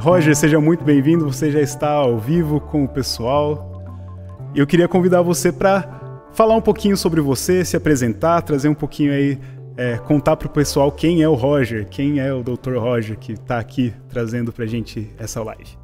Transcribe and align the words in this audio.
Roger, 0.00 0.34
seja 0.34 0.58
muito 0.58 0.82
bem-vindo. 0.82 1.26
Você 1.26 1.50
já 1.50 1.60
está 1.60 1.90
ao 1.90 2.18
vivo 2.18 2.58
com 2.58 2.84
o 2.84 2.88
pessoal. 2.88 3.84
Eu 4.54 4.66
queria 4.66 4.88
convidar 4.88 5.20
você 5.20 5.52
para 5.52 6.26
falar 6.32 6.56
um 6.56 6.60
pouquinho 6.62 6.96
sobre 6.96 7.20
você, 7.20 7.66
se 7.66 7.76
apresentar, 7.76 8.40
trazer 8.40 8.70
um 8.70 8.74
pouquinho 8.74 9.12
aí, 9.12 9.38
é, 9.76 9.98
contar 9.98 10.36
para 10.36 10.46
o 10.46 10.50
pessoal 10.50 10.90
quem 10.90 11.20
é 11.20 11.28
o 11.28 11.34
Roger, 11.34 11.86
quem 11.86 12.18
é 12.18 12.32
o 12.32 12.42
Dr. 12.42 12.78
Roger 12.78 13.18
que 13.18 13.32
está 13.32 13.58
aqui 13.58 13.92
trazendo 14.08 14.50
para 14.50 14.64
gente 14.64 15.10
essa 15.18 15.42
live. 15.42 15.79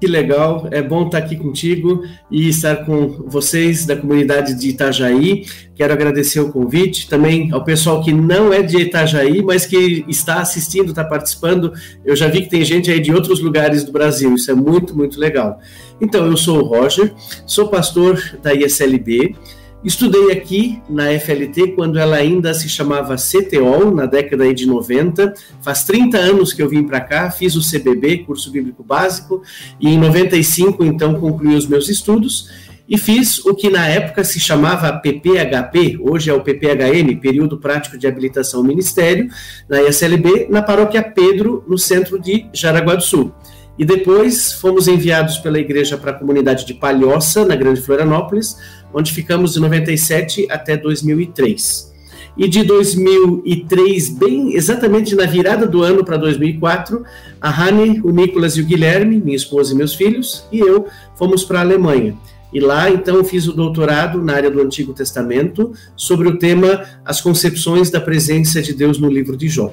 Que 0.00 0.06
legal, 0.06 0.66
é 0.70 0.80
bom 0.80 1.04
estar 1.04 1.18
aqui 1.18 1.36
contigo 1.36 2.02
e 2.30 2.48
estar 2.48 2.86
com 2.86 3.06
vocês 3.26 3.84
da 3.84 3.94
comunidade 3.94 4.54
de 4.54 4.70
Itajaí. 4.70 5.44
Quero 5.74 5.92
agradecer 5.92 6.40
o 6.40 6.50
convite 6.50 7.06
também 7.06 7.52
ao 7.52 7.62
pessoal 7.62 8.02
que 8.02 8.10
não 8.10 8.50
é 8.50 8.62
de 8.62 8.78
Itajaí, 8.78 9.42
mas 9.42 9.66
que 9.66 10.02
está 10.08 10.40
assistindo, 10.40 10.88
está 10.88 11.04
participando. 11.04 11.74
Eu 12.02 12.16
já 12.16 12.28
vi 12.28 12.40
que 12.40 12.48
tem 12.48 12.64
gente 12.64 12.90
aí 12.90 12.98
de 12.98 13.12
outros 13.12 13.40
lugares 13.40 13.84
do 13.84 13.92
Brasil, 13.92 14.34
isso 14.34 14.50
é 14.50 14.54
muito, 14.54 14.96
muito 14.96 15.20
legal. 15.20 15.60
Então, 16.00 16.26
eu 16.26 16.36
sou 16.36 16.60
o 16.60 16.64
Roger, 16.64 17.12
sou 17.46 17.68
pastor 17.68 18.38
da 18.42 18.54
ISLB. 18.54 19.36
Estudei 19.82 20.30
aqui 20.30 20.82
na 20.90 21.06
FLT 21.18 21.68
quando 21.68 21.98
ela 21.98 22.16
ainda 22.16 22.52
se 22.52 22.68
chamava 22.68 23.16
CTO, 23.16 23.90
na 23.94 24.04
década 24.04 24.52
de 24.52 24.66
90. 24.66 25.32
Faz 25.62 25.84
30 25.84 26.18
anos 26.18 26.52
que 26.52 26.62
eu 26.62 26.68
vim 26.68 26.86
para 26.86 27.00
cá, 27.00 27.30
fiz 27.30 27.56
o 27.56 27.62
CBB, 27.62 28.18
curso 28.18 28.50
bíblico 28.50 28.84
básico, 28.84 29.42
e 29.80 29.88
em 29.88 29.98
95 29.98 30.84
então 30.84 31.14
concluí 31.14 31.54
os 31.56 31.66
meus 31.66 31.88
estudos 31.88 32.50
e 32.90 32.98
fiz 32.98 33.38
o 33.46 33.54
que 33.54 33.70
na 33.70 33.86
época 33.86 34.24
se 34.24 34.40
chamava 34.40 34.92
PPHP, 34.92 35.98
hoje 36.02 36.28
é 36.28 36.34
o 36.34 36.42
PPHM, 36.42 37.20
Período 37.20 37.56
Prático 37.56 37.96
de 37.96 38.06
Habilitação 38.06 38.60
ao 38.60 38.66
Ministério, 38.66 39.28
na 39.68 39.80
ISLB, 39.82 40.48
na 40.50 40.60
paróquia 40.60 41.00
Pedro, 41.00 41.64
no 41.68 41.78
centro 41.78 42.18
de 42.18 42.48
Jaraguá 42.52 42.96
do 42.96 43.02
Sul. 43.02 43.32
E 43.78 43.84
depois 43.84 44.52
fomos 44.52 44.88
enviados 44.88 45.38
pela 45.38 45.58
igreja 45.58 45.96
para 45.96 46.10
a 46.10 46.14
comunidade 46.14 46.66
de 46.66 46.74
Palhoça, 46.74 47.46
na 47.46 47.54
Grande 47.54 47.80
Florianópolis, 47.80 48.58
onde 48.92 49.12
ficamos 49.12 49.54
de 49.54 49.60
97 49.60 50.46
até 50.50 50.76
2003. 50.76 51.90
E 52.36 52.48
de 52.48 52.62
2003, 52.62 54.10
bem 54.10 54.54
exatamente 54.54 55.14
na 55.14 55.26
virada 55.26 55.66
do 55.66 55.82
ano 55.82 56.04
para 56.04 56.16
2004, 56.16 57.02
a 57.40 57.50
Rani, 57.50 58.00
o 58.02 58.10
Nicolas 58.10 58.56
e 58.56 58.60
o 58.60 58.64
Guilherme, 58.64 59.20
minha 59.20 59.36
esposa 59.36 59.74
e 59.74 59.76
meus 59.76 59.94
filhos, 59.94 60.44
e 60.50 60.58
eu 60.58 60.86
fomos 61.16 61.44
para 61.44 61.58
a 61.58 61.62
Alemanha. 61.62 62.16
E 62.52 62.58
lá, 62.58 62.90
então, 62.90 63.22
fiz 63.22 63.46
o 63.46 63.52
doutorado 63.52 64.22
na 64.22 64.34
área 64.34 64.50
do 64.50 64.60
Antigo 64.60 64.92
Testamento 64.92 65.72
sobre 65.96 66.28
o 66.28 66.38
tema 66.38 66.84
As 67.04 67.20
Concepções 67.20 67.90
da 67.90 68.00
Presença 68.00 68.60
de 68.60 68.72
Deus 68.72 68.98
no 68.98 69.08
Livro 69.08 69.36
de 69.36 69.48
Jó. 69.48 69.72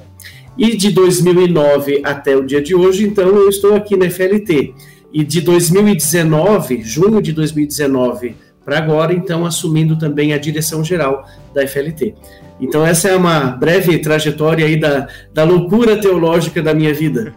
E 0.56 0.76
de 0.76 0.90
2009 0.90 2.02
até 2.04 2.36
o 2.36 2.44
dia 2.44 2.60
de 2.60 2.74
hoje, 2.74 3.04
então, 3.04 3.28
eu 3.28 3.48
estou 3.48 3.74
aqui 3.74 3.96
na 3.96 4.08
FLT. 4.08 4.74
E 5.12 5.24
de 5.24 5.40
2019, 5.40 6.82
junho 6.82 7.22
de 7.22 7.32
2019 7.32 8.34
para 8.68 8.76
agora, 8.76 9.14
então, 9.14 9.46
assumindo 9.46 9.96
também 9.96 10.34
a 10.34 10.38
direção 10.38 10.84
geral 10.84 11.26
da 11.54 11.66
FLT. 11.66 12.14
Então, 12.60 12.84
essa 12.84 13.08
é 13.08 13.16
uma 13.16 13.46
breve 13.52 13.96
trajetória 13.98 14.66
aí 14.66 14.78
da, 14.78 15.08
da 15.32 15.42
loucura 15.42 15.98
teológica 15.98 16.62
da 16.62 16.74
minha 16.74 16.92
vida. 16.92 17.32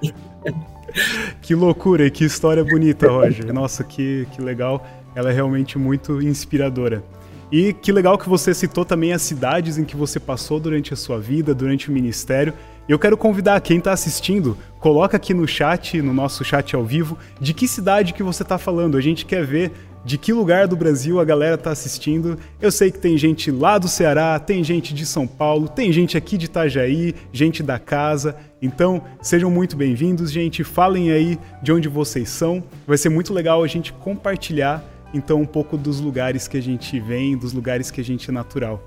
que 1.41 1.55
loucura 1.55 2.05
e 2.05 2.11
que 2.11 2.25
história 2.25 2.65
bonita, 2.65 3.07
Roger. 3.07 3.53
Nossa, 3.53 3.81
que, 3.81 4.27
que 4.33 4.41
legal. 4.41 4.85
Ela 5.15 5.31
é 5.31 5.33
realmente 5.33 5.77
muito 5.77 6.21
inspiradora. 6.21 7.01
E 7.49 7.71
que 7.71 7.93
legal 7.93 8.17
que 8.17 8.27
você 8.27 8.53
citou 8.53 8.83
também 8.83 9.13
as 9.13 9.21
cidades 9.21 9.77
em 9.77 9.85
que 9.85 9.95
você 9.95 10.19
passou 10.19 10.59
durante 10.59 10.93
a 10.93 10.97
sua 10.97 11.17
vida, 11.17 11.55
durante 11.55 11.89
o 11.89 11.93
ministério. 11.93 12.53
Eu 12.89 12.99
quero 12.99 13.16
convidar 13.16 13.61
quem 13.61 13.77
está 13.77 13.93
assistindo, 13.93 14.57
coloca 14.81 15.16
aqui 15.16 15.33
no 15.33 15.47
chat, 15.47 16.01
no 16.01 16.13
nosso 16.13 16.44
chat 16.44 16.75
ao 16.75 16.83
vivo, 16.83 17.17
de 17.39 17.53
que 17.53 17.69
cidade 17.69 18.13
que 18.13 18.23
você 18.23 18.44
está 18.44 18.57
falando. 18.57 18.97
A 18.97 19.01
gente 19.01 19.25
quer 19.25 19.45
ver 19.45 19.72
de 20.03 20.17
que 20.17 20.34
lugar 20.34 20.67
do 20.67 20.75
Brasil 20.75 21.19
a 21.19 21.25
galera 21.25 21.57
tá 21.57 21.72
assistindo. 21.72 22.38
Eu 22.59 22.72
sei 22.72 22.91
que 22.91 23.00
tem 23.00 23.17
gente 23.17 23.51
lá 23.51 23.78
do 23.78 23.88
Ceará, 23.88 24.39
tem 24.39 24.63
gente 24.63 24.94
de 24.94 25.06
São 25.06 25.28
Paulo, 25.28 25.67
tem 25.67 25.91
gente 25.91 26.17
aqui 26.17 26.38
de 26.38 26.45
Itajaí, 26.45 27.13
gente 27.31 27.62
da 27.62 27.78
casa. 27.78 28.35
Então, 28.62 29.01
sejam 29.22 29.50
muito 29.50 29.75
bem-vindos, 29.75 30.31
gente. 30.31 30.63
Falem 30.63 31.12
aí 31.12 31.39
de 31.62 31.72
onde 31.72 31.88
vocês 31.88 32.29
são. 32.29 32.63
Vai 32.88 32.97
ser 32.97 33.09
muito 33.09 33.34
legal 33.34 33.63
a 33.63 33.67
gente 33.67 33.94
compartilhar 33.94 34.84
então 35.13 35.41
um 35.41 35.45
pouco 35.45 35.78
dos 35.78 36.00
lugares 36.00 36.47
que 36.47 36.57
a 36.57 36.62
gente 36.62 37.00
vem, 37.00 37.38
dos 37.38 37.53
lugares 37.53 37.91
que 37.91 38.01
a 38.01 38.03
gente 38.03 38.29
é 38.29 38.33
natural. 38.33 38.83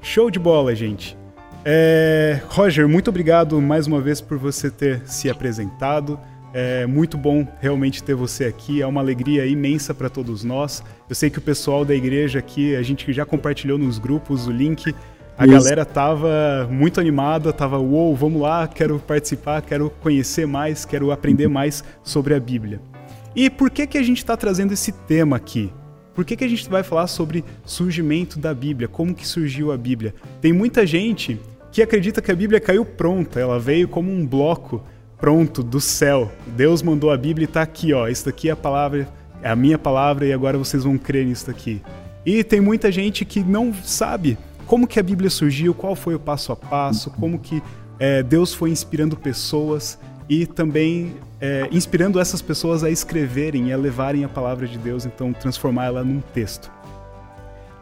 Show 0.00 0.30
de 0.30 0.38
bola, 0.38 0.74
gente. 0.74 1.16
É... 1.64 2.40
Roger, 2.48 2.88
muito 2.88 3.08
obrigado 3.08 3.60
mais 3.60 3.86
uma 3.86 4.00
vez 4.00 4.20
por 4.20 4.36
você 4.36 4.70
ter 4.70 5.02
se 5.06 5.30
apresentado. 5.30 6.18
É 6.54 6.86
muito 6.86 7.16
bom 7.16 7.46
realmente 7.60 8.02
ter 8.02 8.14
você 8.14 8.44
aqui, 8.44 8.82
é 8.82 8.86
uma 8.86 9.00
alegria 9.00 9.46
imensa 9.46 9.94
para 9.94 10.10
todos 10.10 10.44
nós. 10.44 10.82
Eu 11.08 11.14
sei 11.14 11.30
que 11.30 11.38
o 11.38 11.42
pessoal 11.42 11.84
da 11.84 11.94
igreja 11.94 12.38
aqui, 12.38 12.76
a 12.76 12.82
gente 12.82 13.10
já 13.12 13.24
compartilhou 13.24 13.78
nos 13.78 13.98
grupos 13.98 14.46
o 14.46 14.50
link. 14.50 14.94
A 15.38 15.46
Isso. 15.46 15.54
galera 15.54 15.84
tava 15.84 16.68
muito 16.70 17.00
animada, 17.00 17.52
tava, 17.54 17.78
uou, 17.78 18.08
wow, 18.08 18.14
vamos 18.14 18.42
lá, 18.42 18.68
quero 18.68 18.98
participar, 18.98 19.62
quero 19.62 19.88
conhecer 20.02 20.46
mais, 20.46 20.84
quero 20.84 21.10
aprender 21.10 21.48
mais 21.48 21.82
sobre 22.02 22.34
a 22.34 22.40
Bíblia. 22.40 22.80
E 23.34 23.48
por 23.48 23.70
que 23.70 23.86
que 23.86 23.96
a 23.96 24.02
gente 24.02 24.18
está 24.18 24.36
trazendo 24.36 24.74
esse 24.74 24.92
tema 24.92 25.36
aqui? 25.36 25.72
Por 26.14 26.26
que, 26.26 26.36
que 26.36 26.44
a 26.44 26.48
gente 26.48 26.68
vai 26.68 26.82
falar 26.82 27.06
sobre 27.06 27.42
surgimento 27.64 28.38
da 28.38 28.52
Bíblia? 28.52 28.86
Como 28.86 29.14
que 29.14 29.26
surgiu 29.26 29.72
a 29.72 29.78
Bíblia? 29.78 30.14
Tem 30.42 30.52
muita 30.52 30.86
gente 30.86 31.40
que 31.70 31.80
acredita 31.80 32.20
que 32.20 32.30
a 32.30 32.34
Bíblia 32.36 32.60
caiu 32.60 32.84
pronta, 32.84 33.40
ela 33.40 33.58
veio 33.58 33.88
como 33.88 34.12
um 34.12 34.26
bloco 34.26 34.84
pronto 35.22 35.62
do 35.62 35.80
céu. 35.80 36.32
Deus 36.48 36.82
mandou 36.82 37.12
a 37.12 37.16
Bíblia 37.16 37.44
e 37.44 37.48
está 37.48 37.62
aqui, 37.62 37.92
ó. 37.92 38.08
Isso 38.08 38.24
daqui 38.24 38.48
é 38.48 38.52
a 38.52 38.56
palavra, 38.56 39.08
é 39.40 39.48
a 39.48 39.54
minha 39.54 39.78
palavra 39.78 40.26
e 40.26 40.32
agora 40.32 40.58
vocês 40.58 40.82
vão 40.82 40.98
crer 40.98 41.24
nisso 41.24 41.48
aqui. 41.48 41.80
E 42.26 42.42
tem 42.42 42.60
muita 42.60 42.90
gente 42.90 43.24
que 43.24 43.38
não 43.38 43.72
sabe 43.72 44.36
como 44.66 44.84
que 44.84 44.98
a 44.98 45.02
Bíblia 45.02 45.30
surgiu, 45.30 45.72
qual 45.74 45.94
foi 45.94 46.16
o 46.16 46.18
passo 46.18 46.50
a 46.50 46.56
passo, 46.56 47.08
como 47.12 47.38
que 47.38 47.62
é, 48.00 48.20
Deus 48.20 48.52
foi 48.52 48.70
inspirando 48.70 49.16
pessoas 49.16 49.96
e 50.28 50.44
também 50.44 51.14
é, 51.40 51.68
inspirando 51.70 52.18
essas 52.18 52.42
pessoas 52.42 52.82
a 52.82 52.90
escreverem 52.90 53.68
e 53.68 53.72
a 53.72 53.76
levarem 53.76 54.24
a 54.24 54.28
palavra 54.28 54.66
de 54.66 54.76
Deus, 54.76 55.06
então 55.06 55.32
transformar 55.32 55.84
ela 55.84 56.02
num 56.02 56.20
texto. 56.20 56.68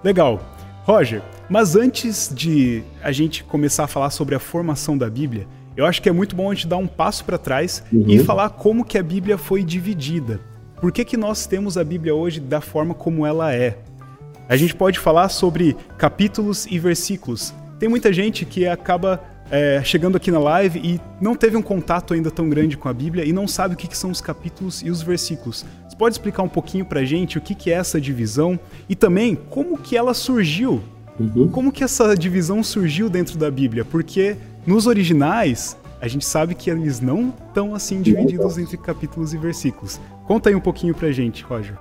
Legal. 0.04 0.42
Roger, 0.84 1.22
mas 1.48 1.74
antes 1.74 2.30
de 2.34 2.82
a 3.02 3.12
gente 3.12 3.44
começar 3.44 3.84
a 3.84 3.86
falar 3.86 4.10
sobre 4.10 4.34
a 4.34 4.38
formação 4.38 4.98
da 4.98 5.08
Bíblia, 5.08 5.46
eu 5.80 5.86
acho 5.86 6.02
que 6.02 6.10
é 6.10 6.12
muito 6.12 6.36
bom 6.36 6.50
a 6.50 6.54
gente 6.54 6.66
dar 6.66 6.76
um 6.76 6.86
passo 6.86 7.24
para 7.24 7.38
trás 7.38 7.82
uhum. 7.90 8.04
e 8.06 8.18
falar 8.18 8.50
como 8.50 8.84
que 8.84 8.98
a 8.98 9.02
Bíblia 9.02 9.38
foi 9.38 9.64
dividida. 9.64 10.38
Por 10.78 10.92
que, 10.92 11.06
que 11.06 11.16
nós 11.16 11.46
temos 11.46 11.78
a 11.78 11.82
Bíblia 11.82 12.14
hoje 12.14 12.38
da 12.38 12.60
forma 12.60 12.92
como 12.92 13.24
ela 13.24 13.54
é? 13.54 13.78
A 14.46 14.56
gente 14.56 14.74
pode 14.74 14.98
falar 14.98 15.30
sobre 15.30 15.74
capítulos 15.96 16.66
e 16.66 16.78
versículos. 16.78 17.54
Tem 17.78 17.88
muita 17.88 18.12
gente 18.12 18.44
que 18.44 18.66
acaba 18.66 19.22
é, 19.50 19.80
chegando 19.82 20.16
aqui 20.16 20.30
na 20.30 20.38
live 20.38 20.78
e 20.84 21.00
não 21.18 21.34
teve 21.34 21.56
um 21.56 21.62
contato 21.62 22.12
ainda 22.12 22.30
tão 22.30 22.50
grande 22.50 22.76
com 22.76 22.86
a 22.86 22.92
Bíblia 22.92 23.24
e 23.24 23.32
não 23.32 23.48
sabe 23.48 23.72
o 23.72 23.76
que, 23.76 23.88
que 23.88 23.96
são 23.96 24.10
os 24.10 24.20
capítulos 24.20 24.82
e 24.82 24.90
os 24.90 25.00
versículos. 25.00 25.64
Você 25.88 25.96
pode 25.96 26.14
explicar 26.14 26.42
um 26.42 26.48
pouquinho 26.48 26.84
pra 26.84 27.04
gente 27.04 27.38
o 27.38 27.40
que, 27.40 27.54
que 27.54 27.70
é 27.70 27.74
essa 27.74 27.98
divisão 27.98 28.60
e 28.86 28.94
também 28.94 29.34
como 29.34 29.78
que 29.78 29.96
ela 29.96 30.12
surgiu? 30.12 30.82
Uhum. 31.20 31.48
Como 31.48 31.70
que 31.70 31.84
essa 31.84 32.16
divisão 32.16 32.62
surgiu 32.62 33.10
dentro 33.10 33.36
da 33.36 33.50
Bíblia? 33.50 33.84
Porque 33.84 34.36
nos 34.66 34.86
originais, 34.86 35.76
a 36.00 36.08
gente 36.08 36.24
sabe 36.24 36.54
que 36.54 36.70
eles 36.70 37.00
não 37.00 37.32
estão 37.46 37.74
assim 37.74 38.00
divididos 38.00 38.56
entre 38.56 38.76
capítulos 38.78 39.34
e 39.34 39.36
versículos. 39.36 40.00
Conta 40.26 40.48
aí 40.48 40.54
um 40.54 40.60
pouquinho 40.60 40.94
pra 40.94 41.12
gente, 41.12 41.42
Roger. 41.44 41.76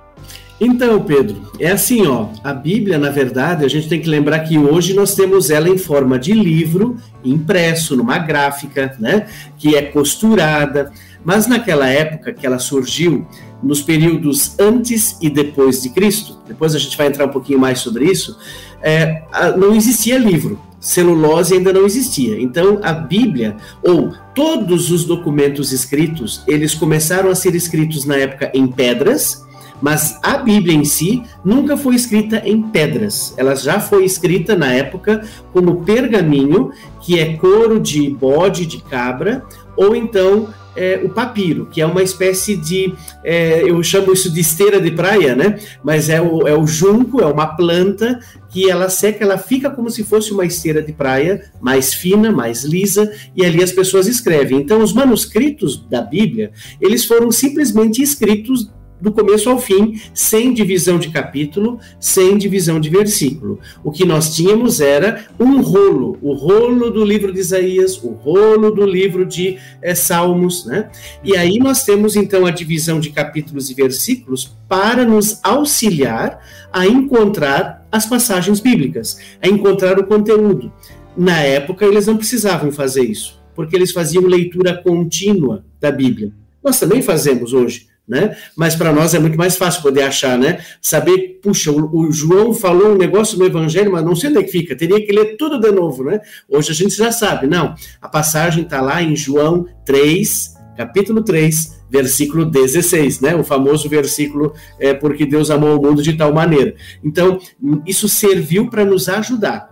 Então, 0.60 1.02
Pedro, 1.02 1.50
é 1.58 1.70
assim, 1.70 2.06
ó, 2.06 2.28
a 2.44 2.52
Bíblia, 2.52 2.98
na 2.98 3.08
verdade, 3.08 3.64
a 3.64 3.68
gente 3.68 3.88
tem 3.88 3.98
que 3.98 4.08
lembrar 4.10 4.40
que 4.40 4.58
hoje 4.58 4.92
nós 4.92 5.14
temos 5.14 5.48
ela 5.48 5.70
em 5.70 5.78
forma 5.78 6.18
de 6.18 6.34
livro, 6.34 6.98
impresso 7.24 7.96
numa 7.96 8.18
gráfica, 8.18 8.94
né, 9.00 9.26
que 9.56 9.74
é 9.74 9.80
costurada, 9.80 10.92
mas 11.24 11.46
naquela 11.46 11.88
época 11.88 12.34
que 12.34 12.46
ela 12.46 12.58
surgiu, 12.58 13.26
nos 13.62 13.80
períodos 13.80 14.58
antes 14.58 15.16
e 15.20 15.30
depois 15.30 15.82
de 15.82 15.90
Cristo, 15.90 16.38
depois 16.46 16.74
a 16.74 16.78
gente 16.78 16.96
vai 16.96 17.06
entrar 17.06 17.24
um 17.24 17.30
pouquinho 17.30 17.58
mais 17.58 17.78
sobre 17.78 18.04
isso, 18.04 18.36
é, 18.82 19.22
não 19.56 19.74
existia 19.74 20.18
livro 20.18 20.58
celulose 20.80 21.54
ainda 21.54 21.72
não 21.72 21.84
existia. 21.84 22.40
Então, 22.40 22.80
a 22.82 22.92
Bíblia, 22.92 23.56
ou 23.82 24.14
todos 24.34 24.90
os 24.90 25.04
documentos 25.04 25.72
escritos, 25.72 26.42
eles 26.48 26.74
começaram 26.74 27.30
a 27.30 27.34
ser 27.34 27.54
escritos 27.54 28.06
na 28.06 28.16
época 28.16 28.50
em 28.54 28.66
pedras, 28.66 29.46
mas 29.80 30.18
a 30.22 30.38
Bíblia 30.38 30.74
em 30.74 30.84
si 30.84 31.22
nunca 31.44 31.76
foi 31.76 31.94
escrita 31.94 32.42
em 32.44 32.62
pedras. 32.62 33.34
Ela 33.36 33.54
já 33.54 33.78
foi 33.78 34.04
escrita 34.04 34.56
na 34.56 34.72
época 34.72 35.26
como 35.52 35.84
pergaminho, 35.84 36.70
que 37.00 37.18
é 37.18 37.36
couro 37.36 37.78
de 37.78 38.10
bode, 38.10 38.66
de 38.66 38.78
cabra, 38.82 39.44
ou 39.76 39.94
então 39.94 40.48
é, 40.76 41.00
o 41.04 41.08
papiro, 41.08 41.66
que 41.66 41.80
é 41.80 41.86
uma 41.86 42.02
espécie 42.02 42.56
de, 42.56 42.94
é, 43.24 43.62
eu 43.62 43.82
chamo 43.82 44.12
isso 44.12 44.30
de 44.30 44.40
esteira 44.40 44.80
de 44.80 44.90
praia, 44.90 45.34
né? 45.34 45.58
Mas 45.82 46.08
é 46.08 46.20
o, 46.20 46.46
é 46.46 46.56
o 46.56 46.66
junco, 46.66 47.20
é 47.20 47.26
uma 47.26 47.46
planta 47.46 48.20
que 48.48 48.68
ela 48.68 48.88
seca, 48.88 49.24
ela 49.24 49.38
fica 49.38 49.70
como 49.70 49.90
se 49.90 50.02
fosse 50.02 50.32
uma 50.32 50.44
esteira 50.44 50.82
de 50.82 50.92
praia, 50.92 51.50
mais 51.60 51.94
fina, 51.94 52.32
mais 52.32 52.64
lisa, 52.64 53.12
e 53.36 53.44
ali 53.44 53.62
as 53.62 53.72
pessoas 53.72 54.06
escrevem. 54.06 54.58
Então, 54.58 54.82
os 54.82 54.92
manuscritos 54.92 55.86
da 55.88 56.02
Bíblia, 56.02 56.50
eles 56.80 57.04
foram 57.04 57.30
simplesmente 57.30 58.02
escritos 58.02 58.70
do 59.00 59.12
começo 59.12 59.48
ao 59.48 59.58
fim, 59.58 60.00
sem 60.12 60.52
divisão 60.52 60.98
de 60.98 61.10
capítulo, 61.10 61.78
sem 61.98 62.36
divisão 62.36 62.78
de 62.78 62.88
versículo. 62.90 63.58
O 63.82 63.90
que 63.90 64.04
nós 64.04 64.34
tínhamos 64.34 64.80
era 64.80 65.26
um 65.38 65.60
rolo, 65.60 66.18
o 66.20 66.32
rolo 66.32 66.90
do 66.90 67.04
livro 67.04 67.32
de 67.32 67.40
Isaías, 67.40 68.02
o 68.02 68.10
rolo 68.10 68.70
do 68.70 68.84
livro 68.84 69.24
de 69.24 69.58
é, 69.80 69.94
Salmos, 69.94 70.66
né? 70.66 70.90
E 71.24 71.36
aí 71.36 71.58
nós 71.58 71.84
temos 71.84 72.16
então 72.16 72.46
a 72.46 72.50
divisão 72.50 73.00
de 73.00 73.10
capítulos 73.10 73.70
e 73.70 73.74
versículos 73.74 74.54
para 74.68 75.04
nos 75.04 75.40
auxiliar 75.42 76.40
a 76.72 76.86
encontrar 76.86 77.86
as 77.90 78.06
passagens 78.06 78.60
bíblicas, 78.60 79.18
a 79.42 79.48
encontrar 79.48 79.98
o 79.98 80.06
conteúdo. 80.06 80.72
Na 81.16 81.40
época 81.40 81.84
eles 81.84 82.06
não 82.06 82.16
precisavam 82.16 82.70
fazer 82.70 83.02
isso, 83.02 83.40
porque 83.54 83.74
eles 83.74 83.92
faziam 83.92 84.24
leitura 84.24 84.80
contínua 84.80 85.64
da 85.80 85.90
Bíblia. 85.90 86.32
Nós 86.62 86.78
também 86.78 87.02
fazemos 87.02 87.52
hoje 87.52 87.89
né? 88.10 88.36
Mas 88.56 88.74
para 88.74 88.92
nós 88.92 89.14
é 89.14 89.20
muito 89.20 89.38
mais 89.38 89.56
fácil 89.56 89.82
poder 89.82 90.02
achar, 90.02 90.36
né? 90.36 90.58
Saber, 90.82 91.38
puxa, 91.40 91.70
o, 91.70 92.10
João 92.10 92.52
falou 92.52 92.88
um 92.88 92.98
negócio 92.98 93.38
no 93.38 93.46
Evangelho, 93.46 93.92
mas 93.92 94.04
não 94.04 94.16
sei 94.16 94.30
onde 94.30 94.40
é 94.40 94.42
que 94.42 94.50
fica, 94.50 94.74
teria 94.74 95.00
que 95.00 95.12
ler 95.12 95.36
tudo 95.36 95.60
de 95.60 95.70
novo, 95.70 96.02
né? 96.02 96.20
Hoje 96.48 96.72
a 96.72 96.74
gente 96.74 96.96
já 96.96 97.12
sabe, 97.12 97.46
não. 97.46 97.72
A 98.02 98.08
passagem 98.08 98.64
está 98.64 98.80
lá 98.80 99.00
em 99.00 99.14
João 99.14 99.64
3, 99.86 100.56
capítulo 100.76 101.22
3, 101.22 101.84
versículo 101.88 102.44
16, 102.44 103.20
né? 103.20 103.36
O 103.36 103.44
famoso 103.44 103.88
versículo 103.88 104.52
é 104.80 104.92
porque 104.92 105.24
Deus 105.24 105.48
amou 105.48 105.78
o 105.78 105.82
mundo 105.82 106.02
de 106.02 106.14
tal 106.14 106.34
maneira. 106.34 106.74
Então, 107.04 107.38
isso 107.86 108.08
serviu 108.08 108.68
para 108.68 108.84
nos 108.84 109.08
ajudar. 109.08 109.70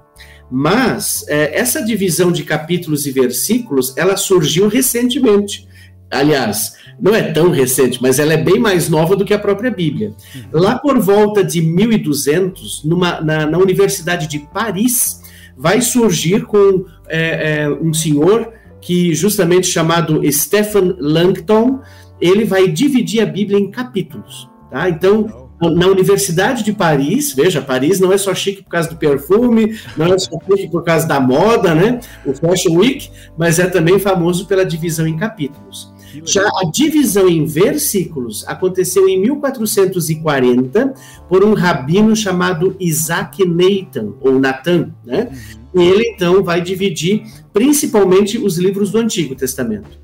Mas 0.49 1.27
é, 1.29 1.59
essa 1.59 1.85
divisão 1.85 2.31
de 2.31 2.45
capítulos 2.45 3.05
e 3.05 3.11
versículos, 3.11 3.97
ela 3.97 4.17
surgiu 4.17 4.69
recentemente. 4.69 5.67
Aliás, 6.09 6.73
não 7.01 7.15
é 7.15 7.23
tão 7.33 7.51
recente, 7.51 8.01
mas 8.03 8.19
ela 8.19 8.33
é 8.33 8.37
bem 8.37 8.59
mais 8.59 8.89
nova 8.89 9.15
do 9.15 9.25
que 9.25 9.33
a 9.33 9.39
própria 9.39 9.71
Bíblia. 9.71 10.13
Lá 10.53 10.79
por 10.79 10.99
volta 10.99 11.45
de 11.45 11.61
1200, 11.61 12.85
numa, 12.85 13.21
na, 13.21 13.47
na 13.47 13.59
Universidade 13.59 14.27
de 14.27 14.41
Paris, 14.41 15.23
vai 15.57 15.81
surgir 15.81 16.45
com 16.45 16.85
é, 17.09 17.63
é, 17.63 17.71
um 17.71 17.93
senhor 17.93 18.53
que 18.81 19.15
justamente 19.15 19.67
chamado 19.67 20.21
Stephen 20.31 20.95
Langton, 20.99 21.81
ele 22.21 22.45
vai 22.45 22.69
dividir 22.69 23.21
a 23.21 23.27
Bíblia 23.27 23.59
em 23.59 23.71
capítulos. 23.71 24.49
Tá? 24.71 24.89
Então, 24.89 25.49
na 25.61 25.89
Universidade 25.89 26.63
de 26.63 26.73
Paris, 26.73 27.33
veja, 27.33 27.61
Paris 27.61 27.99
não 27.99 28.13
é 28.13 28.19
só 28.19 28.35
chique 28.35 28.63
por 28.63 28.71
causa 28.71 28.89
do 28.89 28.97
perfume, 28.97 29.79
não 29.97 30.07
é 30.07 30.19
só 30.19 30.39
chique 30.47 30.71
por 30.71 30.85
causa 30.85 31.07
da 31.07 31.19
moda, 31.19 31.75
né? 31.75 31.99
O 32.25 32.33
Fashion 32.33 32.77
Week, 32.77 33.11
mas 33.37 33.59
é 33.59 33.67
também 33.67 33.99
famoso 33.99 34.47
pela 34.47 34.65
divisão 34.65 35.07
em 35.07 35.17
capítulos. 35.17 35.93
Já 36.25 36.47
a 36.47 36.71
divisão 36.71 37.29
em 37.29 37.45
versículos 37.45 38.47
aconteceu 38.47 39.09
em 39.09 39.21
1440 39.21 40.95
por 41.29 41.45
um 41.45 41.55
rabino 41.55 42.17
chamado 42.17 42.77
Isaac 42.79 43.45
Nathan, 43.47 44.13
ou 44.21 44.39
Natan, 44.39 44.91
né? 45.05 45.31
E 45.75 45.83
ele 45.83 46.13
então 46.15 46.43
vai 46.43 46.61
dividir 46.61 47.25
principalmente 47.53 48.39
os 48.39 48.59
livros 48.59 48.91
do 48.91 48.99
Antigo 48.99 49.35
Testamento. 49.35 49.99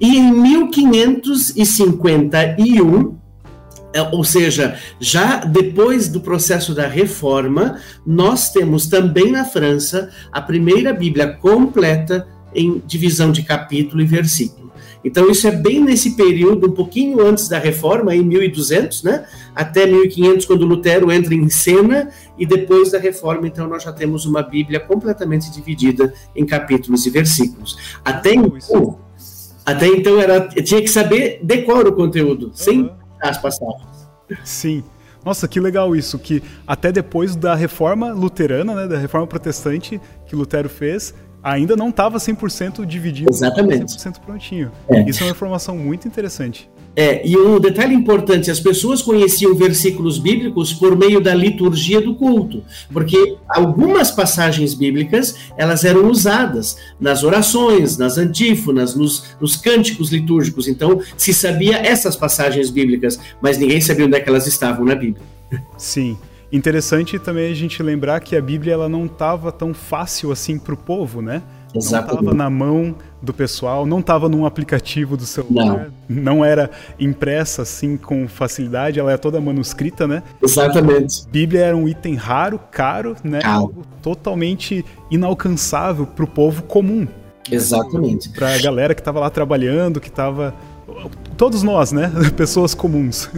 E 0.00 0.16
em 0.16 0.32
1551, 0.32 3.18
é, 3.92 4.02
ou 4.02 4.22
seja, 4.24 4.76
já 4.98 5.44
depois 5.44 6.08
do 6.08 6.20
processo 6.20 6.74
da 6.74 6.86
reforma, 6.86 7.78
nós 8.06 8.50
temos 8.50 8.86
também 8.86 9.32
na 9.32 9.44
França 9.44 10.10
a 10.32 10.40
primeira 10.40 10.92
Bíblia 10.92 11.34
completa 11.34 12.28
em 12.54 12.80
divisão 12.86 13.32
de 13.32 13.42
capítulo 13.42 14.00
e 14.00 14.06
versículo. 14.06 14.70
Então, 15.04 15.30
isso 15.30 15.46
é 15.46 15.50
bem 15.50 15.82
nesse 15.82 16.10
período, 16.16 16.68
um 16.68 16.72
pouquinho 16.72 17.24
antes 17.26 17.48
da 17.48 17.58
reforma, 17.58 18.14
em 18.14 18.22
1200, 18.22 19.02
né? 19.02 19.26
Até 19.54 19.86
1500, 19.86 20.44
quando 20.46 20.66
Lutero 20.66 21.10
entra 21.10 21.34
em 21.34 21.48
cena, 21.48 22.10
e 22.38 22.44
depois 22.44 22.90
da 22.90 22.98
reforma, 22.98 23.46
então, 23.46 23.66
nós 23.66 23.82
já 23.82 23.92
temos 23.92 24.26
uma 24.26 24.42
Bíblia 24.42 24.78
completamente 24.80 25.50
dividida 25.50 26.12
em 26.36 26.44
capítulos 26.44 27.06
e 27.06 27.10
versículos. 27.10 27.76
Até 28.04 28.34
então, 28.34 28.98
até 29.64 29.86
então 29.86 30.20
era, 30.20 30.48
tinha 30.48 30.80
que 30.80 30.88
saber 30.88 31.40
decor 31.42 31.86
o 31.86 31.92
conteúdo, 31.92 32.46
uhum. 32.46 32.52
sem 32.52 32.90
as 33.22 33.38
passagens. 33.38 34.08
Sim. 34.44 34.82
Nossa, 35.24 35.46
que 35.46 35.60
legal 35.60 35.94
isso, 35.94 36.18
que 36.18 36.42
até 36.66 36.90
depois 36.90 37.36
da 37.36 37.54
reforma 37.54 38.12
luterana, 38.12 38.74
né, 38.74 38.88
da 38.88 38.96
reforma 38.96 39.26
protestante 39.26 40.00
que 40.26 40.34
Lutero 40.34 40.68
fez, 40.68 41.14
ainda 41.42 41.76
não 41.76 41.88
estava 41.90 42.18
100% 42.18 42.84
dividido, 42.84 43.30
Exatamente. 43.30 43.96
100% 43.96 44.20
prontinho. 44.20 44.70
É. 44.88 45.08
Isso 45.08 45.22
é 45.22 45.26
uma 45.26 45.32
informação 45.32 45.76
muito 45.76 46.06
interessante. 46.06 46.70
É, 46.96 47.26
e 47.26 47.36
um 47.36 47.60
detalhe 47.60 47.94
importante, 47.94 48.50
as 48.50 48.58
pessoas 48.58 49.00
conheciam 49.00 49.54
versículos 49.54 50.18
bíblicos 50.18 50.72
por 50.72 50.96
meio 50.96 51.20
da 51.20 51.32
liturgia 51.32 52.00
do 52.00 52.16
culto, 52.16 52.64
porque 52.92 53.36
algumas 53.48 54.10
passagens 54.10 54.74
bíblicas, 54.74 55.36
elas 55.56 55.84
eram 55.84 56.10
usadas 56.10 56.76
nas 56.98 57.22
orações, 57.22 57.96
nas 57.96 58.18
antífonas, 58.18 58.96
nos, 58.96 59.24
nos 59.40 59.56
cânticos 59.56 60.10
litúrgicos, 60.10 60.66
então 60.66 61.00
se 61.16 61.32
sabia 61.32 61.76
essas 61.78 62.16
passagens 62.16 62.70
bíblicas, 62.70 63.20
mas 63.40 63.56
ninguém 63.56 63.80
sabia 63.80 64.06
onde 64.06 64.16
é 64.16 64.20
que 64.20 64.28
elas 64.28 64.48
estavam 64.48 64.84
na 64.84 64.96
Bíblia. 64.96 65.22
Sim, 65.78 66.18
Interessante 66.52 67.18
também 67.18 67.50
a 67.50 67.54
gente 67.54 67.82
lembrar 67.82 68.20
que 68.20 68.34
a 68.34 68.42
Bíblia 68.42 68.72
ela 68.72 68.88
não 68.88 69.06
estava 69.06 69.52
tão 69.52 69.72
fácil 69.72 70.32
assim 70.32 70.58
para 70.58 70.74
o 70.74 70.76
povo, 70.76 71.22
né? 71.22 71.42
Exatamente. 71.74 72.14
Não 72.14 72.20
estava 72.20 72.36
na 72.36 72.50
mão 72.50 72.94
do 73.22 73.32
pessoal, 73.32 73.86
não 73.86 74.00
estava 74.00 74.28
num 74.28 74.44
aplicativo 74.44 75.16
do 75.16 75.24
celular, 75.24 75.90
não. 76.08 76.22
não. 76.22 76.44
era 76.44 76.70
impressa 76.98 77.62
assim 77.62 77.96
com 77.96 78.26
facilidade, 78.26 78.98
ela 78.98 79.12
é 79.12 79.16
toda 79.16 79.40
manuscrita, 79.40 80.06
né? 80.06 80.22
Exatamente. 80.42 81.24
A 81.26 81.30
Bíblia 81.30 81.60
era 81.60 81.76
um 81.76 81.86
item 81.86 82.14
raro, 82.14 82.58
caro, 82.70 83.14
né? 83.22 83.40
Algo 83.44 83.84
totalmente 84.02 84.84
inalcançável 85.10 86.06
para 86.06 86.24
o 86.24 86.28
povo 86.28 86.62
comum. 86.64 87.06
Exatamente. 87.50 88.28
Para 88.30 88.54
a 88.54 88.58
galera 88.58 88.94
que 88.94 89.00
estava 89.00 89.20
lá 89.20 89.30
trabalhando, 89.30 90.00
que 90.00 90.08
estava 90.08 90.54
todos 91.36 91.62
nós, 91.62 91.92
né? 91.92 92.10
Pessoas 92.36 92.74
comuns. 92.74 93.30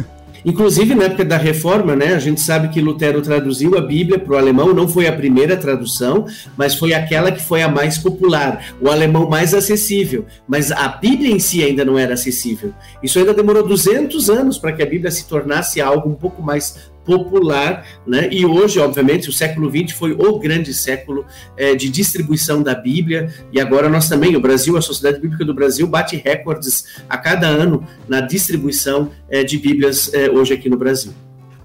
Inclusive, 0.45 0.95
na 0.95 1.05
época 1.05 1.25
da 1.25 1.37
reforma, 1.37 1.95
né, 1.95 2.15
a 2.15 2.19
gente 2.19 2.41
sabe 2.41 2.69
que 2.69 2.81
Lutero 2.81 3.23
traduziu 3.23 3.77
a 3.77 3.81
Bíblia 3.81 4.19
para 4.19 4.35
o 4.35 4.37
alemão, 4.37 4.75
não 4.75 4.89
foi 4.89 5.07
a 5.07 5.13
primeira 5.13 5.57
tradução, 5.57 6.27
mas 6.57 6.75
foi 6.75 6.93
aquela 6.93 7.31
que 7.31 7.43
foi 7.43 7.63
a 7.63 7.69
mais 7.69 7.99
popular, 7.99 8.75
o 8.81 8.89
alemão 8.89 9.29
mais 9.29 9.55
acessível. 9.55 10.27
Mas 10.47 10.73
a 10.73 10.89
Bíblia 10.89 11.31
em 11.31 11.39
si 11.39 11.63
ainda 11.63 11.85
não 11.85 11.99
era 11.99 12.15
acessível. 12.15 12.73
Isso 13.03 13.19
ainda 13.19 13.35
demorou 13.35 13.67
200 13.67 14.29
anos 14.31 14.59
para 14.59 14.73
que 14.73 14.83
a 14.83 14.87
Bíblia 14.87 15.11
se 15.11 15.27
tornasse 15.27 15.81
algo 15.81 16.09
um 16.09 16.15
pouco 16.15 16.43
mais 16.43 16.92
popular, 17.05 17.87
né? 18.07 18.29
E 18.31 18.45
hoje, 18.45 18.79
obviamente, 18.79 19.29
o 19.29 19.33
século 19.33 19.71
XX 19.71 19.97
foi 19.97 20.13
o 20.13 20.39
grande 20.39 20.73
século 20.73 21.25
é, 21.57 21.75
de 21.75 21.89
distribuição 21.89 22.63
da 22.63 22.75
Bíblia, 22.75 23.33
e 23.53 23.61
agora 23.61 23.89
nós 23.89 24.09
também, 24.09 24.37
o 24.37 24.41
Brasil, 24.41 24.77
a 24.77 24.83
Sociedade 24.83 25.21
Bíblica 25.21 25.45
do 25.45 25.55
Brasil 25.55 25.87
bate 25.87 26.17
recordes 26.17 26.87
a 27.09 27.17
cada 27.19 27.47
ano 27.47 27.87
na 28.09 28.21
distribuição 28.21 29.11
é, 29.29 29.43
de 29.43 29.59
Bíblias 29.59 30.13
é, 30.13 30.31
hoje 30.31 30.55
aqui 30.55 30.69
no 30.69 30.77
Brasil. 30.77 31.13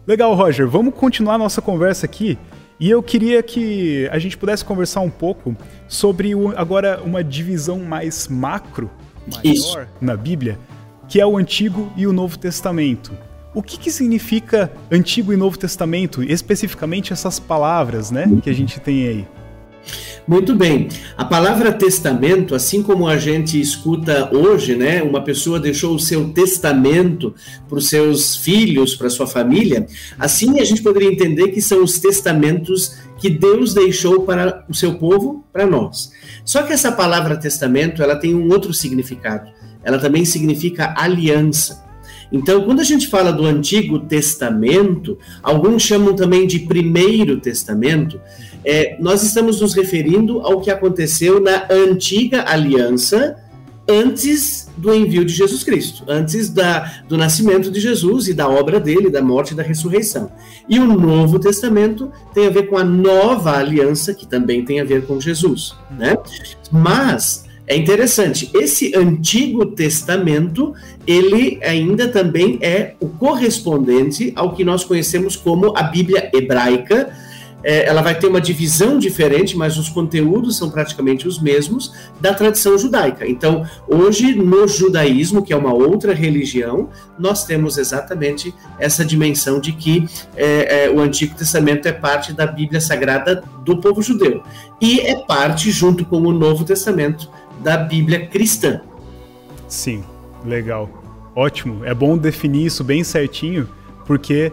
Legal, 0.05 0.33
Roger. 0.33 0.67
Vamos 0.67 0.93
continuar 0.93 1.37
nossa 1.37 1.61
conversa 1.61 2.05
aqui. 2.05 2.37
E 2.79 2.89
eu 2.89 3.01
queria 3.01 3.41
que 3.41 4.07
a 4.11 4.19
gente 4.19 4.37
pudesse 4.37 4.63
conversar 4.63 5.01
um 5.01 5.09
pouco 5.09 5.55
sobre 5.87 6.35
o, 6.35 6.53
agora 6.55 7.01
uma 7.03 7.23
divisão 7.23 7.79
mais 7.79 8.27
macro, 8.27 8.89
maior 9.25 9.43
Isso. 9.43 9.79
na 9.99 10.15
Bíblia, 10.15 10.59
que 11.09 11.19
é 11.19 11.25
o 11.25 11.37
Antigo 11.37 11.91
e 11.97 12.05
o 12.05 12.13
Novo 12.13 12.37
Testamento. 12.37 13.11
O 13.57 13.63
que, 13.63 13.75
que 13.75 13.89
significa 13.89 14.71
Antigo 14.91 15.33
e 15.33 15.35
Novo 15.35 15.57
Testamento, 15.57 16.21
especificamente 16.21 17.11
essas 17.11 17.39
palavras, 17.39 18.11
né, 18.11 18.31
que 18.43 18.51
a 18.51 18.53
gente 18.53 18.79
tem 18.79 19.07
aí? 19.07 19.27
Muito 20.27 20.53
bem. 20.53 20.89
A 21.17 21.25
palavra 21.25 21.73
testamento, 21.73 22.53
assim 22.53 22.83
como 22.83 23.07
a 23.07 23.17
gente 23.17 23.59
escuta 23.59 24.29
hoje, 24.31 24.75
né, 24.75 25.01
uma 25.01 25.23
pessoa 25.23 25.59
deixou 25.59 25.95
o 25.95 25.99
seu 25.99 26.29
testamento 26.33 27.33
para 27.67 27.79
os 27.79 27.89
seus 27.89 28.35
filhos, 28.35 28.93
para 28.93 29.09
sua 29.09 29.25
família, 29.25 29.87
assim 30.19 30.59
a 30.59 30.63
gente 30.63 30.83
poderia 30.83 31.11
entender 31.11 31.47
que 31.47 31.59
são 31.59 31.83
os 31.83 31.97
testamentos 31.97 32.99
que 33.17 33.27
Deus 33.27 33.73
deixou 33.73 34.21
para 34.21 34.65
o 34.69 34.73
seu 34.75 34.99
povo, 34.99 35.43
para 35.51 35.65
nós. 35.65 36.11
Só 36.45 36.61
que 36.61 36.73
essa 36.73 36.91
palavra 36.91 37.35
testamento, 37.35 38.03
ela 38.03 38.17
tem 38.17 38.35
um 38.35 38.51
outro 38.51 38.71
significado. 38.71 39.49
Ela 39.83 39.97
também 39.97 40.25
significa 40.25 40.93
aliança. 40.95 41.86
Então, 42.31 42.63
quando 42.63 42.79
a 42.79 42.83
gente 42.83 43.07
fala 43.07 43.31
do 43.31 43.45
Antigo 43.45 43.99
Testamento, 43.99 45.17
alguns 45.41 45.83
chamam 45.83 46.15
também 46.15 46.45
de 46.45 46.59
Primeiro 46.59 47.39
Testamento, 47.39 48.19
é, 48.65 48.97
nós 48.99 49.23
estamos 49.23 49.61
nos 49.61 49.73
referindo 49.73 50.41
ao 50.41 50.59
que 50.59 50.69
aconteceu 50.69 51.39
na 51.39 51.67
antiga 51.71 52.43
aliança 52.47 53.37
antes 53.87 54.69
do 54.75 54.93
envio 54.93 55.23
de 55.23 55.33
Jesus 55.33 55.63
Cristo, 55.63 56.03
antes 56.07 56.49
da, 56.49 57.03
do 57.07 57.15
nascimento 57.15 57.71
de 57.71 57.79
Jesus 57.79 58.27
e 58.27 58.33
da 58.33 58.47
obra 58.49 58.79
dele, 58.79 59.09
da 59.09 59.21
morte 59.21 59.51
e 59.53 59.55
da 59.55 59.63
ressurreição. 59.63 60.29
E 60.67 60.77
o 60.77 60.85
Novo 60.85 61.39
Testamento 61.39 62.11
tem 62.33 62.47
a 62.47 62.49
ver 62.49 62.63
com 62.63 62.77
a 62.77 62.83
nova 62.83 63.57
aliança, 63.57 64.13
que 64.13 64.27
também 64.27 64.65
tem 64.65 64.81
a 64.81 64.83
ver 64.83 65.05
com 65.05 65.21
Jesus. 65.21 65.73
Né? 65.89 66.17
Mas 66.69 67.46
é 67.67 67.75
interessante, 67.75 68.49
esse 68.53 68.95
Antigo 68.95 69.65
Testamento, 69.65 70.73
ele 71.05 71.59
ainda 71.61 72.07
também 72.07 72.57
é 72.61 72.93
o 72.97 73.09
correspondente 73.09 74.31
ao 74.37 74.55
que 74.55 74.63
nós 74.63 74.85
conhecemos 74.85 75.35
como 75.35 75.77
a 75.77 75.83
Bíblia 75.83 76.31
hebraica, 76.33 77.11
é, 77.63 77.85
ela 77.85 78.01
vai 78.01 78.17
ter 78.17 78.27
uma 78.27 78.39
divisão 78.39 78.97
diferente, 78.97 79.57
mas 79.57 79.77
os 79.77 79.89
conteúdos 79.89 80.55
são 80.57 80.69
praticamente 80.69 81.27
os 81.27 81.41
mesmos 81.41 81.91
da 82.21 82.33
tradição 82.33 82.77
judaica. 82.77 83.27
Então, 83.27 83.65
hoje, 83.85 84.33
no 84.33 84.65
judaísmo, 84.65 85.43
que 85.43 85.51
é 85.51 85.55
uma 85.57 85.73
outra 85.73 86.13
religião, 86.13 86.89
nós 87.19 87.45
temos 87.45 87.77
exatamente 87.77 88.53
essa 88.79 89.03
dimensão 89.03 89.59
de 89.59 89.73
que 89.73 90.07
é, 90.37 90.85
é, 90.85 90.89
o 90.89 91.01
Antigo 91.01 91.35
Testamento 91.35 91.87
é 91.87 91.91
parte 91.91 92.31
da 92.31 92.47
Bíblia 92.47 92.79
Sagrada 92.79 93.43
do 93.65 93.81
povo 93.81 94.01
judeu. 94.01 94.41
E 94.79 95.01
é 95.01 95.15
parte, 95.15 95.69
junto 95.69 96.05
com 96.05 96.21
o 96.21 96.31
Novo 96.31 96.63
Testamento, 96.63 97.29
da 97.61 97.77
Bíblia 97.77 98.27
cristã. 98.27 98.81
Sim, 99.67 100.03
legal. 100.45 100.89
Ótimo. 101.35 101.85
É 101.85 101.93
bom 101.93 102.17
definir 102.17 102.65
isso 102.65 102.83
bem 102.83 103.03
certinho, 103.03 103.67
porque 104.05 104.51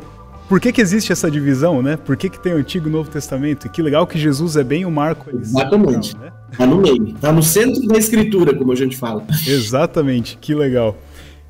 por 0.48 0.60
que, 0.60 0.72
que 0.72 0.80
existe 0.80 1.10
essa 1.10 1.30
divisão, 1.30 1.80
né? 1.80 1.96
Por 1.96 2.16
que, 2.16 2.28
que 2.28 2.38
tem 2.38 2.52
o 2.52 2.56
Antigo 2.56 2.86
e 2.86 2.90
o 2.90 2.92
Novo 2.92 3.10
Testamento? 3.10 3.66
E 3.66 3.70
que 3.70 3.80
legal 3.80 4.06
que 4.06 4.18
Jesus 4.18 4.56
é 4.56 4.64
bem 4.64 4.84
o 4.84 4.90
marco. 4.90 5.34
Exatamente. 5.34 6.16
Né? 6.16 6.30
Tá 6.56 6.66
no 6.66 6.76
meio. 6.76 7.14
Tá 7.14 7.32
no 7.32 7.42
centro 7.42 7.86
da 7.86 7.96
escritura, 7.96 8.54
como 8.54 8.70
a 8.70 8.76
gente 8.76 8.96
fala. 8.96 9.24
Exatamente. 9.46 10.36
Que 10.36 10.54
legal. 10.54 10.96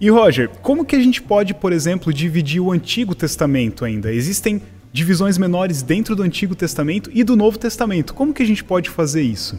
E 0.00 0.08
Roger, 0.11 0.49
como 0.62 0.84
que 0.84 0.94
a 0.94 1.00
gente 1.00 1.20
pode, 1.20 1.54
por 1.54 1.73
exemplo, 1.73 2.12
dividir 2.12 2.61
o 2.61 2.70
Antigo 2.70 3.14
Testamento 3.14 3.84
ainda? 3.84 4.12
Existem 4.12 4.62
divisões 4.92 5.38
menores 5.38 5.82
dentro 5.82 6.14
do 6.14 6.23
Antigo 6.23 6.54
Testamento 6.54 7.11
e 7.12 7.25
do 7.25 7.34
Novo 7.34 7.58
Testamento. 7.58 8.14
Como 8.14 8.32
que 8.32 8.42
a 8.42 8.46
gente 8.46 8.62
pode 8.62 8.88
fazer 8.90 9.23
isso? 9.23 9.58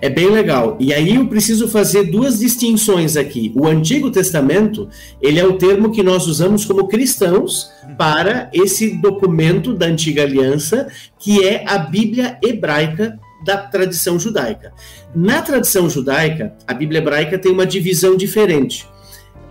É 0.00 0.08
bem 0.08 0.30
legal. 0.30 0.76
E 0.80 0.92
aí 0.92 1.14
eu 1.14 1.26
preciso 1.28 1.68
fazer 1.68 2.04
duas 2.04 2.40
distinções 2.40 3.16
aqui. 3.16 3.52
O 3.54 3.66
Antigo 3.66 4.10
Testamento, 4.10 4.88
ele 5.20 5.38
é 5.38 5.46
o 5.46 5.56
termo 5.56 5.92
que 5.92 6.02
nós 6.02 6.26
usamos 6.26 6.64
como 6.64 6.88
cristãos 6.88 7.70
para 7.96 8.50
esse 8.52 8.96
documento 8.96 9.72
da 9.72 9.86
antiga 9.86 10.22
aliança, 10.22 10.88
que 11.18 11.46
é 11.46 11.64
a 11.66 11.78
Bíblia 11.78 12.38
hebraica 12.42 13.18
da 13.44 13.56
tradição 13.56 14.18
judaica. 14.18 14.72
Na 15.14 15.40
tradição 15.42 15.88
judaica, 15.88 16.54
a 16.66 16.74
Bíblia 16.74 16.98
hebraica 16.98 17.38
tem 17.38 17.52
uma 17.52 17.66
divisão 17.66 18.16
diferente. 18.16 18.88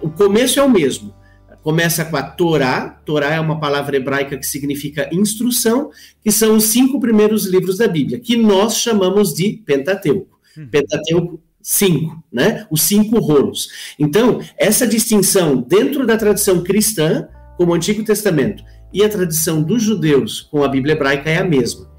O 0.01 0.09
começo 0.09 0.59
é 0.59 0.63
o 0.63 0.69
mesmo 0.69 1.13
começa 1.61 2.05
com 2.05 2.17
a 2.17 2.23
Torá. 2.23 2.89
Torá 3.05 3.33
é 3.35 3.39
uma 3.39 3.59
palavra 3.59 3.95
hebraica 3.95 4.37
que 4.37 4.45
significa 4.45 5.09
instrução, 5.11 5.89
que 6.23 6.31
são 6.31 6.57
os 6.57 6.65
cinco 6.65 6.99
primeiros 6.99 7.45
livros 7.45 7.77
da 7.77 7.87
Bíblia, 7.87 8.19
que 8.19 8.35
nós 8.35 8.77
chamamos 8.77 9.33
de 9.33 9.61
Pentateuco. 9.65 10.39
Hum. 10.57 10.67
Pentateuco 10.69 11.39
cinco, 11.61 12.23
né? 12.31 12.65
Os 12.71 12.81
cinco 12.81 13.19
rolos. 13.19 13.69
Então, 13.99 14.41
essa 14.57 14.87
distinção 14.87 15.57
dentro 15.61 16.05
da 16.05 16.17
tradição 16.17 16.63
cristã, 16.63 17.27
como 17.57 17.71
o 17.71 17.75
Antigo 17.75 18.03
Testamento, 18.03 18.63
e 18.93 19.03
a 19.03 19.09
tradição 19.09 19.61
dos 19.61 19.81
judeus 19.81 20.41
com 20.41 20.63
a 20.63 20.67
Bíblia 20.67 20.95
hebraica 20.95 21.29
é 21.29 21.37
a 21.37 21.43
mesma. 21.43 21.89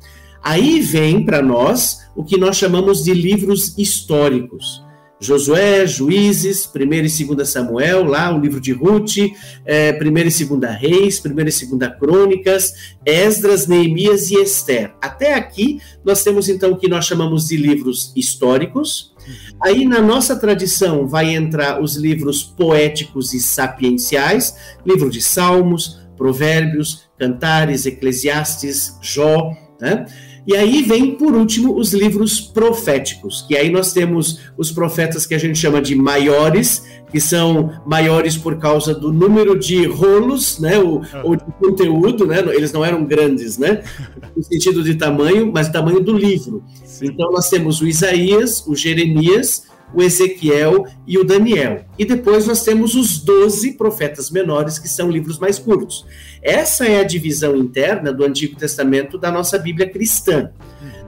Aí 0.42 0.80
vem 0.80 1.24
para 1.24 1.40
nós 1.40 2.00
o 2.16 2.24
que 2.24 2.36
nós 2.36 2.56
chamamos 2.56 3.04
de 3.04 3.14
livros 3.14 3.78
históricos. 3.78 4.81
Josué, 5.22 5.86
Juízes, 5.86 6.68
1 6.74 6.92
e 6.92 7.36
2 7.36 7.48
Samuel, 7.48 8.02
lá 8.04 8.34
o 8.34 8.40
livro 8.40 8.60
de 8.60 8.72
Ruth, 8.72 9.18
é, 9.64 9.92
1 9.92 10.18
e 10.18 10.44
2 10.44 10.76
Reis, 10.76 11.22
1 11.24 11.28
e 11.28 11.78
2 11.78 11.98
Crônicas, 11.98 12.74
Esdras, 13.06 13.68
Neemias 13.68 14.32
e 14.32 14.42
Esther. 14.42 14.92
Até 15.00 15.34
aqui 15.34 15.80
nós 16.04 16.24
temos 16.24 16.48
então 16.48 16.72
o 16.72 16.76
que 16.76 16.88
nós 16.88 17.04
chamamos 17.04 17.46
de 17.46 17.56
livros 17.56 18.12
históricos. 18.16 19.14
Aí 19.62 19.86
na 19.86 20.00
nossa 20.00 20.34
tradição 20.34 21.06
vai 21.06 21.32
entrar 21.32 21.80
os 21.80 21.94
livros 21.94 22.42
poéticos 22.42 23.32
e 23.32 23.40
sapienciais, 23.40 24.56
livro 24.84 25.08
de 25.08 25.22
Salmos, 25.22 26.00
Provérbios, 26.16 27.08
Cantares, 27.16 27.86
Eclesiastes, 27.86 28.98
Jó, 29.00 29.52
né? 29.80 30.04
E 30.46 30.56
aí 30.56 30.82
vem, 30.82 31.14
por 31.14 31.34
último, 31.34 31.76
os 31.78 31.92
livros 31.92 32.40
proféticos, 32.40 33.42
que 33.46 33.56
aí 33.56 33.70
nós 33.70 33.92
temos 33.92 34.40
os 34.56 34.72
profetas 34.72 35.24
que 35.24 35.34
a 35.34 35.38
gente 35.38 35.56
chama 35.56 35.80
de 35.80 35.94
maiores, 35.94 36.84
que 37.12 37.20
são 37.20 37.70
maiores 37.86 38.36
por 38.36 38.58
causa 38.58 38.92
do 38.92 39.12
número 39.12 39.56
de 39.56 39.86
rolos, 39.86 40.58
né, 40.58 40.78
ou, 40.80 41.02
ah. 41.12 41.22
ou 41.24 41.36
de 41.36 41.44
conteúdo, 41.60 42.26
né, 42.26 42.38
eles 42.54 42.72
não 42.72 42.84
eram 42.84 43.04
grandes, 43.04 43.56
né, 43.56 43.84
no 44.36 44.42
sentido 44.42 44.82
de 44.82 44.96
tamanho, 44.96 45.52
mas 45.52 45.68
tamanho 45.68 46.00
do 46.00 46.16
livro. 46.16 46.64
Então 47.00 47.30
nós 47.30 47.48
temos 47.48 47.80
o 47.80 47.86
Isaías, 47.86 48.66
o 48.66 48.74
Jeremias, 48.74 49.64
o 49.94 50.02
Ezequiel 50.02 50.86
e 51.06 51.18
o 51.18 51.24
Daniel. 51.24 51.84
E 51.98 52.04
depois 52.04 52.46
nós 52.46 52.62
temos 52.62 52.94
os 52.94 53.18
doze 53.18 53.72
profetas 53.72 54.30
menores, 54.30 54.78
que 54.78 54.88
são 54.88 55.10
livros 55.10 55.38
mais 55.38 55.58
curtos. 55.58 56.06
Essa 56.42 56.86
é 56.86 57.00
a 57.00 57.04
divisão 57.04 57.56
interna 57.56 58.12
do 58.12 58.24
Antigo 58.24 58.56
Testamento 58.56 59.18
da 59.18 59.30
nossa 59.30 59.58
Bíblia 59.58 59.88
cristã. 59.88 60.50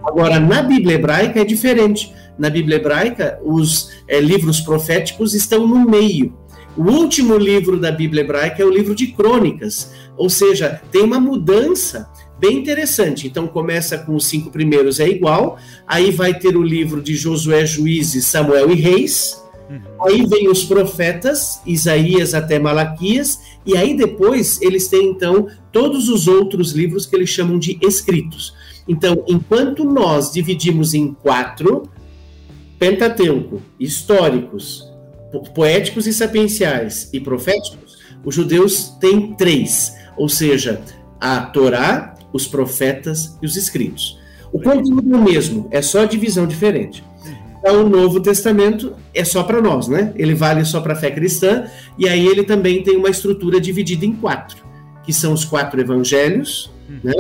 Agora, 0.05 0.39
na 0.39 0.63
Bíblia 0.63 0.97
hebraica 0.97 1.41
é 1.41 1.45
diferente. 1.45 2.15
Na 2.39 2.51
Bíblia 2.51 2.77
hebraica, 2.77 3.39
os 3.43 3.91
é, 4.09 4.21
livros 4.21 4.61
proféticos 4.61 5.35
estão 5.35 5.67
no 5.67 5.89
meio. 5.89 6.37
O 6.77 6.91
último 6.91 7.37
livro 7.37 7.79
da 7.79 7.93
Bíblia 7.93 8.23
hebraica 8.23 8.61
é 8.61 8.67
o 8.67 8.71
livro 8.71 8.95
de 8.95 9.09
Crônicas, 9.09 9.93
ou 10.17 10.29
seja, 10.29 10.81
tem 10.91 11.03
uma 11.03 11.21
mudança 11.21 12.11
bem 12.45 12.59
interessante. 12.59 13.27
Então 13.27 13.47
começa 13.47 13.97
com 13.97 14.15
os 14.15 14.27
cinco 14.27 14.51
primeiros 14.51 15.01
é 15.01 15.09
igual, 15.09 15.59
aí 15.87 16.11
vai 16.11 16.39
ter 16.39 16.57
o 16.57 16.63
livro 16.63 17.01
de 17.01 17.15
Josué, 17.15 17.65
Juízes, 17.65 18.27
Samuel 18.27 18.71
e 18.71 18.75
Reis. 18.75 19.43
Uhum. 19.71 19.81
Aí 20.07 20.27
vem 20.27 20.51
os 20.51 20.63
profetas, 20.63 21.63
Isaías 21.67 22.35
até 22.35 22.59
Malaquias, 22.59 23.41
e 23.65 23.75
aí 23.75 23.97
depois 23.97 24.61
eles 24.61 24.89
têm 24.89 25.09
então 25.09 25.49
todos 25.73 26.11
os 26.11 26.29
outros 26.29 26.73
livros 26.73 27.07
que 27.07 27.17
eles 27.17 27.31
chamam 27.31 27.59
de 27.59 27.79
escritos. 27.81 28.55
Então, 28.87 29.25
enquanto 29.27 29.83
nós 29.83 30.31
dividimos 30.31 30.93
em 30.93 31.15
quatro, 31.15 31.89
Pentateuco, 32.79 33.63
históricos, 33.81 34.93
poéticos 35.55 36.07
e 36.07 36.13
sapienciais 36.13 37.09
e 37.15 37.19
proféticos, 37.19 37.97
os 38.23 38.35
judeus 38.35 38.91
têm 39.01 39.33
três, 39.35 39.95
ou 40.19 40.29
seja, 40.29 40.83
a 41.19 41.41
Torá, 41.41 42.14
os 42.35 42.49
profetas 42.49 43.39
e 43.41 43.47
os 43.47 43.57
escritos. 43.57 44.19
O 44.53 44.61
conteúdo 44.61 45.15
é 45.15 45.17
o 45.17 45.23
mesmo, 45.23 45.69
é 45.71 45.81
só 45.81 46.05
divisão 46.05 46.47
diferente. 46.47 47.03
Então, 47.59 47.87
o 47.87 47.89
Novo 47.89 48.21
Testamento 48.21 48.93
é 49.15 49.25
só 49.25 49.43
para 49.43 49.63
nós, 49.63 49.89
né? 49.89 50.13
Ele 50.17 50.35
vale 50.35 50.65
só 50.65 50.81
para 50.81 50.93
a 50.93 50.97
fé 50.97 51.11
cristã, 51.11 51.65
e 51.97 52.09
aí 52.09 52.27
ele 52.27 52.43
também 52.43 52.83
tem 52.83 52.97
uma 52.97 53.09
estrutura 53.09 53.59
dividida 53.59 54.05
em 54.05 54.13
quatro, 54.13 54.63
que 55.03 55.13
são 55.13 55.33
os 55.33 55.45
quatro 55.45 55.81
evangelhos, 55.81 56.71
né? 57.03 57.15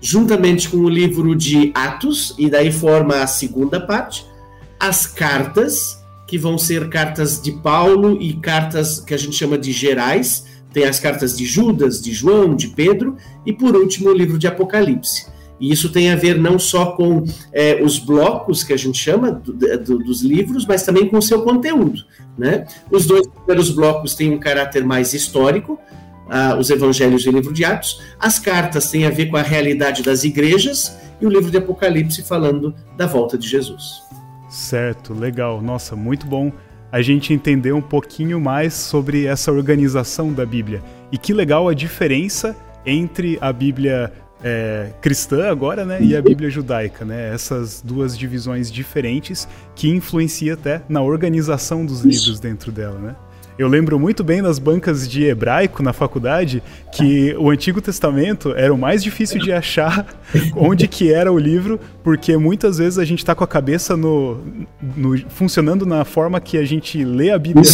Juntamente 0.00 0.68
com 0.68 0.78
o 0.78 0.88
livro 0.88 1.34
de 1.34 1.72
Atos, 1.74 2.34
e 2.36 2.50
daí 2.50 2.70
forma 2.70 3.22
a 3.22 3.26
segunda 3.26 3.80
parte, 3.80 4.26
as 4.78 5.06
cartas, 5.06 6.04
que 6.26 6.36
vão 6.36 6.58
ser 6.58 6.88
cartas 6.90 7.40
de 7.40 7.52
Paulo 7.52 8.20
e 8.20 8.34
cartas 8.34 9.00
que 9.00 9.14
a 9.14 9.16
gente 9.16 9.36
chama 9.36 9.56
de 9.56 9.72
gerais, 9.72 10.44
tem 10.76 10.84
as 10.84 11.00
cartas 11.00 11.34
de 11.34 11.46
Judas, 11.46 12.02
de 12.02 12.12
João, 12.12 12.54
de 12.54 12.68
Pedro 12.68 13.16
e, 13.46 13.50
por 13.50 13.74
último, 13.74 14.10
o 14.10 14.12
livro 14.12 14.38
de 14.38 14.46
Apocalipse. 14.46 15.26
E 15.58 15.72
isso 15.72 15.90
tem 15.90 16.10
a 16.10 16.16
ver 16.16 16.38
não 16.38 16.58
só 16.58 16.92
com 16.92 17.24
é, 17.50 17.82
os 17.82 17.98
blocos 17.98 18.62
que 18.62 18.74
a 18.74 18.76
gente 18.76 18.98
chama 18.98 19.32
do, 19.32 19.54
do, 19.54 19.98
dos 20.00 20.20
livros, 20.20 20.66
mas 20.66 20.82
também 20.82 21.08
com 21.08 21.16
o 21.16 21.22
seu 21.22 21.40
conteúdo. 21.40 22.04
Né? 22.36 22.66
Os 22.90 23.06
dois 23.06 23.26
primeiros 23.26 23.70
blocos 23.70 24.14
têm 24.14 24.30
um 24.30 24.38
caráter 24.38 24.84
mais 24.84 25.14
histórico, 25.14 25.78
ah, 26.28 26.58
os 26.60 26.68
evangelhos 26.68 27.24
e 27.24 27.30
o 27.30 27.32
livro 27.32 27.54
de 27.54 27.64
Atos. 27.64 28.02
As 28.18 28.38
cartas 28.38 28.90
têm 28.90 29.06
a 29.06 29.10
ver 29.10 29.30
com 29.30 29.38
a 29.38 29.42
realidade 29.42 30.02
das 30.02 30.24
igrejas 30.24 30.94
e 31.18 31.24
o 31.24 31.30
livro 31.30 31.50
de 31.50 31.56
Apocalipse 31.56 32.22
falando 32.22 32.74
da 32.98 33.06
volta 33.06 33.38
de 33.38 33.48
Jesus. 33.48 34.02
Certo, 34.50 35.14
legal. 35.14 35.62
Nossa, 35.62 35.96
muito 35.96 36.26
bom 36.26 36.52
a 36.90 37.02
gente 37.02 37.32
entender 37.32 37.72
um 37.72 37.82
pouquinho 37.82 38.40
mais 38.40 38.74
sobre 38.74 39.26
essa 39.26 39.52
organização 39.52 40.32
da 40.32 40.46
Bíblia. 40.46 40.82
E 41.10 41.18
que 41.18 41.32
legal 41.32 41.68
a 41.68 41.74
diferença 41.74 42.56
entre 42.84 43.38
a 43.40 43.52
Bíblia 43.52 44.12
é, 44.42 44.92
cristã 45.00 45.50
agora, 45.50 45.84
né, 45.84 46.00
e 46.00 46.14
a 46.16 46.22
Bíblia 46.22 46.48
judaica, 46.48 47.04
né? 47.04 47.32
Essas 47.32 47.82
duas 47.82 48.16
divisões 48.16 48.70
diferentes 48.70 49.48
que 49.74 49.88
influenciam 49.88 50.54
até 50.54 50.82
na 50.88 51.02
organização 51.02 51.84
dos 51.84 52.02
livros 52.02 52.38
dentro 52.38 52.70
dela, 52.70 52.98
né? 52.98 53.16
Eu 53.58 53.68
lembro 53.68 53.98
muito 53.98 54.22
bem 54.22 54.42
nas 54.42 54.58
bancas 54.58 55.08
de 55.08 55.24
hebraico 55.24 55.82
na 55.82 55.94
faculdade 55.94 56.62
que 56.92 57.34
o 57.38 57.50
Antigo 57.50 57.80
Testamento 57.80 58.54
era 58.54 58.72
o 58.72 58.76
mais 58.76 59.02
difícil 59.02 59.40
de 59.40 59.50
achar 59.50 60.06
onde 60.54 60.86
que 60.86 61.10
era 61.10 61.32
o 61.32 61.38
livro, 61.38 61.80
porque 62.04 62.36
muitas 62.36 62.76
vezes 62.76 62.98
a 62.98 63.04
gente 63.04 63.20
está 63.20 63.34
com 63.34 63.42
a 63.42 63.46
cabeça 63.46 63.96
no, 63.96 64.42
no, 64.94 65.18
funcionando 65.30 65.86
na 65.86 66.04
forma 66.04 66.38
que 66.38 66.58
a 66.58 66.64
gente 66.64 67.02
lê 67.02 67.30
a 67.30 67.38
Bíblia 67.38 67.64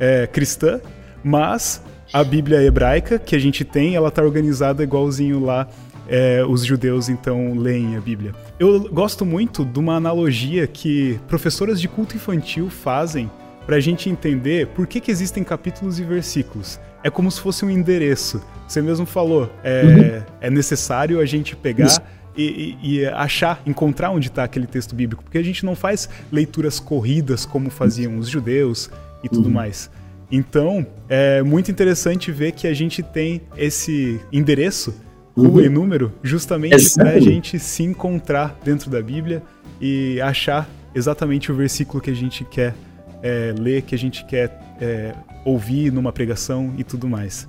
é, 0.00 0.26
cristã, 0.26 0.80
mas 1.22 1.80
a 2.12 2.24
Bíblia 2.24 2.60
hebraica 2.62 3.16
que 3.16 3.36
a 3.36 3.38
gente 3.38 3.64
tem, 3.64 3.94
ela 3.94 4.10
tá 4.10 4.22
organizada 4.22 4.82
igualzinho 4.82 5.38
lá 5.44 5.68
é, 6.08 6.42
os 6.44 6.64
judeus 6.64 7.08
então 7.08 7.54
leem 7.56 7.96
a 7.96 8.00
Bíblia. 8.00 8.32
Eu 8.58 8.88
gosto 8.90 9.24
muito 9.24 9.64
de 9.64 9.78
uma 9.78 9.94
analogia 9.94 10.66
que 10.66 11.20
professoras 11.28 11.80
de 11.80 11.86
culto 11.86 12.16
infantil 12.16 12.70
fazem 12.70 13.30
para 13.68 13.76
a 13.76 13.80
gente 13.80 14.08
entender 14.08 14.68
por 14.68 14.86
que, 14.86 14.98
que 14.98 15.10
existem 15.10 15.44
capítulos 15.44 16.00
e 16.00 16.02
versículos. 16.02 16.80
É 17.04 17.10
como 17.10 17.30
se 17.30 17.38
fosse 17.38 17.66
um 17.66 17.70
endereço. 17.70 18.42
Você 18.66 18.80
mesmo 18.80 19.04
falou, 19.04 19.52
é, 19.62 19.82
uhum. 19.82 20.22
é 20.40 20.48
necessário 20.48 21.20
a 21.20 21.26
gente 21.26 21.54
pegar 21.54 22.02
e, 22.34 22.76
e, 22.82 23.00
e, 23.00 23.06
achar, 23.08 23.60
encontrar 23.66 24.10
onde 24.10 24.28
está 24.28 24.42
aquele 24.42 24.66
texto 24.66 24.94
bíblico, 24.94 25.22
porque 25.22 25.36
a 25.36 25.42
gente 25.42 25.66
não 25.66 25.76
faz 25.76 26.08
leituras 26.32 26.80
corridas 26.80 27.44
como 27.44 27.68
faziam 27.68 28.16
os 28.16 28.26
judeus 28.26 28.88
e 29.22 29.28
tudo 29.28 29.48
uhum. 29.48 29.54
mais. 29.56 29.90
Então, 30.32 30.86
é 31.06 31.42
muito 31.42 31.70
interessante 31.70 32.32
ver 32.32 32.52
que 32.52 32.66
a 32.66 32.72
gente 32.72 33.02
tem 33.02 33.42
esse 33.54 34.18
endereço, 34.32 34.94
uhum. 35.36 35.46
rua 35.46 35.64
e 35.64 35.68
número, 35.68 36.10
justamente 36.22 36.94
para 36.94 37.10
a 37.10 37.20
gente 37.20 37.58
se 37.58 37.82
encontrar 37.82 38.58
dentro 38.64 38.88
da 38.88 39.02
Bíblia 39.02 39.42
e 39.78 40.18
achar 40.22 40.66
exatamente 40.94 41.52
o 41.52 41.54
versículo 41.54 42.00
que 42.02 42.08
a 42.08 42.16
gente 42.16 42.46
quer 42.46 42.74
é, 43.22 43.54
ler, 43.58 43.82
que 43.82 43.94
a 43.94 43.98
gente 43.98 44.24
quer 44.24 44.60
é, 44.80 45.14
ouvir 45.44 45.92
numa 45.92 46.12
pregação 46.12 46.72
e 46.76 46.84
tudo 46.84 47.08
mais. 47.08 47.48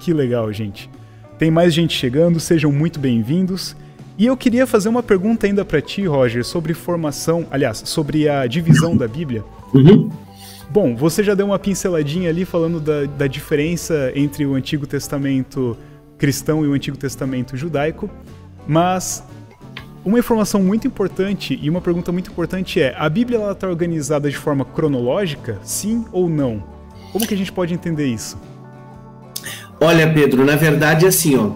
Que 0.00 0.12
legal, 0.12 0.52
gente. 0.52 0.88
Tem 1.38 1.50
mais 1.50 1.72
gente 1.72 1.96
chegando, 1.96 2.38
sejam 2.38 2.70
muito 2.72 2.98
bem-vindos. 2.98 3.76
E 4.18 4.26
eu 4.26 4.36
queria 4.36 4.66
fazer 4.66 4.88
uma 4.88 5.02
pergunta 5.02 5.46
ainda 5.46 5.64
para 5.64 5.80
ti, 5.80 6.04
Roger, 6.04 6.44
sobre 6.44 6.74
formação, 6.74 7.46
aliás, 7.50 7.82
sobre 7.86 8.28
a 8.28 8.46
divisão 8.46 8.96
da 8.96 9.08
Bíblia. 9.08 9.42
Uhum. 9.72 10.10
Bom, 10.70 10.94
você 10.94 11.24
já 11.24 11.34
deu 11.34 11.46
uma 11.46 11.58
pinceladinha 11.58 12.28
ali 12.28 12.44
falando 12.44 12.78
da, 12.78 13.04
da 13.06 13.26
diferença 13.26 14.12
entre 14.14 14.46
o 14.46 14.54
Antigo 14.54 14.86
Testamento 14.86 15.76
cristão 16.20 16.64
e 16.64 16.68
o 16.68 16.74
Antigo 16.74 16.98
Testamento 16.98 17.56
judaico, 17.56 18.10
mas 18.68 19.24
uma 20.04 20.18
informação 20.18 20.62
muito 20.62 20.86
importante 20.86 21.58
e 21.60 21.68
uma 21.68 21.80
pergunta 21.80 22.10
muito 22.10 22.30
importante 22.30 22.80
é: 22.80 22.94
a 22.96 23.08
Bíblia 23.08 23.50
está 23.50 23.68
organizada 23.68 24.30
de 24.30 24.36
forma 24.36 24.64
cronológica, 24.64 25.58
sim 25.62 26.04
ou 26.12 26.28
não? 26.28 26.62
Como 27.12 27.26
que 27.26 27.34
a 27.34 27.36
gente 27.36 27.52
pode 27.52 27.74
entender 27.74 28.06
isso? 28.06 28.38
Olha, 29.80 30.10
Pedro, 30.12 30.44
na 30.44 30.56
verdade, 30.56 31.06
assim, 31.06 31.36
ó, 31.36 31.52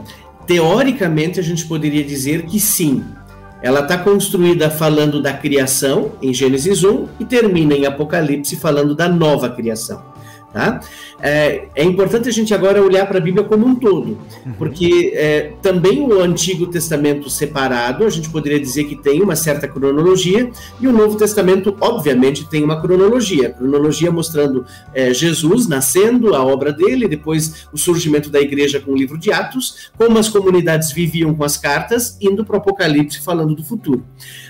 teoricamente 0.47 1.39
a 1.39 1.43
gente 1.43 1.67
poderia 1.67 2.03
dizer 2.03 2.47
que 2.47 2.59
sim, 2.59 3.05
ela 3.63 3.81
está 3.81 3.99
construída 3.99 4.71
falando 4.71 5.23
da 5.23 5.33
criação, 5.33 6.13
em 6.21 6.33
Gênesis 6.33 6.85
1, 6.85 7.09
e 7.21 7.25
termina 7.25 7.75
em 7.75 7.87
Apocalipse 7.87 8.57
falando 8.57 8.95
da 8.95 9.09
nova 9.09 9.49
criação. 9.49 10.14
Tá? 10.55 10.79
É, 11.21 11.65
é, 11.75 11.83
importante 11.83 12.29
a 12.29 12.33
gente 12.33 12.55
agora 12.55 12.81
olhar 12.81 13.07
para 13.07 13.19
a 13.19 13.21
Bíblia 13.21 13.43
como 13.43 13.67
um 13.67 13.75
todo, 13.75 14.21
uhum. 14.47 14.53
porque 14.57 15.13
é, 15.17 15.53
também 15.61 16.01
o 16.01 16.21
Antigo 16.21 16.69
Testamento 16.69 17.29
separado, 17.29 18.05
a 18.05 18.09
gente 18.09 18.31
poderia 18.31 18.61
dizer 18.61 18.85
que 18.85 18.95
tem 18.95 19.21
uma 19.21 19.35
certa 19.35 19.67
cronologia, 19.67 20.49
e 20.81 20.87
o 20.87 20.93
Novo 20.93 21.19
Testamento, 21.19 21.77
obviamente, 21.81 22.49
tem 22.49 22.63
uma 22.63 22.81
cronologia. 22.81 23.51
cronologia 23.51 24.13
mostrando 24.13 24.65
é, 24.95 25.13
Jesus 25.13 25.67
nascendo, 25.67 26.37
a 26.37 26.45
obra 26.45 26.73
dele, 26.73 27.09
depois 27.09 27.67
o 27.73 27.77
surgimento 27.77 28.31
da 28.31 28.41
igreja 28.41 28.79
com 28.79 28.93
o 28.93 28.97
livro 28.97 29.19
de 29.19 29.33
Atos, 29.33 29.91
como 29.99 30.21
as 30.21 30.29
comunidades 30.29 30.93
viviam 30.93 31.35
com 31.35 31.43
as 31.43 31.57
cartas, 31.57 32.17
indo 32.21 32.45
para 32.45 32.55
o 32.55 32.59
Apocalipse 32.59 33.21
falando 33.25 33.57
do 33.57 33.65
futuro. 33.65 34.05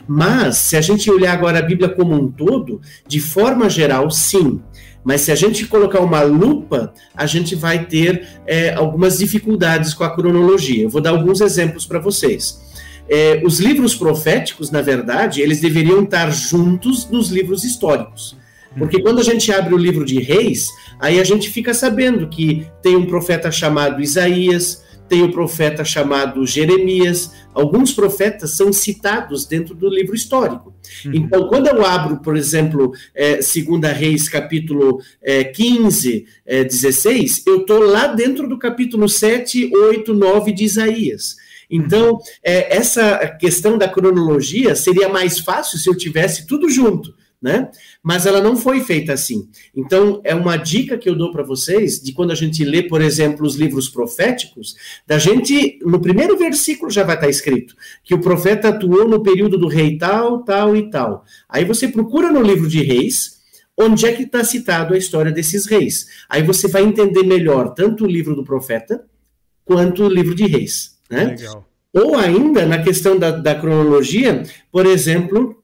Mas, 0.07 0.59
se 0.59 0.77
a 0.77 0.83
gente 0.83 1.11
olhar 1.11 1.33
agora 1.33 1.61
a 1.61 1.63
Bíblia 1.63 1.89
como 1.89 2.15
um 2.15 2.31
todo, 2.31 2.83
de 3.09 3.21
forma 3.21 3.71
geral, 3.71 4.11
sim. 4.11 4.61
Mas 5.05 5.21
se 5.21 5.31
a 5.31 5.35
gente 5.35 5.67
colocar 5.67 6.01
uma 6.01 6.23
lupa, 6.23 6.95
a 7.15 7.27
gente 7.27 7.55
vai 7.55 7.85
ter 7.85 8.27
é, 8.47 8.73
algumas 8.73 9.19
dificuldades 9.19 9.93
com 9.93 10.03
a 10.03 10.15
cronologia. 10.15 10.85
Eu 10.85 10.91
vou 10.91 11.01
dar 11.01 11.11
alguns 11.11 11.41
exemplos 11.41 11.85
para 11.85 11.99
vocês. 11.99 12.63
É, 13.09 13.43
os 13.45 13.61
livros 13.61 13.95
proféticos, 13.95 14.71
na 14.71 14.81
verdade, 14.81 15.43
eles 15.43 15.61
deveriam 15.61 16.03
estar 16.03 16.31
juntos 16.31 17.09
nos 17.11 17.29
livros 17.29 17.63
históricos. 17.65 18.37
Porque 18.77 19.01
quando 19.01 19.21
a 19.21 19.23
gente 19.23 19.53
abre 19.53 19.75
o 19.75 19.79
livro 19.79 20.05
de 20.05 20.21
Reis, 20.21 20.67
aí 20.99 21.21
a 21.21 21.25
gente 21.25 21.51
fica 21.51 21.73
sabendo 21.73 22.29
que 22.29 22.67
tem 22.83 22.97
um 22.97 23.07
profeta 23.07 23.53
chamado 23.53 24.03
Isaías, 24.03 24.83
tem 25.09 25.23
o 25.23 25.31
profeta 25.31 25.85
chamado 25.85 26.47
Jeremias. 26.47 27.33
Alguns 27.53 27.93
profetas 27.93 28.57
são 28.57 28.73
citados 28.73 29.47
dentro 29.47 29.75
do 29.75 29.89
livro 29.89 30.15
histórico. 30.15 30.74
Uhum. 31.05 31.13
Então, 31.15 31.49
quando 31.49 31.69
eu 31.69 31.85
abro, 31.85 32.21
por 32.21 32.37
exemplo, 32.37 32.93
é, 33.15 33.41
Segunda 33.43 33.93
Reis, 33.93 34.29
capítulo 34.29 35.01
é, 35.23 35.45
15, 35.45 36.27
é, 36.47 36.65
16, 36.65 37.45
eu 37.47 37.61
estou 37.63 37.81
lá 37.81 38.07
dentro 38.09 38.49
do 38.49 38.59
capítulo 38.59 39.09
7, 39.09 39.71
8, 39.75 40.15
9 40.15 40.53
de 40.53 40.65
Isaías. 40.65 41.37
Então, 41.71 42.21
é, 42.43 42.77
essa 42.77 43.27
questão 43.41 43.79
da 43.79 43.89
cronologia 43.89 44.75
seria 44.75 45.09
mais 45.09 45.39
fácil 45.39 45.79
se 45.79 45.89
eu 45.89 45.97
tivesse 45.97 46.47
tudo 46.47 46.69
junto 46.69 47.15
né? 47.45 47.71
Mas 48.03 48.25
ela 48.25 48.41
não 48.41 48.57
foi 48.57 48.81
feita 48.81 49.13
assim. 49.13 49.47
Então, 49.77 50.19
é 50.25 50.35
uma 50.35 50.57
dica 50.57 50.97
que 50.97 51.07
eu 51.07 51.15
dou 51.15 51.31
para 51.31 51.43
vocês 51.43 52.01
de 52.01 52.11
quando 52.15 52.31
a 52.31 52.35
gente 52.35 52.65
lê, 52.65 52.83
por 52.83 53.03
exemplo, 53.03 53.47
os 53.47 53.55
livros 53.55 53.87
proféticos, 53.87 54.75
da 55.07 55.19
gente, 55.19 55.79
no 55.83 56.01
primeiro 56.01 56.39
versículo 56.39 56.91
já 56.91 57.03
vai 57.03 57.17
estar 57.17 57.29
escrito 57.29 57.77
que 58.03 58.15
o 58.15 58.21
profeta 58.21 58.71
atuou 58.71 59.07
no 59.07 59.23
período 59.23 59.59
do 59.59 59.69
rei 59.69 59.99
tal, 59.99 60.43
tal 60.43 60.75
e 60.75 60.89
tal. 60.89 61.23
Aí 61.47 61.67
você 61.67 61.87
procura 61.87 62.33
no 62.33 62.41
livro 62.41 62.67
de 62.67 62.83
reis, 62.83 63.43
onde 63.79 64.07
é 64.07 64.13
que 64.13 64.23
está 64.23 64.43
citado 64.43 64.95
a 64.95 64.97
história 64.99 65.31
desses 65.31 65.67
reis. 65.67 66.07
Aí 66.31 66.43
você 66.43 66.67
vai 66.67 66.83
entender 66.83 67.25
melhor 67.25 67.75
tanto 67.75 68.05
o 68.05 68.09
livro 68.09 68.35
do 68.35 68.43
profeta 68.43 69.05
quanto 69.67 70.05
o 70.05 70.09
livro 70.09 70.35
de 70.35 70.47
reis. 70.47 70.97
Né? 71.11 71.25
Legal. 71.27 71.69
Ou 71.93 72.17
ainda, 72.17 72.65
na 72.65 72.83
questão 72.83 73.19
da, 73.19 73.31
da 73.31 73.55
cronologia, 73.55 74.45
por 74.73 74.87
exemplo, 74.87 75.63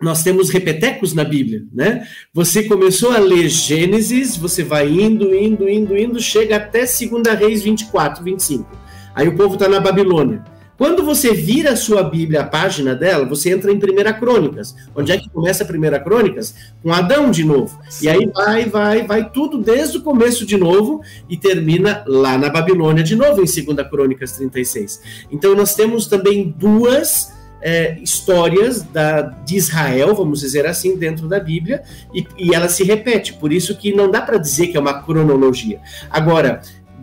nós 0.00 0.22
temos 0.22 0.48
repetecos 0.50 1.12
na 1.12 1.24
Bíblia, 1.24 1.64
né? 1.72 2.06
Você 2.32 2.64
começou 2.64 3.12
a 3.12 3.18
ler 3.18 3.48
Gênesis, 3.48 4.36
você 4.36 4.62
vai 4.64 4.88
indo, 4.88 5.34
indo, 5.34 5.68
indo, 5.68 5.96
indo, 5.96 6.20
chega 6.20 6.56
até 6.56 6.80
2 6.80 7.38
Reis 7.38 7.62
24, 7.62 8.24
25. 8.24 8.66
Aí 9.14 9.28
o 9.28 9.36
povo 9.36 9.54
está 9.54 9.68
na 9.68 9.78
Babilônia. 9.78 10.42
Quando 10.80 11.04
você 11.04 11.34
vira 11.34 11.72
a 11.72 11.76
sua 11.76 12.02
Bíblia, 12.02 12.40
a 12.40 12.46
página 12.46 12.94
dela, 12.94 13.26
você 13.26 13.50
entra 13.50 13.70
em 13.70 13.78
Primeira 13.78 14.14
Crônicas. 14.14 14.74
Onde 14.96 15.12
é 15.12 15.18
que 15.18 15.28
começa 15.28 15.62
a 15.62 15.66
Primeira 15.66 16.00
Crônicas? 16.00 16.54
Com 16.82 16.90
Adão 16.90 17.30
de 17.30 17.44
novo. 17.44 17.78
Sim. 17.90 18.06
E 18.06 18.08
aí 18.08 18.26
vai, 18.34 18.64
vai, 18.64 19.06
vai 19.06 19.30
tudo 19.30 19.58
desde 19.58 19.98
o 19.98 20.02
começo 20.02 20.46
de 20.46 20.56
novo 20.56 21.02
e 21.28 21.36
termina 21.36 22.02
lá 22.06 22.38
na 22.38 22.48
Babilônia 22.48 23.04
de 23.04 23.14
novo, 23.14 23.42
em 23.42 23.64
2 23.74 23.90
Crônicas 23.90 24.32
36. 24.32 25.26
Então 25.30 25.54
nós 25.54 25.74
temos 25.74 26.06
também 26.06 26.54
duas 26.56 27.30
é, 27.62 27.98
histórias 28.00 28.82
da, 28.82 29.22
de 29.22 29.56
Israel, 29.56 30.14
vamos 30.14 30.40
dizer 30.40 30.66
assim, 30.66 30.96
dentro 30.96 31.28
da 31.28 31.38
Bíblia, 31.38 31.82
e, 32.14 32.26
e 32.38 32.54
ela 32.54 32.68
se 32.68 32.84
repete, 32.84 33.34
por 33.34 33.52
isso 33.52 33.76
que 33.76 33.92
não 33.92 34.10
dá 34.10 34.20
para 34.22 34.38
dizer 34.38 34.68
que 34.68 34.76
é 34.76 34.80
uma 34.80 35.02
cronologia. 35.02 35.80
Agora, 36.10 36.60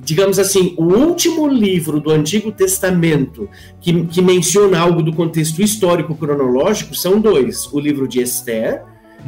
digamos 0.08 0.40
assim, 0.40 0.74
o 0.78 0.86
último 0.86 1.48
livro 1.48 2.00
do 2.00 2.12
Antigo 2.12 2.52
Testamento 2.52 3.50
que, 3.82 4.06
que 4.06 4.22
menciona 4.22 4.80
algo 4.80 5.02
do 5.02 5.14
contexto 5.14 5.62
histórico 5.62 6.16
cronológico 6.16 6.96
são 6.96 7.20
dois: 7.20 7.68
o 7.74 7.80
livro 7.80 8.08
de 8.08 8.22
Esther, 8.22 8.84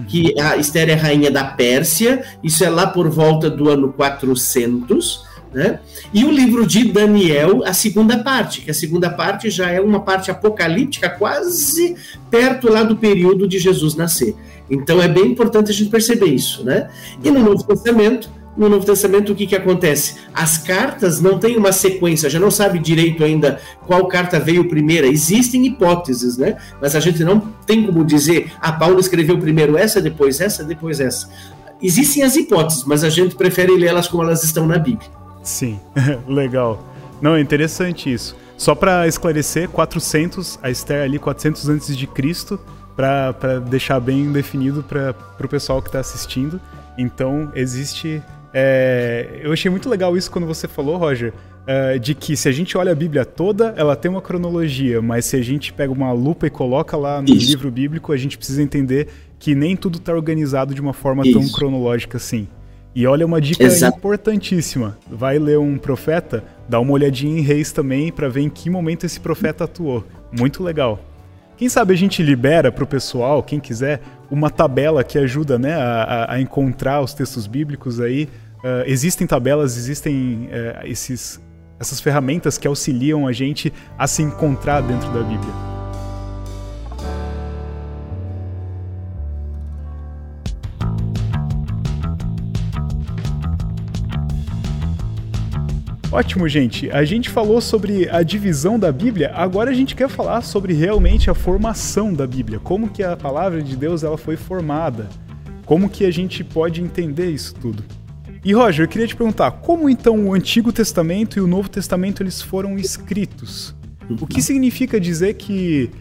que 0.08 0.40
a 0.40 0.58
Esther 0.58 0.90
é 0.90 0.94
rainha 0.94 1.30
da 1.30 1.44
Pérsia, 1.44 2.24
isso 2.44 2.64
é 2.64 2.70
lá 2.70 2.88
por 2.88 3.10
volta 3.10 3.50
do 3.50 3.70
ano 3.70 3.92
400, 3.92 5.26
né? 5.54 5.80
E 6.14 6.24
o 6.24 6.32
livro 6.32 6.66
de 6.66 6.86
Daniel, 6.86 7.64
a 7.66 7.74
segunda 7.74 8.18
parte, 8.20 8.62
que 8.62 8.72
a 8.72 8.74
segunda 8.74 9.10
parte 9.10 9.50
já 9.50 9.70
é 9.70 9.82
uma 9.82 10.02
parte 10.02 10.30
apocalíptica, 10.30 11.10
quase 11.10 11.96
perto 12.30 12.72
lá 12.72 12.84
do 12.84 12.96
período 12.96 13.48
de 13.48 13.58
Jesus 13.58 13.96
nascer. 13.96 14.36
Então 14.70 15.02
é 15.02 15.08
bem 15.08 15.26
importante 15.26 15.72
a 15.72 15.74
gente 15.74 15.90
perceber 15.90 16.28
isso. 16.28 16.64
Né? 16.64 16.90
E 17.24 17.32
no 17.32 17.40
Novo 17.40 17.64
Testamento, 17.64 18.30
no 18.56 18.70
Novo 18.70 18.86
Testamento, 18.86 19.32
o 19.32 19.36
que, 19.36 19.48
que 19.48 19.56
acontece? 19.56 20.16
As 20.34 20.58
cartas 20.58 21.22
não 21.22 21.40
têm 21.40 21.56
uma 21.56 21.72
sequência, 21.72 22.30
já 22.30 22.40
não 22.40 22.52
sabe 22.52 22.78
direito 22.78 23.24
ainda 23.24 23.60
qual 23.88 24.06
carta 24.08 24.40
veio 24.40 24.68
primeiro. 24.68 25.08
Existem 25.08 25.66
hipóteses, 25.66 26.38
né? 26.38 26.58
Mas 26.82 26.96
a 26.96 27.00
gente 27.00 27.24
não 27.24 27.40
tem 27.66 27.86
como 27.86 28.04
dizer, 28.04 28.52
ah, 28.60 28.74
Paulo 28.74 29.00
escreveu 29.00 29.38
primeiro 29.38 29.78
essa, 29.78 30.02
depois 30.02 30.42
essa, 30.42 30.64
depois 30.64 31.00
essa. 31.00 31.30
Existem 31.82 32.24
as 32.24 32.36
hipóteses, 32.36 32.84
mas 32.84 33.06
a 33.06 33.10
gente 33.10 33.36
prefere 33.36 33.78
lê-las 33.78 34.08
como 34.08 34.24
elas 34.24 34.44
estão 34.44 34.68
na 34.68 34.78
Bíblia. 34.78 35.19
Sim, 35.50 35.80
legal. 36.28 36.86
Não, 37.20 37.36
é 37.36 37.42
interessante 37.42 38.14
isso. 38.14 38.36
Só 38.56 38.76
para 38.76 39.08
esclarecer, 39.08 39.68
400, 39.68 40.60
a 40.62 40.70
Esther 40.70 41.04
ali 41.04 41.18
400 41.18 41.68
antes 41.70 41.98
de 41.98 42.06
Cristo, 42.06 42.60
para 42.96 43.60
deixar 43.60 44.00
bem 44.00 44.32
definido 44.32 44.84
para 44.84 45.16
o 45.44 45.48
pessoal 45.48 45.82
que 45.82 45.90
está 45.90 46.00
assistindo. 46.00 46.62
Então, 46.98 47.52
existe... 47.56 48.22
É, 48.54 49.42
eu 49.42 49.52
achei 49.52 49.72
muito 49.72 49.90
legal 49.90 50.16
isso 50.16 50.30
quando 50.30 50.46
você 50.46 50.68
falou, 50.68 50.98
Roger, 50.98 51.34
é, 51.66 51.98
de 51.98 52.14
que 52.14 52.38
se 52.38 52.48
a 52.48 52.52
gente 52.52 52.78
olha 52.78 52.92
a 52.92 52.96
Bíblia 52.96 53.26
toda, 53.26 53.74
ela 53.76 53.96
tem 53.96 54.12
uma 54.12 54.22
cronologia, 54.22 55.02
mas 55.02 55.26
se 55.26 55.36
a 55.36 55.42
gente 55.42 55.74
pega 55.74 55.92
uma 55.92 56.12
lupa 56.12 56.46
e 56.46 56.50
coloca 56.50 56.96
lá 56.96 57.22
no 57.22 57.30
isso. 57.30 57.48
livro 57.48 57.72
bíblico, 57.72 58.12
a 58.12 58.18
gente 58.18 58.38
precisa 58.38 58.62
entender 58.62 59.08
que 59.40 59.56
nem 59.56 59.76
tudo 59.76 59.98
está 59.98 60.14
organizado 60.14 60.76
de 60.76 60.82
uma 60.82 60.94
forma 60.94 61.26
isso. 61.26 61.40
tão 61.40 61.50
cronológica 61.50 62.18
assim. 62.18 62.48
E 63.00 63.08
olha 63.08 63.26
uma 63.26 63.40
dica 63.40 63.64
Exato. 63.64 63.98
importantíssima. 63.98 64.98
Vai 65.10 65.40
ler 65.40 65.58
um 65.58 65.78
profeta, 65.78 66.44
dá 66.68 66.82
uma 66.82 66.92
olhadinha 66.92 67.40
em 67.40 67.42
Reis 67.42 67.72
também 67.72 68.12
para 68.12 68.28
ver 68.28 68.42
em 68.42 68.50
que 68.50 68.70
momento 68.70 69.06
esse 69.06 69.22
profeta 69.22 69.64
atuou. 69.64 70.04
Muito 70.38 70.62
legal. 70.62 71.00
Quem 71.56 71.70
sabe 71.70 71.94
a 71.94 71.96
gente 71.96 72.22
libera 72.22 72.74
para 72.74 72.84
o 72.84 72.88
pessoal, 72.88 73.42
quem 73.42 73.58
quiser, 73.58 74.02
uma 74.30 74.50
tabela 74.50 75.02
que 75.02 75.18
ajuda 75.18 75.58
né, 75.58 75.76
a, 75.76 76.34
a 76.34 76.42
encontrar 76.42 77.00
os 77.00 77.14
textos 77.14 77.48
bíblicos 77.48 78.02
aí. 78.02 78.28
Uh, 78.58 78.84
existem 78.86 79.26
tabelas, 79.26 79.78
existem 79.78 80.50
uh, 80.52 80.86
esses, 80.86 81.40
essas 81.80 82.02
ferramentas 82.02 82.58
que 82.58 82.68
auxiliam 82.68 83.26
a 83.26 83.32
gente 83.32 83.72
a 83.98 84.08
se 84.08 84.22
encontrar 84.22 84.82
dentro 84.82 85.10
da 85.14 85.22
Bíblia. 85.22 85.79
Ótimo, 96.12 96.50
gente. 96.50 96.90
A 96.90 97.06
gente 97.06 97.30
falou 97.30 97.62
sobre 97.62 98.10
a 98.10 98.24
divisão 98.24 98.80
da 98.80 98.92
Bíblia, 98.92 99.32
agora 99.36 99.70
a 99.70 99.74
gente 99.74 99.96
quer 99.96 100.10
falar 100.10 100.42
sobre 100.42 100.74
realmente 100.74 101.30
a 101.30 101.36
formação 101.36 102.12
da 102.12 102.26
Bíblia, 102.26 102.60
como 102.60 102.90
que 102.90 103.04
a 103.04 103.16
palavra 103.16 103.62
de 103.62 103.78
Deus 103.78 104.04
ela 104.04 104.18
foi 104.18 104.36
formada, 104.36 105.08
como 105.68 105.88
que 105.88 106.04
a 106.06 106.12
gente 106.12 106.44
pode 106.44 106.82
entender 106.82 107.30
isso 107.30 107.54
tudo. 107.54 107.84
E 108.44 108.54
Roger, 108.54 108.86
eu 108.86 108.90
queria 108.90 109.06
te 109.06 109.16
perguntar, 109.16 109.52
como 109.52 109.88
então 109.88 110.26
o 110.26 110.34
Antigo 110.34 110.74
Testamento 110.74 111.38
e 111.38 111.42
o 111.42 111.48
Novo 111.48 111.70
Testamento 111.70 112.24
eles 112.24 112.42
foram 112.42 112.76
escritos? 112.76 113.76
O 114.20 114.26
que 114.26 114.42
significa 114.42 115.00
dizer 115.00 115.36
que 115.36 115.92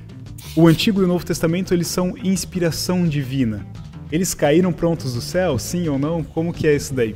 o 0.56 0.66
Antigo 0.66 1.02
e 1.02 1.04
o 1.04 1.08
Novo 1.08 1.26
Testamento 1.26 1.74
eles 1.74 1.86
são 1.86 2.14
inspiração 2.24 3.06
divina? 3.06 3.66
Eles 4.10 4.32
caíram 4.32 4.72
prontos 4.72 5.12
do 5.12 5.20
céu, 5.20 5.58
sim 5.58 5.86
ou 5.86 5.98
não? 5.98 6.24
Como 6.24 6.50
que 6.50 6.66
é 6.66 6.74
isso 6.74 6.94
daí? 6.94 7.14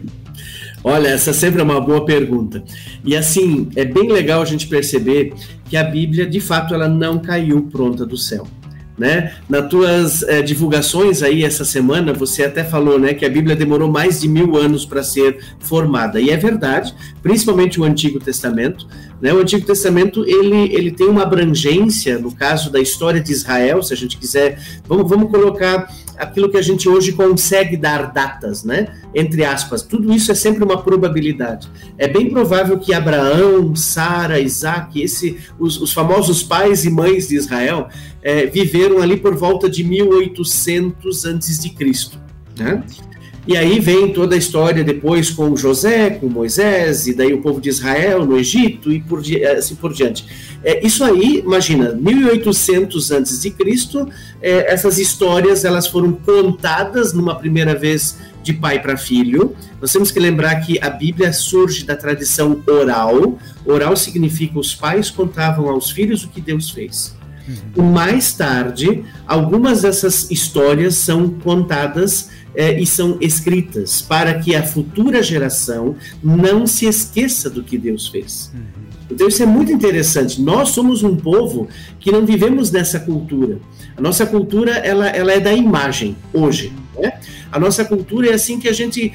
Olha, 0.85 1.09
essa 1.09 1.33
sempre 1.33 1.61
é 1.61 1.65
uma 1.65 1.81
boa 1.81 2.05
pergunta. 2.05 2.63
E 3.05 3.17
assim, 3.17 3.69
é 3.77 3.85
bem 3.85 4.11
legal 4.11 4.43
a 4.43 4.45
gente 4.45 4.67
perceber 4.67 5.33
que 5.69 5.77
a 5.77 5.85
Bíblia, 5.85 6.27
de 6.27 6.41
fato, 6.41 6.75
ela 6.75 6.89
não 6.89 7.19
caiu 7.19 7.63
pronta 7.63 8.05
do 8.05 8.17
céu. 8.17 8.47
Né? 8.99 9.33
Nas 9.49 9.69
tuas 9.69 10.23
é, 10.25 10.43
divulgações 10.43 11.23
aí 11.23 11.45
essa 11.45 11.65
semana, 11.65 12.13
você 12.13 12.45
até 12.45 12.63
falou 12.63 12.99
né, 12.99 13.15
que 13.15 13.25
a 13.25 13.31
Bíblia 13.31 13.57
demorou 13.57 13.91
mais 13.91 14.21
de 14.21 14.29
mil 14.29 14.57
anos 14.57 14.85
para 14.85 15.03
ser 15.03 15.39
formada. 15.61 16.21
E 16.21 16.31
é 16.31 16.37
verdade, 16.37 16.95
principalmente 17.23 17.81
o 17.81 17.85
Antigo 17.85 18.19
Testamento. 18.21 18.87
Né? 19.21 19.33
O 19.33 19.39
Antigo 19.39 19.67
Testamento 19.67 20.25
ele, 20.29 20.75
ele 20.75 20.91
tem 20.91 21.09
uma 21.09 21.23
abrangência, 21.23 22.19
no 22.19 22.35
caso 22.35 22.71
da 22.71 22.81
história 22.81 23.21
de 23.21 23.33
Israel, 23.33 23.83
se 23.83 23.95
a 23.95 23.97
gente 23.97 24.19
quiser, 24.19 24.61
vamos, 24.87 25.09
vamos 25.09 25.31
colocar 25.31 25.89
aquilo 26.19 26.49
que 26.49 26.57
a 26.57 26.63
gente 26.63 26.89
hoje 26.89 27.13
consegue 27.13 27.77
dar 27.77 28.13
datas, 28.13 28.65
né? 28.65 28.89
Entre 29.15 29.45
aspas, 29.45 29.83
tudo 29.83 30.13
isso 30.13 30.31
é 30.31 30.35
sempre 30.35 30.65
uma 30.65 30.83
probabilidade. 30.83 31.69
É 31.99 32.09
bem 32.09 32.31
provável 32.31 32.79
que 32.79 32.95
Abraão, 32.95 33.75
Sara, 33.75 34.41
Isaac, 34.41 35.01
esse, 35.01 35.39
os, 35.59 35.81
os 35.81 35.93
famosos 35.93 36.43
pais 36.43 36.85
e 36.85 36.91
mães 36.91 37.29
de 37.29 37.37
Israel, 37.37 37.89
é, 38.23 38.47
viveram 38.47 39.01
ali 39.01 39.17
por 39.17 39.35
volta 39.35 39.69
de 39.69 39.85
1800 39.85 41.25
antes 41.25 41.59
de 41.59 41.71
Cristo, 41.71 42.19
né? 42.59 42.83
E 43.47 43.57
aí 43.57 43.81
vem 43.81 44.13
toda 44.13 44.37
a 44.37 44.39
história 44.39 44.85
depois 44.85 45.31
com 45.31 45.57
José, 45.57 46.11
com 46.11 46.29
Moisés, 46.29 47.09
e 47.09 47.15
daí 47.15 47.33
o 47.33 47.43
povo 47.43 47.61
de 47.61 47.71
Israel 47.71 48.25
no 48.25 48.39
Egito 48.39 48.93
e 48.93 49.01
por, 49.01 49.21
assim 49.59 49.75
por 49.75 49.93
diante. 49.93 50.25
É, 50.63 50.87
isso 50.87 51.03
aí, 51.03 51.43
imagina, 51.45 51.93
1800 51.93 53.11
antes 53.11 53.43
de 53.43 53.51
Cristo, 53.51 54.09
é, 54.41 54.73
essas 54.73 54.99
histórias 54.99 55.65
elas 55.65 55.89
foram 55.89 56.13
contadas 56.13 57.13
numa 57.13 57.35
primeira 57.35 57.75
vez 57.75 58.17
de 58.45 58.53
pai 58.53 58.81
para 58.81 58.97
filho. 58.97 59.57
Nós 59.81 59.93
temos 59.93 60.13
que 60.13 60.21
lembrar 60.21 60.57
que 60.61 60.79
a 60.81 60.91
Bíblia 60.91 61.33
surge 61.33 61.85
da 61.85 61.97
tradição 61.97 62.63
oral. 62.67 63.39
Oral 63.65 63.97
significa 63.97 64.59
os 64.59 64.73
pais 64.73 65.11
contavam 65.11 65.69
aos 65.69 65.91
filhos 65.91 66.23
o 66.23 66.29
que 66.29 66.41
Deus 66.41 66.71
fez. 66.71 67.15
Uhum. 67.77 67.91
Mais 67.93 68.33
tarde, 68.33 69.05
algumas 69.27 69.83
dessas 69.83 70.31
histórias 70.31 70.95
são 70.95 71.29
contadas 71.29 72.31
é, 72.55 72.79
e 72.79 72.87
são 72.87 73.17
escritas 73.21 74.03
para 74.03 74.39
que 74.39 74.55
a 74.55 74.63
futura 74.63 75.23
geração 75.23 75.97
não 76.23 76.67
se 76.67 76.87
esqueça 76.87 77.49
do 77.49 77.63
que 77.63 77.79
Deus 77.79 78.09
fez. 78.09 78.53
Então 79.11 79.29
isso 79.29 79.43
é 79.43 79.47
muito 79.47 79.71
interessante. 79.71 80.41
Nós 80.41 80.71
somos 80.71 81.03
um 81.03 81.17
povo 81.17 81.69
que 82.01 82.11
não 82.11 82.25
vivemos 82.25 82.71
nessa 82.71 82.99
cultura. 82.99 83.59
A 83.97 84.01
nossa 84.01 84.25
cultura 84.25 84.73
ela, 84.73 85.07
ela 85.09 85.33
é 85.33 85.41
da 85.41 85.53
imagem 85.53 86.17
hoje. 86.33 86.73
Né? 86.99 87.13
A 87.51 87.59
nossa 87.59 87.85
cultura 87.85 88.31
é 88.31 88.35
assim 88.35 88.59
que 88.59 88.69
a 88.69 88.73
gente 88.73 89.13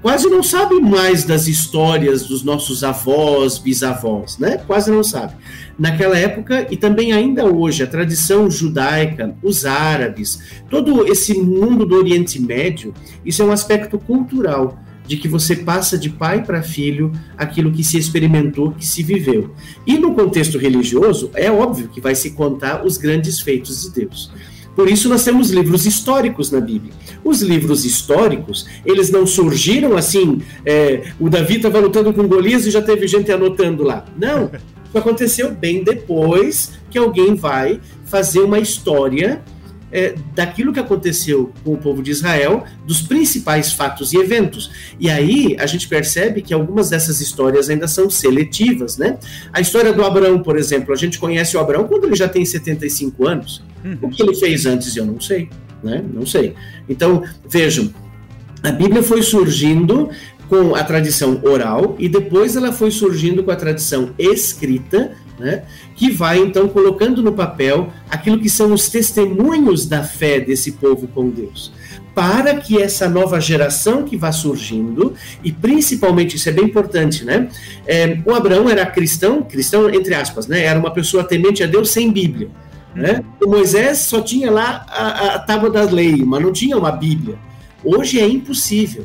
quase 0.00 0.28
não 0.28 0.42
sabe 0.42 0.78
mais 0.80 1.24
das 1.24 1.46
histórias 1.46 2.24
dos 2.24 2.42
nossos 2.42 2.84
avós, 2.84 3.56
bisavós, 3.56 4.38
né? 4.38 4.58
Quase 4.66 4.90
não 4.90 5.02
sabe. 5.02 5.32
Naquela 5.78 6.16
época 6.16 6.66
e 6.70 6.76
também 6.76 7.12
ainda 7.12 7.46
hoje, 7.46 7.82
a 7.82 7.86
tradição 7.86 8.50
judaica, 8.50 9.34
os 9.42 9.64
árabes, 9.64 10.38
todo 10.70 11.06
esse 11.06 11.34
mundo 11.34 11.84
do 11.84 11.96
Oriente 11.96 12.40
Médio, 12.40 12.94
isso 13.24 13.42
é 13.42 13.44
um 13.44 13.52
aspecto 13.52 13.98
cultural 13.98 14.78
de 15.06 15.16
que 15.16 15.28
você 15.28 15.56
passa 15.56 15.98
de 15.98 16.08
pai 16.08 16.42
para 16.42 16.62
filho 16.62 17.12
aquilo 17.36 17.72
que 17.72 17.84
se 17.84 17.98
experimentou, 17.98 18.72
que 18.72 18.86
se 18.86 19.02
viveu. 19.02 19.52
E 19.86 19.98
no 19.98 20.14
contexto 20.14 20.58
religioso, 20.58 21.30
é 21.34 21.50
óbvio 21.50 21.88
que 21.88 22.00
vai 22.00 22.14
se 22.14 22.30
contar 22.30 22.84
os 22.86 22.96
grandes 22.96 23.40
feitos 23.40 23.82
de 23.82 23.90
Deus. 23.90 24.32
Por 24.74 24.90
isso 24.90 25.08
nós 25.08 25.22
temos 25.22 25.50
livros 25.50 25.86
históricos 25.86 26.50
na 26.50 26.60
Bíblia. 26.60 26.92
Os 27.22 27.42
livros 27.42 27.84
históricos, 27.84 28.66
eles 28.84 29.10
não 29.10 29.26
surgiram 29.26 29.96
assim, 29.96 30.42
é, 30.64 31.12
o 31.20 31.30
Davi 31.30 31.56
estava 31.56 31.78
lutando 31.78 32.12
com 32.12 32.26
Golias 32.26 32.66
e 32.66 32.70
já 32.70 32.82
teve 32.82 33.06
gente 33.06 33.30
anotando 33.30 33.84
lá. 33.84 34.04
Não, 34.18 34.50
aconteceu 34.98 35.50
bem 35.50 35.82
depois 35.82 36.72
que 36.90 36.98
alguém 36.98 37.34
vai 37.34 37.80
fazer 38.04 38.40
uma 38.40 38.58
história 38.58 39.42
é, 39.94 40.16
daquilo 40.34 40.72
que 40.72 40.80
aconteceu 40.80 41.52
com 41.62 41.74
o 41.74 41.76
povo 41.76 42.02
de 42.02 42.10
Israel, 42.10 42.64
dos 42.84 43.00
principais 43.00 43.72
fatos 43.72 44.12
e 44.12 44.16
eventos. 44.16 44.70
E 44.98 45.08
aí 45.08 45.56
a 45.56 45.66
gente 45.66 45.86
percebe 45.86 46.42
que 46.42 46.52
algumas 46.52 46.90
dessas 46.90 47.20
histórias 47.20 47.70
ainda 47.70 47.86
são 47.86 48.10
seletivas, 48.10 48.98
né? 48.98 49.16
A 49.52 49.60
história 49.60 49.92
do 49.92 50.04
Abraão, 50.04 50.42
por 50.42 50.58
exemplo, 50.58 50.92
a 50.92 50.96
gente 50.96 51.16
conhece 51.16 51.56
o 51.56 51.60
Abraão 51.60 51.86
quando 51.86 52.06
ele 52.06 52.16
já 52.16 52.28
tem 52.28 52.44
75 52.44 53.24
anos. 53.28 53.62
Uhum. 53.84 53.98
O 54.02 54.10
que 54.10 54.20
ele 54.20 54.34
fez 54.34 54.66
antes 54.66 54.96
eu 54.96 55.06
não 55.06 55.20
sei, 55.20 55.48
né? 55.80 56.02
Não 56.12 56.26
sei. 56.26 56.54
Então, 56.88 57.22
vejam, 57.48 57.94
a 58.64 58.72
Bíblia 58.72 59.02
foi 59.02 59.22
surgindo 59.22 60.10
com 60.48 60.74
a 60.74 60.84
tradição 60.84 61.40
oral 61.42 61.96
e 61.98 62.08
depois 62.08 62.56
ela 62.56 62.72
foi 62.72 62.90
surgindo 62.90 63.42
com 63.42 63.50
a 63.50 63.56
tradição 63.56 64.10
escrita, 64.18 65.12
né? 65.38 65.64
Que 65.96 66.10
vai 66.10 66.38
então 66.38 66.68
colocando 66.68 67.22
no 67.22 67.32
papel 67.32 67.90
aquilo 68.10 68.38
que 68.38 68.48
são 68.48 68.72
os 68.72 68.88
testemunhos 68.88 69.86
da 69.86 70.02
fé 70.02 70.40
desse 70.40 70.72
povo 70.72 71.08
com 71.08 71.28
Deus 71.30 71.72
para 72.14 72.54
que 72.54 72.80
essa 72.80 73.08
nova 73.08 73.40
geração 73.40 74.04
que 74.04 74.16
vai 74.16 74.32
surgindo, 74.32 75.14
e 75.42 75.50
principalmente, 75.50 76.36
isso 76.36 76.48
é 76.48 76.52
bem 76.52 76.66
importante, 76.66 77.24
né? 77.24 77.48
É, 77.86 78.18
o 78.24 78.32
Abraão 78.32 78.68
era 78.70 78.86
cristão, 78.86 79.42
cristão 79.42 79.92
entre 79.92 80.14
aspas, 80.14 80.46
né? 80.46 80.62
Era 80.62 80.78
uma 80.78 80.92
pessoa 80.92 81.24
temente 81.24 81.62
a 81.62 81.66
Deus 81.66 81.90
sem 81.90 82.12
Bíblia. 82.12 82.48
Né? 82.94 83.24
O 83.44 83.48
Moisés 83.48 83.98
só 83.98 84.20
tinha 84.20 84.50
lá 84.52 84.86
a, 84.88 85.34
a 85.34 85.38
tábua 85.40 85.68
da 85.68 85.82
lei, 85.82 86.22
mas 86.24 86.40
não 86.40 86.52
tinha 86.52 86.76
uma 86.78 86.92
Bíblia. 86.92 87.36
Hoje 87.82 88.20
é 88.20 88.26
impossível. 88.28 89.04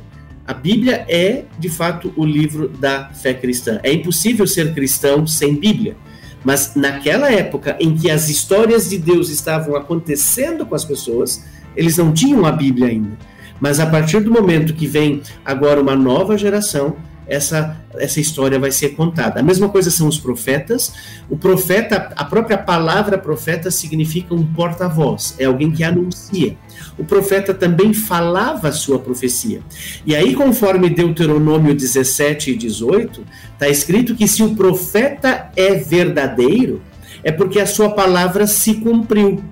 A 0.50 0.54
Bíblia 0.56 1.06
é, 1.08 1.44
de 1.60 1.70
fato, 1.70 2.12
o 2.18 2.26
livro 2.26 2.68
da 2.68 3.10
fé 3.10 3.36
cristã. 3.36 3.80
É 3.84 3.94
impossível 3.94 4.48
ser 4.48 4.74
cristão 4.74 5.28
sem 5.28 5.54
Bíblia. 5.54 5.96
Mas 6.44 6.74
naquela 6.74 7.32
época 7.32 7.78
em 7.80 7.96
que 7.96 8.10
as 8.10 8.30
histórias 8.30 8.90
de 8.90 8.98
Deus 8.98 9.30
estavam 9.30 9.76
acontecendo 9.76 10.66
com 10.66 10.74
as 10.74 10.84
pessoas, 10.84 11.46
eles 11.76 11.98
não 11.98 12.12
tinham 12.12 12.48
a 12.48 12.52
Bíblia 12.52 12.88
ainda. 12.88 13.16
Mas 13.60 13.80
a 13.80 13.86
partir 13.86 14.22
do 14.22 14.32
momento 14.32 14.74
que 14.74 14.88
vem 14.88 15.22
agora 15.46 15.80
uma 15.80 15.96
nova 15.96 16.36
geração, 16.36 16.96
essa, 17.30 17.78
essa 17.96 18.20
história 18.20 18.60
vai 18.60 18.72
ser 18.72 18.90
contada. 18.90 19.40
A 19.40 19.44
mesma 19.44 19.70
coisa 19.70 19.92
são 19.92 20.08
os 20.08 20.18
profetas. 20.18 20.92
O 21.30 21.38
profeta, 21.38 22.12
a 22.16 22.26
própria 22.26 22.58
palavra 22.58 23.18
profeta 23.18 23.70
significa 23.70 24.34
um 24.34 24.46
porta-voz, 24.46 25.36
é 25.38 25.46
alguém 25.46 25.72
que 25.72 25.84
anuncia. 25.84 26.58
O 26.98 27.06
profeta 27.06 27.54
também 27.54 27.94
falava 27.94 28.70
a 28.70 28.72
sua 28.72 28.98
profecia. 28.98 29.62
E 30.06 30.16
aí, 30.16 30.34
conforme 30.34 30.90
Deuteronômio 30.90 31.76
17 31.76 32.52
e 32.52 32.56
18, 32.56 33.24
está 33.54 33.70
escrito 33.70 34.16
que 34.16 34.28
se 34.28 34.42
o 34.42 34.56
profeta 34.56 35.52
é 35.56 35.76
verdadeiro, 35.76 36.82
é 37.24 37.32
porque 37.32 37.60
a 37.60 37.68
sua 37.68 37.92
palavra 37.92 38.48
se 38.48 38.76
cumpriu. 38.76 39.44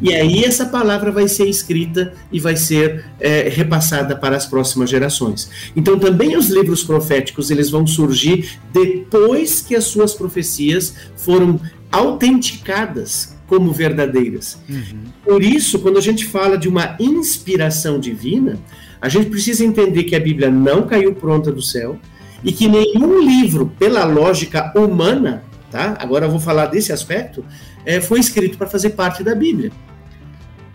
E 0.00 0.14
aí 0.14 0.44
essa 0.44 0.66
palavra 0.66 1.10
vai 1.10 1.28
ser 1.28 1.48
escrita 1.48 2.12
e 2.32 2.40
vai 2.40 2.56
ser 2.56 3.04
é, 3.20 3.48
repassada 3.48 4.16
para 4.16 4.36
as 4.36 4.46
próximas 4.46 4.90
gerações. 4.90 5.50
Então 5.74 5.98
também 5.98 6.36
os 6.36 6.48
livros 6.48 6.82
proféticos 6.82 7.50
eles 7.50 7.70
vão 7.70 7.86
surgir 7.86 8.58
depois 8.72 9.60
que 9.60 9.74
as 9.74 9.84
suas 9.84 10.14
profecias 10.14 10.94
foram 11.16 11.60
autenticadas 11.90 13.36
como 13.46 13.72
verdadeiras. 13.72 14.58
Uhum. 14.68 15.04
Por 15.24 15.42
isso, 15.42 15.78
quando 15.78 15.96
a 15.96 16.02
gente 16.02 16.26
fala 16.26 16.58
de 16.58 16.68
uma 16.68 16.96
inspiração 17.00 17.98
divina, 17.98 18.58
a 19.00 19.08
gente 19.08 19.30
precisa 19.30 19.64
entender 19.64 20.04
que 20.04 20.14
a 20.14 20.20
Bíblia 20.20 20.50
não 20.50 20.86
caiu 20.86 21.14
pronta 21.14 21.50
do 21.50 21.62
céu 21.62 21.98
e 22.44 22.52
que 22.52 22.68
nenhum 22.68 23.20
livro, 23.20 23.72
pela 23.78 24.04
lógica 24.04 24.72
humana, 24.76 25.42
tá? 25.70 25.96
Agora 25.98 26.26
eu 26.26 26.30
vou 26.30 26.40
falar 26.40 26.66
desse 26.66 26.92
aspecto, 26.92 27.44
é, 27.88 28.02
foi 28.02 28.20
escrito 28.20 28.58
para 28.58 28.66
fazer 28.66 28.90
parte 28.90 29.24
da 29.24 29.34
Bíblia. 29.34 29.72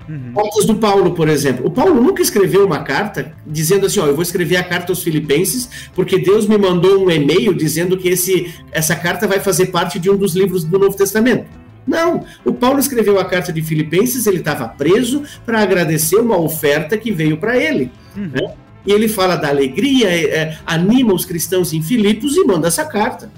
Uhum. 0.10 0.34
Cartas 0.34 0.65
do 0.65 0.76
Paulo, 0.76 1.12
por 1.13 1.30
exemplo. 1.30 1.67
O 1.67 1.69
Paulo 1.69 2.02
nunca 2.02 2.23
escreveu 2.23 2.65
uma 2.65 2.80
carta 2.80 3.34
dizendo 3.45 3.86
assim: 3.86 3.99
ó, 3.99 4.08
eu 4.08 4.15
vou 4.15 4.23
escrever 4.23 4.58
a 4.58 4.63
carta 4.63 4.91
aos 4.91 5.04
Filipenses, 5.04 5.69
porque 5.93 6.17
Deus 6.17 6.47
me 6.47 6.58
mandou 6.58 7.06
um 7.06 7.12
e-mail 7.12 7.54
dizendo 7.54 7.95
que 7.95 8.10
esse, 8.10 8.56
essa 8.71 8.95
carta 8.95 9.28
vai 9.28 9.39
fazer 9.39 9.67
parte 9.67 9.99
de 9.99 10.10
um 10.10 10.17
dos 10.17 10.36
livros 10.36 10.63
do 10.63 10.80
Novo 10.80 10.97
Testamento. 10.97 11.45
Não, 11.86 12.26
o 12.43 12.52
Paulo 12.52 12.80
escreveu 12.80 13.19
a 13.19 13.26
carta 13.26 13.54
de 13.54 13.62
Filipenses, 13.62 14.26
ele 14.26 14.38
estava 14.38 14.67
preso 14.67 15.21
para 15.45 15.62
agradecer 15.62 16.15
uma 16.15 16.38
oferta 16.38 16.97
que 16.97 17.12
veio 17.12 17.38
para 17.38 17.56
ele. 17.56 17.91
Uhum. 18.17 18.32
Né? 18.34 18.54
E 18.88 18.91
ele 18.91 19.08
fala 19.08 19.36
da 19.36 19.49
alegria, 19.49 20.10
é, 20.10 20.23
é, 20.26 20.58
anima 20.65 21.13
os 21.13 21.26
cristãos 21.26 21.73
em 21.73 21.82
Filipos 21.82 22.36
e 22.36 22.43
manda 22.43 22.67
essa 22.67 22.86
carta. 22.86 23.30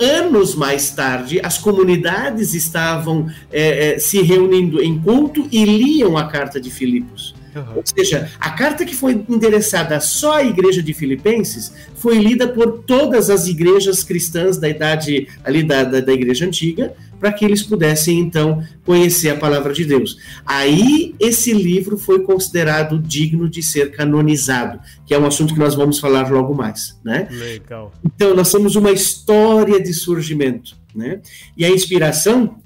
Anos 0.00 0.54
mais 0.54 0.90
tarde, 0.92 1.40
as 1.42 1.58
comunidades 1.58 2.54
estavam 2.54 3.30
é, 3.52 3.96
é, 3.96 3.98
se 3.98 4.22
reunindo 4.22 4.82
em 4.82 4.98
culto 4.98 5.46
e 5.52 5.62
liam 5.64 6.16
a 6.16 6.26
carta 6.26 6.58
de 6.58 6.70
Filipos. 6.70 7.34
Uhum. 7.54 7.76
Ou 7.76 7.82
seja, 7.84 8.30
a 8.38 8.50
carta 8.50 8.84
que 8.84 8.94
foi 8.94 9.24
endereçada 9.28 9.98
só 10.00 10.34
à 10.34 10.44
igreja 10.44 10.82
de 10.82 10.94
Filipenses 10.94 11.72
foi 11.96 12.18
lida 12.18 12.48
por 12.48 12.84
todas 12.84 13.30
as 13.30 13.46
igrejas 13.46 14.02
cristãs 14.04 14.56
da 14.56 14.68
idade 14.68 15.28
ali 15.44 15.62
da, 15.62 15.84
da, 15.84 16.00
da 16.00 16.12
igreja 16.12 16.46
antiga, 16.46 16.94
para 17.18 17.32
que 17.32 17.44
eles 17.44 17.62
pudessem 17.62 18.18
então 18.18 18.64
conhecer 18.84 19.28
a 19.28 19.36
palavra 19.36 19.74
de 19.74 19.84
Deus. 19.84 20.16
Aí 20.46 21.14
esse 21.20 21.52
livro 21.52 21.98
foi 21.98 22.22
considerado 22.22 22.98
digno 22.98 23.48
de 23.48 23.62
ser 23.62 23.92
canonizado, 23.92 24.80
que 25.06 25.12
é 25.12 25.18
um 25.18 25.26
assunto 25.26 25.52
que 25.52 25.60
nós 25.60 25.74
vamos 25.74 25.98
falar 25.98 26.30
logo 26.30 26.54
mais, 26.54 26.98
né? 27.04 27.28
Legal. 27.30 27.92
Então 28.02 28.34
nós 28.34 28.50
temos 28.50 28.74
uma 28.74 28.90
história 28.90 29.78
de 29.80 29.92
surgimento, 29.92 30.76
né? 30.94 31.20
E 31.56 31.64
a 31.64 31.68
inspiração 31.68 32.58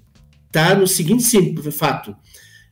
está 0.47 0.75
no 0.77 0.87
seguinte 0.87 1.25
fato: 1.73 2.15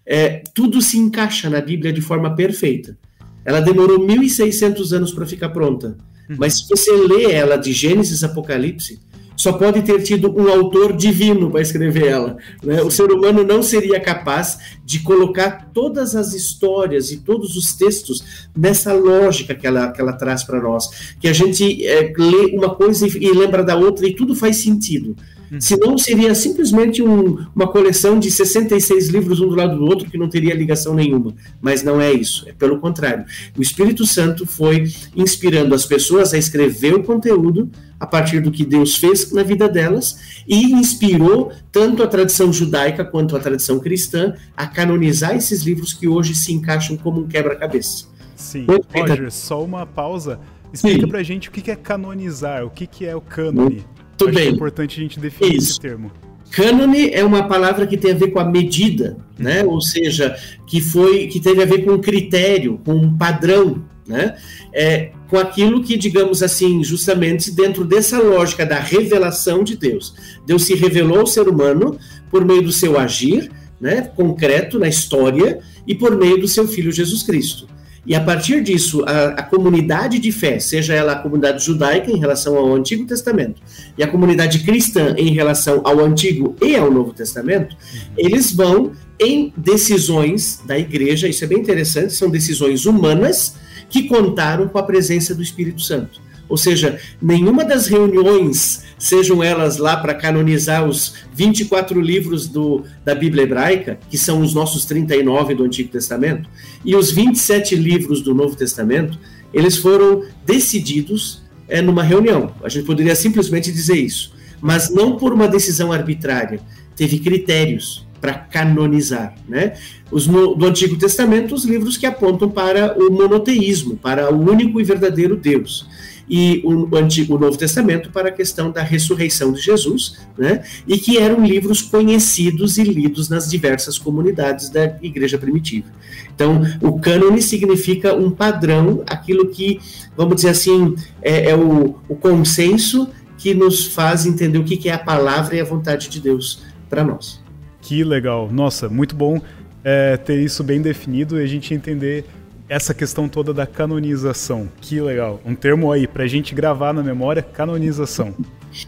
é, 0.07 0.43
tudo 0.55 0.81
se 0.81 0.99
encaixa 0.99 1.49
na 1.49 1.61
Bíblia 1.61 1.93
de 1.93 2.01
forma 2.01 2.35
perfeita. 2.35 2.99
Ela 3.45 3.61
demorou 3.61 4.07
1.600 4.07 4.93
anos 4.93 5.13
para 5.13 5.27
ficar 5.27 5.49
pronta. 5.51 5.97
Uhum. 6.29 6.37
Mas 6.39 6.59
se 6.59 6.69
você 6.69 6.93
lê 6.93 7.33
ela 7.33 7.57
de 7.57 7.73
Gênesis 7.73 8.23
Apocalipse, 8.23 9.01
só 9.37 9.53
pode 9.53 9.83
ter 9.83 10.01
tido 10.03 10.33
um 10.39 10.49
autor 10.49 10.97
divino 10.97 11.51
para 11.51 11.61
escrever 11.63 12.07
ela. 12.07 12.37
Né? 12.63 12.83
O 12.83 12.91
ser 12.91 13.11
humano 13.11 13.43
não 13.43 13.63
seria 13.63 13.99
capaz 13.99 14.59
de 14.85 15.01
colocar 15.01 15.71
todas 15.73 16.15
as 16.15 16.33
histórias 16.35 17.11
e 17.11 17.19
todos 17.19 17.57
os 17.57 17.75
textos 17.75 18.47
nessa 18.57 18.93
lógica 18.93 19.55
que 19.55 19.67
ela, 19.67 19.91
que 19.91 20.01
ela 20.01 20.13
traz 20.13 20.45
para 20.45 20.61
nós. 20.61 21.15
Que 21.19 21.29
a 21.29 21.33
gente 21.33 21.85
é, 21.85 22.13
lê 22.17 22.55
uma 22.55 22.75
coisa 22.75 23.07
e, 23.07 23.11
e 23.11 23.33
lembra 23.33 23.65
da 23.65 23.75
outra 23.75 24.07
e 24.07 24.15
tudo 24.15 24.35
faz 24.35 24.59
sentido. 24.59 25.17
Uhum. 25.53 25.61
Senão 25.61 25.99
seria 25.99 26.35
simplesmente 26.35 27.03
um, 27.03 27.45
uma 27.55 27.69
coleção 27.69 28.19
de 28.19 28.31
66 28.31 29.09
livros 29.09 29.39
um 29.39 29.49
do 29.49 29.55
lado 29.55 29.77
do 29.77 29.85
outro 29.85 30.11
que 30.11 30.17
não 30.17 30.27
teria 30.27 30.55
ligação 30.55 30.95
nenhuma. 30.95 31.35
Mas 31.61 31.83
não 31.83 32.01
é 32.01 32.11
isso, 32.11 32.49
é 32.49 32.53
pelo 32.55 32.81
contrário. 32.81 33.27
O 33.57 33.61
Espírito 33.61 34.07
Santo 34.07 34.47
foi 34.47 34.91
inspirando 35.15 35.75
as 35.75 35.85
pessoas 35.85 36.33
a 36.33 36.39
escrever 36.39 36.95
o 36.95 37.03
conteúdo 37.03 37.71
a 38.01 38.07
partir 38.07 38.41
do 38.41 38.51
que 38.51 38.65
Deus 38.65 38.97
fez 38.97 39.31
na 39.31 39.43
vida 39.43 39.69
delas 39.69 40.43
e 40.49 40.73
inspirou 40.73 41.53
tanto 41.71 42.03
a 42.03 42.07
tradição 42.07 42.51
judaica 42.51 43.05
quanto 43.05 43.37
a 43.37 43.39
tradição 43.39 43.79
cristã 43.79 44.35
a 44.57 44.67
canonizar 44.67 45.37
esses 45.37 45.63
livros 45.63 45.93
que 45.93 46.09
hoje 46.09 46.35
se 46.35 46.51
encaixam 46.53 46.97
como 46.97 47.21
um 47.21 47.29
quebra-cabeça. 47.29 48.07
Sim, 48.35 48.67
Roger, 48.95 49.31
só 49.31 49.63
uma 49.63 49.85
pausa. 49.85 50.41
Explica 50.73 51.03
Sim. 51.03 51.09
pra 51.09 51.23
gente 51.23 51.51
o 51.51 51.53
que 51.53 51.71
é 51.71 51.77
canonizar, 51.77 52.65
o 52.65 52.71
que 52.71 53.05
é 53.05 53.15
o 53.15 53.21
cânone. 53.21 53.85
Tudo 54.17 54.31
Acho 54.31 54.39
bem. 54.39 54.49
é 54.49 54.51
importante 54.51 54.99
a 54.99 55.03
gente 55.03 55.19
definir 55.19 55.57
Isso. 55.57 55.73
esse 55.73 55.81
termo. 55.81 56.11
Cânone 56.51 57.11
é 57.11 57.25
uma 57.25 57.49
palavra 57.49 57.87
que 57.87 57.97
tem 57.97 58.13
a 58.13 58.15
ver 58.15 58.29
com 58.29 58.39
a 58.39 58.45
medida, 58.45 59.17
né? 59.39 59.63
Uhum. 59.63 59.71
Ou 59.71 59.81
seja, 59.81 60.37
que 60.67 60.81
foi 60.81 61.27
que 61.27 61.41
teve 61.41 61.63
a 61.63 61.67
ver 61.67 61.85
com 61.85 61.93
um 61.93 62.01
critério, 62.01 62.79
com 62.85 62.95
um 62.95 63.17
padrão, 63.17 63.83
né? 64.07 64.37
É, 64.73 65.13
com 65.29 65.39
aquilo 65.39 65.83
que, 65.83 65.97
digamos 65.97 66.43
assim, 66.43 66.85
justamente 66.85 67.51
dentro 67.51 67.85
dessa 67.87 68.19
lógica 68.19 68.67
da 68.67 68.79
revelação 68.79 69.65
de 69.65 69.77
Deus. 69.77 70.15
Deus 70.47 70.65
se 70.65 70.75
revelou 70.75 71.21
ao 71.21 71.27
ser 71.27 71.49
humano 71.49 71.99
por 72.31 72.45
meio 72.45 72.63
do 72.63 72.71
seu 72.73 72.99
agir, 72.99 73.51
né, 73.81 74.03
concreto 74.03 74.79
na 74.79 74.89
história 74.89 75.59
e 75.87 75.95
por 75.95 76.17
meio 76.17 76.39
do 76.39 76.47
seu 76.47 76.69
filho 76.69 76.93
Jesus 76.93 77.23
Cristo. 77.23 77.67
E 78.05 78.17
a 78.17 78.21
partir 78.21 78.63
disso, 78.63 79.05
a, 79.07 79.29
a, 79.29 79.43
comunidade 79.45 80.19
de 80.19 80.33
fé, 80.33 80.59
seja 80.59 80.93
ela 80.93 81.13
a 81.13 81.19
comunidade 81.19 81.65
judaica 81.65 82.11
em 82.11 82.19
relação 82.19 82.57
ao 82.57 82.75
Antigo 82.75 83.07
Testamento 83.07 83.63
e 83.97 84.03
a 84.03 84.09
comunidade 84.09 84.59
cristã 84.61 85.15
em 85.17 85.33
relação 85.33 85.83
ao 85.85 86.01
Antigo 86.01 86.57
e 86.61 86.75
ao 86.75 86.91
Novo 86.91 87.13
Testamento, 87.13 87.77
uhum. 87.77 88.01
eles 88.17 88.53
vão 88.53 88.93
em 89.21 89.53
decisões 89.57 90.61
da 90.67 90.77
igreja, 90.77 91.29
isso 91.29 91.45
é 91.45 91.47
bem 91.47 91.59
interessante, 91.59 92.13
são 92.13 92.29
decisões 92.29 92.87
humanas 92.87 93.55
que 93.89 94.09
contaram 94.09 94.69
com 94.69 94.79
a 94.79 94.83
presença 94.83 95.33
do 95.33 95.43
Espírito 95.43 95.81
Santo. 95.81 96.21
Ou 96.49 96.57
seja, 96.57 96.99
nenhuma 97.21 97.65
das 97.65 97.87
reuniões, 97.87 98.85
sejam 98.99 99.43
elas 99.43 99.79
lá 99.79 99.97
para 99.97 100.15
canonizar 100.15 100.87
os 100.87 101.15
24 101.35 102.01
livros 102.01 102.47
do, 102.47 102.85
da 103.05 103.15
Bíblia 103.15 103.45
hebraica, 103.45 103.99
que 104.11 104.19
são 104.19 104.41
os 104.43 104.55
nossos 104.55 104.85
39 104.85 105.55
do 105.55 105.65
Antigo 105.65 105.91
Testamento, 105.91 106.49
e 106.85 106.95
os 106.95 107.11
27 107.11 107.75
livros 107.75 108.21
do 108.21 108.35
Novo 108.35 108.55
Testamento, 108.55 109.19
eles 109.53 109.77
foram 109.77 110.25
decididos 110.45 111.43
é, 111.69 111.81
numa 111.81 112.03
reunião. 112.03 112.53
A 112.63 112.69
gente 112.69 112.85
poderia 112.85 113.15
simplesmente 113.15 113.73
dizer 113.73 113.97
isso, 113.97 114.35
mas 114.61 114.91
não 114.91 115.17
por 115.17 115.33
uma 115.33 115.49
decisão 115.49 115.91
arbitrária. 115.91 116.61
Teve 116.95 117.19
critérios 117.19 118.07
para 118.21 118.35
canonizar, 118.35 119.35
né? 119.49 119.73
Os 120.11 120.27
no, 120.27 120.55
do 120.55 120.67
Antigo 120.67 120.97
Testamento, 120.97 121.55
os 121.55 121.65
livros 121.65 121.97
que 121.97 122.07
apontam 122.07 122.49
para 122.49 122.97
o 122.97 123.11
monoteísmo, 123.11 123.97
para 123.97 124.33
o 124.33 124.49
único 124.49 124.81
e 124.81 124.85
verdadeiro 124.85 125.35
Deus 125.35 125.91
e 126.29 126.63
o, 126.65 126.97
Antigo, 126.97 127.39
Novo 127.39 127.57
Testamento 127.57 128.11
para 128.11 128.29
a 128.29 128.33
questão 128.33 128.71
da 128.71 128.83
ressurreição 128.83 129.53
de 129.53 129.61
Jesus, 129.61 130.19
né? 130.37 130.63
e 130.87 130.99
que 130.99 131.19
eram 131.19 131.45
livros 131.45 131.83
conhecidos 131.83 132.79
e 132.79 132.85
lidos 132.85 133.29
nas 133.29 133.51
diversas 133.51 133.99
comunidades 133.99 134.71
da 134.71 134.97
igreja 135.03 135.39
primitiva. 135.39 135.89
Então, 136.35 136.63
o 136.81 136.99
cânone 136.99 137.43
significa 137.43 138.15
um 138.15 138.31
padrão, 138.31 139.03
aquilo 139.07 139.49
que, 139.49 139.81
vamos 140.17 140.37
dizer 140.37 140.51
assim, 140.51 140.95
é, 141.21 141.51
é 141.51 141.57
o, 141.57 141.97
o 142.09 142.17
consenso 142.17 143.09
que 143.39 143.55
nos 143.55 143.87
faz 143.87 144.25
entender 144.25 144.59
o 144.59 144.65
que, 144.65 144.77
que 144.77 144.89
é 144.89 144.93
a 144.93 144.99
palavra 144.99 145.57
e 145.57 145.61
a 145.61 145.65
vontade 145.65 146.09
de 146.09 146.21
Deus 146.21 146.63
para 146.89 147.03
nós. 147.03 147.43
Que 147.81 148.05
legal. 148.05 148.49
Nossa, 148.51 148.89
muito 148.89 149.17
bom 149.17 149.41
é, 149.85 150.17
ter 150.17 150.41
isso 150.41 150.63
bem 150.63 150.81
definido 150.81 151.41
e 151.41 151.43
a 151.43 151.47
gente 151.47 151.75
entender 151.75 152.25
essa 152.73 152.95
questão 152.95 153.29
toda 153.29 153.53
da 153.53 153.67
canonização. 153.67 154.67
Que 154.81 154.99
legal. 154.99 155.39
Um 155.45 155.55
termo 155.55 155.93
aí 155.93 156.07
pra 156.07 156.27
gente 156.27 156.55
gravar 156.55 156.95
na 156.95 157.03
memória, 157.03 157.43
canonização. 157.43 158.35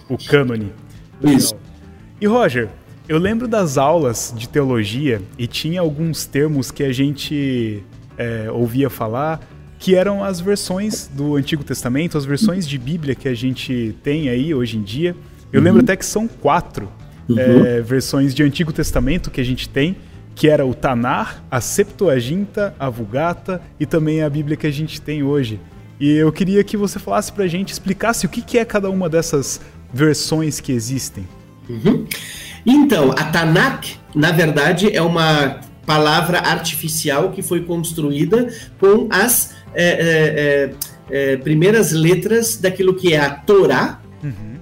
O 0.09 0.17
cânone. 0.17 0.73
Isso. 1.23 1.55
E 2.19 2.27
Roger, 2.27 2.71
eu 3.07 3.19
lembro 3.19 3.47
das 3.47 3.77
aulas 3.77 4.33
de 4.35 4.49
teologia 4.49 5.21
e 5.37 5.47
tinha 5.47 5.83
alguns 5.83 6.25
termos 6.25 6.71
que 6.71 6.83
a 6.83 6.95
gente 6.95 7.85
é, 8.17 8.51
ouvia 8.51 8.89
falar 8.89 9.47
que 9.79 9.95
eram 9.95 10.25
as 10.25 10.41
versões 10.41 11.07
do 11.13 11.37
Antigo 11.37 11.63
Testamento, 11.63 12.17
as 12.17 12.25
versões 12.25 12.67
de 12.67 12.79
Bíblia 12.79 13.15
que 13.15 13.29
a 13.29 13.35
gente 13.35 13.95
tem 14.03 14.31
aí 14.31 14.55
hoje 14.55 14.79
em 14.79 14.83
dia. 14.83 15.15
Eu 15.53 15.59
uhum. 15.59 15.65
lembro 15.65 15.83
até 15.83 15.95
que 15.95 16.07
são 16.07 16.27
quatro 16.27 16.89
uhum. 17.29 17.67
é, 17.67 17.83
versões 17.83 18.35
de 18.35 18.43
Antigo 18.43 18.73
Testamento 18.73 19.31
que 19.31 19.43
a 19.43 19.45
gente 19.45 19.69
tem 19.69 19.95
que 20.35 20.49
era 20.49 20.67
o 20.67 20.75
Tanar, 20.75 21.43
a 21.51 21.61
Septuaginta, 21.61 22.75
a 22.79 22.91
Vulgata 22.91 23.63
e 23.79 23.87
também 23.87 24.23
a 24.23 24.29
Bíblia 24.29 24.57
que 24.57 24.67
a 24.67 24.71
gente 24.71 25.01
tem 25.01 25.23
hoje. 25.23 25.61
E 26.01 26.11
eu 26.13 26.33
queria 26.33 26.65
que 26.65 26.77
você 26.77 26.99
falasse 26.99 27.33
pra 27.33 27.47
gente, 27.47 27.73
explicasse 27.73 28.27
o 28.27 28.29
que, 28.29 28.43
que 28.43 28.59
é 28.59 28.65
cada 28.65 28.91
uma 28.91 29.09
dessas 29.09 29.61
versões 29.93 30.61
que 30.61 30.73
existem. 30.73 31.27
Uhum. 31.69 32.07
Então, 32.67 33.13
a 33.13 33.25
Tanakh, 33.25 33.97
na 34.15 34.33
verdade, 34.33 34.95
é 34.95 35.01
uma 35.01 35.61
palavra 35.87 36.39
artificial 36.39 37.31
que 37.31 37.43
foi 37.43 37.63
construída 37.63 38.53
com 38.79 39.09
as 39.11 39.55
é, 39.75 40.71
é, 41.11 41.33
é, 41.33 41.37
primeiras 41.37 41.93
letras 41.93 42.57
daquilo 42.57 42.95
que 42.95 43.13
é 43.15 43.21
a 43.21 43.31
Torá. 43.31 44.01
Uhum. 44.23 44.55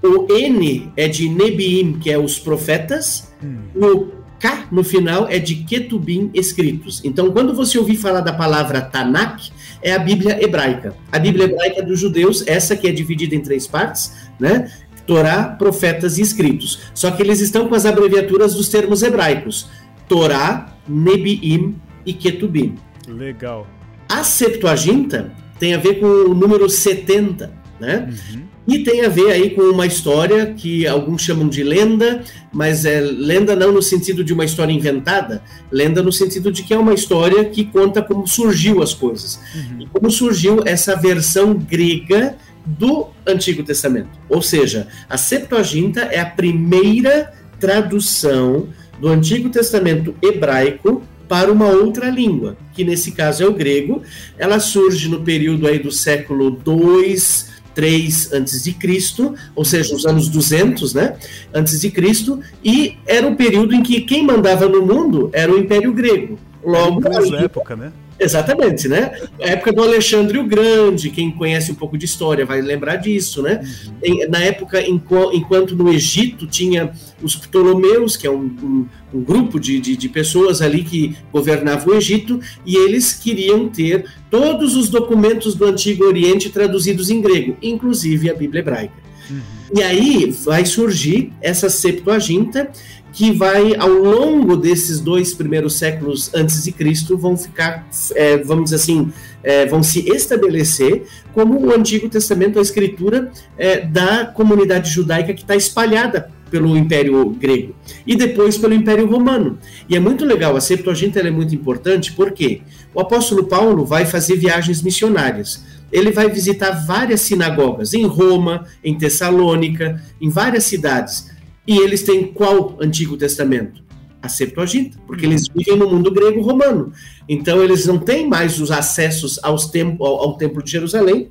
O 0.00 0.32
N 0.32 0.92
é 0.96 1.08
de 1.08 1.28
Nebiim, 1.28 1.94
que 1.94 2.10
é 2.10 2.18
os 2.18 2.38
profetas. 2.38 3.32
Uhum. 3.42 3.82
O 3.82 4.17
K 4.38 4.68
no 4.70 4.84
final 4.84 5.26
é 5.28 5.38
de 5.38 5.56
Ketubim 5.56 6.30
escritos. 6.32 7.00
Então, 7.04 7.30
quando 7.32 7.54
você 7.54 7.78
ouvir 7.78 7.96
falar 7.96 8.20
da 8.20 8.32
palavra 8.32 8.80
Tanakh, 8.80 9.50
é 9.82 9.92
a 9.92 9.98
Bíblia 9.98 10.42
hebraica. 10.42 10.94
A 11.10 11.18
Bíblia 11.18 11.46
hebraica 11.46 11.82
dos 11.82 11.98
judeus, 11.98 12.46
essa 12.46 12.76
que 12.76 12.86
é 12.86 12.92
dividida 12.92 13.34
em 13.34 13.40
três 13.40 13.66
partes, 13.66 14.12
né? 14.38 14.70
Torá, 15.06 15.44
profetas 15.44 16.18
e 16.18 16.22
escritos. 16.22 16.90
Só 16.94 17.10
que 17.10 17.22
eles 17.22 17.40
estão 17.40 17.66
com 17.68 17.74
as 17.74 17.86
abreviaturas 17.86 18.54
dos 18.54 18.68
termos 18.68 19.02
hebraicos: 19.02 19.68
Torá, 20.06 20.76
Nebiim 20.86 21.76
e 22.04 22.12
Ketubim. 22.12 22.76
Legal. 23.06 23.66
A 24.08 24.22
Septuaginta 24.22 25.32
tem 25.58 25.74
a 25.74 25.78
ver 25.78 25.98
com 25.98 26.06
o 26.06 26.34
número 26.34 26.68
70, 26.68 27.52
né? 27.80 28.08
Uhum. 28.08 28.42
E 28.66 28.80
tem 28.80 29.04
a 29.04 29.08
ver 29.08 29.30
aí 29.30 29.50
com 29.50 29.62
uma 29.62 29.86
história 29.86 30.46
que 30.54 30.86
alguns 30.86 31.22
chamam 31.22 31.48
de 31.48 31.62
lenda, 31.62 32.22
mas 32.52 32.84
é 32.84 33.00
lenda 33.00 33.56
não 33.56 33.72
no 33.72 33.80
sentido 33.80 34.22
de 34.22 34.32
uma 34.32 34.44
história 34.44 34.72
inventada, 34.72 35.42
lenda 35.70 36.02
no 36.02 36.12
sentido 36.12 36.52
de 36.52 36.62
que 36.62 36.74
é 36.74 36.78
uma 36.78 36.92
história 36.92 37.44
que 37.46 37.64
conta 37.64 38.02
como 38.02 38.26
surgiu 38.26 38.82
as 38.82 38.92
coisas. 38.92 39.40
Uhum. 39.54 39.82
E 39.82 39.86
como 39.86 40.10
surgiu 40.10 40.60
essa 40.66 40.94
versão 40.94 41.54
grega 41.54 42.36
do 42.66 43.08
Antigo 43.26 43.62
Testamento. 43.62 44.10
Ou 44.28 44.42
seja, 44.42 44.88
a 45.08 45.16
Septuaginta 45.16 46.02
é 46.02 46.20
a 46.20 46.26
primeira 46.26 47.32
tradução 47.58 48.68
do 49.00 49.08
Antigo 49.08 49.48
Testamento 49.48 50.14
hebraico 50.20 51.02
para 51.28 51.52
uma 51.52 51.66
outra 51.66 52.08
língua, 52.08 52.56
que 52.72 52.82
nesse 52.82 53.12
caso 53.12 53.42
é 53.42 53.46
o 53.46 53.52
grego. 53.52 54.02
Ela 54.38 54.58
surge 54.58 55.08
no 55.08 55.22
período 55.22 55.66
aí 55.66 55.78
do 55.78 55.92
século 55.92 56.50
2, 56.50 57.57
3 57.78 58.32
antes 58.32 58.64
de 58.64 58.72
Cristo, 58.72 59.36
ou 59.54 59.64
seja, 59.64 59.94
os 59.94 60.04
anos 60.04 60.28
200, 60.28 60.94
né, 60.94 61.16
antes 61.54 61.80
de 61.80 61.92
Cristo, 61.92 62.40
e 62.64 62.96
era 63.06 63.24
o 63.24 63.36
período 63.36 63.72
em 63.72 63.84
que 63.84 64.00
quem 64.00 64.26
mandava 64.26 64.68
no 64.68 64.84
mundo 64.84 65.30
era 65.32 65.52
o 65.52 65.56
Império 65.56 65.92
Grego. 65.92 66.36
Logo, 66.64 67.00
é 67.06 67.44
época, 67.44 67.76
né? 67.76 67.92
Exatamente, 68.20 68.88
né? 68.88 69.12
A 69.40 69.50
época 69.50 69.72
do 69.72 69.82
Alexandre 69.82 70.38
o 70.38 70.44
Grande, 70.44 71.08
quem 71.08 71.30
conhece 71.30 71.70
um 71.70 71.74
pouco 71.74 71.96
de 71.96 72.04
história 72.04 72.44
vai 72.44 72.60
lembrar 72.60 72.96
disso, 72.96 73.42
né? 73.42 73.60
Em, 74.02 74.26
na 74.28 74.40
época, 74.40 74.82
enquanto 74.82 75.76
no 75.76 75.88
Egito 75.92 76.46
tinha 76.46 76.90
os 77.22 77.36
Ptolomeus, 77.36 78.16
que 78.16 78.26
é 78.26 78.30
um, 78.30 78.50
um, 78.62 78.86
um 79.14 79.22
grupo 79.22 79.60
de, 79.60 79.78
de, 79.78 79.96
de, 79.96 80.08
pessoas 80.08 80.60
ali 80.60 80.82
que 80.82 81.16
governavam 81.32 81.94
o 81.94 81.96
Egito, 81.96 82.40
e 82.66 82.76
eles 82.76 83.12
queriam 83.12 83.68
ter 83.68 84.04
todos 84.28 84.74
os 84.74 84.88
documentos 84.88 85.54
do 85.54 85.64
Antigo 85.64 86.04
Oriente 86.04 86.50
traduzidos 86.50 87.10
em 87.10 87.20
grego, 87.20 87.56
inclusive 87.62 88.28
a 88.28 88.34
Bíblia 88.34 88.60
hebraica. 88.60 89.07
Uhum. 89.30 89.40
E 89.74 89.82
aí 89.82 90.30
vai 90.44 90.64
surgir 90.64 91.32
essa 91.40 91.68
Septuaginta, 91.68 92.70
que 93.12 93.32
vai, 93.32 93.74
ao 93.76 93.88
longo 93.88 94.56
desses 94.56 95.00
dois 95.00 95.34
primeiros 95.34 95.74
séculos 95.74 96.30
antes 96.34 96.62
de 96.62 96.72
Cristo, 96.72 97.16
vão 97.16 97.36
ficar, 97.36 97.88
é, 98.14 98.36
vamos 98.38 98.64
dizer 98.64 98.76
assim, 98.76 99.12
é, 99.42 99.66
vão 99.66 99.82
se 99.82 100.08
estabelecer 100.08 101.04
como 101.32 101.58
o 101.58 101.74
Antigo 101.74 102.08
Testamento, 102.08 102.58
a 102.58 102.62
escritura 102.62 103.30
é, 103.56 103.80
da 103.80 104.26
comunidade 104.26 104.90
judaica 104.90 105.32
que 105.34 105.42
está 105.42 105.56
espalhada 105.56 106.30
pelo 106.50 106.76
Império 106.76 107.30
Grego 107.30 107.74
e 108.06 108.16
depois 108.16 108.56
pelo 108.56 108.74
Império 108.74 109.06
Romano. 109.06 109.58
E 109.88 109.96
é 109.96 110.00
muito 110.00 110.24
legal, 110.24 110.56
a 110.56 110.60
Septuaginta 110.60 111.20
é 111.20 111.30
muito 111.30 111.54
importante 111.54 112.12
porque 112.12 112.62
o 112.94 113.00
apóstolo 113.00 113.44
Paulo 113.44 113.84
vai 113.84 114.06
fazer 114.06 114.36
viagens 114.36 114.82
missionárias. 114.82 115.64
Ele 115.90 116.10
vai 116.10 116.28
visitar 116.28 116.70
várias 116.86 117.22
sinagogas 117.22 117.94
em 117.94 118.04
Roma, 118.04 118.66
em 118.84 118.96
Tessalônica, 118.96 120.02
em 120.20 120.28
várias 120.28 120.64
cidades. 120.64 121.30
E 121.66 121.78
eles 121.78 122.02
têm 122.02 122.26
qual 122.26 122.76
Antigo 122.80 123.16
Testamento? 123.16 123.82
A 124.20 124.28
Septuaginta, 124.28 124.98
porque 125.06 125.24
eles 125.24 125.46
vivem 125.48 125.76
no 125.76 125.88
mundo 125.88 126.10
grego-romano. 126.10 126.92
Então 127.28 127.62
eles 127.62 127.86
não 127.86 127.98
têm 127.98 128.28
mais 128.28 128.60
os 128.60 128.70
acessos 128.70 129.38
aos 129.42 129.66
tempo, 129.66 130.04
ao, 130.04 130.16
ao 130.16 130.36
Templo 130.36 130.62
de 130.62 130.70
Jerusalém, 130.70 131.30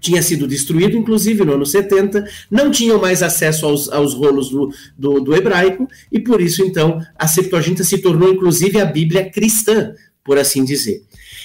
tinha 0.00 0.22
sido 0.22 0.46
destruído, 0.46 0.96
inclusive, 0.96 1.44
no 1.44 1.54
ano 1.54 1.66
70, 1.66 2.24
não 2.50 2.70
tinham 2.70 3.00
mais 3.00 3.22
acesso 3.22 3.66
aos, 3.66 3.88
aos 3.90 4.14
rolos 4.14 4.48
do, 4.50 4.72
do, 4.96 5.20
do, 5.20 5.34
hebraico, 5.34 5.88
e 6.10 6.20
por 6.20 6.40
isso, 6.40 6.62
então, 6.62 7.00
a 7.18 7.26
Septuaginta 7.26 7.84
se 7.84 7.98
tornou, 7.98 8.32
inclusive, 8.32 8.80
a 8.80 8.84
Bíblia 8.84 9.30
cristã, 9.30 9.92
por 10.24 10.38
assim 10.38 10.64
dizer. 10.64 11.02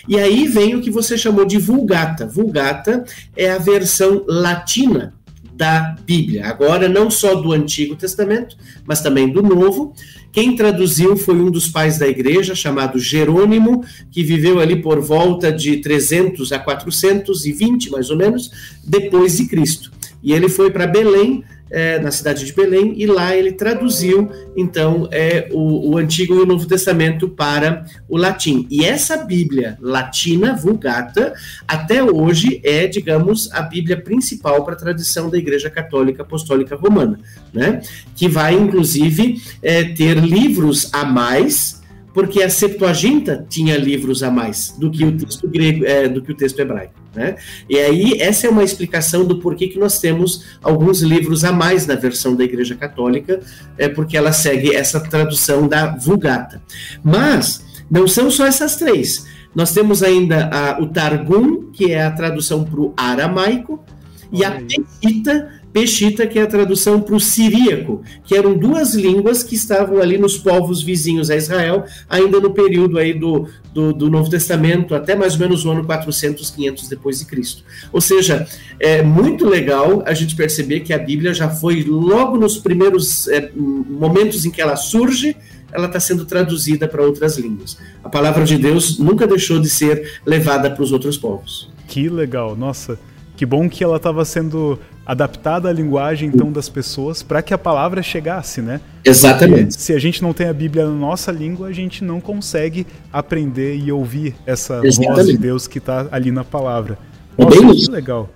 E 0.08 0.18
aí 0.18 0.48
vem 0.48 0.76
o 0.76 0.82
que 0.82 0.92
você 0.92 1.18
chamou 1.18 1.46
de 1.46 1.58
Vulgata. 1.58 2.28
Vulgata 2.28 3.04
é 3.36 3.52
a 3.52 3.58
versão 3.58 4.24
latina 4.28 5.14
da 5.60 5.96
Bíblia. 6.06 6.46
Agora, 6.48 6.88
não 6.88 7.12
só 7.12 7.36
do 7.36 7.52
Antigo 7.52 7.96
Testamento, 7.96 8.56
mas 8.86 9.02
também 9.02 9.28
do 9.28 9.42
Novo. 9.42 9.94
Quem 10.32 10.56
traduziu 10.56 11.18
foi 11.18 11.36
um 11.36 11.52
dos 11.52 11.68
pais 11.68 11.98
da 11.98 12.08
igreja, 12.08 12.56
chamado 12.56 12.98
Jerônimo, 12.98 13.84
que 14.10 14.24
viveu 14.24 14.60
ali 14.60 14.82
por 14.82 15.02
volta 15.02 15.52
de 15.52 15.78
300 15.78 16.52
a 16.54 16.60
420, 16.60 17.90
mais 17.90 18.10
ou 18.10 18.16
menos, 18.16 18.50
depois 18.86 19.36
de 19.36 19.48
Cristo. 19.48 19.92
E 20.24 20.32
ele 20.32 20.48
foi 20.48 20.72
para 20.72 20.88
Belém 20.88 21.44
é, 21.70 22.00
na 22.00 22.12
cidade 22.12 22.46
de 22.46 22.54
Belém, 22.54 22.94
e 22.98 23.06
lá 23.06 23.36
ele 23.36 23.52
traduziu, 23.52 24.30
então, 24.56 25.08
é, 25.12 25.50
o, 25.52 25.92
o, 25.92 25.98
Antigo 25.98 26.36
e 26.36 26.40
o 26.40 26.46
Novo 26.46 26.68
Testamento 26.68 27.30
para 27.30 27.86
o 28.08 28.18
latim. 28.18 28.68
E 28.70 28.84
essa 28.84 29.18
Bíblia 29.18 29.78
latina, 29.82 30.56
Vulgata, 30.56 31.34
até 31.68 32.04
hoje 32.04 32.62
é, 32.64 32.88
digamos, 32.88 33.52
a 33.52 33.62
Bíblia 33.62 34.00
principal 34.02 34.64
para 34.64 34.74
a 34.74 34.78
tradição 34.78 35.30
da 35.30 35.38
Igreja 35.38 35.70
Católica 35.70 36.24
Apostólica 36.24 36.76
Romana, 36.76 37.20
né? 37.54 37.82
que 38.16 38.28
vai, 38.28 38.54
inclusive, 38.54 39.42
é, 39.62 39.84
ter 39.84 40.18
livros 40.18 40.90
a 40.94 41.06
mais 41.06 41.79
porque 42.20 42.44
a 42.44 42.50
Septuaginta 42.50 43.46
tinha 43.50 43.78
livros 43.78 44.24
a 44.24 44.30
mais 44.30 44.76
do 44.78 44.92
que 44.92 45.06
o 45.06 45.18
texto 45.18 45.48
grego, 45.48 45.86
é, 45.86 46.06
do 46.06 46.22
que 46.22 46.34
o 46.34 46.36
texto 46.36 46.60
hebraico, 46.60 46.94
né? 47.16 47.38
E 47.70 47.78
aí 47.78 48.20
essa 48.20 48.46
é 48.46 48.50
uma 48.50 48.62
explicação 48.62 49.24
do 49.24 49.40
porquê 49.40 49.70
que 49.70 49.80
nós 49.80 50.02
temos 50.02 50.44
alguns 50.62 51.00
livros 51.00 51.46
a 51.46 51.54
mais 51.54 51.88
na 51.88 51.96
versão 51.96 52.36
da 52.36 52.44
Igreja 52.44 52.76
Católica, 52.76 53.40
é 53.78 53.88
porque 53.88 54.18
ela 54.18 54.34
segue 54.34 54.76
essa 54.76 55.00
tradução 55.00 55.66
da 55.66 55.96
Vulgata. 55.96 56.62
Mas 57.02 57.64
não 57.90 58.06
são 58.06 58.30
só 58.30 58.46
essas 58.46 58.76
três. 58.76 59.26
Nós 59.56 59.72
temos 59.72 60.04
ainda 60.04 60.50
a, 60.52 60.82
o 60.82 60.88
Targum, 60.88 61.72
que 61.72 61.94
é 61.94 62.04
a 62.04 62.12
tradução 62.12 62.66
para 62.66 62.82
o 62.82 62.94
aramaico, 62.98 63.82
e 64.30 64.44
a 64.44 64.52
Petita, 64.52 65.59
Peshita, 65.72 66.26
que 66.26 66.40
é 66.40 66.42
a 66.42 66.48
tradução 66.48 67.00
para 67.00 67.16
o 67.16 67.20
siríaco, 67.20 68.02
que 68.26 68.36
eram 68.36 68.58
duas 68.58 68.96
línguas 68.96 69.44
que 69.44 69.56
estavam 69.56 70.02
ali 70.02 70.18
nos 70.18 70.38
povos 70.38 70.82
vizinhos 70.82 71.30
a 71.30 71.36
Israel, 71.36 71.86
ainda 72.10 72.40
no 72.40 72.52
período 72.52 72.98
aí 72.98 73.14
do, 73.14 73.48
do, 73.74 73.94
do, 73.94 74.10
Novo 74.10 74.30
Testamento, 74.30 74.96
até 74.96 75.16
mais 75.16 75.34
ou 75.34 75.40
menos 75.40 75.66
o 75.66 75.72
ano 75.72 75.86
400, 75.86 76.50
500 76.50 76.90
depois 76.90 77.20
de 77.20 77.26
Cristo. 77.26 77.64
Ou 77.94 78.02
seja, 78.02 78.48
é 78.80 79.04
muito 79.04 79.48
legal 79.48 80.02
a 80.06 80.14
gente 80.14 80.36
perceber 80.36 80.80
que 80.80 80.92
a 80.92 80.98
Bíblia 80.98 81.34
já 81.34 81.50
foi 81.50 81.84
logo 81.84 82.38
nos 82.38 82.58
primeiros 82.58 83.28
é, 83.28 83.52
momentos 83.56 84.46
em 84.46 84.52
que 84.52 84.62
ela 84.62 84.76
surge, 84.76 85.36
ela 85.72 85.86
está 85.86 86.00
sendo 86.00 86.26
traduzida 86.26 86.88
para 86.88 87.04
outras 87.04 87.38
línguas. 87.38 87.78
A 88.04 88.10
palavra 88.10 88.44
de 88.44 88.58
Deus 88.58 88.98
nunca 88.98 89.28
deixou 89.28 89.60
de 89.60 89.70
ser 89.70 90.20
levada 90.26 90.72
para 90.72 90.84
os 90.84 90.92
outros 90.92 91.16
povos. 91.16 91.70
Que 91.88 92.10
legal, 92.10 92.56
nossa. 92.56 93.00
Que 93.36 93.46
bom 93.46 93.70
que 93.70 93.84
ela 93.84 93.98
estava 93.98 94.26
sendo 94.26 94.80
adaptada 95.10 95.68
à 95.68 95.74
linguagem 95.74 96.30
então 96.30 96.52
das 96.52 96.70
pessoas 96.70 97.24
para 97.24 97.42
que 97.42 97.52
a 97.52 97.58
palavra 97.58 98.04
chegasse, 98.04 98.62
né? 98.62 98.80
Exatamente. 99.04 99.70
Porque 99.70 99.82
se 99.82 99.92
a 99.92 99.98
gente 99.98 100.22
não 100.22 100.34
tem 100.34 100.48
a 100.48 100.54
Bíblia 100.54 100.86
na 100.86 100.94
nossa 100.94 101.32
língua, 101.32 101.68
a 101.68 101.72
gente 101.72 102.04
não 102.04 102.22
consegue 102.22 102.86
aprender 103.12 103.76
e 103.76 103.92
ouvir 103.92 104.36
essa 104.46 104.82
Exatamente. 104.84 105.16
voz 105.16 105.28
de 105.28 105.38
Deus 105.40 105.68
que 105.68 105.80
está 105.80 106.08
ali 106.12 106.30
na 106.30 106.44
palavra. 106.44 106.96
É 107.36 107.44
nossa, 107.44 107.60
Bem 107.60 107.76
que 107.76 107.90
legal. 107.90 108.30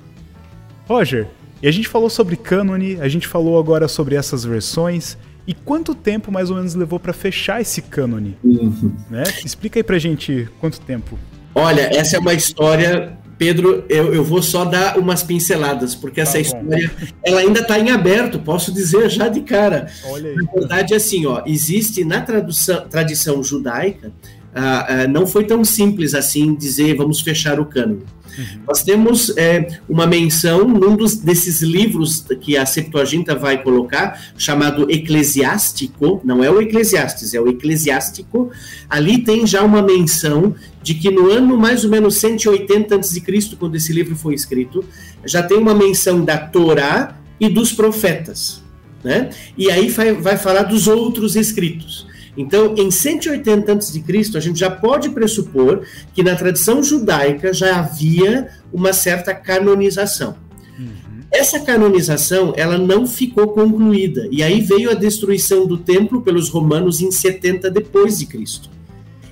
Roger, 0.87 1.27
e 1.61 1.67
a 1.67 1.71
gente 1.71 1.87
falou 1.87 2.09
sobre 2.09 2.35
cânone, 2.35 2.97
a 2.99 3.07
gente 3.07 3.27
falou 3.27 3.59
agora 3.59 3.87
sobre 3.87 4.15
essas 4.15 4.43
versões. 4.43 5.15
E 5.45 5.53
quanto 5.53 5.93
tempo 5.93 6.31
mais 6.31 6.49
ou 6.49 6.55
menos 6.55 6.73
levou 6.73 6.99
para 6.99 7.13
fechar 7.13 7.61
esse 7.61 7.83
cânone? 7.83 8.35
Uhum. 8.43 8.95
Né? 9.11 9.21
Explica 9.45 9.77
aí 9.77 9.83
pra 9.83 9.99
gente 9.99 10.49
quanto 10.59 10.81
tempo. 10.81 11.19
Olha, 11.53 11.95
essa 11.95 12.17
é 12.17 12.19
uma 12.19 12.33
história 12.33 13.15
Pedro, 13.37 13.83
eu, 13.89 14.13
eu 14.13 14.23
vou 14.23 14.41
só 14.41 14.63
dar 14.63 14.97
umas 14.97 15.23
pinceladas, 15.23 15.95
porque 15.95 16.21
essa 16.21 16.33
tá 16.33 16.39
história 16.39 16.91
ela 17.23 17.41
ainda 17.41 17.61
está 17.61 17.79
em 17.79 17.89
aberto, 17.89 18.39
posso 18.39 18.71
dizer 18.71 19.09
já 19.09 19.27
de 19.27 19.41
cara. 19.41 19.87
Na 20.03 20.51
verdade, 20.51 20.93
assim, 20.93 21.25
ó, 21.25 21.41
existe 21.45 22.03
na 22.03 22.21
tradução, 22.21 22.87
tradição 22.87 23.43
judaica, 23.43 24.11
ah, 24.55 24.85
ah, 24.87 25.07
não 25.07 25.25
foi 25.25 25.45
tão 25.45 25.65
simples 25.65 26.13
assim 26.13 26.53
dizer 26.53 26.95
vamos 26.95 27.21
fechar 27.21 27.59
o 27.59 27.65
cânone. 27.65 28.03
Uhum. 28.37 28.45
Nós 28.67 28.83
temos 28.83 29.35
é, 29.37 29.79
uma 29.87 30.07
menção 30.07 30.67
num 30.67 30.95
dos, 30.95 31.15
desses 31.15 31.61
livros 31.61 32.25
que 32.41 32.57
a 32.57 32.65
Septuaginta 32.65 33.35
vai 33.35 33.61
colocar, 33.61 34.21
chamado 34.37 34.89
Eclesiástico, 34.89 36.21
não 36.23 36.43
é 36.43 36.49
o 36.49 36.61
Eclesiastes, 36.61 37.33
é 37.33 37.39
o 37.39 37.47
Eclesiástico. 37.47 38.51
Ali 38.89 39.19
tem 39.19 39.45
já 39.45 39.63
uma 39.63 39.81
menção 39.81 40.55
de 40.81 40.93
que 40.93 41.09
no 41.09 41.29
ano 41.29 41.57
mais 41.57 41.83
ou 41.83 41.89
menos 41.89 42.17
180 42.17 42.95
a.C., 42.95 43.21
quando 43.57 43.75
esse 43.75 43.93
livro 43.93 44.15
foi 44.15 44.33
escrito, 44.33 44.83
já 45.25 45.41
tem 45.41 45.57
uma 45.57 45.73
menção 45.73 46.23
da 46.23 46.37
Torá 46.37 47.17
e 47.39 47.47
dos 47.47 47.71
profetas. 47.71 48.61
Né? 49.03 49.29
E 49.57 49.69
aí 49.69 49.89
vai, 49.89 50.13
vai 50.13 50.37
falar 50.37 50.63
dos 50.63 50.87
outros 50.87 51.35
escritos. 51.35 52.07
Então, 52.35 52.73
em 52.77 52.89
180 52.89 53.73
a.C., 53.73 54.03
a 54.35 54.39
gente 54.39 54.59
já 54.59 54.69
pode 54.69 55.09
pressupor 55.09 55.85
que 56.13 56.23
na 56.23 56.35
tradição 56.35 56.81
judaica 56.81 57.53
já 57.53 57.79
havia 57.79 58.49
uma 58.71 58.91
certa 58.91 59.33
canonização. 59.33 60.35
Uhum. 60.77 61.21
essa 61.31 61.59
canonização 61.59 62.51
ela 62.57 62.79
não 62.79 63.05
ficou 63.05 63.49
concluída 63.49 64.27
e 64.31 64.41
aí 64.41 64.59
veio 64.59 64.89
a 64.89 64.95
destruição 64.95 65.67
do 65.67 65.77
templo 65.77 66.23
pelos 66.23 66.49
romanos 66.49 66.99
em 66.99 67.11
70 67.11 67.69
depois 67.69 68.17
de 68.17 68.25
Cristo. 68.25 68.71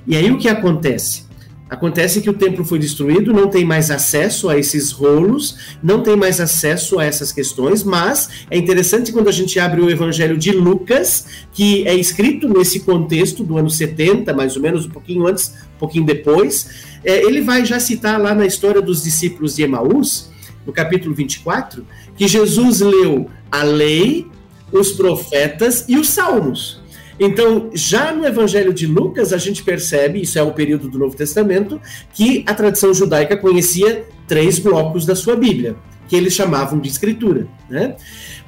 E 0.06 0.16
aí 0.16 0.32
o 0.32 0.38
que 0.38 0.47
acontece? 0.47 1.30
Acontece 1.72 2.19
que 2.19 2.30
o 2.30 2.34
templo 2.34 2.65
foi 2.65 2.78
destruído, 2.78 3.32
não 3.32 3.47
tem 3.47 3.63
mais 3.63 3.89
acesso 3.89 4.49
a 4.49 4.57
esses 4.57 4.91
rolos, 4.91 5.78
não 5.82 6.03
tem 6.03 6.17
mais 6.17 6.41
acesso 6.41 6.99
a 6.99 7.05
essas 7.05 7.32
questões, 7.32 7.82
mas 7.82 8.28
é 8.51 8.57
interessante 8.57 9.13
quando 9.13 9.30
a 9.30 9.32
gente 9.32 9.57
abre 9.57 9.80
o 9.80 9.89
Evangelho 9.89 10.38
de 10.38 10.51
Lucas, 10.51 11.28
que 11.53 11.88
é 11.88 11.95
escrito 11.95 12.49
nesse 12.49 12.82
contexto 12.82 13.41
do 13.41 13.57
ano 13.57 13.69
70, 13.69 14.34
mais 14.34 14.57
ou 14.57 14.61
menos, 14.61 14.86
um 14.86 14.89
pouquinho 14.89 15.26
antes, 15.26 15.53
um 15.78 15.80
pouquinho 15.80 16.05
depois, 16.05 16.99
é, 17.05 17.24
ele 17.24 17.39
vai 17.39 17.65
já 17.65 17.80
citar 17.80 18.19
lá 18.19 18.36
na 18.36 18.45
história 18.45 18.82
dos 18.82 19.01
discípulos 19.01 19.55
de 19.55 19.63
Emaús, 19.63 20.30
no 20.67 20.74
capítulo 20.74 21.15
24, 21.15 21.88
que 22.17 22.28
Jesus 22.28 22.82
leu 22.82 23.30
a 23.49 23.63
lei, 23.63 24.28
os 24.74 24.91
profetas 24.91 25.86
e 25.88 25.97
os 25.97 26.09
salmos. 26.09 26.80
Então, 27.24 27.69
já 27.72 28.11
no 28.11 28.26
Evangelho 28.26 28.74
de 28.74 28.88
Lucas, 28.88 29.32
a 29.32 29.38
gente 29.38 29.63
percebe, 29.63 30.19
isso 30.19 30.39
é 30.39 30.41
o 30.41 30.53
período 30.53 30.89
do 30.89 30.97
Novo 30.97 31.15
Testamento, 31.15 31.80
que 32.15 32.43
a 32.47 32.53
tradição 32.55 32.91
judaica 32.95 33.38
conhecia 33.38 34.07
três 34.28 34.57
blocos 34.57 35.05
da 35.05 35.15
sua 35.15 35.36
Bíblia, 35.36 35.76
que 36.07 36.15
eles 36.15 36.34
chamavam 36.34 36.80
de 36.80 36.89
Escritura. 36.89 37.47
Né? 37.69 37.95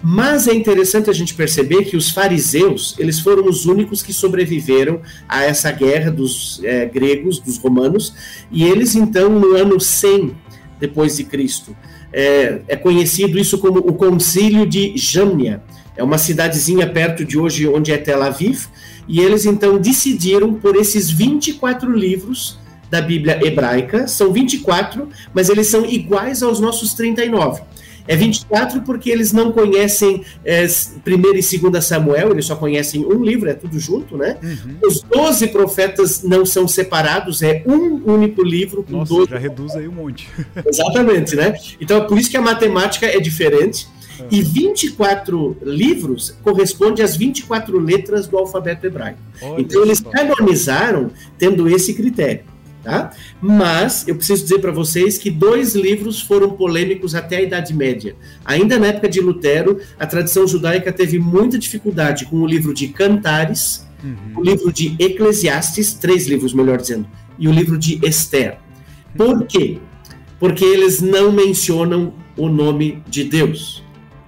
Mas 0.02 0.48
é 0.48 0.56
interessante 0.56 1.08
a 1.08 1.14
gente 1.14 1.36
perceber 1.36 1.86
que 1.86 1.96
os 1.96 2.10
fariseus, 2.10 2.96
eles 2.98 3.20
foram 3.20 3.48
os 3.48 3.68
únicos 3.68 4.02
que 4.02 4.12
sobreviveram 4.12 5.02
a 5.30 5.44
essa 5.44 5.72
guerra 5.72 6.10
dos 6.10 6.60
é, 6.64 6.88
gregos, 6.88 7.38
dos 7.38 7.60
romanos, 7.60 8.16
e 8.52 8.64
eles 8.64 8.96
então, 8.96 9.30
no 9.30 9.56
ano 9.56 9.80
100 9.80 10.36
depois 10.80 11.16
de 11.18 11.26
Cristo, 11.26 11.78
é, 12.12 12.62
é 12.68 12.76
conhecido 12.76 13.38
isso 13.38 13.60
como 13.60 13.78
o 13.78 13.94
Concílio 13.94 14.66
de 14.66 14.98
Jâmnia, 14.98 15.62
é 15.96 16.04
uma 16.04 16.18
cidadezinha 16.18 16.90
perto 16.90 17.24
de 17.24 17.38
hoje, 17.38 17.68
onde 17.68 17.92
é 17.92 17.98
Tel 17.98 18.24
Aviv, 18.24 18.66
e 19.08 19.20
eles 19.20 19.46
então 19.46 19.78
decidiram 19.78 20.54
por 20.54 20.76
esses 20.76 21.10
24 21.10 21.92
livros 21.92 22.58
da 22.90 23.02
Bíblia 23.02 23.40
hebraica, 23.44 24.08
são 24.08 24.32
24, 24.32 25.10
mas 25.34 25.50
eles 25.50 25.68
são 25.68 25.86
iguais 25.86 26.44
aos 26.44 26.60
nossos 26.60 26.94
39. 26.94 27.62
É 28.08 28.16
24 28.16 28.82
porque 28.82 29.10
eles 29.10 29.32
não 29.32 29.52
conhecem 29.52 30.24
é, 30.44 30.68
primeiro 31.04 31.38
e 31.38 31.44
segunda 31.44 31.82
Samuel, 31.82 32.32
eles 32.32 32.46
só 32.46 32.56
conhecem 32.56 33.06
um 33.06 33.24
livro, 33.24 33.50
é 33.50 33.54
tudo 33.54 33.80
junto, 33.80 34.18
né? 34.18 34.38
Uhum. 34.44 34.76
Os 34.84 35.02
12 35.02 35.48
profetas 35.48 36.22
não 36.22 36.46
são 36.46 36.68
separados, 36.68 37.42
é 37.42 37.64
um 37.66 38.02
único 38.06 38.44
livro 38.44 38.84
com 38.84 38.98
Nossa, 38.98 39.14
12. 39.14 39.32
já 39.32 39.38
reduz 39.38 39.76
aí 39.76 39.88
um 39.88 39.94
monte. 39.94 40.30
Exatamente, 40.68 41.36
né? 41.36 41.56
Então 41.80 41.98
é 41.98 42.02
por 42.02 42.18
isso 42.18 42.30
que 42.30 42.38
a 42.38 42.42
matemática 42.42 43.06
é 43.06 43.20
diferente. 43.20 43.88
E 44.30 44.42
24 44.42 45.58
livros 45.64 46.36
corresponde 46.44 47.02
às 47.02 47.16
24 47.16 47.80
letras 47.80 48.28
do 48.28 48.38
alfabeto 48.38 48.86
hebraico. 48.86 49.20
Olha 49.42 49.62
então 49.62 49.84
eles 49.84 50.00
canonizaram 50.00 51.12
tendo 51.38 51.68
esse 51.68 51.94
critério. 51.94 52.54
Tá? 52.84 53.12
Mas 53.42 54.06
eu 54.10 54.16
preciso 54.16 54.44
dizer 54.44 54.60
para 54.60 54.72
vocês 54.72 55.18
que 55.18 55.32
dois 55.32 55.74
livros 55.74 56.20
foram 56.20 56.50
polêmicos 56.50 57.16
até 57.16 57.38
a 57.38 57.42
Idade 57.42 57.74
Média. 57.74 58.14
Ainda 58.44 58.78
na 58.78 58.88
época 58.88 59.08
de 59.08 59.22
Lutero, 59.22 59.80
a 59.98 60.06
tradição 60.06 60.46
judaica 60.46 60.92
teve 60.92 61.18
muita 61.18 61.58
dificuldade 61.58 62.26
com 62.26 62.36
o 62.42 62.46
livro 62.46 62.74
de 62.74 62.90
Cantares, 62.90 63.88
uhum. 64.04 64.18
o 64.36 64.44
livro 64.44 64.74
de 64.74 64.98
Eclesiastes, 65.00 65.94
três 65.94 66.28
livros, 66.28 66.54
melhor 66.54 66.78
dizendo, 66.78 67.08
e 67.40 67.48
o 67.48 67.54
livro 67.54 67.78
de 67.78 68.06
Esther. 68.06 68.58
Por 69.16 69.46
quê? 69.46 69.78
Porque 70.38 70.66
eles 70.66 71.02
não 71.02 71.32
mencionam 71.32 72.14
o 72.36 72.50
nome 72.50 73.02
de 73.08 73.24
Deus. 73.24 73.83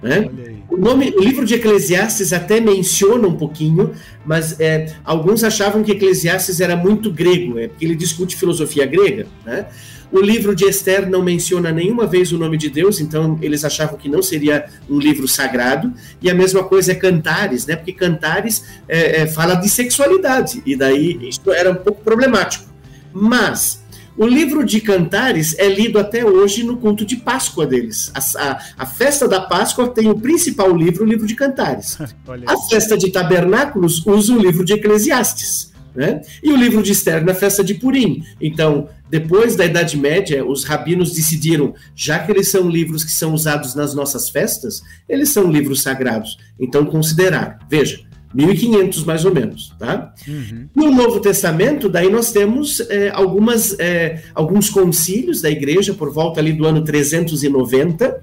Né? 0.06 0.30
O, 0.68 0.76
nome, 0.76 1.12
o 1.16 1.20
livro 1.20 1.44
de 1.44 1.54
Eclesiastes 1.54 2.32
até 2.32 2.60
menciona 2.60 3.26
um 3.26 3.36
pouquinho, 3.36 3.92
mas 4.24 4.58
é, 4.60 4.94
alguns 5.04 5.42
achavam 5.42 5.82
que 5.82 5.92
Eclesiastes 5.92 6.60
era 6.60 6.76
muito 6.76 7.10
grego, 7.10 7.58
é, 7.58 7.66
porque 7.68 7.84
ele 7.84 7.96
discute 7.96 8.36
filosofia 8.36 8.86
grega. 8.86 9.26
Né? 9.44 9.66
O 10.12 10.20
livro 10.20 10.54
de 10.54 10.64
Esther 10.64 11.08
não 11.10 11.22
menciona 11.22 11.72
nenhuma 11.72 12.06
vez 12.06 12.30
o 12.30 12.38
nome 12.38 12.56
de 12.56 12.70
Deus, 12.70 13.00
então 13.00 13.36
eles 13.42 13.64
achavam 13.64 13.98
que 13.98 14.08
não 14.08 14.22
seria 14.22 14.66
um 14.88 14.98
livro 14.98 15.26
sagrado. 15.26 15.92
E 16.22 16.30
a 16.30 16.34
mesma 16.34 16.62
coisa 16.62 16.92
é 16.92 16.94
Cantares, 16.94 17.66
né? 17.66 17.74
porque 17.74 17.92
Cantares 17.92 18.64
é, 18.88 19.22
é, 19.22 19.26
fala 19.26 19.56
de 19.56 19.68
sexualidade, 19.68 20.62
e 20.64 20.76
daí 20.76 21.28
isso 21.28 21.50
era 21.50 21.72
um 21.72 21.76
pouco 21.76 22.02
problemático. 22.02 22.64
Mas 23.12 23.84
o 24.16 24.26
livro 24.26 24.64
de 24.64 24.80
Cantares 24.80 25.54
é 25.58 25.68
lido 25.68 25.98
até 25.98 26.24
hoje 26.24 26.62
no 26.62 26.76
culto 26.76 27.04
de 27.04 27.16
Páscoa 27.16 27.66
deles. 27.66 28.10
A, 28.14 28.50
a, 28.50 28.60
a 28.78 28.86
festa 28.86 29.28
da 29.28 29.40
Páscoa 29.40 29.88
tem 29.88 30.08
o 30.08 30.18
principal 30.18 30.74
livro, 30.74 31.04
o 31.04 31.06
livro 31.06 31.26
de 31.26 31.34
Cantares. 31.34 31.98
a 32.46 32.56
festa 32.68 32.96
de 32.96 33.10
Tabernáculos 33.10 34.04
usa 34.06 34.32
o 34.32 34.38
livro 34.38 34.64
de 34.64 34.72
Eclesiastes. 34.72 35.74
Né? 35.94 36.20
E 36.42 36.52
o 36.52 36.56
livro 36.56 36.82
de 36.82 36.92
Esther 36.92 37.24
na 37.24 37.32
festa 37.32 37.64
de 37.64 37.72
Purim. 37.72 38.22
Então, 38.38 38.88
depois 39.08 39.56
da 39.56 39.64
Idade 39.64 39.96
Média, 39.96 40.44
os 40.44 40.64
rabinos 40.64 41.14
decidiram, 41.14 41.74
já 41.94 42.18
que 42.18 42.30
eles 42.30 42.48
são 42.48 42.68
livros 42.68 43.02
que 43.02 43.10
são 43.10 43.32
usados 43.32 43.74
nas 43.74 43.94
nossas 43.94 44.28
festas, 44.28 44.82
eles 45.08 45.30
são 45.30 45.50
livros 45.50 45.80
sagrados. 45.80 46.36
Então, 46.60 46.84
consideraram. 46.84 47.56
Veja, 47.66 48.05
1500 48.34 49.04
mais 49.04 49.24
ou 49.24 49.34
menos, 49.34 49.74
tá? 49.78 50.14
Uhum. 50.26 50.68
No 50.74 50.90
Novo 50.90 51.20
Testamento, 51.20 51.88
daí 51.88 52.10
nós 52.10 52.32
temos 52.32 52.80
é, 52.90 53.10
algumas, 53.10 53.78
é, 53.78 54.22
alguns 54.34 54.68
concílios 54.68 55.40
da 55.40 55.50
igreja 55.50 55.94
por 55.94 56.12
volta 56.12 56.40
ali 56.40 56.52
do 56.52 56.66
ano 56.66 56.84
390, 56.84 58.20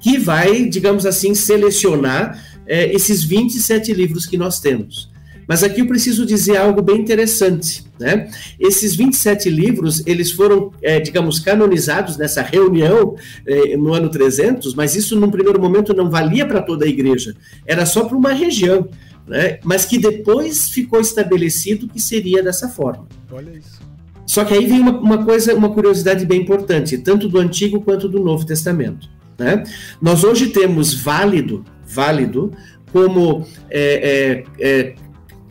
que 0.00 0.18
vai, 0.18 0.66
digamos 0.66 1.06
assim, 1.06 1.34
selecionar 1.34 2.42
é, 2.66 2.92
esses 2.92 3.24
27 3.24 3.92
livros 3.92 4.26
que 4.26 4.36
nós 4.36 4.60
temos. 4.60 5.10
Mas 5.46 5.62
aqui 5.62 5.80
eu 5.80 5.86
preciso 5.86 6.26
dizer 6.26 6.56
algo 6.56 6.82
bem 6.82 7.00
interessante, 7.00 7.84
né? 7.98 8.28
Esses 8.58 8.96
27 8.96 9.48
livros, 9.48 10.02
eles 10.06 10.32
foram, 10.32 10.72
é, 10.82 10.98
digamos, 10.98 11.38
canonizados 11.38 12.16
nessa 12.16 12.42
reunião 12.42 13.16
é, 13.46 13.76
no 13.76 13.94
ano 13.94 14.08
300, 14.08 14.74
mas 14.74 14.96
isso 14.96 15.18
num 15.18 15.30
primeiro 15.30 15.60
momento 15.60 15.94
não 15.94 16.10
valia 16.10 16.46
para 16.46 16.60
toda 16.60 16.84
a 16.84 16.88
igreja, 16.88 17.34
era 17.64 17.86
só 17.86 18.04
para 18.04 18.16
uma 18.16 18.32
região 18.32 18.88
né? 19.26 19.58
mas 19.64 19.84
que 19.84 19.98
depois 19.98 20.68
ficou 20.68 21.00
estabelecido 21.00 21.88
que 21.88 22.00
seria 22.00 22.42
dessa 22.42 22.68
forma. 22.68 23.06
Olha 23.30 23.50
isso. 23.50 23.80
Só 24.26 24.44
que 24.44 24.54
aí 24.54 24.66
vem 24.66 24.80
uma, 24.80 24.98
uma 24.98 25.24
coisa, 25.24 25.54
uma 25.54 25.70
curiosidade 25.70 26.24
bem 26.24 26.40
importante, 26.42 26.98
tanto 26.98 27.28
do 27.28 27.38
Antigo 27.38 27.80
quanto 27.80 28.08
do 28.08 28.20
Novo 28.20 28.44
Testamento. 28.44 29.08
Né? 29.38 29.64
Nós 30.00 30.24
hoje 30.24 30.48
temos 30.48 30.94
válido, 30.94 31.64
válido 31.86 32.52
como 32.92 33.46
é, 33.70 34.44
é, 34.60 34.68
é, 34.68 34.94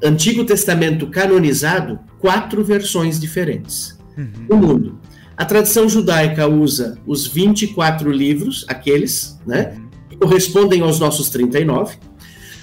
Antigo 0.04 0.44
Testamento 0.44 1.08
canonizado 1.08 2.00
quatro 2.20 2.64
versões 2.64 3.20
diferentes 3.20 3.98
uhum. 4.18 4.46
no 4.50 4.58
mundo. 4.58 5.00
A 5.38 5.44
tradição 5.44 5.90
judaica 5.90 6.48
usa 6.48 6.98
os 7.06 7.28
24 7.28 8.10
livros, 8.12 8.66
aqueles, 8.68 9.40
né, 9.46 9.74
uhum. 9.76 9.90
que 10.10 10.18
correspondem 10.18 10.82
aos 10.82 11.00
nossos 11.00 11.30
39. 11.30 11.98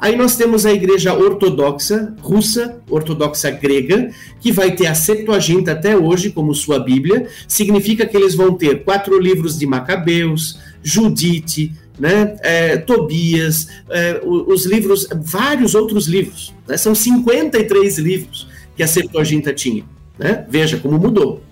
Aí 0.02 0.16
nós 0.16 0.34
temos 0.34 0.66
a 0.66 0.72
igreja 0.72 1.14
ortodoxa, 1.14 2.12
russa, 2.20 2.80
ortodoxa 2.90 3.50
grega, 3.52 4.10
que 4.40 4.50
vai 4.50 4.72
ter 4.72 4.88
a 4.88 4.96
Septuaginta 4.96 5.70
até 5.72 5.96
hoje 5.96 6.30
como 6.30 6.52
sua 6.54 6.80
Bíblia. 6.80 7.28
Significa 7.46 8.04
que 8.04 8.16
eles 8.16 8.34
vão 8.34 8.54
ter 8.54 8.82
quatro 8.82 9.16
livros 9.16 9.56
de 9.56 9.64
Macabeus, 9.64 10.58
Judite, 10.82 11.72
né, 11.98 12.36
é, 12.40 12.76
Tobias, 12.76 13.68
é, 13.90 14.20
os 14.24 14.66
livros, 14.66 15.06
vários 15.14 15.74
outros 15.74 16.06
livros. 16.06 16.54
Né, 16.66 16.76
são 16.76 16.94
53 16.94 17.98
livros 17.98 18.48
que 18.76 18.82
a 18.82 18.86
Septuaginta 18.86 19.52
tinha. 19.52 19.84
Né? 20.18 20.44
Veja 20.48 20.76
como 20.78 20.98
mudou. 20.98 21.42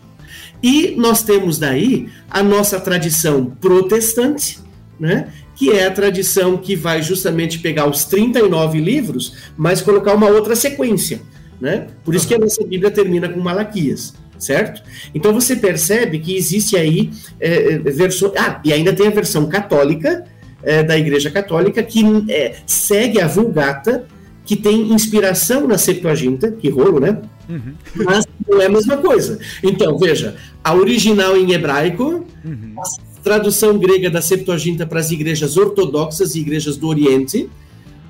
E 0.63 0.95
nós 0.97 1.23
temos 1.23 1.59
daí 1.59 2.09
a 2.29 2.43
nossa 2.43 2.79
tradição 2.79 3.47
protestante, 3.61 4.59
né? 4.99 5.33
que 5.57 5.71
é 5.71 5.87
a 5.87 5.91
tradição 5.91 6.57
que 6.57 6.77
vai 6.77 7.03
justamente 7.03 7.59
pegar 7.59 7.89
os 7.89 8.05
39 8.05 8.81
livros, 8.81 9.35
mas 9.57 9.81
colocar 9.81 10.15
uma 10.15 10.29
outra 10.29 10.55
sequência. 10.55 11.23
Né? 11.61 11.89
Por 12.05 12.15
isso 12.15 12.27
que 12.27 12.35
a 12.35 12.39
nossa 12.39 12.65
Bíblia 12.65 12.91
termina 12.91 13.29
com 13.29 13.41
Malaquias, 13.41 14.15
certo? 14.41 14.83
Então 15.15 15.33
você 15.33 15.57
percebe 15.57 16.19
que 16.19 16.37
existe 16.37 16.77
aí 16.77 17.11
é, 17.39 17.75
é 17.75 17.79
versão. 17.79 18.33
Ah, 18.37 18.61
e 18.65 18.73
ainda 18.73 18.93
tem 18.93 19.07
a 19.07 19.11
versão 19.11 19.49
católica 19.49 20.25
é, 20.63 20.83
da 20.83 20.99
Igreja 20.99 21.31
Católica 21.31 21.83
que 21.83 22.05
é, 22.29 22.57
segue 22.67 23.21
a 23.21 23.27
Vulgata, 23.27 24.07
que 24.45 24.57
tem 24.57 24.93
inspiração 24.93 25.67
na 25.67 25.79
Septuaginta, 25.79 26.51
que 26.51 26.69
rolo, 26.69 27.01
né? 27.01 27.21
Uhum. 27.49 27.75
Mas 27.95 28.27
não 28.49 28.61
é 28.61 28.67
a 28.67 28.71
mesma 28.71 28.97
coisa. 28.97 29.39
Então, 29.63 29.97
veja, 29.99 30.37
a 30.63 30.75
original 30.75 31.37
em 31.37 31.53
hebraico, 31.53 32.27
uhum 32.45 32.75
tradução 33.23 33.79
grega 33.79 34.11
da 34.11 34.21
Septuaginta 34.21 34.87
para 34.87 35.01
as 35.01 35.11
igrejas 35.11 35.57
ortodoxas 35.57 36.35
e 36.35 36.41
igrejas 36.41 36.77
do 36.77 36.89
Oriente, 36.89 37.49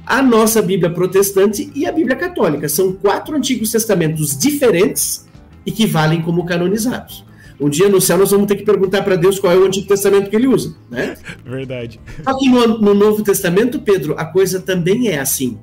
a 0.07 0.23
nossa 0.23 0.63
Bíblia 0.63 0.91
protestante 0.91 1.71
e 1.75 1.87
a 1.87 1.93
Bíblia 1.93 2.17
católica. 2.17 2.69
São 2.69 2.93
quatro 2.93 3.37
Antigos 3.37 3.71
Testamentos 3.71 4.37
diferentes 4.37 5.27
e 5.65 5.71
que 5.71 5.87
valem 5.87 6.23
como 6.23 6.45
canonizados. 6.45 7.25
Um 7.61 7.69
dia 7.69 7.89
no 7.89 8.01
céu 8.01 8.17
nós 8.17 8.31
vamos 8.31 8.47
ter 8.47 8.57
que 8.57 8.65
perguntar 8.65 9.03
para 9.03 9.17
Deus 9.17 9.39
qual 9.39 9.53
é 9.53 9.57
o 9.57 9.67
Antigo 9.67 9.87
Testamento 9.87 10.31
que 10.31 10.37
ele 10.37 10.47
usa, 10.47 10.75
né? 10.91 11.17
Verdade. 11.45 12.01
Só 12.25 12.39
que 12.39 12.49
no, 12.49 12.79
no 12.79 12.95
Novo 12.95 13.23
Testamento, 13.23 13.81
Pedro, 13.81 14.15
a 14.17 14.25
coisa 14.25 14.61
também 14.61 15.09
é 15.09 15.21
assim. 15.21 15.59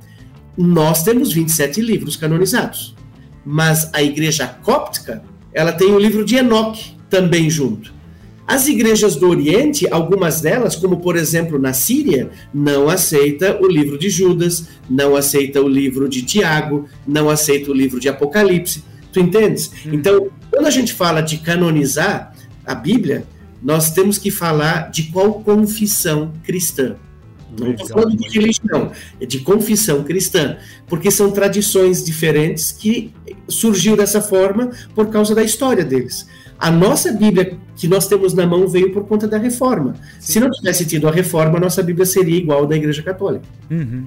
Nós 0.55 1.03
temos 1.03 1.33
27 1.33 1.81
livros 1.81 2.15
canonizados, 2.15 2.95
mas 3.43 3.89
a 3.93 4.03
igreja 4.03 4.47
cóptica, 4.47 5.23
ela 5.51 5.71
tem 5.71 5.91
o 5.91 5.99
livro 5.99 6.23
de 6.23 6.35
Enoque 6.35 6.91
também 7.09 7.49
junto. 7.49 7.97
As 8.47 8.67
igrejas 8.67 9.17
do 9.17 9.27
Oriente, 9.27 9.85
algumas 9.91 10.39
delas, 10.39 10.75
como 10.75 11.01
por 11.01 11.17
exemplo 11.17 11.59
na 11.59 11.73
Síria, 11.73 12.29
não 12.53 12.87
aceita 12.87 13.57
o 13.61 13.67
livro 13.67 13.97
de 13.97 14.09
Judas, 14.09 14.69
não 14.89 15.17
aceita 15.17 15.61
o 15.61 15.67
livro 15.67 16.07
de 16.07 16.21
Tiago, 16.21 16.85
não 17.05 17.29
aceita 17.29 17.71
o 17.71 17.73
livro 17.73 17.99
de 17.99 18.07
Apocalipse. 18.07 18.83
Tu 19.11 19.19
entendes? 19.19 19.71
Hum. 19.85 19.91
Então, 19.93 20.29
quando 20.51 20.65
a 20.65 20.71
gente 20.71 20.93
fala 20.93 21.21
de 21.21 21.37
canonizar 21.37 22.33
a 22.65 22.75
Bíblia, 22.75 23.25
nós 23.61 23.91
temos 23.91 24.17
que 24.17 24.29
falar 24.29 24.91
de 24.91 25.03
qual 25.03 25.41
confissão 25.41 26.33
cristã. 26.43 26.95
Não 27.59 27.71
estou 27.71 27.87
falando 27.87 28.15
de 28.15 28.27
religião, 28.27 28.91
é 29.19 29.25
de 29.25 29.39
confissão 29.39 30.03
cristã, 30.03 30.57
porque 30.85 31.09
são 31.09 31.31
tradições 31.31 32.03
diferentes 32.03 32.71
que 32.71 33.13
surgiu 33.47 33.95
dessa 33.95 34.21
forma 34.21 34.71
por 34.93 35.07
causa 35.09 35.33
da 35.33 35.43
história 35.43 35.83
deles. 35.83 36.27
A 36.59 36.69
nossa 36.69 37.11
Bíblia 37.11 37.57
que 37.75 37.87
nós 37.87 38.07
temos 38.07 38.33
na 38.33 38.45
mão 38.45 38.67
veio 38.67 38.91
por 38.91 39.05
conta 39.05 39.27
da 39.27 39.37
reforma. 39.37 39.93
Sim. 40.19 40.33
Se 40.33 40.39
não 40.39 40.49
tivesse 40.49 40.85
tido 40.85 41.07
a 41.07 41.11
reforma, 41.11 41.57
a 41.57 41.61
nossa 41.61 41.81
Bíblia 41.83 42.05
seria 42.05 42.35
igual 42.35 42.65
da 42.65 42.75
Igreja 42.75 43.03
Católica. 43.03 43.45
Uhum. 43.69 44.05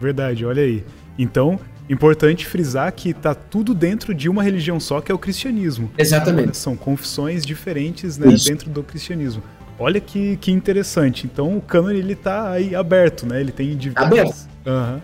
Verdade, 0.00 0.44
olha 0.44 0.62
aí. 0.62 0.82
Então, 1.18 1.60
importante 1.88 2.46
frisar 2.46 2.92
que 2.92 3.10
está 3.10 3.34
tudo 3.34 3.74
dentro 3.74 4.14
de 4.14 4.28
uma 4.28 4.42
religião 4.42 4.78
só, 4.80 5.00
que 5.00 5.10
é 5.10 5.14
o 5.14 5.18
cristianismo. 5.18 5.90
Exatamente. 5.98 6.56
São 6.56 6.76
confissões 6.76 7.44
diferentes 7.44 8.18
né, 8.18 8.34
dentro 8.46 8.70
do 8.70 8.82
cristianismo. 8.82 9.42
Olha 9.78 10.00
que, 10.00 10.36
que 10.36 10.52
interessante. 10.52 11.26
Então, 11.26 11.56
o 11.56 11.60
cânone 11.60 11.98
ele 11.98 12.12
está 12.12 12.50
aí 12.50 12.74
aberto, 12.74 13.26
né? 13.26 13.40
Ele 13.40 13.52
tem 13.52 13.76
diversos... 13.76 14.10
Aberto. 14.12 14.48
Uhum. 14.66 15.00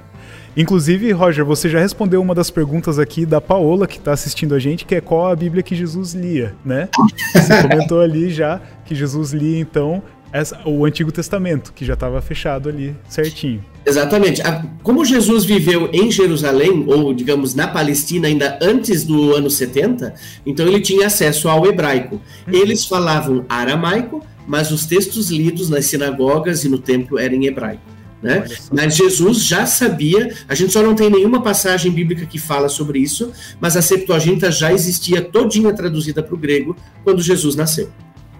Inclusive, 0.57 1.13
Roger, 1.13 1.45
você 1.45 1.69
já 1.69 1.79
respondeu 1.79 2.21
uma 2.21 2.35
das 2.35 2.51
perguntas 2.51 2.99
aqui 2.99 3.25
da 3.25 3.41
Paola, 3.41 3.87
que 3.87 3.97
está 3.97 4.13
assistindo 4.13 4.55
a 4.57 4.59
gente, 4.59 4.85
que 4.85 4.95
é 4.95 5.01
qual 5.01 5.31
a 5.31 5.37
Bíblia 5.37 5.63
que 5.63 5.75
Jesus 5.75 6.15
lia, 6.15 6.53
né? 6.65 6.89
Você 7.33 7.63
comentou 7.63 8.01
ali 8.01 8.29
já 8.29 8.61
que 8.85 8.95
Jesus 8.95 9.33
lia, 9.33 9.61
então, 9.61 10.03
essa, 10.33 10.61
o 10.67 10.85
Antigo 10.85 11.11
Testamento, 11.11 11.73
que 11.73 11.85
já 11.85 11.95
estava 11.95 12.21
fechado 12.21 12.69
ali 12.69 12.95
certinho. 13.09 13.65
Exatamente. 13.85 14.43
Como 14.83 15.05
Jesus 15.05 15.45
viveu 15.45 15.89
em 15.93 16.11
Jerusalém, 16.11 16.85
ou 16.87 17.15
digamos 17.15 17.55
na 17.55 17.67
Palestina, 17.67 18.29
ainda 18.29 18.59
antes 18.61 19.05
do 19.05 19.35
ano 19.35 19.51
70, 19.51 20.15
então 20.45 20.67
ele 20.67 20.81
tinha 20.81 21.07
acesso 21.07 21.49
ao 21.49 21.67
hebraico. 21.67 22.21
Uhum. 22.47 22.55
Eles 22.55 22.85
falavam 22.85 23.47
aramaico, 23.49 24.25
mas 24.47 24.71
os 24.71 24.85
textos 24.85 25.31
lidos 25.31 25.71
nas 25.71 25.87
sinagogas 25.87 26.65
e 26.65 26.69
no 26.69 26.79
templo 26.79 27.19
eram 27.19 27.37
em 27.37 27.47
hebraico. 27.47 27.99
Né? 28.21 28.45
Mas 28.73 28.97
Jesus 28.97 29.45
já 29.45 29.65
sabia, 29.65 30.35
a 30.49 30.55
gente 30.55 30.73
só 30.73 30.83
não 30.83 30.95
tem 30.95 31.09
nenhuma 31.09 31.41
passagem 31.41 31.91
bíblica 31.93 32.27
que 32.27 32.39
fala 32.39 32.69
sobre 32.69 32.99
isso, 32.99 33.33
mas 33.61 33.77
a 33.77 33.83
Septuaginta 33.83 34.51
já 34.51 34.73
existia 34.73 35.23
todinha 35.23 35.73
traduzida 35.73 36.23
para 36.23 36.35
o 36.35 36.39
grego 36.39 36.77
quando 37.05 37.23
Jesus 37.23 37.55
nasceu. 37.55 37.89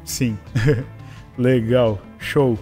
Sim, 0.05 0.37
legal, 1.39 2.01
show. 2.19 2.59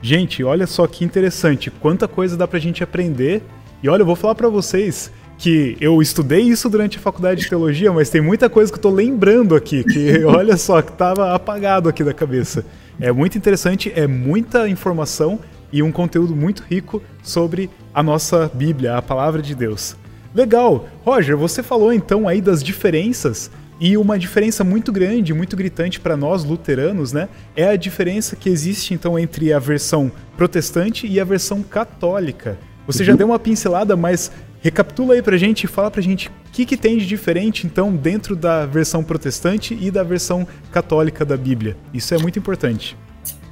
Gente, 0.00 0.42
olha 0.42 0.66
só 0.66 0.86
que 0.86 1.04
interessante, 1.04 1.70
quanta 1.70 2.08
coisa 2.08 2.36
dá 2.36 2.46
para 2.48 2.58
a 2.58 2.60
gente 2.60 2.82
aprender. 2.82 3.42
E 3.82 3.88
olha, 3.88 4.02
eu 4.02 4.06
vou 4.06 4.16
falar 4.16 4.34
para 4.34 4.48
vocês 4.48 5.10
que 5.36 5.76
eu 5.80 6.00
estudei 6.02 6.42
isso 6.42 6.68
durante 6.68 6.98
a 6.98 7.00
faculdade 7.00 7.42
de 7.42 7.48
teologia, 7.48 7.90
mas 7.92 8.10
tem 8.10 8.20
muita 8.20 8.48
coisa 8.48 8.70
que 8.70 8.78
eu 8.78 8.82
tô 8.82 8.90
lembrando 8.90 9.56
aqui, 9.56 9.82
que 9.82 10.22
olha 10.24 10.56
só, 10.56 10.80
que 10.82 10.92
tava 10.92 11.34
apagado 11.34 11.88
aqui 11.88 12.04
da 12.04 12.12
cabeça. 12.12 12.64
É 13.00 13.10
muito 13.10 13.36
interessante, 13.38 13.90
é 13.94 14.06
muita 14.06 14.68
informação 14.68 15.40
e 15.72 15.82
um 15.82 15.90
conteúdo 15.90 16.36
muito 16.36 16.62
rico 16.68 17.02
sobre 17.22 17.70
a 17.94 18.02
nossa 18.02 18.50
Bíblia, 18.52 18.96
a 18.96 19.02
palavra 19.02 19.40
de 19.40 19.54
Deus. 19.54 19.96
Legal! 20.34 20.86
Roger, 21.04 21.36
você 21.36 21.62
falou 21.62 21.92
então 21.92 22.28
aí 22.28 22.40
das 22.40 22.62
diferenças 22.62 23.50
e 23.80 23.96
uma 23.96 24.18
diferença 24.18 24.62
muito 24.62 24.92
grande, 24.92 25.32
muito 25.32 25.56
gritante 25.56 25.98
para 25.98 26.16
nós 26.16 26.44
luteranos, 26.44 27.12
né? 27.12 27.28
É 27.56 27.66
a 27.66 27.76
diferença 27.76 28.36
que 28.36 28.50
existe 28.50 28.92
então 28.92 29.18
entre 29.18 29.52
a 29.52 29.58
versão 29.58 30.12
protestante 30.36 31.06
e 31.06 31.18
a 31.18 31.24
versão 31.24 31.62
católica. 31.62 32.58
Você 32.86 33.02
uhum. 33.02 33.06
já 33.06 33.16
deu 33.16 33.26
uma 33.28 33.38
pincelada, 33.38 33.96
mas 33.96 34.30
recapitula 34.60 35.14
aí 35.14 35.22
pra 35.22 35.38
gente 35.38 35.64
e 35.64 35.66
fala 35.66 35.90
pra 35.90 36.02
gente 36.02 36.28
o 36.28 36.32
que, 36.52 36.66
que 36.66 36.76
tem 36.76 36.98
de 36.98 37.06
diferente 37.06 37.66
então 37.66 37.94
dentro 37.96 38.36
da 38.36 38.66
versão 38.66 39.02
protestante 39.02 39.76
e 39.80 39.90
da 39.90 40.02
versão 40.02 40.46
católica 40.70 41.24
da 41.24 41.36
Bíblia. 41.36 41.76
Isso 41.94 42.14
é 42.14 42.18
muito 42.18 42.38
importante. 42.38 42.96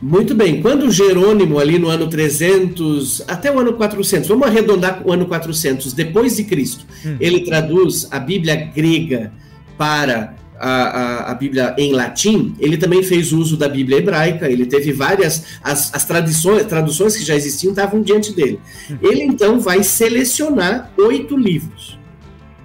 Muito 0.00 0.32
bem, 0.32 0.62
quando 0.62 0.90
Jerônimo, 0.92 1.58
ali 1.58 1.76
no 1.76 1.88
ano 1.88 2.06
300, 2.06 3.24
até 3.26 3.50
o 3.50 3.58
ano 3.58 3.72
400, 3.72 4.28
vamos 4.28 4.46
arredondar 4.46 5.02
o 5.04 5.10
ano 5.10 5.26
400, 5.26 5.92
depois 5.92 6.36
de 6.36 6.44
Cristo, 6.44 6.86
hum. 7.04 7.16
ele 7.18 7.40
traduz 7.40 8.06
a 8.10 8.20
Bíblia 8.20 8.54
grega 8.54 9.32
para 9.78 10.34
a, 10.58 10.70
a, 10.70 11.30
a, 11.30 11.34
Bíblia 11.34 11.74
em 11.78 11.92
latim, 11.92 12.54
ele 12.58 12.76
também 12.76 13.02
fez 13.02 13.32
uso 13.32 13.56
da 13.56 13.68
Bíblia 13.68 13.98
hebraica, 13.98 14.50
ele 14.50 14.66
teve 14.66 14.92
várias, 14.92 15.44
as, 15.62 15.94
as 15.94 16.04
tradições, 16.04 16.66
traduções 16.66 17.16
que 17.16 17.24
já 17.24 17.34
existiam 17.36 17.70
estavam 17.70 18.02
diante 18.02 18.32
dele. 18.32 18.60
Hum. 18.90 18.98
Ele 19.00 19.22
então 19.22 19.60
vai 19.60 19.82
selecionar 19.84 20.90
oito 20.98 21.36
livros, 21.36 21.98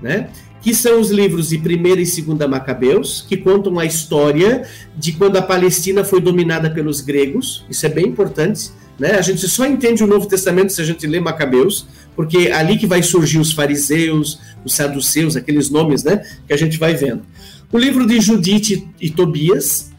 né? 0.02 0.30
que 0.64 0.74
são 0.74 1.00
os 1.00 1.12
livros 1.12 1.50
de 1.50 1.58
Primeira 1.58 2.00
e 2.00 2.06
Segunda 2.06 2.48
Macabeus, 2.48 3.24
que 3.28 3.36
contam 3.36 3.78
a 3.78 3.86
história 3.86 4.66
de 4.96 5.12
quando 5.12 5.36
a 5.36 5.42
Palestina 5.42 6.06
foi 6.06 6.22
dominada 6.22 6.70
pelos 6.70 7.02
gregos. 7.02 7.66
Isso 7.70 7.86
é 7.86 7.90
bem 7.90 8.08
importante. 8.08 8.72
Né? 9.00 9.12
A 9.12 9.22
gente 9.22 9.48
só 9.48 9.66
entende 9.66 10.04
o 10.04 10.08
Novo 10.08 10.28
Testamento 10.28 10.72
se 10.72 10.82
a 10.82 10.86
gente 10.86 11.06
lê 11.08 11.20
Macabeus, 11.20 11.88
porque 12.16 12.50
é 12.50 12.54
ali 12.54 12.78
que 12.78 12.86
vai 12.86 13.02
surgir 13.02 13.40
os 13.40 13.52
fariseus, 13.52 14.40
os 14.64 14.74
saduceus, 14.74 15.36
aqueles 15.36 15.70
nomes 15.70 16.04
né, 16.04 16.24
que 16.48 16.54
a 16.54 16.58
gente 16.58 16.78
vai 16.78 16.94
vendo. 16.94 17.24
O 17.72 17.78
livro 17.78 18.06
de 18.06 18.20
Judite 18.20 18.88
e 19.02 19.10
Tobias, 19.10 19.92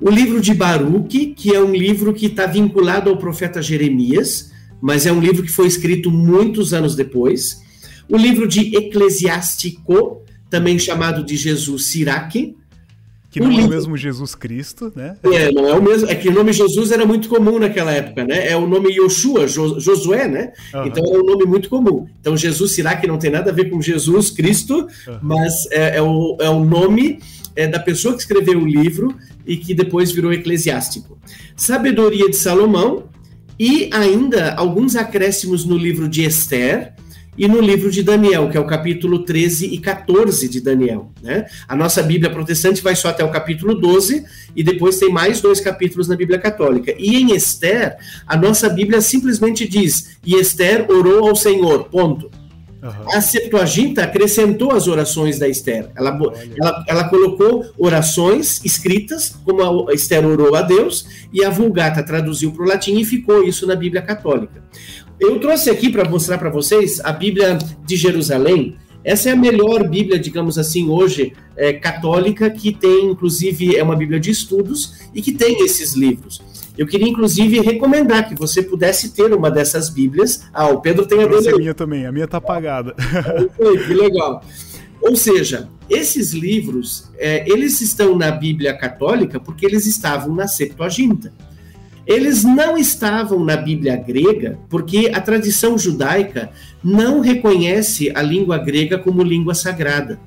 o 0.00 0.08
livro 0.08 0.40
de 0.40 0.54
Baruque, 0.54 1.34
que 1.34 1.54
é 1.54 1.60
um 1.60 1.74
livro 1.74 2.14
que 2.14 2.26
está 2.26 2.46
vinculado 2.46 3.10
ao 3.10 3.16
profeta 3.16 3.60
Jeremias, 3.60 4.52
mas 4.80 5.04
é 5.04 5.12
um 5.12 5.20
livro 5.20 5.42
que 5.42 5.50
foi 5.50 5.66
escrito 5.66 6.10
muitos 6.10 6.72
anos 6.72 6.94
depois 6.94 7.60
o 8.10 8.16
livro 8.16 8.48
de 8.48 8.76
Eclesiástico, 8.76 10.22
também 10.50 10.78
chamado 10.78 11.24
de 11.24 11.36
Jesus 11.36 11.86
Siraque. 11.86 12.56
Que 13.30 13.38
não 13.38 13.52
é 13.52 13.62
o 13.62 13.68
mesmo 13.68 13.96
Jesus 13.96 14.34
Cristo, 14.34 14.92
né? 14.94 15.16
É, 15.22 15.52
não 15.52 15.68
é 15.68 15.74
o 15.74 15.82
mesmo. 15.82 16.10
É 16.10 16.16
que 16.16 16.28
o 16.28 16.32
nome 16.32 16.52
Jesus 16.52 16.90
era 16.90 17.06
muito 17.06 17.28
comum 17.28 17.60
naquela 17.60 17.92
época, 17.92 18.24
né? 18.24 18.48
É 18.48 18.56
o 18.56 18.66
nome 18.66 18.92
Yoshua, 18.92 19.46
jo, 19.46 19.78
Josué, 19.78 20.26
né? 20.26 20.52
Uhum. 20.74 20.86
Então 20.86 21.04
é 21.04 21.18
um 21.18 21.24
nome 21.24 21.44
muito 21.44 21.68
comum. 21.68 22.08
Então 22.20 22.36
Jesus 22.36 22.72
Siraque 22.72 23.06
não 23.06 23.18
tem 23.18 23.30
nada 23.30 23.52
a 23.52 23.54
ver 23.54 23.70
com 23.70 23.80
Jesus 23.80 24.30
Cristo, 24.30 24.88
uhum. 25.06 25.18
mas 25.22 25.52
é, 25.70 25.98
é, 25.98 26.02
o, 26.02 26.36
é 26.40 26.50
o 26.50 26.64
nome 26.64 27.20
é, 27.54 27.68
da 27.68 27.78
pessoa 27.78 28.14
que 28.14 28.20
escreveu 28.20 28.58
o 28.58 28.66
livro 28.66 29.14
e 29.46 29.56
que 29.56 29.74
depois 29.74 30.10
virou 30.10 30.32
eclesiástico. 30.32 31.16
Sabedoria 31.54 32.28
de 32.28 32.36
Salomão 32.36 33.04
e 33.56 33.90
ainda 33.92 34.54
alguns 34.54 34.96
acréscimos 34.96 35.64
no 35.64 35.76
livro 35.76 36.08
de 36.08 36.24
Esther 36.24 36.94
e 37.38 37.46
no 37.48 37.60
livro 37.60 37.90
de 37.90 38.02
Daniel, 38.02 38.48
que 38.50 38.56
é 38.56 38.60
o 38.60 38.66
capítulo 38.66 39.24
13 39.24 39.66
e 39.66 39.78
14 39.78 40.48
de 40.48 40.60
Daniel. 40.60 41.10
Né? 41.22 41.46
A 41.66 41.76
nossa 41.76 42.02
Bíblia 42.02 42.30
protestante 42.30 42.82
vai 42.82 42.96
só 42.96 43.08
até 43.08 43.24
o 43.24 43.30
capítulo 43.30 43.74
12 43.74 44.24
e 44.54 44.62
depois 44.62 44.98
tem 44.98 45.10
mais 45.10 45.40
dois 45.40 45.60
capítulos 45.60 46.08
na 46.08 46.16
Bíblia 46.16 46.38
católica. 46.38 46.94
E 46.98 47.16
em 47.16 47.34
Esther, 47.34 47.96
a 48.26 48.36
nossa 48.36 48.68
Bíblia 48.68 49.00
simplesmente 49.00 49.66
diz: 49.66 50.18
E 50.24 50.34
Esther 50.34 50.90
orou 50.90 51.28
ao 51.28 51.36
Senhor, 51.36 51.84
ponto. 51.84 52.30
Uhum. 52.82 53.14
A 53.14 53.20
Septuaginta 53.20 54.04
acrescentou 54.04 54.72
as 54.72 54.88
orações 54.88 55.38
da 55.38 55.46
Esther. 55.46 55.90
Ela, 55.94 56.18
ela, 56.58 56.84
ela, 56.88 57.08
colocou 57.08 57.66
orações 57.76 58.64
escritas, 58.64 59.36
como 59.44 59.88
a 59.88 59.92
Esther 59.92 60.26
orou 60.26 60.54
a 60.54 60.62
Deus, 60.62 61.06
e 61.30 61.44
a 61.44 61.50
Vulgata 61.50 62.02
traduziu 62.02 62.52
para 62.52 62.64
o 62.64 62.66
latim 62.66 62.98
e 62.98 63.04
ficou 63.04 63.44
isso 63.44 63.66
na 63.66 63.76
Bíblia 63.76 64.00
Católica. 64.00 64.64
Eu 65.20 65.38
trouxe 65.38 65.68
aqui 65.68 65.90
para 65.90 66.08
mostrar 66.08 66.38
para 66.38 66.48
vocês 66.48 66.98
a 67.00 67.12
Bíblia 67.12 67.58
de 67.84 67.94
Jerusalém. 67.94 68.76
Essa 69.04 69.28
é 69.28 69.32
a 69.32 69.36
melhor 69.36 69.86
Bíblia, 69.86 70.18
digamos 70.18 70.58
assim, 70.58 70.88
hoje, 70.88 71.34
é, 71.54 71.74
católica, 71.74 72.48
que 72.50 72.72
tem, 72.72 73.10
inclusive, 73.10 73.76
é 73.76 73.82
uma 73.82 73.94
Bíblia 73.94 74.18
de 74.18 74.30
estudos 74.30 74.94
e 75.14 75.20
que 75.20 75.32
tem 75.32 75.62
esses 75.62 75.92
livros. 75.92 76.40
Eu 76.76 76.86
queria, 76.86 77.06
inclusive, 77.06 77.60
recomendar 77.60 78.28
que 78.28 78.34
você 78.34 78.62
pudesse 78.62 79.10
ter 79.10 79.34
uma 79.34 79.50
dessas 79.50 79.90
Bíblias. 79.90 80.44
Ah, 80.54 80.68
o 80.68 80.80
Pedro 80.80 81.06
tem 81.06 81.22
a 81.22 81.26
dele. 81.26 81.50
a 81.50 81.56
minha 81.58 81.74
também, 81.74 82.06
a 82.06 82.12
minha 82.12 82.26
tá 82.26 82.38
apagada. 82.38 82.94
que 83.86 83.92
legal. 83.92 84.42
Ou 85.02 85.16
seja, 85.16 85.68
esses 85.88 86.32
livros, 86.32 87.10
é, 87.18 87.46
eles 87.50 87.80
estão 87.82 88.16
na 88.16 88.30
Bíblia 88.30 88.72
católica 88.74 89.38
porque 89.38 89.66
eles 89.66 89.86
estavam 89.86 90.34
na 90.34 90.48
Septuaginta. 90.48 91.30
Eles 92.10 92.42
não 92.42 92.76
estavam 92.76 93.44
na 93.44 93.56
Bíblia 93.56 93.94
grega 93.94 94.58
porque 94.68 95.12
a 95.14 95.20
tradição 95.20 95.78
judaica 95.78 96.50
não 96.82 97.20
reconhece 97.20 98.10
a 98.12 98.20
língua 98.20 98.58
grega 98.58 98.98
como 98.98 99.22
língua 99.22 99.54
sagrada. 99.54 100.18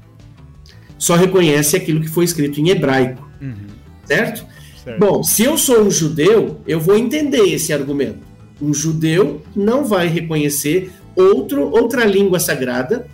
só 0.97 1.15
reconhece 1.15 1.75
aquilo 1.75 1.99
que 1.99 2.07
foi 2.07 2.23
escrito 2.23 2.61
em 2.61 2.69
hebraico. 2.69 3.29
Uhum. 3.41 3.67
Certo? 4.05 4.45
certo? 4.81 4.97
Bom, 4.97 5.21
se 5.21 5.43
eu 5.43 5.57
sou 5.57 5.81
um 5.81 5.91
judeu, 5.91 6.61
eu 6.65 6.79
vou 6.79 6.95
entender 6.95 7.53
esse 7.53 7.73
argumento. 7.73 8.19
Um 8.61 8.73
judeu 8.73 9.41
não 9.53 9.83
vai 9.83 10.07
reconhecer 10.07 10.89
outro, 11.13 11.69
outra 11.69 12.05
língua 12.05 12.39
sagrada 12.39 13.05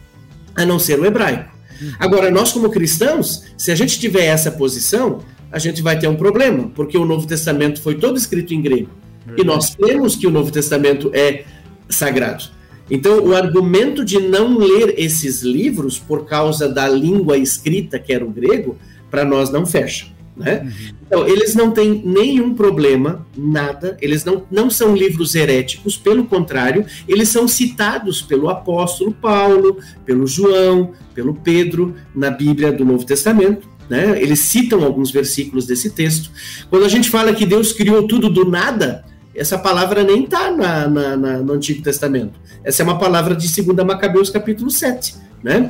a 0.55 0.63
não 0.63 0.77
ser 0.77 0.99
o 0.99 1.05
hebraico. 1.05 1.49
Uhum. 1.81 1.93
Agora, 1.97 2.29
nós 2.29 2.51
como 2.51 2.69
cristãos, 2.69 3.45
se 3.57 3.71
a 3.71 3.75
gente 3.75 3.99
tiver 3.99 4.25
essa 4.25 4.51
posição, 4.51 5.21
a 5.51 5.59
gente 5.59 5.81
vai 5.81 5.97
ter 5.97 6.07
um 6.07 6.15
problema, 6.15 6.71
porque 6.75 6.97
o 6.97 7.05
Novo 7.05 7.27
Testamento 7.27 7.81
foi 7.81 7.95
todo 7.95 8.17
escrito 8.17 8.53
em 8.53 8.61
grego. 8.61 8.89
E 9.37 9.43
nós 9.43 9.75
temos 9.75 10.15
que 10.15 10.27
o 10.27 10.31
Novo 10.31 10.51
Testamento 10.51 11.11
é 11.13 11.43
sagrado. 11.87 12.45
Então, 12.89 13.23
o 13.23 13.35
argumento 13.35 14.03
de 14.03 14.19
não 14.19 14.57
ler 14.57 14.95
esses 14.97 15.43
livros 15.43 15.99
por 15.99 16.25
causa 16.25 16.67
da 16.67 16.87
língua 16.87 17.37
escrita, 17.37 17.99
que 17.99 18.11
era 18.11 18.25
o 18.25 18.29
grego, 18.29 18.77
para 19.11 19.23
nós 19.23 19.51
não 19.51 19.65
fecha. 19.65 20.07
Né? 20.35 20.61
Uhum. 20.63 20.95
Então, 21.05 21.27
eles 21.27 21.53
não 21.53 21.71
têm 21.71 22.01
nenhum 22.03 22.53
problema, 22.53 23.27
nada, 23.37 23.97
eles 24.01 24.23
não, 24.23 24.45
não 24.49 24.69
são 24.69 24.95
livros 24.95 25.35
heréticos, 25.35 25.97
pelo 25.97 26.25
contrário, 26.25 26.85
eles 27.07 27.29
são 27.29 27.47
citados 27.47 28.21
pelo 28.21 28.49
apóstolo 28.49 29.11
Paulo, 29.11 29.77
pelo 30.05 30.25
João, 30.25 30.93
pelo 31.13 31.35
Pedro, 31.35 31.93
na 32.15 32.31
Bíblia 32.31 32.71
do 32.71 32.85
Novo 32.85 33.05
Testamento. 33.05 33.67
Né? 33.89 34.21
Eles 34.21 34.39
citam 34.39 34.83
alguns 34.83 35.11
versículos 35.11 35.65
desse 35.65 35.89
texto. 35.89 36.29
Quando 36.69 36.85
a 36.85 36.89
gente 36.89 37.09
fala 37.09 37.33
que 37.33 37.45
Deus 37.45 37.73
criou 37.73 38.07
tudo 38.07 38.29
do 38.29 38.45
nada, 38.45 39.03
essa 39.33 39.57
palavra 39.57 40.03
nem 40.03 40.25
está 40.25 40.51
na, 40.51 40.87
na, 40.87 41.17
na, 41.17 41.37
no 41.39 41.53
Antigo 41.53 41.81
Testamento. 41.81 42.39
Essa 42.63 42.83
é 42.83 42.85
uma 42.85 42.99
palavra 42.99 43.35
de 43.35 43.63
2 43.63 43.85
Macabeus, 43.85 44.29
capítulo 44.29 44.69
7. 44.69 45.15
Né? 45.43 45.67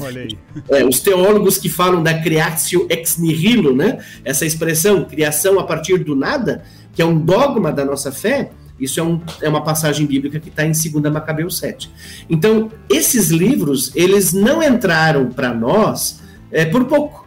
É, 0.70 0.84
os 0.84 1.00
teólogos 1.00 1.58
que 1.58 1.70
falam 1.70 2.02
da 2.02 2.14
creatio 2.14 2.88
ex 2.90 3.18
nihilo, 3.18 3.76
né? 3.76 4.00
essa 4.26 4.46
expressão, 4.46 5.06
criação 5.06 5.60
a 5.60 5.64
partir 5.64 6.00
do 6.00 6.16
nada, 6.16 6.64
que 6.94 7.02
é 7.02 7.06
um 7.06 7.18
dogma 7.18 7.72
da 7.72 7.86
nossa 7.86 8.12
fé, 8.12 8.50
isso 8.80 9.00
é, 9.00 9.04
um, 9.04 9.22
é 9.42 9.50
uma 9.50 9.62
passagem 9.62 10.06
bíblica 10.06 10.40
que 10.40 10.50
está 10.50 10.66
em 10.66 10.72
2 10.72 11.14
Macabeus 11.14 11.58
7. 11.58 11.92
Então, 12.30 12.72
esses 12.90 13.30
livros, 13.30 13.92
eles 13.94 14.34
não 14.34 14.64
entraram 14.64 15.28
para 15.28 15.54
nós 15.54 16.22
é, 16.52 16.66
por 16.66 16.86
pouco. 16.86 17.19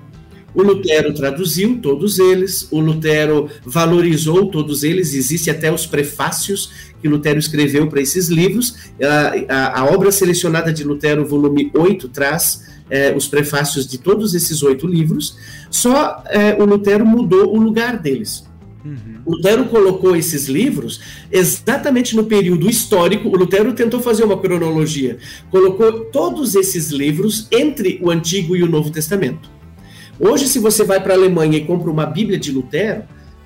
O 0.55 0.63
Lutero 0.63 1.15
traduziu 1.15 1.79
todos 1.81 2.19
eles, 2.19 2.69
o 2.71 2.79
Lutero 2.79 3.49
valorizou 3.65 4.47
todos 4.47 4.83
eles, 4.83 5.15
existe 5.15 5.51
até 5.51 5.73
os 5.73 5.87
prefácios 5.87 6.93
que 7.01 7.09
Lutero 7.09 7.39
escreveu 7.39 7.89
para 7.89 8.01
esses 8.01 8.29
livros. 8.29 8.77
A, 9.03 9.55
a, 9.55 9.81
a, 9.81 9.85
obra 9.87 10.13
selecionada 10.13 10.73
de 10.73 10.85
Lutero, 10.85 11.27
volume 11.27 11.71
8, 11.75 12.09
traz 12.09 12.67
é, 12.89 13.15
os 13.15 13.27
prefácios 13.27 13.87
de 13.87 13.99
todos 13.99 14.35
esses 14.35 14.63
oito 14.63 14.87
livros, 14.87 15.37
só 15.71 16.23
é, 16.29 16.55
o 16.61 16.65
Lutero 16.65 17.05
mudou 17.07 17.55
o 17.55 17.59
lugar 17.59 17.99
deles. 17.99 18.45
Uhum. 18.85 19.23
Lutero 19.27 19.65
colocou 19.67 20.17
esses 20.17 20.49
livros 20.49 21.01
exatamente 21.31 22.17
no 22.17 22.25
período 22.25 22.69
histórico. 22.69 23.29
O 23.29 23.37
Lutero 23.37 23.73
tentou 23.73 24.01
fazer 24.01 24.25
uma 24.25 24.39
cronologia, 24.39 25.19
colocou 25.51 26.07
todos 26.07 26.55
esses 26.55 26.91
livros 26.91 27.47
entre 27.51 27.99
o 28.03 28.11
Antigo 28.11 28.57
e 28.57 28.63
o 28.63 28.69
Novo 28.69 28.91
Testamento. 28.91 29.51
Hoje, 30.25 30.47
se 30.47 30.61
você 30.61 30.85
vai 30.85 31.03
para 31.03 31.15
a 31.15 31.17
Alemanha 31.17 31.59
e 31.59 31.65
compra 31.65 31.91
uma 31.91 32.07
Bíblia 32.07 32.39
de 32.39 32.53
Lutero, 32.53 33.03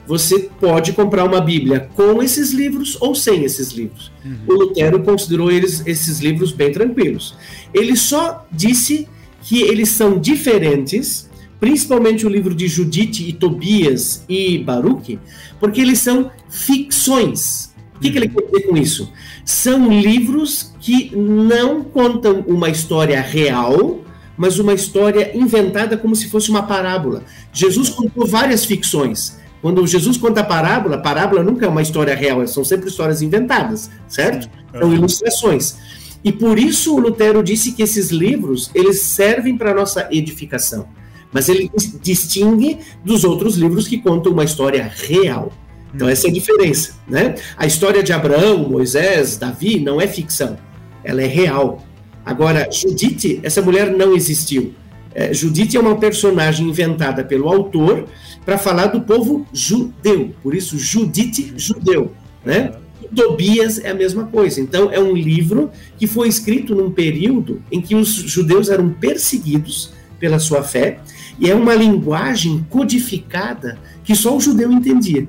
você 0.07 0.51
pode 0.61 0.93
comprar 0.93 1.25
uma 1.25 1.41
Bíblia 1.41 1.89
com 1.95 2.23
esses 2.23 2.53
livros 2.53 2.99
ou 3.01 3.15
sem 3.15 3.45
esses 3.45 3.71
livros. 3.71 4.13
Uhum. 4.23 4.37
O 4.47 4.53
Lutero 4.53 5.03
considerou 5.03 5.51
eles, 5.51 5.83
esses 5.87 6.21
livros 6.21 6.53
bem 6.53 6.71
tranquilos. 6.71 7.35
Ele 7.73 7.97
só 7.97 8.47
disse 8.53 9.09
que 9.41 9.63
eles 9.63 9.89
são 9.89 10.19
diferentes, 10.19 11.31
principalmente 11.59 12.27
o 12.27 12.29
livro 12.29 12.55
de 12.55 12.69
Judite 12.69 13.27
e 13.27 13.33
Tobias 13.33 14.23
e 14.29 14.59
Baruch, 14.59 15.19
porque 15.59 15.81
eles 15.81 16.01
são 16.01 16.31
ficções. 16.51 17.75
O 17.95 18.01
que, 18.01 18.11
que 18.11 18.19
ele 18.19 18.29
quer 18.29 18.43
dizer 18.43 18.61
com 18.69 18.77
isso? 18.77 19.11
São 19.47 19.89
livros 19.89 20.75
que 20.79 21.11
não 21.17 21.83
contam 21.83 22.45
uma 22.47 22.69
história 22.69 23.19
real, 23.23 24.05
mas 24.37 24.59
uma 24.59 24.75
história 24.75 25.37
inventada 25.37 25.97
como 25.97 26.15
se 26.15 26.29
fosse 26.29 26.51
uma 26.51 26.63
parábola. 26.63 27.25
Jesus 27.53 27.89
contou 27.89 28.27
várias 28.27 28.65
ficções. 28.65 29.39
Quando 29.63 29.87
Jesus 29.87 30.17
conta 30.17 30.41
a 30.41 30.45
parábola, 30.45 30.97
a 30.97 31.01
parábola 31.01 31.43
nunca 31.43 31.67
é 31.67 31.69
uma 31.69 31.83
história 31.83 32.15
real, 32.15 32.47
são 32.47 32.65
sempre 32.65 32.89
histórias 32.89 33.23
inventadas, 33.23 33.91
certo? 34.07 34.49
São 34.79 34.93
ilustrações. 34.93 35.77
E 36.23 36.33
por 36.33 36.59
isso 36.59 36.95
o 36.95 36.99
Lutero 36.99 37.43
disse 37.43 37.73
que 37.73 37.83
esses 37.83 38.11
livros, 38.11 38.71
eles 38.75 39.01
servem 39.01 39.57
para 39.57 39.71
a 39.71 39.75
nossa 39.75 40.09
edificação. 40.11 40.89
Mas 41.33 41.49
ele 41.49 41.71
distingue 42.03 42.79
dos 43.05 43.25
outros 43.25 43.57
livros 43.57 43.87
que 43.87 43.99
contam 43.99 44.33
uma 44.33 44.45
história 44.45 44.91
real. 44.93 45.53
Então 45.95 46.09
essa 46.09 46.27
é 46.27 46.31
a 46.31 46.33
diferença, 46.33 46.95
né? 47.09 47.37
A 47.57 47.65
história 47.65 48.03
de 48.03 48.13
Abraão, 48.13 48.69
Moisés, 48.69 49.37
Davi 49.37 49.81
não 49.81 50.01
é 50.01 50.07
ficção, 50.07 50.59
ela 51.03 51.23
é 51.23 51.27
real. 51.27 51.86
Agora, 52.27 52.69
Judite, 52.73 53.39
essa 53.45 53.63
mulher 53.63 53.97
não 53.97 54.13
existiu. 54.13 54.75
É, 55.15 55.33
Judite 55.33 55.77
é 55.77 55.81
uma 55.81 55.97
personagem 55.97 56.69
inventada 56.69 57.23
pelo 57.23 57.49
autor 57.49 58.07
para 58.45 58.59
falar 58.59 58.89
do 58.89 59.01
povo 59.01 59.47
judeu. 59.53 60.35
Por 60.43 60.53
isso, 60.53 60.77
Judite, 60.77 61.55
judeu. 61.57 62.13
Né? 62.45 62.73
E 63.01 63.07
Tobias 63.15 63.79
é 63.79 63.91
a 63.91 63.95
mesma 63.95 64.25
coisa. 64.25 64.61
Então, 64.61 64.91
é 64.91 64.99
um 64.99 65.15
livro 65.15 65.71
que 65.97 66.09
foi 66.09 66.27
escrito 66.27 66.75
num 66.75 66.91
período 66.91 67.63
em 67.71 67.81
que 67.81 67.95
os 67.95 68.09
judeus 68.09 68.69
eram 68.69 68.91
perseguidos 68.91 69.93
pela 70.19 70.41
sua 70.41 70.63
fé, 70.63 70.99
e 71.39 71.51
é 71.51 71.55
uma 71.55 71.75
linguagem 71.75 72.67
codificada 72.71 73.79
que 74.03 74.17
só 74.17 74.37
o 74.37 74.41
judeu 74.41 74.73
entendia. 74.73 75.29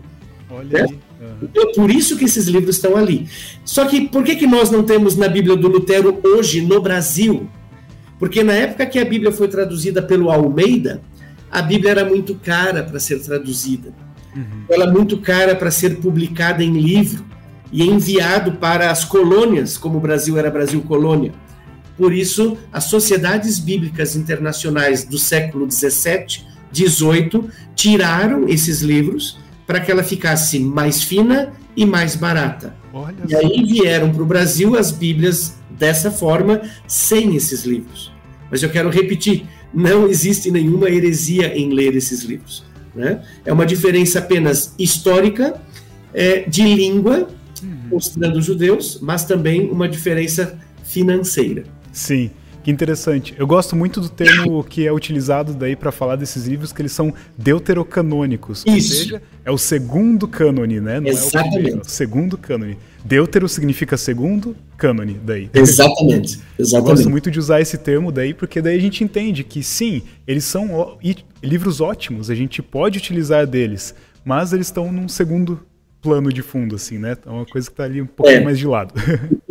Olha 0.50 0.88
né? 0.88 0.96
Então, 1.42 1.70
é 1.70 1.74
por 1.74 1.92
isso 1.92 2.18
que 2.18 2.26
esses 2.26 2.48
livros 2.48 2.76
estão 2.76 2.96
ali. 2.96 3.28
Só 3.64 3.86
que 3.86 4.08
por 4.08 4.24
que, 4.24 4.36
que 4.36 4.48
nós 4.48 4.72
não 4.72 4.84
temos 4.84 5.16
na 5.16 5.28
Bíblia 5.28 5.56
do 5.56 5.68
Lutero 5.68 6.20
hoje 6.24 6.62
no 6.62 6.82
Brasil? 6.82 7.50
Porque 8.20 8.44
na 8.44 8.54
época 8.54 8.86
que 8.86 9.00
a 9.00 9.06
Bíblia 9.06 9.32
foi 9.32 9.48
traduzida 9.48 10.02
pelo 10.02 10.32
Almeida, 10.32 11.02
a 11.52 11.62
Bíblia 11.62 11.92
era 11.92 12.06
muito 12.06 12.36
cara 12.36 12.84
para 12.84 13.00
ser 13.00 13.22
traduzida. 13.22 13.94
Uhum. 14.36 14.64
Ela 14.70 14.86
é 14.86 14.92
muito 14.92 15.18
cara 15.20 15.56
para 15.56 15.72
ser 15.72 15.98
publicada 15.98 16.64
em 16.64 16.80
livro 16.80 17.26
e 17.72 17.84
enviado 17.84 18.54
para 18.54 18.92
as 18.92 19.04
colônias, 19.04 19.78
como 19.78 19.98
o 19.98 20.02
Brasil 20.02 20.38
era 20.38 20.50
Brasil 20.50 20.82
colônia. 20.82 21.34
Por 21.98 22.14
isso, 22.14 22.58
as 22.72 22.86
sociedades 22.86 23.60
bíblicas 23.60 24.16
internacionais 24.16 25.04
do 25.04 25.18
século 25.18 25.66
17, 25.66 26.46
18 26.72 27.50
tiraram 27.76 28.48
esses 28.48 28.82
livros 28.82 29.40
para 29.68 29.82
que 29.82 29.92
ela 29.92 30.02
ficasse 30.02 30.58
mais 30.60 31.04
fina 31.04 31.54
e 31.76 31.86
mais 31.86 32.16
barata. 32.16 32.74
Olha 32.94 33.16
e 33.28 33.36
aí 33.36 33.66
vieram 33.66 34.12
para 34.12 34.24
o 34.24 34.26
Brasil 34.26 34.78
as 34.78 34.92
Bíblias 34.92 35.58
dessa 35.70 36.10
forma, 36.10 36.62
sem 36.88 37.36
esses 37.36 37.66
livros. 37.66 38.12
Mas 38.50 38.64
eu 38.64 38.70
quero 38.70 38.90
repetir: 38.90 39.46
não 39.74 40.08
existe 40.08 40.50
nenhuma 40.50 40.90
heresia 40.90 41.56
em 41.56 41.74
ler 41.74 41.96
esses 41.96 42.24
livros. 42.24 42.66
Né? 42.96 43.22
É 43.46 43.54
uma 43.54 43.66
diferença 43.66 44.20
apenas 44.20 44.74
histórica, 44.80 45.62
é, 46.14 46.40
de 46.50 46.64
língua, 46.64 47.28
uhum. 47.62 47.90
mostrando 47.92 48.40
os 48.40 48.46
judeus, 48.46 49.00
mas 49.02 49.26
também 49.26 49.70
uma 49.70 49.88
diferença 49.88 50.58
financeira. 50.84 51.66
Sim. 51.92 52.32
Que 52.68 52.72
interessante. 52.72 53.34
Eu 53.38 53.48
gosto 53.48 53.78
muito 53.78 54.02
do 54.02 54.10
termo 54.10 54.62
que 54.62 54.86
é 54.86 54.92
utilizado 54.92 55.54
daí 55.54 55.74
para 55.74 55.90
falar 55.90 56.18
desses 56.18 56.48
livros, 56.48 56.74
que 56.74 56.82
eles 56.82 56.92
são 56.92 57.14
deuterocanônicos. 57.38 58.66
Isso. 58.68 58.74
Ou 58.74 58.82
seja, 58.82 59.22
é 59.46 59.50
o 59.50 59.58
segundo 59.58 60.28
cânone, 60.28 60.82
né? 60.82 61.00
Não 61.00 61.08
Exatamente. 61.08 61.38
é 61.38 61.40
o 61.40 61.54
primeiro, 61.54 61.78
é 61.78 61.82
o 61.82 61.90
segundo 61.90 62.38
cânone. 62.38 62.78
Deutero 63.06 63.48
significa 63.48 63.96
segundo, 63.96 64.54
cânone 64.76 65.18
daí. 65.24 65.50
Exatamente. 65.54 66.42
Exatamente. 66.60 66.74
Eu 66.74 66.84
gosto 66.84 67.10
muito 67.10 67.32
de 67.32 67.40
usar 67.40 67.62
esse 67.62 67.78
termo 67.78 68.12
daí, 68.12 68.34
porque 68.34 68.62
daí 68.62 68.76
a 68.76 68.82
gente 68.82 69.02
entende 69.02 69.46
que 69.46 69.64
sim, 69.64 70.02
eles 70.28 70.44
são 70.44 70.98
livros 71.42 71.80
ótimos, 71.80 72.30
a 72.30 72.36
gente 72.36 72.62
pode 72.62 72.98
utilizar 72.98 73.48
deles, 73.48 73.96
mas 74.26 74.52
eles 74.52 74.68
estão 74.68 74.92
num 74.92 75.08
segundo 75.08 75.62
plano 76.02 76.32
de 76.32 76.42
fundo, 76.42 76.76
assim, 76.76 76.98
né? 76.98 77.18
É 77.26 77.30
uma 77.30 77.46
coisa 77.46 77.68
que 77.68 77.74
está 77.74 77.84
ali 77.84 78.02
um 78.02 78.06
pouco 78.06 78.32
é. 78.32 78.40
mais 78.40 78.58
de 78.60 78.68
lado. 78.68 78.94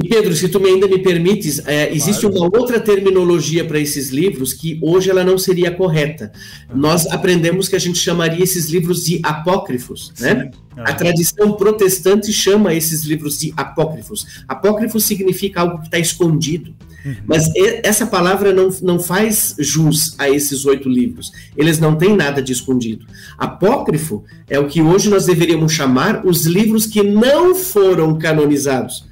Pedro, 0.09 0.35
se 0.35 0.49
tu 0.49 0.61
me 0.61 0.69
ainda 0.71 0.87
me 0.87 0.99
permites, 0.99 1.67
é, 1.67 1.93
existe 1.93 2.23
claro. 2.23 2.37
uma 2.37 2.59
outra 2.59 2.81
terminologia 2.81 3.65
para 3.65 3.79
esses 3.79 4.11
livros 4.11 4.53
que 4.53 4.79
hoje 4.83 5.11
ela 5.11 5.25
não 5.25 5.37
seria 5.37 5.71
correta. 5.71 6.33
Nós 6.73 7.07
aprendemos 7.07 7.69
que 7.69 7.77
a 7.77 7.79
gente 7.79 7.99
chamaria 7.99 8.43
esses 8.43 8.71
livros 8.71 9.05
de 9.05 9.21
apócrifos, 9.23 10.13
né? 10.21 10.51
A 10.77 10.93
tradição 10.93 11.53
protestante 11.53 12.33
chama 12.33 12.75
esses 12.75 13.03
livros 13.05 13.39
de 13.39 13.53
apócrifos. 13.57 14.45
Apócrifo 14.47 15.01
significa 15.01 15.61
algo 15.61 15.79
que 15.79 15.87
está 15.87 15.99
escondido. 15.99 16.75
Uhum. 17.05 17.17
Mas 17.25 17.51
essa 17.83 18.07
palavra 18.07 18.53
não, 18.53 18.69
não 18.83 18.99
faz 18.99 19.55
jus 19.59 20.15
a 20.19 20.29
esses 20.29 20.67
oito 20.67 20.89
livros. 20.89 21.33
Eles 21.57 21.79
não 21.79 21.97
têm 21.97 22.15
nada 22.15 22.43
de 22.43 22.53
escondido. 22.53 23.07
Apócrifo 23.39 24.25
é 24.49 24.59
o 24.59 24.67
que 24.67 24.83
hoje 24.83 25.09
nós 25.09 25.25
deveríamos 25.25 25.73
chamar 25.73 26.27
os 26.27 26.45
livros 26.45 26.85
que 26.87 27.03
não 27.03 27.55
foram 27.55 28.19
canonizados. 28.19 29.07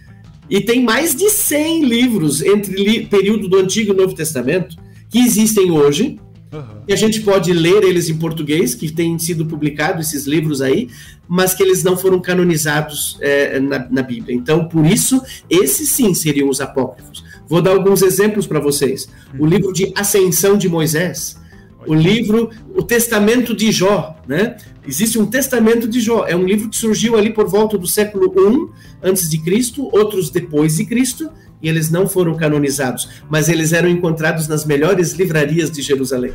E 0.50 0.60
tem 0.60 0.82
mais 0.82 1.14
de 1.14 1.30
100 1.30 1.84
livros 1.84 2.42
entre 2.42 2.74
li, 2.74 3.06
período 3.06 3.48
do 3.48 3.58
Antigo 3.58 3.92
e 3.92 3.96
Novo 3.96 4.14
Testamento 4.14 4.76
que 5.08 5.20
existem 5.20 5.70
hoje 5.70 6.18
Uhum. 6.54 6.82
E 6.86 6.92
a 6.92 6.96
gente 6.96 7.20
pode 7.22 7.52
ler 7.52 7.82
eles 7.82 8.08
em 8.08 8.16
português, 8.16 8.74
que 8.74 8.92
têm 8.92 9.18
sido 9.18 9.44
publicados 9.44 10.06
esses 10.06 10.24
livros 10.24 10.62
aí, 10.62 10.88
mas 11.26 11.52
que 11.52 11.62
eles 11.62 11.82
não 11.82 11.96
foram 11.96 12.20
canonizados 12.20 13.18
é, 13.20 13.58
na, 13.58 13.88
na, 13.90 14.02
Bíblia. 14.02 14.36
Então, 14.36 14.68
por 14.68 14.86
isso, 14.86 15.20
esses 15.50 15.88
sim 15.88 16.14
seriam 16.14 16.48
os 16.48 16.60
apócrifos. 16.60 17.24
Vou 17.48 17.60
dar 17.60 17.72
alguns 17.72 18.02
exemplos 18.02 18.46
para 18.46 18.60
vocês. 18.60 19.08
O 19.36 19.44
livro 19.44 19.72
de 19.72 19.92
Ascensão 19.96 20.56
de 20.56 20.68
Moisés, 20.68 21.36
o 21.86 21.94
livro, 21.94 22.50
o 22.74 22.82
Testamento 22.82 23.54
de 23.54 23.72
Jó, 23.72 24.16
né? 24.28 24.56
Existe 24.86 25.18
um 25.18 25.26
Testamento 25.26 25.88
de 25.88 25.98
Jó, 26.00 26.26
é 26.26 26.36
um 26.36 26.44
livro 26.44 26.68
que 26.68 26.76
surgiu 26.76 27.16
ali 27.16 27.32
por 27.32 27.48
volta 27.48 27.76
do 27.76 27.86
século 27.86 28.26
I 28.26 28.68
antes 29.02 29.28
de 29.28 29.38
Cristo, 29.38 29.88
outros 29.92 30.30
depois 30.30 30.76
de 30.76 30.84
Cristo, 30.84 31.30
e 31.64 31.68
eles 31.68 31.90
não 31.90 32.06
foram 32.06 32.36
canonizados, 32.36 33.08
mas 33.28 33.48
eles 33.48 33.72
eram 33.72 33.88
encontrados 33.88 34.46
nas 34.46 34.66
melhores 34.66 35.14
livrarias 35.14 35.70
de 35.70 35.80
Jerusalém. 35.80 36.32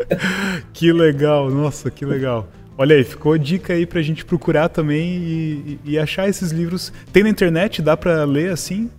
que 0.74 0.92
legal, 0.92 1.50
nossa, 1.50 1.90
que 1.90 2.04
legal. 2.04 2.46
Olha 2.76 2.96
aí, 2.96 3.02
ficou 3.02 3.36
dica 3.38 3.72
aí 3.72 3.86
pra 3.86 4.02
gente 4.02 4.24
procurar 4.24 4.68
também 4.68 5.16
e, 5.16 5.78
e 5.84 5.98
achar 5.98 6.28
esses 6.28 6.50
livros. 6.50 6.92
Tem 7.12 7.22
na 7.22 7.30
internet, 7.30 7.80
dá 7.80 7.96
para 7.96 8.24
ler 8.24 8.52
assim? 8.52 8.90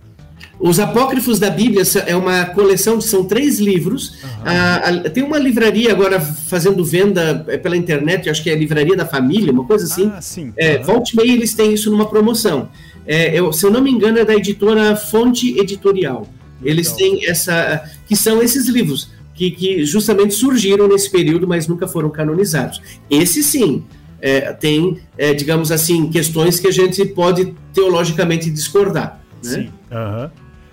Os 0.58 0.80
Apócrifos 0.80 1.38
da 1.38 1.50
Bíblia 1.50 1.82
é 2.06 2.16
uma 2.16 2.46
coleção, 2.46 3.00
são 3.00 3.24
três 3.24 3.58
livros. 3.58 4.10
Uhum. 4.22 4.28
Ah, 4.44 5.08
tem 5.12 5.22
uma 5.22 5.38
livraria 5.38 5.92
agora 5.92 6.20
fazendo 6.20 6.84
venda 6.84 7.44
é, 7.48 7.56
pela 7.56 7.76
internet, 7.76 8.28
acho 8.28 8.42
que 8.42 8.50
é 8.50 8.54
a 8.54 8.56
Livraria 8.56 8.96
da 8.96 9.06
Família, 9.06 9.52
uma 9.52 9.64
coisa 9.64 9.84
assim. 9.84 10.10
Ah, 10.14 10.20
sim. 10.20 10.52
É, 10.56 10.78
uhum. 10.78 10.82
Volte 10.84 11.16
meio 11.16 11.32
eles 11.32 11.54
têm 11.54 11.72
isso 11.72 11.90
numa 11.90 12.08
promoção. 12.08 12.68
É, 13.06 13.38
eu, 13.38 13.52
se 13.52 13.64
eu 13.66 13.70
não 13.70 13.82
me 13.82 13.90
engano, 13.90 14.18
é 14.18 14.24
da 14.24 14.34
editora 14.34 14.96
Fonte 14.96 15.58
Editorial. 15.58 16.26
Eles 16.62 16.92
têm 16.92 17.26
essa. 17.28 17.82
que 18.06 18.16
são 18.16 18.42
esses 18.42 18.68
livros, 18.68 19.10
que, 19.34 19.50
que 19.50 19.84
justamente 19.84 20.34
surgiram 20.34 20.88
nesse 20.88 21.10
período, 21.10 21.46
mas 21.46 21.66
nunca 21.66 21.86
foram 21.86 22.10
canonizados. 22.10 22.80
Esse 23.10 23.42
sim. 23.42 23.84
É, 24.20 24.54
tem, 24.54 25.00
é, 25.18 25.34
digamos 25.34 25.70
assim, 25.70 26.08
questões 26.08 26.58
que 26.58 26.66
a 26.66 26.70
gente 26.70 27.04
pode 27.04 27.54
teologicamente 27.74 28.50
discordar. 28.50 29.20
Né? 29.44 29.50
Sim. 29.50 29.70
Uhum. 29.90 30.30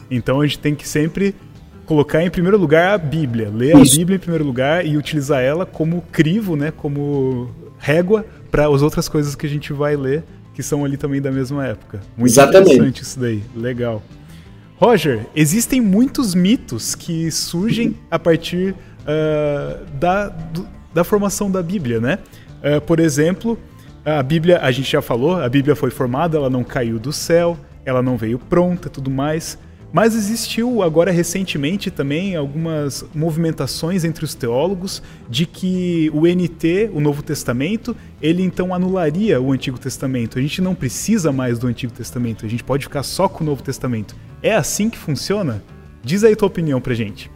Então 0.09 0.39
a 0.39 0.45
gente 0.45 0.59
tem 0.59 0.73
que 0.73 0.88
sempre 0.88 1.36
colocar 1.86 2.23
em 2.23 2.29
primeiro 2.29 2.57
lugar 2.57 2.93
a 2.93 2.97
Bíblia, 2.97 3.49
ler 3.53 3.77
Isso. 3.77 3.95
a 3.95 3.97
Bíblia 3.97 4.15
em 4.15 4.19
primeiro 4.19 4.45
lugar 4.45 4.86
e 4.86 4.95
utilizar 4.95 5.41
ela 5.41 5.65
como 5.65 6.01
crivo, 6.11 6.55
né, 6.55 6.71
como 6.71 7.49
régua 7.77 8.25
para 8.49 8.67
as 8.67 8.82
outras 8.82 9.09
coisas 9.09 9.36
que 9.36 9.45
a 9.45 9.49
gente 9.49 9.73
vai 9.73 9.97
ler 9.97 10.23
que 10.53 10.61
são 10.61 10.83
ali 10.83 10.97
também 10.97 11.21
da 11.21 11.31
mesma 11.31 11.65
época. 11.65 12.01
Muito 12.17 12.31
Exatamente. 12.31 12.73
interessante 12.73 13.01
isso 13.03 13.19
daí, 13.19 13.43
legal. 13.55 14.01
Roger, 14.77 15.27
existem 15.35 15.79
muitos 15.79 16.33
mitos 16.33 16.95
que 16.95 17.29
surgem 17.29 17.95
a 18.09 18.17
partir 18.17 18.73
uh, 18.73 19.85
da, 19.99 20.27
do, 20.29 20.67
da 20.93 21.03
formação 21.03 21.51
da 21.51 21.61
Bíblia, 21.61 21.99
né? 21.99 22.19
Uh, 22.63 22.81
por 22.81 22.99
exemplo, 22.99 23.59
a 24.03 24.23
Bíblia, 24.23 24.59
a 24.59 24.71
gente 24.71 24.91
já 24.91 25.01
falou, 25.01 25.35
a 25.35 25.47
Bíblia 25.47 25.75
foi 25.75 25.91
formada, 25.91 26.35
ela 26.35 26.49
não 26.49 26.63
caiu 26.63 26.97
do 26.97 27.13
céu, 27.13 27.57
ela 27.85 28.01
não 28.01 28.17
veio 28.17 28.39
pronta, 28.39 28.89
tudo 28.89 29.11
mais. 29.11 29.57
Mas 29.93 30.15
existiu 30.15 30.81
agora 30.81 31.11
recentemente 31.11 31.91
também 31.91 32.35
algumas 32.35 33.05
movimentações 33.13 34.05
entre 34.05 34.23
os 34.23 34.33
teólogos 34.33 35.03
de 35.29 35.45
que 35.45 36.09
o 36.13 36.21
NT, 36.21 36.91
o 36.93 37.01
Novo 37.01 37.21
Testamento, 37.21 37.95
ele 38.21 38.41
então 38.41 38.73
anularia 38.73 39.41
o 39.41 39.51
Antigo 39.51 39.77
Testamento. 39.77 40.39
A 40.39 40.41
gente 40.41 40.61
não 40.61 40.73
precisa 40.73 41.31
mais 41.33 41.59
do 41.59 41.67
Antigo 41.67 41.91
Testamento, 41.91 42.45
a 42.45 42.49
gente 42.49 42.63
pode 42.63 42.85
ficar 42.85 43.03
só 43.03 43.27
com 43.27 43.43
o 43.43 43.47
Novo 43.47 43.61
Testamento. 43.61 44.15
É 44.41 44.55
assim 44.55 44.89
que 44.89 44.97
funciona? 44.97 45.61
Diz 46.03 46.23
aí 46.23 46.35
tua 46.35 46.47
opinião 46.47 46.79
pra 46.79 46.93
gente. 46.93 47.29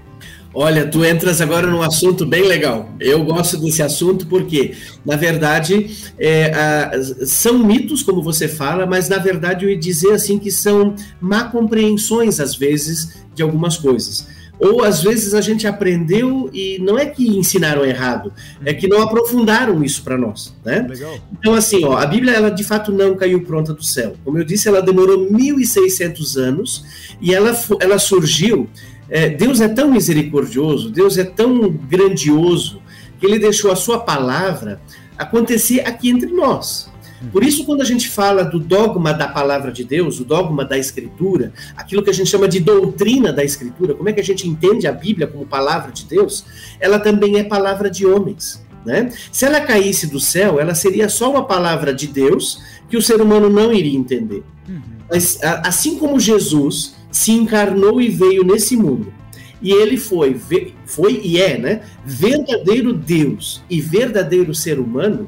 Olha, 0.58 0.88
tu 0.88 1.04
entras 1.04 1.42
agora 1.42 1.68
num 1.68 1.82
assunto 1.82 2.26
bem 2.26 2.48
legal. 2.48 2.90
Eu 2.98 3.26
gosto 3.26 3.58
desse 3.58 3.84
assunto 3.84 4.26
porque, 4.26 4.74
na 5.06 5.18
verdade, 5.18 5.94
é, 6.18 6.46
a, 6.46 6.92
são 7.26 7.60
mitos, 7.60 8.02
como 8.02 8.24
você 8.24 8.48
fala, 8.48 8.86
mas 8.86 9.10
na 9.10 9.18
verdade 9.18 9.66
eu 9.66 9.70
ia 9.70 9.78
dizer 9.78 10.14
assim 10.14 10.40
que 10.40 10.50
são 10.50 10.96
má 11.20 11.44
compreensões, 11.44 12.40
às 12.40 12.56
vezes, 12.56 13.18
de 13.36 13.44
algumas 13.44 13.76
coisas. 13.78 14.28
Ou 14.58 14.84
às 14.84 15.04
vezes 15.04 15.34
a 15.34 15.42
gente 15.42 15.68
aprendeu 15.68 16.50
e 16.54 16.80
não 16.80 16.98
é 16.98 17.06
que 17.06 17.28
ensinaram 17.38 17.84
errado, 17.84 18.32
é 18.64 18.74
que 18.74 18.88
não 18.88 19.02
aprofundaram 19.02 19.84
isso 19.84 20.02
para 20.02 20.18
nós, 20.18 20.56
né? 20.64 20.86
Legal. 20.88 21.20
Então 21.38 21.54
assim, 21.54 21.84
ó, 21.84 21.98
a 21.98 22.06
Bíblia 22.06 22.32
ela 22.32 22.50
de 22.50 22.64
fato 22.64 22.92
não 22.94 23.16
caiu 23.16 23.44
pronta 23.44 23.74
do 23.74 23.84
céu. 23.84 24.16
Como 24.24 24.38
eu 24.38 24.46
disse, 24.46 24.70
ela 24.70 24.82
demorou 24.82 25.30
1600 25.30 26.38
anos 26.38 26.86
e 27.20 27.34
ela 27.34 27.54
ela 27.82 28.00
surgiu 28.00 28.70
é, 29.10 29.30
Deus 29.30 29.62
é 29.62 29.68
tão 29.68 29.92
misericordioso, 29.92 30.90
Deus 30.90 31.18
é 31.18 31.24
tão 31.24 31.70
grandioso, 31.70 32.82
que 33.20 33.26
ele 33.26 33.40
deixou 33.40 33.72
a 33.72 33.76
sua 33.76 34.00
palavra 34.00 34.82
acontecer 35.18 35.82
aqui 35.82 36.10
entre 36.10 36.32
nós. 36.32 36.90
Por 37.32 37.44
isso, 37.44 37.66
quando 37.66 37.82
a 37.82 37.86
gente 37.86 38.10
fala 38.10 38.44
do 38.44 38.60
dogma 38.60 39.14
da 39.14 39.28
palavra 39.28 39.72
de 39.72 39.84
Deus, 39.84 40.20
o 40.20 40.26
dogma 40.26 40.66
da 40.66 40.78
Escritura, 40.78 41.54
aquilo 41.76 42.04
que 42.04 42.10
a 42.10 42.14
gente 42.14 42.30
chama 42.30 42.48
de 42.48 42.60
doutrina 42.60 43.32
da 43.32 43.44
Escritura, 43.44 43.94
como 43.94 44.10
é 44.10 44.14
que 44.14 44.20
a 44.20 44.24
gente 44.24 44.48
entende 44.48 44.86
a 44.86 44.92
Bíblia 44.92 45.26
como 45.26 45.46
palavra 45.46 45.92
de 45.92 46.06
Deus, 46.06 46.46
ela 46.80 47.00
também 47.00 47.38
é 47.38 47.44
palavra 47.44 47.90
de 47.90 48.06
homens. 48.06 48.64
Né? 48.86 49.12
Se 49.32 49.46
ela 49.46 49.62
caísse 49.62 50.08
do 50.08 50.20
céu, 50.20 50.60
ela 50.60 50.76
seria 50.76 51.10
só 51.10 51.32
uma 51.32 51.46
palavra 51.46 51.94
de 51.94 52.06
Deus 52.06 52.62
que 52.88 52.98
o 52.98 53.02
ser 53.02 53.20
humano 53.20 53.50
não 53.50 53.74
iria 53.74 53.98
entender. 53.98 54.44
Uhum. 54.68 54.82
Mas 55.10 55.40
assim 55.64 55.98
como 55.98 56.20
Jesus 56.20 56.96
se 57.16 57.32
encarnou 57.32 58.02
e 58.02 58.10
veio 58.10 58.44
nesse 58.44 58.76
mundo. 58.76 59.14
E 59.62 59.72
ele 59.72 59.96
foi, 59.96 60.38
foi 60.86 61.22
e 61.24 61.42
é, 61.42 61.58
né, 61.58 61.82
verdadeiro 62.04 62.92
Deus 62.92 63.64
e 63.70 63.80
verdadeiro 63.80 64.54
ser 64.54 64.80
humano. 64.80 65.26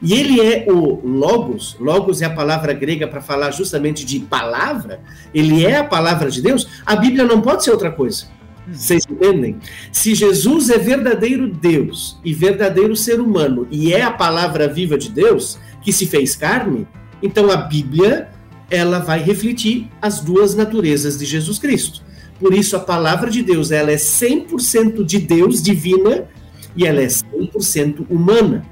E 0.00 0.14
ele 0.14 0.40
é 0.40 0.64
o 0.68 1.04
Logos, 1.04 1.76
Logos 1.80 2.22
é 2.22 2.26
a 2.26 2.30
palavra 2.30 2.72
grega 2.72 3.08
para 3.08 3.20
falar 3.20 3.50
justamente 3.50 4.06
de 4.06 4.20
palavra, 4.20 5.00
ele 5.34 5.66
é 5.66 5.78
a 5.78 5.84
palavra 5.84 6.30
de 6.30 6.40
Deus. 6.40 6.68
A 6.86 6.94
Bíblia 6.94 7.24
não 7.24 7.40
pode 7.40 7.64
ser 7.64 7.72
outra 7.72 7.90
coisa. 7.90 8.26
Vocês 8.68 9.02
entendem? 9.10 9.58
Se 9.90 10.14
Jesus 10.14 10.70
é 10.70 10.78
verdadeiro 10.78 11.48
Deus 11.48 12.20
e 12.24 12.32
verdadeiro 12.32 12.94
ser 12.94 13.20
humano 13.20 13.66
e 13.72 13.92
é 13.92 14.02
a 14.02 14.12
palavra 14.12 14.68
viva 14.68 14.96
de 14.96 15.10
Deus 15.10 15.58
que 15.82 15.92
se 15.92 16.06
fez 16.06 16.36
carne, 16.36 16.86
então 17.20 17.50
a 17.50 17.56
Bíblia 17.56 18.30
ela 18.70 18.98
vai 18.98 19.22
refletir 19.22 19.88
as 20.00 20.20
duas 20.20 20.54
naturezas 20.54 21.18
de 21.18 21.24
Jesus 21.24 21.58
Cristo. 21.58 22.02
Por 22.38 22.54
isso 22.54 22.76
a 22.76 22.80
palavra 22.80 23.30
de 23.30 23.42
Deus, 23.42 23.70
ela 23.70 23.90
é 23.90 23.96
100% 23.96 25.04
de 25.04 25.18
Deus, 25.18 25.62
divina, 25.62 26.28
e 26.76 26.86
ela 26.86 27.00
é 27.00 27.06
100% 27.06 28.06
humana. 28.08 28.64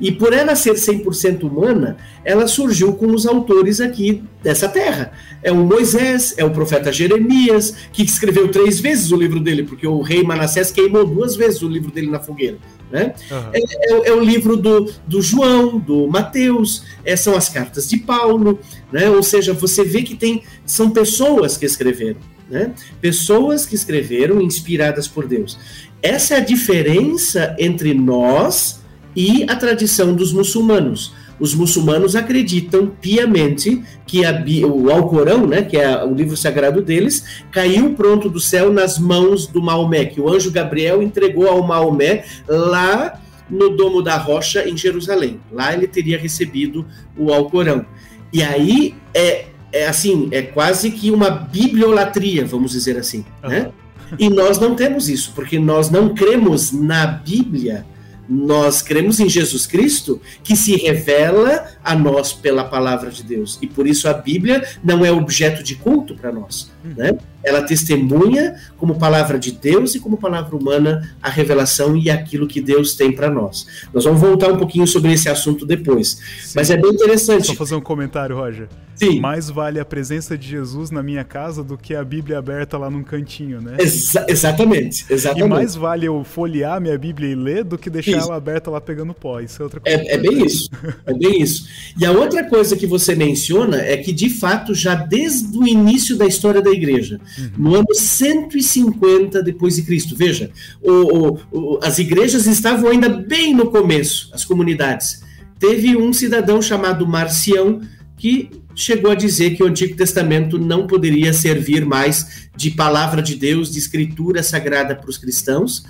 E 0.00 0.10
por 0.10 0.32
ela 0.32 0.56
ser 0.56 0.72
100% 0.72 1.44
humana, 1.44 1.96
ela 2.24 2.48
surgiu 2.48 2.94
com 2.94 3.06
os 3.14 3.24
autores 3.24 3.80
aqui 3.80 4.24
dessa 4.42 4.68
terra. 4.68 5.12
É 5.42 5.52
o 5.52 5.56
Moisés, 5.56 6.34
é 6.36 6.44
o 6.44 6.50
profeta 6.50 6.90
Jeremias, 6.90 7.76
que 7.92 8.02
escreveu 8.02 8.48
três 8.48 8.80
vezes 8.80 9.12
o 9.12 9.16
livro 9.16 9.38
dele, 9.38 9.62
porque 9.62 9.86
o 9.86 10.00
rei 10.00 10.24
Manassés 10.24 10.72
queimou 10.72 11.06
duas 11.06 11.36
vezes 11.36 11.62
o 11.62 11.68
livro 11.68 11.92
dele 11.92 12.10
na 12.10 12.18
fogueira. 12.18 12.58
Né? 12.92 13.14
Uhum. 13.30 13.50
É, 13.54 13.58
é, 13.58 14.08
é, 14.10 14.12
o 14.12 14.20
livro 14.20 14.54
do, 14.54 14.92
do 15.06 15.22
João, 15.22 15.78
do 15.78 16.06
Mateus, 16.06 16.84
é, 17.06 17.16
são 17.16 17.34
as 17.34 17.48
cartas 17.48 17.88
de 17.88 17.96
Paulo, 17.96 18.60
né? 18.92 19.08
ou 19.08 19.22
seja, 19.22 19.54
você 19.54 19.82
vê 19.82 20.02
que 20.02 20.14
tem 20.14 20.42
são 20.66 20.90
pessoas 20.90 21.56
que 21.56 21.64
escreveram, 21.64 22.20
né? 22.50 22.74
pessoas 23.00 23.64
que 23.64 23.74
escreveram 23.74 24.42
inspiradas 24.42 25.08
por 25.08 25.26
Deus. 25.26 25.58
Essa 26.02 26.34
é 26.34 26.36
a 26.36 26.40
diferença 26.40 27.56
entre 27.58 27.94
nós 27.94 28.82
e 29.16 29.46
a 29.48 29.56
tradição 29.56 30.14
dos 30.14 30.30
muçulmanos 30.30 31.14
os 31.42 31.56
muçulmanos 31.56 32.14
acreditam 32.14 32.86
piamente 32.86 33.82
que 34.06 34.24
a, 34.24 34.44
o 34.64 34.88
Alcorão, 34.92 35.44
né, 35.44 35.62
que 35.62 35.76
é 35.76 36.04
o 36.04 36.14
livro 36.14 36.36
sagrado 36.36 36.80
deles, 36.80 37.42
caiu 37.50 37.94
pronto 37.94 38.30
do 38.30 38.38
céu 38.38 38.72
nas 38.72 38.96
mãos 38.96 39.48
do 39.48 39.60
Maomé, 39.60 40.04
que 40.04 40.20
o 40.20 40.32
anjo 40.32 40.52
Gabriel 40.52 41.02
entregou 41.02 41.48
ao 41.48 41.66
Maomé 41.66 42.24
lá 42.46 43.20
no 43.50 43.70
Domo 43.70 44.02
da 44.02 44.16
Rocha, 44.16 44.68
em 44.68 44.76
Jerusalém. 44.76 45.40
Lá 45.50 45.74
ele 45.74 45.88
teria 45.88 46.16
recebido 46.16 46.86
o 47.18 47.32
Alcorão. 47.32 47.84
E 48.32 48.40
aí 48.40 48.94
é, 49.12 49.46
é 49.72 49.88
assim, 49.88 50.28
é 50.30 50.42
quase 50.42 50.92
que 50.92 51.10
uma 51.10 51.28
bibliolatria, 51.28 52.46
vamos 52.46 52.70
dizer 52.70 52.96
assim, 52.96 53.24
uhum. 53.42 53.50
né? 53.50 53.72
E 54.16 54.30
nós 54.30 54.60
não 54.60 54.76
temos 54.76 55.08
isso, 55.08 55.32
porque 55.34 55.58
nós 55.58 55.90
não 55.90 56.14
cremos 56.14 56.70
na 56.70 57.04
Bíblia 57.04 57.84
nós 58.32 58.80
cremos 58.80 59.20
em 59.20 59.28
Jesus 59.28 59.66
Cristo, 59.66 60.20
que 60.42 60.56
se 60.56 60.74
revela 60.76 61.68
a 61.84 61.94
nós 61.94 62.32
pela 62.32 62.64
palavra 62.64 63.10
de 63.10 63.22
Deus. 63.22 63.58
E 63.60 63.66
por 63.66 63.86
isso 63.86 64.08
a 64.08 64.14
Bíblia 64.14 64.66
não 64.82 65.04
é 65.04 65.12
objeto 65.12 65.62
de 65.62 65.74
culto 65.74 66.14
para 66.14 66.32
nós. 66.32 66.70
Né? 66.82 67.12
Ela 67.44 67.62
testemunha 67.62 68.56
como 68.76 68.98
palavra 68.98 69.38
de 69.38 69.52
Deus 69.52 69.94
e 69.94 70.00
como 70.00 70.16
palavra 70.16 70.56
humana 70.56 71.10
a 71.22 71.28
revelação 71.28 71.96
e 71.96 72.10
aquilo 72.10 72.46
que 72.46 72.60
Deus 72.60 72.94
tem 72.94 73.12
para 73.12 73.30
nós. 73.30 73.66
Nós 73.92 74.04
vamos 74.04 74.20
voltar 74.20 74.52
um 74.52 74.56
pouquinho 74.56 74.86
sobre 74.86 75.12
esse 75.12 75.28
assunto 75.28 75.66
depois, 75.66 76.18
Sim. 76.42 76.52
mas 76.56 76.70
é 76.70 76.76
bem 76.76 76.90
interessante. 76.90 77.46
Só 77.46 77.54
fazer 77.54 77.74
um 77.74 77.80
comentário, 77.80 78.36
Roger. 78.36 78.68
Sim. 78.94 79.20
Mais 79.20 79.48
vale 79.50 79.80
a 79.80 79.84
presença 79.84 80.36
de 80.36 80.46
Jesus 80.48 80.90
na 80.90 81.02
minha 81.02 81.24
casa 81.24 81.64
do 81.64 81.76
que 81.76 81.94
a 81.94 82.04
Bíblia 82.04 82.38
aberta 82.38 82.78
lá 82.78 82.90
num 82.90 83.02
cantinho, 83.02 83.60
né? 83.60 83.76
Exa 83.80 84.24
exatamente, 84.28 85.04
exatamente. 85.10 85.46
E 85.46 85.48
mais 85.48 85.74
vale 85.74 86.06
eu 86.06 86.22
folhear 86.22 86.80
minha 86.80 86.96
Bíblia 86.96 87.30
e 87.30 87.34
ler 87.34 87.64
do 87.64 87.78
que 87.78 87.90
deixar 87.90 88.18
isso. 88.18 88.28
ela 88.28 88.36
aberta 88.36 88.70
lá 88.70 88.80
pegando 88.80 89.12
pó. 89.12 89.40
Isso 89.40 89.60
é 89.60 89.64
outra 89.64 89.80
coisa. 89.80 89.98
É, 89.98 90.14
é 90.14 90.18
bem 90.18 90.44
isso. 90.44 90.70
É 91.04 91.14
bem 91.14 91.42
isso. 91.42 91.66
E 91.98 92.04
a 92.04 92.12
outra 92.12 92.44
coisa 92.44 92.76
que 92.76 92.86
você 92.86 93.14
menciona 93.14 93.78
é 93.78 93.96
que, 93.96 94.12
de 94.12 94.30
fato, 94.30 94.74
já 94.74 94.94
desde 94.94 95.56
o 95.58 95.66
início 95.66 96.16
da 96.16 96.26
história 96.26 96.62
da 96.62 96.70
igreja, 96.70 97.20
no 97.56 97.74
ano 97.74 97.94
150 97.94 99.42
depois 99.42 99.76
de 99.76 99.82
Cristo, 99.82 100.16
veja, 100.16 100.50
o, 100.82 101.38
o, 101.50 101.78
as 101.82 101.98
igrejas 101.98 102.46
estavam 102.46 102.90
ainda 102.90 103.08
bem 103.08 103.54
no 103.54 103.70
começo, 103.70 104.30
as 104.32 104.44
comunidades. 104.44 105.22
Teve 105.58 105.96
um 105.96 106.12
cidadão 106.12 106.60
chamado 106.60 107.06
Marcião 107.06 107.80
que 108.16 108.50
chegou 108.74 109.10
a 109.10 109.14
dizer 109.14 109.56
que 109.56 109.62
o 109.62 109.66
Antigo 109.66 109.96
Testamento 109.96 110.58
não 110.58 110.86
poderia 110.86 111.32
servir 111.32 111.84
mais 111.84 112.48
de 112.56 112.70
palavra 112.70 113.22
de 113.22 113.34
Deus, 113.34 113.70
de 113.70 113.78
escritura 113.78 114.42
sagrada 114.42 114.94
para 114.94 115.08
os 115.08 115.18
cristãos, 115.18 115.84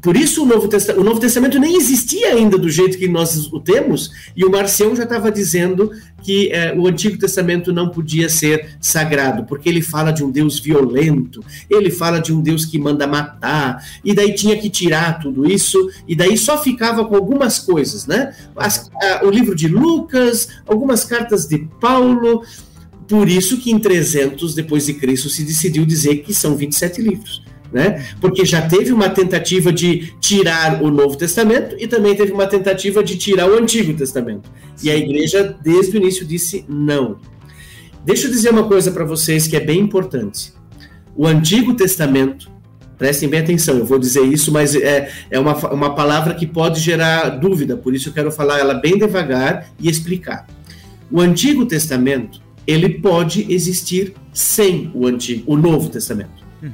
por 0.00 0.16
isso 0.16 0.44
o 0.44 0.46
Novo, 0.46 0.68
Testamento, 0.68 1.00
o 1.00 1.04
Novo 1.04 1.20
Testamento 1.20 1.58
nem 1.58 1.76
existia 1.76 2.28
ainda 2.28 2.56
do 2.56 2.70
jeito 2.70 2.98
que 2.98 3.08
nós 3.08 3.52
o 3.52 3.58
temos, 3.58 4.10
e 4.36 4.44
o 4.44 4.50
Marcião 4.50 4.94
já 4.94 5.02
estava 5.02 5.30
dizendo 5.30 5.90
que 6.22 6.50
é, 6.52 6.74
o 6.76 6.86
Antigo 6.86 7.18
Testamento 7.18 7.72
não 7.72 7.88
podia 7.88 8.28
ser 8.28 8.76
sagrado, 8.80 9.44
porque 9.44 9.68
ele 9.68 9.82
fala 9.82 10.12
de 10.12 10.22
um 10.22 10.30
Deus 10.30 10.60
violento, 10.60 11.44
ele 11.68 11.90
fala 11.90 12.20
de 12.20 12.32
um 12.32 12.40
Deus 12.40 12.64
que 12.64 12.78
manda 12.78 13.06
matar, 13.06 13.84
e 14.04 14.14
daí 14.14 14.34
tinha 14.34 14.56
que 14.56 14.70
tirar 14.70 15.18
tudo 15.20 15.50
isso, 15.50 15.90
e 16.06 16.14
daí 16.14 16.36
só 16.38 16.62
ficava 16.62 17.04
com 17.04 17.16
algumas 17.16 17.58
coisas, 17.58 18.06
né? 18.06 18.34
As, 18.56 18.90
a, 19.02 19.24
o 19.24 19.30
livro 19.30 19.54
de 19.54 19.68
Lucas, 19.68 20.48
algumas 20.66 21.04
cartas 21.04 21.46
de 21.46 21.58
Paulo, 21.80 22.42
por 23.08 23.28
isso 23.28 23.58
que 23.58 23.70
em 23.70 23.78
300 23.78 24.54
depois 24.54 24.86
de 24.86 24.94
Cristo 24.94 25.28
se 25.28 25.42
decidiu 25.42 25.84
dizer 25.84 26.18
que 26.18 26.34
são 26.34 26.54
27 26.54 27.00
livros 27.00 27.42
né? 27.72 28.06
Porque 28.20 28.44
já 28.44 28.62
teve 28.62 28.92
uma 28.92 29.08
tentativa 29.08 29.72
de 29.72 30.14
tirar 30.20 30.82
o 30.82 30.90
Novo 30.90 31.16
Testamento 31.16 31.76
e 31.78 31.86
também 31.86 32.14
teve 32.14 32.32
uma 32.32 32.46
tentativa 32.46 33.02
de 33.02 33.16
tirar 33.16 33.48
o 33.48 33.54
Antigo 33.54 33.92
Testamento. 33.94 34.50
E 34.82 34.90
a 34.90 34.96
igreja, 34.96 35.56
desde 35.62 35.96
o 35.96 35.98
início, 35.98 36.26
disse 36.26 36.64
não. 36.68 37.18
Deixa 38.04 38.26
eu 38.26 38.30
dizer 38.30 38.50
uma 38.50 38.64
coisa 38.64 38.90
para 38.90 39.04
vocês 39.04 39.46
que 39.46 39.56
é 39.56 39.60
bem 39.60 39.80
importante. 39.80 40.52
O 41.14 41.26
Antigo 41.26 41.74
Testamento, 41.74 42.50
prestem 42.96 43.28
bem 43.28 43.40
atenção, 43.40 43.76
eu 43.76 43.84
vou 43.84 43.98
dizer 43.98 44.22
isso, 44.22 44.52
mas 44.52 44.74
é, 44.74 45.10
é 45.30 45.38
uma, 45.38 45.54
uma 45.72 45.94
palavra 45.94 46.34
que 46.34 46.46
pode 46.46 46.80
gerar 46.80 47.28
dúvida, 47.30 47.76
por 47.76 47.94
isso 47.94 48.08
eu 48.08 48.12
quero 48.12 48.30
falar 48.30 48.58
ela 48.58 48.74
bem 48.74 48.96
devagar 48.96 49.68
e 49.80 49.90
explicar. 49.90 50.46
O 51.10 51.20
Antigo 51.20 51.66
Testamento, 51.66 52.40
ele 52.66 52.88
pode 53.00 53.52
existir 53.52 54.14
sem 54.32 54.90
o 54.94 55.06
Antigo, 55.06 55.52
o 55.52 55.56
Novo 55.56 55.88
Testamento. 55.88 56.46
Uhum. 56.62 56.70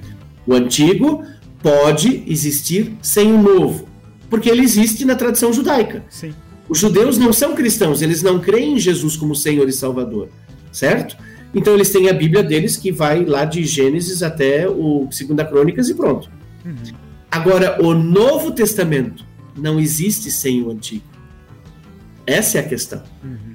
O 0.47 0.55
antigo 0.55 1.25
pode 1.63 2.23
existir 2.27 2.95
sem 3.01 3.33
o 3.33 3.43
novo, 3.43 3.89
porque 4.29 4.51
ele 4.51 4.63
existe 4.63 5.05
na 5.05 5.15
tradição 5.15 5.53
judaica. 5.53 6.05
Sim. 6.11 6.35
Os 6.69 6.79
judeus 6.79 7.19
não 7.19 7.33
são 7.33 7.55
cristãos, 7.55 8.03
eles 8.03 8.23
não 8.23 8.41
creem 8.41 8.75
em 8.75 8.79
Jesus 8.79 9.17
como 9.17 9.35
Senhor 9.35 9.69
e 9.69 9.73
Salvador, 9.73 10.29
certo? 10.73 11.17
Então 11.55 11.75
eles 11.75 11.91
têm 11.91 12.09
a 12.09 12.13
Bíblia 12.13 12.43
deles 12.43 12.77
que 12.77 12.91
vai 12.91 13.25
lá 13.25 13.45
de 13.45 13.65
Gênesis 13.65 14.23
até 14.23 14.69
o 14.69 15.09
Segunda 15.11 15.45
Crônicas 15.45 15.89
e 15.89 15.95
pronto. 15.95 16.31
Uhum. 16.65 16.75
Agora, 17.31 17.83
o 17.83 17.95
Novo 17.95 18.51
Testamento 18.53 19.25
não 19.57 19.79
existe 19.79 20.31
sem 20.31 20.63
o 20.63 20.71
Antigo. 20.71 21.05
Essa 22.27 22.59
é 22.59 22.61
a 22.61 22.69
questão. 22.69 23.03
Uhum. 23.23 23.55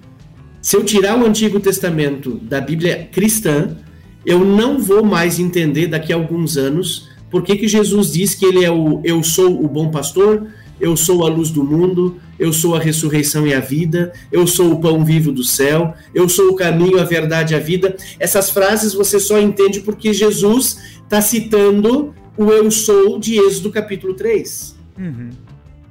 Se 0.61 0.75
eu 0.75 0.83
tirar 0.83 1.17
o 1.17 1.25
Antigo 1.25 1.59
Testamento 1.59 2.35
da 2.35 2.61
Bíblia 2.61 3.09
cristã, 3.11 3.77
eu 4.25 4.43
não 4.43 4.79
vou 4.79 5.03
mais 5.03 5.39
entender 5.39 5.87
daqui 5.87 6.11
a 6.11 6.15
alguns 6.15 6.57
anos 6.57 7.09
por 7.29 7.43
que, 7.43 7.55
que 7.55 7.67
Jesus 7.67 8.11
diz 8.11 8.33
que 8.33 8.45
ele 8.45 8.65
é 8.65 8.71
o 8.71 9.01
eu 9.03 9.23
sou 9.23 9.63
o 9.63 9.67
bom 9.67 9.89
pastor, 9.89 10.47
eu 10.79 10.95
sou 10.97 11.25
a 11.25 11.29
luz 11.29 11.51
do 11.51 11.63
mundo, 11.63 12.19
eu 12.39 12.51
sou 12.51 12.75
a 12.75 12.79
ressurreição 12.79 13.45
e 13.45 13.53
a 13.53 13.59
vida, 13.59 14.13
eu 14.31 14.47
sou 14.47 14.71
o 14.71 14.79
pão 14.79 15.03
vivo 15.03 15.31
do 15.31 15.43
céu, 15.43 15.93
eu 16.13 16.27
sou 16.27 16.49
o 16.49 16.55
caminho, 16.55 16.99
a 16.99 17.03
verdade 17.03 17.53
e 17.53 17.57
a 17.57 17.59
vida. 17.59 17.95
Essas 18.17 18.49
frases 18.49 18.93
você 18.93 19.19
só 19.19 19.39
entende 19.39 19.81
porque 19.81 20.13
Jesus 20.13 20.79
está 21.03 21.21
citando 21.21 22.13
o 22.37 22.49
eu 22.51 22.71
sou 22.71 23.19
de 23.19 23.37
Êxodo 23.37 23.69
capítulo 23.71 24.13
3. 24.13 24.75
Uhum. 24.97 25.29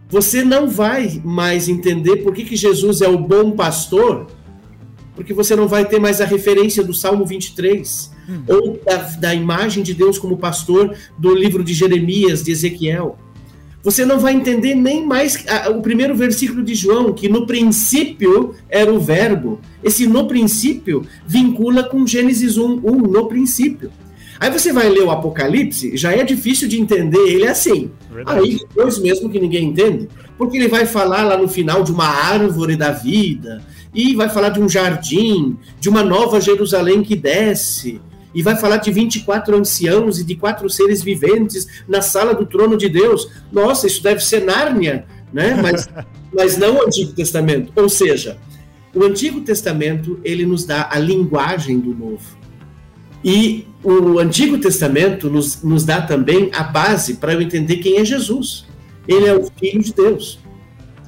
Você 0.09 0.43
não 0.43 0.68
vai 0.68 1.20
mais 1.22 1.68
entender 1.68 2.16
por 2.16 2.33
que, 2.33 2.45
que 2.45 2.57
Jesus 2.57 3.03
é 3.03 3.09
o 3.09 3.18
bom 3.18 3.51
pastor, 3.51 4.26
porque 5.14 5.35
você 5.35 5.55
não 5.55 5.68
vai 5.68 5.85
ter 5.85 6.01
mais 6.01 6.20
a 6.20 6.24
referência 6.24 6.83
do 6.83 6.95
Salmo 6.95 7.26
23 7.26 8.18
Hum. 8.29 8.43
ou 8.47 8.81
da, 8.85 8.97
da 8.97 9.35
imagem 9.35 9.83
de 9.83 9.95
Deus 9.95 10.18
como 10.18 10.37
pastor 10.37 10.95
do 11.16 11.35
livro 11.35 11.64
de 11.64 11.72
Jeremias, 11.72 12.43
de 12.43 12.53
Ezequiel. 12.53 13.16
Você 13.83 14.05
não 14.05 14.18
vai 14.18 14.35
entender 14.35 14.74
nem 14.74 15.07
mais 15.07 15.47
a, 15.49 15.70
o 15.70 15.81
primeiro 15.81 16.14
versículo 16.14 16.62
de 16.62 16.74
João, 16.74 17.12
que 17.12 17.29
no 17.29 17.47
princípio 17.47 18.55
era 18.68 18.93
o 18.93 19.01
verbo. 19.01 19.61
Esse 19.83 20.07
no 20.07 20.26
princípio 20.26 21.07
vincula 21.26 21.85
com 21.85 22.07
Gênesis 22.07 22.59
1, 22.59 22.81
1 22.85 22.97
no 22.97 23.26
princípio. 23.29 23.91
Aí 24.41 24.51
você 24.51 24.72
vai 24.72 24.89
ler 24.89 25.03
o 25.03 25.11
Apocalipse, 25.11 25.97
já 25.97 26.12
é 26.12 26.22
difícil 26.22 26.68
de 26.68 26.81
entender 26.81 27.18
ele 27.18 27.45
é 27.45 27.51
assim. 27.51 27.91
Verdade. 28.12 28.41
Aí 28.41 28.59
depois 28.59 28.99
mesmo 28.99 29.31
que 29.31 29.41
ninguém 29.41 29.68
entende, 29.68 30.09
porque 30.37 30.57
ele 30.57 30.68
vai 30.68 30.87
falar 30.87 31.24
lá 31.24 31.37
no 31.37 31.49
final 31.49 31.83
de 31.83 31.91
uma 31.91 32.07
árvore 32.07 32.76
da 32.76 32.93
vida, 32.93 33.62
e 33.93 34.14
vai 34.14 34.29
falar 34.29 34.51
de 34.51 34.61
um 34.61 34.68
jardim, 34.68 35.57
de 35.81 35.89
uma 35.89 36.05
nova 36.05 36.41
Jerusalém 36.41 37.03
que 37.03 37.16
desce, 37.16 38.01
e 38.35 38.43
vai 38.43 38.57
falar 38.57 38.79
de 38.79 38.91
24 38.91 39.57
anciãos 39.57 40.18
e 40.18 40.24
de 40.24 40.35
quatro 40.35 40.68
seres 40.68 41.03
viventes 41.03 41.66
na 41.89 42.03
sala 42.03 42.35
do 42.35 42.47
trono 42.47 42.76
de 42.76 42.89
Deus. 42.89 43.29
Nossa, 43.51 43.87
isso 43.87 44.03
deve 44.03 44.22
ser 44.22 44.45
Nárnia, 44.45 45.07
né? 45.33 45.59
Mas, 45.61 45.89
mas 46.33 46.57
não 46.57 46.76
o 46.76 46.83
Antigo 46.87 47.12
Testamento. 47.12 47.72
Ou 47.74 47.89
seja, 47.89 48.39
o 48.95 49.03
Antigo 49.05 49.41
Testamento 49.41 50.18
ele 50.22 50.45
nos 50.45 50.64
dá 50.64 50.89
a 50.91 50.99
linguagem 50.99 51.79
do 51.79 51.95
Novo. 51.95 52.39
E 53.24 53.66
o 53.83 54.18
Antigo 54.18 54.59
Testamento 54.59 55.29
nos, 55.29 55.62
nos 55.62 55.85
dá 55.85 56.03
também 56.03 56.51
a 56.53 56.62
base 56.62 57.14
para 57.14 57.33
eu 57.33 57.41
entender 57.41 57.79
quem 57.79 57.99
é 57.99 58.05
Jesus. 58.05 58.66
Ele 59.07 59.26
é 59.26 59.35
o 59.35 59.49
Filho 59.59 59.83
de 59.83 59.93
Deus. 59.93 60.39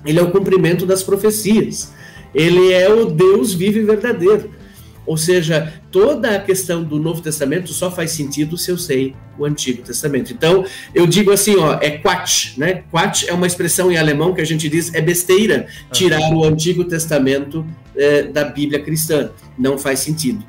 Ele 0.04 0.18
é 0.18 0.22
o 0.22 0.30
cumprimento 0.30 0.86
das 0.86 1.02
profecias. 1.02 1.92
Ele 2.34 2.72
é 2.72 2.92
o 2.92 3.06
Deus 3.06 3.52
vivo 3.52 3.78
e 3.78 3.84
verdadeiro. 3.84 4.50
Ou 5.10 5.16
seja, 5.16 5.74
toda 5.90 6.36
a 6.36 6.38
questão 6.38 6.84
do 6.84 7.00
Novo 7.00 7.20
Testamento 7.20 7.72
só 7.72 7.90
faz 7.90 8.12
sentido 8.12 8.56
se 8.56 8.70
eu 8.70 8.78
sei 8.78 9.12
o 9.36 9.44
Antigo 9.44 9.82
Testamento. 9.82 10.32
Então, 10.32 10.64
eu 10.94 11.04
digo 11.04 11.32
assim, 11.32 11.56
ó, 11.56 11.78
é 11.80 11.98
Quatsch, 11.98 12.56
né? 12.56 12.84
Quatsch 12.92 13.26
é 13.26 13.32
uma 13.32 13.44
expressão 13.44 13.90
em 13.90 13.96
alemão 13.96 14.32
que 14.32 14.40
a 14.40 14.44
gente 14.44 14.68
diz 14.68 14.94
é 14.94 15.00
besteira 15.00 15.66
tirar 15.90 16.32
o 16.32 16.44
Antigo 16.44 16.84
Testamento 16.84 17.66
é, 17.96 18.22
da 18.22 18.44
Bíblia 18.44 18.78
cristã. 18.78 19.32
Não 19.58 19.76
faz 19.76 19.98
sentido. 19.98 20.44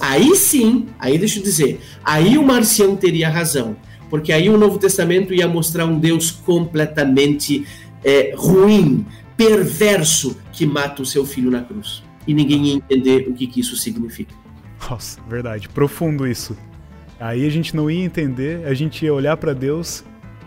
Aí 0.00 0.34
sim, 0.34 0.88
aí 0.98 1.16
deixa 1.16 1.38
eu 1.38 1.44
dizer, 1.44 1.80
aí 2.04 2.36
o 2.36 2.42
Marcião 2.42 2.96
teria 2.96 3.28
razão, 3.28 3.76
porque 4.10 4.32
aí 4.32 4.50
o 4.50 4.58
Novo 4.58 4.76
Testamento 4.76 5.32
ia 5.32 5.46
mostrar 5.46 5.86
um 5.86 6.00
Deus 6.00 6.32
completamente 6.32 7.64
é, 8.02 8.34
ruim, 8.36 9.06
perverso, 9.36 10.36
que 10.50 10.66
mata 10.66 11.00
o 11.00 11.06
seu 11.06 11.24
filho 11.24 11.48
na 11.48 11.60
cruz 11.60 12.09
e 12.30 12.34
ninguém 12.34 12.66
ia 12.66 12.74
entender 12.74 13.26
o 13.28 13.34
que, 13.34 13.44
que 13.44 13.58
isso 13.58 13.76
significa. 13.76 14.32
Nossa, 14.88 15.20
verdade, 15.28 15.68
profundo 15.68 16.26
isso. 16.28 16.56
Aí 17.18 17.44
a 17.44 17.50
gente 17.50 17.74
não 17.74 17.90
ia 17.90 18.04
entender, 18.04 18.64
a 18.66 18.72
gente 18.72 19.04
ia 19.04 19.12
olhar 19.12 19.36
para 19.36 19.52
Deus 19.52 20.04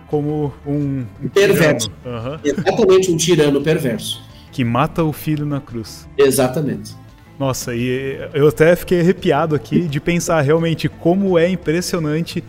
como 0.07 0.53
um, 0.65 1.05
um 1.21 1.27
perverso. 1.27 1.91
Uhum. 2.05 2.39
Exatamente, 2.41 3.11
um 3.11 3.17
tirano 3.17 3.61
perverso. 3.61 4.23
Que 4.49 4.63
mata 4.63 5.03
o 5.03 5.11
filho 5.11 5.45
na 5.45 5.59
cruz. 5.59 6.07
Exatamente. 6.17 6.95
Nossa, 7.37 7.75
e 7.75 8.17
eu 8.33 8.47
até 8.47 8.75
fiquei 8.77 9.01
arrepiado 9.01 9.55
aqui 9.55 9.81
de 9.81 9.99
pensar 9.99 10.39
realmente 10.39 10.87
como 10.87 11.37
é 11.37 11.49
impressionante 11.49 12.41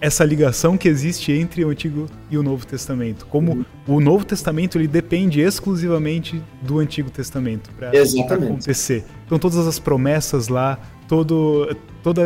essa 0.00 0.24
ligação 0.24 0.76
que 0.76 0.88
existe 0.88 1.32
entre 1.32 1.64
o 1.64 1.70
Antigo 1.70 2.06
e 2.30 2.38
o 2.38 2.42
Novo 2.42 2.66
Testamento. 2.66 3.26
Como 3.26 3.52
uhum. 3.52 3.64
o 3.86 4.00
Novo 4.00 4.24
Testamento 4.24 4.78
ele 4.78 4.88
depende 4.88 5.40
exclusivamente 5.40 6.42
do 6.62 6.78
Antigo 6.78 7.10
Testamento 7.10 7.70
para 7.72 7.90
acontecer. 7.90 9.04
Então 9.26 9.38
todas 9.38 9.66
as 9.66 9.78
promessas 9.78 10.48
lá, 10.48 10.78
todo, 11.08 11.76
todo 12.02 12.20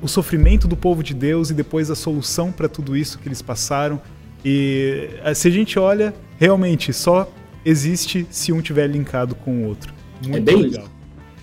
o 0.00 0.08
sofrimento 0.08 0.66
do 0.66 0.76
povo 0.76 1.02
de 1.02 1.14
Deus 1.14 1.50
e 1.50 1.54
depois 1.54 1.90
a 1.90 1.94
solução 1.94 2.50
para 2.50 2.68
tudo 2.68 2.96
isso 2.96 3.18
que 3.18 3.28
eles 3.28 3.42
passaram. 3.42 4.00
E 4.44 5.08
se 5.34 5.48
a 5.48 5.50
gente 5.50 5.78
olha, 5.78 6.14
realmente 6.38 6.92
só 6.92 7.30
existe 7.64 8.26
se 8.30 8.52
um 8.52 8.60
tiver 8.60 8.88
linkado 8.88 9.34
com 9.34 9.62
o 9.62 9.66
outro. 9.66 9.94
Muito 10.22 10.36
é 10.36 10.40
bem 10.40 10.62
legal. 10.62 10.86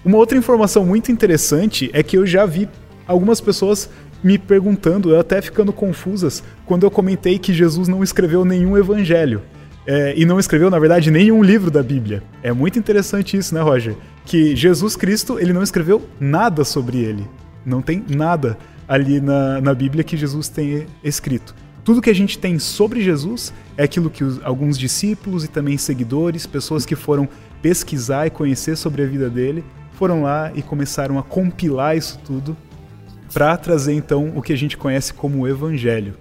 Uma 0.03 0.17
outra 0.17 0.37
informação 0.37 0.85
muito 0.85 1.11
interessante 1.11 1.89
é 1.93 2.01
que 2.01 2.17
eu 2.17 2.25
já 2.25 2.45
vi 2.45 2.67
algumas 3.05 3.41
pessoas 3.41 3.89
me 4.23 4.37
perguntando, 4.37 5.17
até 5.17 5.41
ficando 5.41 5.71
confusas, 5.71 6.43
quando 6.65 6.85
eu 6.85 6.91
comentei 6.91 7.39
que 7.39 7.53
Jesus 7.53 7.87
não 7.87 8.03
escreveu 8.03 8.43
nenhum 8.43 8.77
evangelho. 8.77 9.41
É, 9.87 10.13
e 10.15 10.25
não 10.25 10.39
escreveu, 10.39 10.69
na 10.69 10.77
verdade, 10.77 11.09
nenhum 11.09 11.41
livro 11.41 11.71
da 11.71 11.81
Bíblia. 11.81 12.21
É 12.43 12.51
muito 12.51 12.77
interessante 12.77 13.35
isso, 13.35 13.55
né, 13.55 13.61
Roger? 13.61 13.95
Que 14.25 14.55
Jesus 14.55 14.95
Cristo, 14.95 15.39
ele 15.39 15.53
não 15.53 15.63
escreveu 15.63 16.07
nada 16.19 16.63
sobre 16.63 16.99
ele. 16.99 17.27
Não 17.65 17.81
tem 17.81 18.03
nada 18.07 18.57
ali 18.87 19.19
na, 19.19 19.59
na 19.61 19.73
Bíblia 19.73 20.03
que 20.03 20.15
Jesus 20.15 20.47
tenha 20.47 20.85
escrito. 21.03 21.55
Tudo 21.83 22.01
que 22.01 22.09
a 22.09 22.15
gente 22.15 22.37
tem 22.37 22.59
sobre 22.59 23.01
Jesus 23.01 23.51
é 23.77 23.83
aquilo 23.83 24.11
que 24.11 24.23
os, 24.23 24.39
alguns 24.43 24.77
discípulos 24.77 25.43
e 25.43 25.47
também 25.47 25.77
seguidores, 25.77 26.45
pessoas 26.45 26.85
que 26.85 26.95
foram 26.95 27.27
pesquisar 27.61 28.27
e 28.27 28.29
conhecer 28.29 28.75
sobre 28.75 29.01
a 29.01 29.07
vida 29.07 29.29
dele, 29.29 29.63
foram 29.93 30.21
lá 30.21 30.51
e 30.53 30.61
começaram 30.61 31.17
a 31.17 31.23
compilar 31.23 31.97
isso 31.97 32.19
tudo 32.23 32.55
para 33.33 33.55
trazer 33.57 33.93
então 33.93 34.33
o 34.35 34.41
que 34.41 34.53
a 34.53 34.57
gente 34.57 34.77
conhece 34.77 35.13
como 35.13 35.39
o 35.39 35.47
Evangelho. 35.47 36.15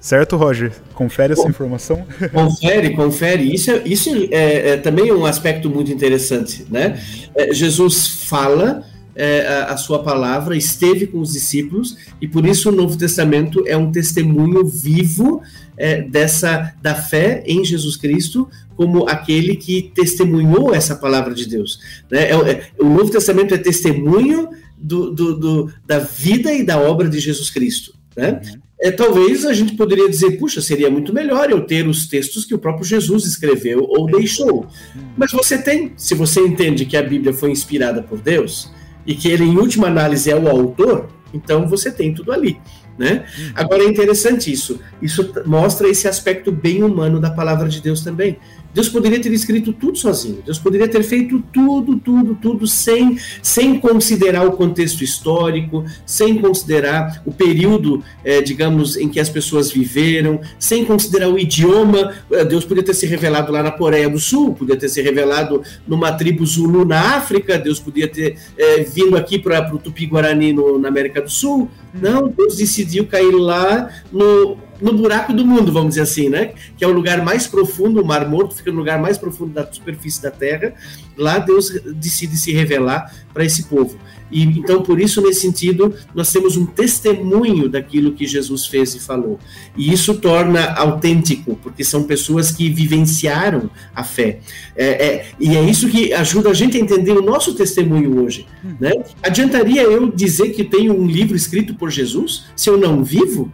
Certo, 0.00 0.36
Roger? 0.36 0.72
Confere 0.94 1.34
essa 1.34 1.46
informação? 1.46 2.06
Confere, 2.32 2.94
confere. 2.96 3.54
Isso, 3.54 3.70
é, 3.70 3.82
isso 3.84 4.10
é, 4.30 4.70
é 4.70 4.76
também 4.78 5.12
um 5.12 5.26
aspecto 5.26 5.68
muito 5.68 5.92
interessante, 5.92 6.64
né? 6.70 6.98
É, 7.34 7.52
Jesus 7.52 8.06
fala 8.06 8.82
é, 9.14 9.46
a, 9.46 9.64
a, 9.74 9.76
sua 9.76 10.02
palavra, 10.02 10.56
esteve 10.56 11.06
com 11.06 11.20
os 11.20 11.34
discípulos 11.34 11.98
e 12.18 12.26
por 12.26 12.46
isso 12.46 12.70
o 12.70 12.72
Novo 12.72 12.96
Testamento 12.96 13.62
é 13.66 13.76
um 13.76 13.92
testemunho 13.92 14.64
vivo 14.66 15.42
é, 15.76 16.00
dessa 16.00 16.74
da 16.80 16.94
fé 16.94 17.42
em 17.46 17.62
Jesus 17.62 17.96
Cristo 17.96 18.48
como 18.76 19.06
aquele 19.06 19.56
que 19.56 19.92
testemunhou 19.94 20.74
essa 20.74 20.96
palavra 20.96 21.34
de 21.34 21.46
Deus. 21.46 21.78
Né? 22.10 22.30
É 22.30 22.62
o 22.78 22.88
Novo 22.88 23.10
Testamento 23.10 23.54
é 23.54 23.58
testemunho 23.58 24.48
do, 24.80 25.10
do, 25.10 25.38
do, 25.38 25.72
da 25.86 25.98
vida 25.98 26.52
e 26.52 26.64
da 26.64 26.78
obra 26.78 27.08
de 27.08 27.20
Jesus 27.20 27.50
Cristo. 27.50 27.94
Né? 28.16 28.40
Uhum. 28.42 28.60
É, 28.82 28.90
talvez 28.90 29.44
a 29.44 29.52
gente 29.52 29.74
poderia 29.74 30.08
dizer, 30.08 30.38
puxa, 30.38 30.62
seria 30.62 30.90
muito 30.90 31.12
melhor 31.12 31.50
eu 31.50 31.60
ter 31.60 31.86
os 31.86 32.06
textos 32.06 32.46
que 32.46 32.54
o 32.54 32.58
próprio 32.58 32.84
Jesus 32.84 33.26
escreveu 33.26 33.84
ou 33.86 34.06
deixou. 34.06 34.62
Uhum. 34.62 35.02
Mas 35.18 35.32
você 35.32 35.58
tem, 35.58 35.92
se 35.96 36.14
você 36.14 36.40
entende 36.40 36.86
que 36.86 36.96
a 36.96 37.02
Bíblia 37.02 37.32
foi 37.32 37.50
inspirada 37.50 38.02
por 38.02 38.18
Deus 38.18 38.72
e 39.06 39.14
que 39.14 39.28
ele, 39.28 39.44
em 39.44 39.58
última 39.58 39.88
análise, 39.88 40.30
é 40.30 40.36
o 40.36 40.48
autor, 40.48 41.10
então 41.34 41.68
você 41.68 41.92
tem 41.92 42.14
tudo 42.14 42.32
ali. 42.32 42.58
Né? 42.98 43.24
Uhum. 43.38 43.52
Agora 43.54 43.82
é 43.82 43.86
interessante 43.86 44.50
isso. 44.50 44.80
Isso 45.00 45.32
mostra 45.46 45.88
esse 45.88 46.08
aspecto 46.08 46.50
bem 46.50 46.82
humano 46.82 47.20
da 47.20 47.30
palavra 47.30 47.68
de 47.68 47.80
Deus 47.82 48.02
também. 48.02 48.38
Deus 48.72 48.88
poderia 48.88 49.20
ter 49.20 49.32
escrito 49.32 49.72
tudo 49.72 49.98
sozinho. 49.98 50.42
Deus 50.44 50.58
poderia 50.58 50.88
ter 50.88 51.02
feito 51.02 51.42
tudo, 51.52 51.96
tudo, 51.96 52.34
tudo 52.34 52.66
sem, 52.66 53.18
sem 53.42 53.78
considerar 53.78 54.46
o 54.46 54.52
contexto 54.52 55.02
histórico, 55.02 55.84
sem 56.06 56.38
considerar 56.38 57.22
o 57.26 57.32
período, 57.32 58.02
é, 58.24 58.40
digamos, 58.40 58.96
em 58.96 59.08
que 59.08 59.18
as 59.18 59.28
pessoas 59.28 59.70
viveram, 59.70 60.40
sem 60.58 60.84
considerar 60.84 61.28
o 61.28 61.38
idioma. 61.38 62.12
Eh, 62.30 62.44
Deus 62.44 62.64
podia 62.64 62.82
ter 62.82 62.94
se 62.94 63.06
revelado 63.06 63.50
lá 63.52 63.62
na 63.62 63.70
Coreia 63.70 64.08
do 64.08 64.18
Sul, 64.18 64.54
podia 64.54 64.76
ter 64.76 64.88
se 64.88 65.02
revelado 65.02 65.62
numa 65.86 66.12
tribo 66.12 66.46
Zulu 66.46 66.84
na 66.84 67.16
África. 67.16 67.58
Deus 67.58 67.80
podia 67.80 68.06
ter 68.06 68.36
é, 68.56 68.82
vindo 68.82 69.16
aqui 69.16 69.38
para 69.38 69.74
o 69.74 69.78
Tupi-Guarani 69.78 70.54
na 70.80 70.88
América 70.88 71.20
do 71.20 71.30
Sul. 71.30 71.68
Não, 71.92 72.28
Deus 72.28 72.56
decidiu 72.56 73.06
cair 73.06 73.32
lá 73.32 73.90
no 74.12 74.69
no 74.80 74.92
buraco 74.94 75.32
do 75.32 75.44
mundo, 75.44 75.72
vamos 75.72 75.90
dizer 75.90 76.02
assim, 76.02 76.28
né? 76.28 76.52
Que 76.76 76.84
é 76.84 76.86
o 76.86 76.92
lugar 76.92 77.22
mais 77.22 77.46
profundo, 77.46 78.00
o 78.00 78.04
Mar 78.04 78.28
Morto 78.28 78.54
fica 78.54 78.70
no 78.70 78.78
lugar 78.78 79.00
mais 79.00 79.18
profundo 79.18 79.52
da 79.52 79.70
superfície 79.70 80.22
da 80.22 80.30
Terra. 80.30 80.74
Lá 81.16 81.38
Deus 81.38 81.70
decide 81.94 82.36
se 82.36 82.52
revelar 82.52 83.14
para 83.32 83.44
esse 83.44 83.64
povo. 83.64 83.96
E 84.30 84.42
então, 84.42 84.82
por 84.82 85.00
isso, 85.00 85.20
nesse 85.20 85.40
sentido, 85.40 85.94
nós 86.14 86.32
temos 86.32 86.56
um 86.56 86.64
testemunho 86.64 87.68
daquilo 87.68 88.12
que 88.12 88.26
Jesus 88.26 88.66
fez 88.66 88.94
e 88.94 89.00
falou. 89.00 89.38
E 89.76 89.92
isso 89.92 90.14
torna 90.14 90.72
autêntico, 90.74 91.58
porque 91.62 91.82
são 91.82 92.04
pessoas 92.04 92.52
que 92.52 92.70
vivenciaram 92.70 93.68
a 93.94 94.04
fé. 94.04 94.40
É, 94.76 94.86
é, 94.86 95.26
e 95.38 95.56
é 95.56 95.62
isso 95.62 95.88
que 95.88 96.12
ajuda 96.12 96.50
a 96.50 96.54
gente 96.54 96.76
a 96.76 96.80
entender 96.80 97.12
o 97.12 97.22
nosso 97.22 97.54
testemunho 97.54 98.22
hoje. 98.22 98.46
Né? 98.78 98.92
Adiantaria 99.22 99.82
eu 99.82 100.10
dizer 100.10 100.50
que 100.50 100.62
tenho 100.62 100.96
um 100.96 101.06
livro 101.06 101.36
escrito 101.36 101.74
por 101.74 101.90
Jesus 101.90 102.46
se 102.54 102.70
eu 102.70 102.78
não 102.78 103.02
vivo? 103.02 103.50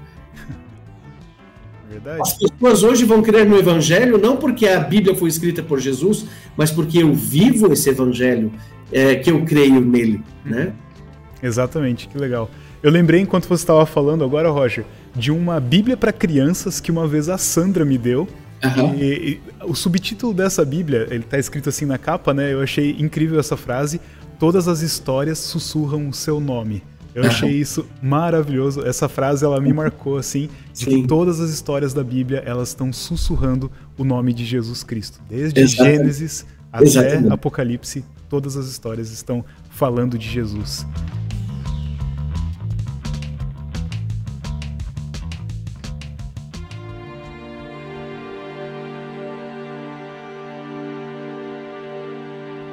Verdade. 1.96 2.20
As 2.20 2.34
pessoas 2.34 2.82
hoje 2.82 3.04
vão 3.04 3.22
crer 3.22 3.46
no 3.46 3.58
Evangelho 3.58 4.18
não 4.18 4.36
porque 4.36 4.68
a 4.68 4.80
Bíblia 4.80 5.14
foi 5.14 5.28
escrita 5.28 5.62
por 5.62 5.80
Jesus, 5.80 6.26
mas 6.56 6.70
porque 6.70 7.02
eu 7.02 7.14
vivo 7.14 7.72
esse 7.72 7.88
Evangelho, 7.88 8.52
é, 8.92 9.14
que 9.14 9.30
eu 9.30 9.44
creio 9.44 9.80
nele, 9.80 10.22
né? 10.44 10.72
Exatamente, 11.42 12.08
que 12.08 12.18
legal. 12.18 12.50
Eu 12.82 12.90
lembrei 12.90 13.20
enquanto 13.20 13.48
você 13.48 13.62
estava 13.62 13.84
falando 13.86 14.22
agora, 14.22 14.50
Roger, 14.50 14.84
de 15.14 15.32
uma 15.32 15.58
Bíblia 15.58 15.96
para 15.96 16.12
crianças 16.12 16.80
que 16.80 16.90
uma 16.90 17.08
vez 17.08 17.28
a 17.28 17.38
Sandra 17.38 17.84
me 17.84 17.96
deu. 17.96 18.28
Uhum. 18.62 18.94
E, 18.94 19.04
e, 19.04 19.40
o 19.64 19.74
subtítulo 19.74 20.34
dessa 20.34 20.64
Bíblia, 20.64 21.06
ele 21.10 21.24
está 21.24 21.38
escrito 21.38 21.68
assim 21.68 21.86
na 21.86 21.98
capa, 21.98 22.34
né? 22.34 22.52
Eu 22.52 22.60
achei 22.60 22.94
incrível 22.98 23.40
essa 23.40 23.56
frase. 23.56 24.00
Todas 24.38 24.68
as 24.68 24.82
histórias 24.82 25.38
sussurram 25.38 26.08
o 26.08 26.12
seu 26.12 26.38
nome. 26.40 26.82
Eu 27.16 27.24
achei 27.24 27.50
isso 27.50 27.86
maravilhoso. 28.02 28.86
Essa 28.86 29.08
frase 29.08 29.42
ela 29.42 29.58
me 29.58 29.72
marcou 29.72 30.18
assim, 30.18 30.50
de 30.74 30.84
Sim. 30.84 31.02
que 31.02 31.08
todas 31.08 31.40
as 31.40 31.48
histórias 31.48 31.94
da 31.94 32.04
Bíblia 32.04 32.42
elas 32.44 32.68
estão 32.68 32.92
sussurrando 32.92 33.72
o 33.96 34.04
nome 34.04 34.34
de 34.34 34.44
Jesus 34.44 34.84
Cristo, 34.84 35.18
desde 35.26 35.58
Exatamente. 35.58 35.96
Gênesis 35.96 36.46
até 36.70 36.84
Exatamente. 36.84 37.32
Apocalipse, 37.32 38.04
todas 38.28 38.54
as 38.54 38.66
histórias 38.66 39.10
estão 39.10 39.42
falando 39.70 40.18
de 40.18 40.28
Jesus. 40.28 40.86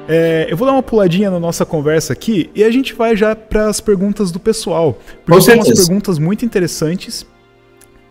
É, 0.06 0.46
eu 0.50 0.56
vou 0.56 0.66
dar 0.66 0.72
uma 0.74 0.82
puladinha 0.82 1.30
na 1.30 1.40
nossa 1.40 1.64
conversa 1.64 2.12
aqui 2.12 2.50
e 2.54 2.62
a 2.62 2.70
gente 2.70 2.92
vai 2.92 3.16
já 3.16 3.34
para 3.34 3.68
as 3.68 3.80
perguntas 3.80 4.30
do 4.30 4.38
pessoal. 4.38 4.98
Porque 5.24 5.40
são 5.40 5.54
umas 5.54 5.72
perguntas 5.72 6.18
muito 6.18 6.44
interessantes. 6.44 7.26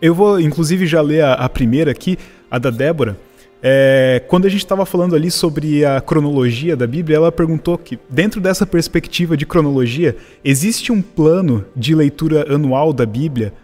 Eu 0.02 0.14
vou, 0.14 0.40
inclusive, 0.40 0.86
já 0.86 1.00
ler 1.00 1.22
a, 1.22 1.34
a 1.34 1.48
primeira 1.48 1.92
aqui, 1.92 2.18
a 2.50 2.58
da 2.58 2.70
Débora. 2.70 3.16
É, 3.62 4.22
quando 4.28 4.44
a 4.44 4.50
gente 4.50 4.64
estava 4.64 4.84
falando 4.84 5.14
ali 5.14 5.30
sobre 5.30 5.84
a 5.84 6.00
cronologia 6.00 6.76
da 6.76 6.86
Bíblia, 6.86 7.16
ela 7.16 7.32
perguntou 7.32 7.78
que, 7.78 7.98
dentro 8.10 8.40
dessa 8.40 8.66
perspectiva 8.66 9.36
de 9.36 9.46
cronologia, 9.46 10.16
existe 10.44 10.92
um 10.92 11.00
plano 11.00 11.64
de 11.74 11.94
leitura 11.94 12.52
anual 12.52 12.92
da 12.92 13.06
Bíblia, 13.06 13.54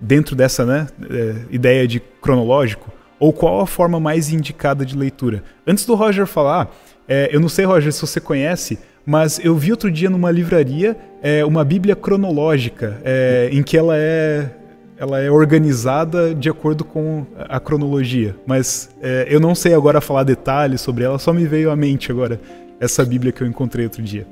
dentro 0.00 0.34
dessa 0.34 0.64
né, 0.64 0.88
é, 1.08 1.34
ideia 1.50 1.86
de 1.86 2.00
cronológico? 2.20 2.90
Ou 3.20 3.32
qual 3.32 3.60
a 3.60 3.66
forma 3.66 4.00
mais 4.00 4.32
indicada 4.32 4.84
de 4.84 4.96
leitura? 4.96 5.44
Antes 5.64 5.86
do 5.86 5.94
Roger 5.94 6.26
falar, 6.26 6.74
é, 7.08 7.28
eu 7.32 7.40
não 7.40 7.48
sei, 7.48 7.64
Roger, 7.64 7.92
se 7.92 8.00
você 8.00 8.20
conhece, 8.20 8.78
mas 9.04 9.38
eu 9.42 9.54
vi 9.54 9.70
outro 9.70 9.90
dia 9.90 10.08
numa 10.08 10.30
livraria 10.30 10.96
é, 11.22 11.44
uma 11.44 11.64
Bíblia 11.64 11.94
cronológica, 11.94 13.00
é, 13.04 13.48
em 13.52 13.62
que 13.62 13.76
ela 13.76 13.96
é, 13.96 14.50
ela 14.98 15.20
é 15.20 15.30
organizada 15.30 16.34
de 16.34 16.48
acordo 16.48 16.84
com 16.84 17.26
a 17.48 17.60
cronologia. 17.60 18.34
Mas 18.46 18.90
é, 19.02 19.26
eu 19.28 19.40
não 19.40 19.54
sei 19.54 19.74
agora 19.74 20.00
falar 20.00 20.22
detalhes 20.22 20.80
sobre 20.80 21.04
ela, 21.04 21.18
só 21.18 21.32
me 21.32 21.46
veio 21.46 21.70
à 21.70 21.76
mente 21.76 22.10
agora 22.10 22.40
essa 22.80 23.04
Bíblia 23.04 23.32
que 23.32 23.42
eu 23.42 23.46
encontrei 23.46 23.84
outro 23.84 24.02
dia. 24.02 24.26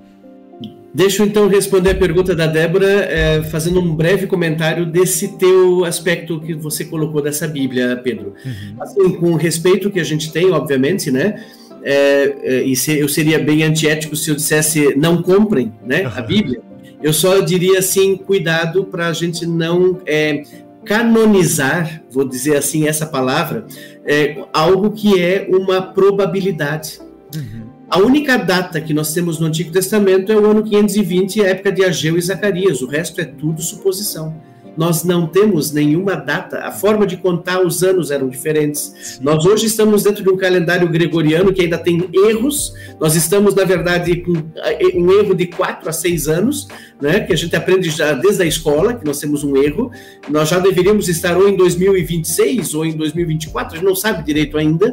Deixa 0.95 1.23
eu 1.23 1.27
então 1.27 1.49
responder 1.49 1.91
a 1.91 1.95
pergunta 1.95 2.35
da 2.35 2.47
Débora, 2.47 2.87
é, 2.87 3.43
fazendo 3.45 3.81
um 3.81 3.95
breve 3.95 4.27
comentário 4.27 4.85
desse 4.85 5.39
teu 5.39 5.87
aspecto 5.87 6.39
que 6.41 6.53
você 6.53 6.85
colocou 6.85 7.23
dessa 7.23 7.49
Bíblia, 7.49 7.99
Pedro. 8.05 8.35
Uhum. 8.45 8.77
Assim, 8.79 9.13
com 9.15 9.33
o 9.33 9.37
respeito 9.37 9.91
que 9.91 9.99
a 9.99 10.05
gente 10.05 10.31
tem, 10.31 10.51
obviamente, 10.51 11.11
né? 11.11 11.43
É, 11.83 12.37
é, 12.43 12.63
e 12.63 12.77
se, 12.77 12.99
eu 12.99 13.09
seria 13.09 13.39
bem 13.39 13.63
antiético 13.63 14.15
se 14.15 14.31
eu 14.31 14.37
dissesse 14.37 14.95
não 14.97 15.23
comprem 15.23 15.73
né, 15.85 16.11
a 16.15 16.21
Bíblia. 16.21 16.61
Eu 17.03 17.13
só 17.13 17.41
diria 17.41 17.81
assim, 17.81 18.17
cuidado 18.17 18.85
para 18.85 19.09
a 19.09 19.13
gente 19.13 19.45
não 19.45 20.01
é, 20.07 20.45
canonizar, 20.85 22.03
vou 22.11 22.27
dizer 22.27 22.57
assim 22.57 22.87
essa 22.87 23.07
palavra, 23.07 23.67
é, 24.05 24.45
algo 24.53 24.93
que 24.93 25.21
é 25.21 25.49
uma 25.51 25.83
probabilidade. 25.83 27.01
Uhum. 27.35 27.63
A 27.91 27.99
única 27.99 28.37
data 28.37 28.81
que 28.81 28.95
nós 28.95 29.13
temos 29.13 29.39
no 29.39 29.47
Antigo 29.47 29.73
Testamento 29.73 30.31
é 30.31 30.37
o 30.37 30.47
ano 30.47 30.63
520, 30.63 31.43
a 31.43 31.49
época 31.49 31.73
de 31.73 31.85
Ageu 31.85 32.17
e 32.17 32.23
Zacarias. 32.23 32.81
O 32.81 32.87
resto 32.87 33.21
é 33.21 33.25
tudo 33.25 33.61
suposição 33.61 34.35
nós 34.77 35.05
não 35.05 35.27
temos 35.27 35.73
nenhuma 35.73 36.15
data, 36.15 36.61
a 36.61 36.73
forma 36.73 37.07
de 37.07 37.17
contar 37.17 37.65
os 37.65 37.83
anos 37.83 38.11
eram 38.11 38.29
diferentes. 38.29 38.95
Sim. 39.03 39.25
Nós 39.25 39.45
hoje 39.45 39.67
estamos 39.67 40.03
dentro 40.03 40.23
de 40.23 40.31
um 40.31 40.37
calendário 40.37 40.89
gregoriano 40.89 41.53
que 41.53 41.63
ainda 41.63 41.79
tem 41.79 42.09
erros, 42.13 42.73
nós 42.99 43.15
estamos, 43.15 43.55
na 43.55 43.65
verdade, 43.65 44.17
com 44.17 44.33
eh, 44.57 44.93
um 44.95 45.11
erro 45.13 45.35
de 45.35 45.47
quatro 45.47 45.89
a 45.89 45.93
seis 45.93 46.29
anos, 46.29 46.69
né, 47.01 47.21
que 47.21 47.33
a 47.33 47.37
gente 47.37 47.55
aprende 47.55 47.91
já 47.91 48.13
desde 48.13 48.43
a 48.43 48.47
escola, 48.47 48.95
que 48.95 49.05
nós 49.05 49.19
temos 49.19 49.45
um 49.45 49.57
erro, 49.57 49.91
nós 50.29 50.49
já 50.49 50.59
deveríamos 50.59 51.09
estar 51.09 51.37
ou 51.37 51.49
em 51.49 51.57
2026 51.57 52.75
ou 52.75 52.87
em 52.87 52.93
2024, 52.93 53.75
a 53.75 53.79
gente 53.79 53.87
não 53.87 53.97
sabe 53.97 54.23
direito 54.23 54.57
ainda, 54.57 54.91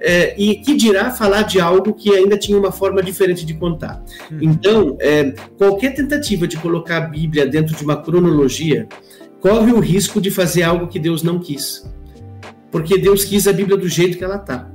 é, 0.00 0.34
e 0.40 0.56
que 0.56 0.76
dirá 0.76 1.10
falar 1.10 1.42
de 1.42 1.60
algo 1.60 1.92
que 1.94 2.14
ainda 2.14 2.36
tinha 2.36 2.58
uma 2.58 2.72
forma 2.72 3.02
diferente 3.02 3.44
de 3.44 3.54
contar. 3.54 4.02
Uhum. 4.30 4.38
Então, 4.40 4.96
é, 5.00 5.34
qualquer 5.56 5.94
tentativa 5.94 6.46
de 6.46 6.56
colocar 6.56 6.98
a 6.98 7.00
Bíblia 7.00 7.46
dentro 7.46 7.74
de 7.74 7.84
uma 7.84 7.96
cronologia 7.96 8.88
corre 9.40 9.72
o 9.72 9.80
risco 9.80 10.20
de 10.20 10.30
fazer 10.30 10.62
algo 10.62 10.88
que 10.88 10.98
Deus 10.98 11.22
não 11.22 11.38
quis. 11.38 11.88
Porque 12.70 12.98
Deus 12.98 13.24
quis 13.24 13.46
a 13.48 13.52
Bíblia 13.52 13.76
do 13.76 13.88
jeito 13.88 14.18
que 14.18 14.24
ela 14.24 14.36
está 14.36 14.70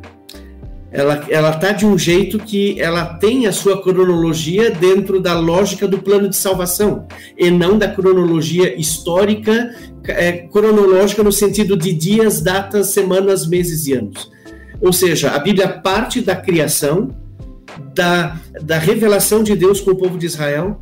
ela 0.94 1.26
ela 1.28 1.52
tá 1.54 1.72
de 1.72 1.86
um 1.86 1.98
jeito 1.98 2.38
que 2.38 2.80
ela 2.80 3.16
tem 3.16 3.48
a 3.48 3.52
sua 3.52 3.82
cronologia 3.82 4.70
dentro 4.70 5.20
da 5.20 5.38
lógica 5.38 5.88
do 5.88 5.98
plano 5.98 6.30
de 6.30 6.36
salvação 6.36 7.08
e 7.36 7.50
não 7.50 7.80
da 7.80 7.88
cronologia 7.88 8.80
histórica 8.80 9.76
é, 10.08 10.48
cronológica 10.48 11.24
no 11.24 11.32
sentido 11.32 11.76
de 11.76 11.92
dias, 11.92 12.42
datas, 12.42 12.90
semanas, 12.90 13.48
meses 13.48 13.88
e 13.88 13.94
anos. 13.94 14.32
Ou 14.84 14.92
seja, 14.92 15.32
a 15.32 15.40
Bíblia 15.40 15.70
parte 15.70 16.20
da 16.20 16.36
criação, 16.36 17.16
da, 17.96 18.38
da 18.62 18.78
revelação 18.78 19.42
de 19.42 19.56
Deus 19.56 19.80
com 19.80 19.92
o 19.92 19.96
povo 19.96 20.18
de 20.18 20.26
Israel, 20.26 20.82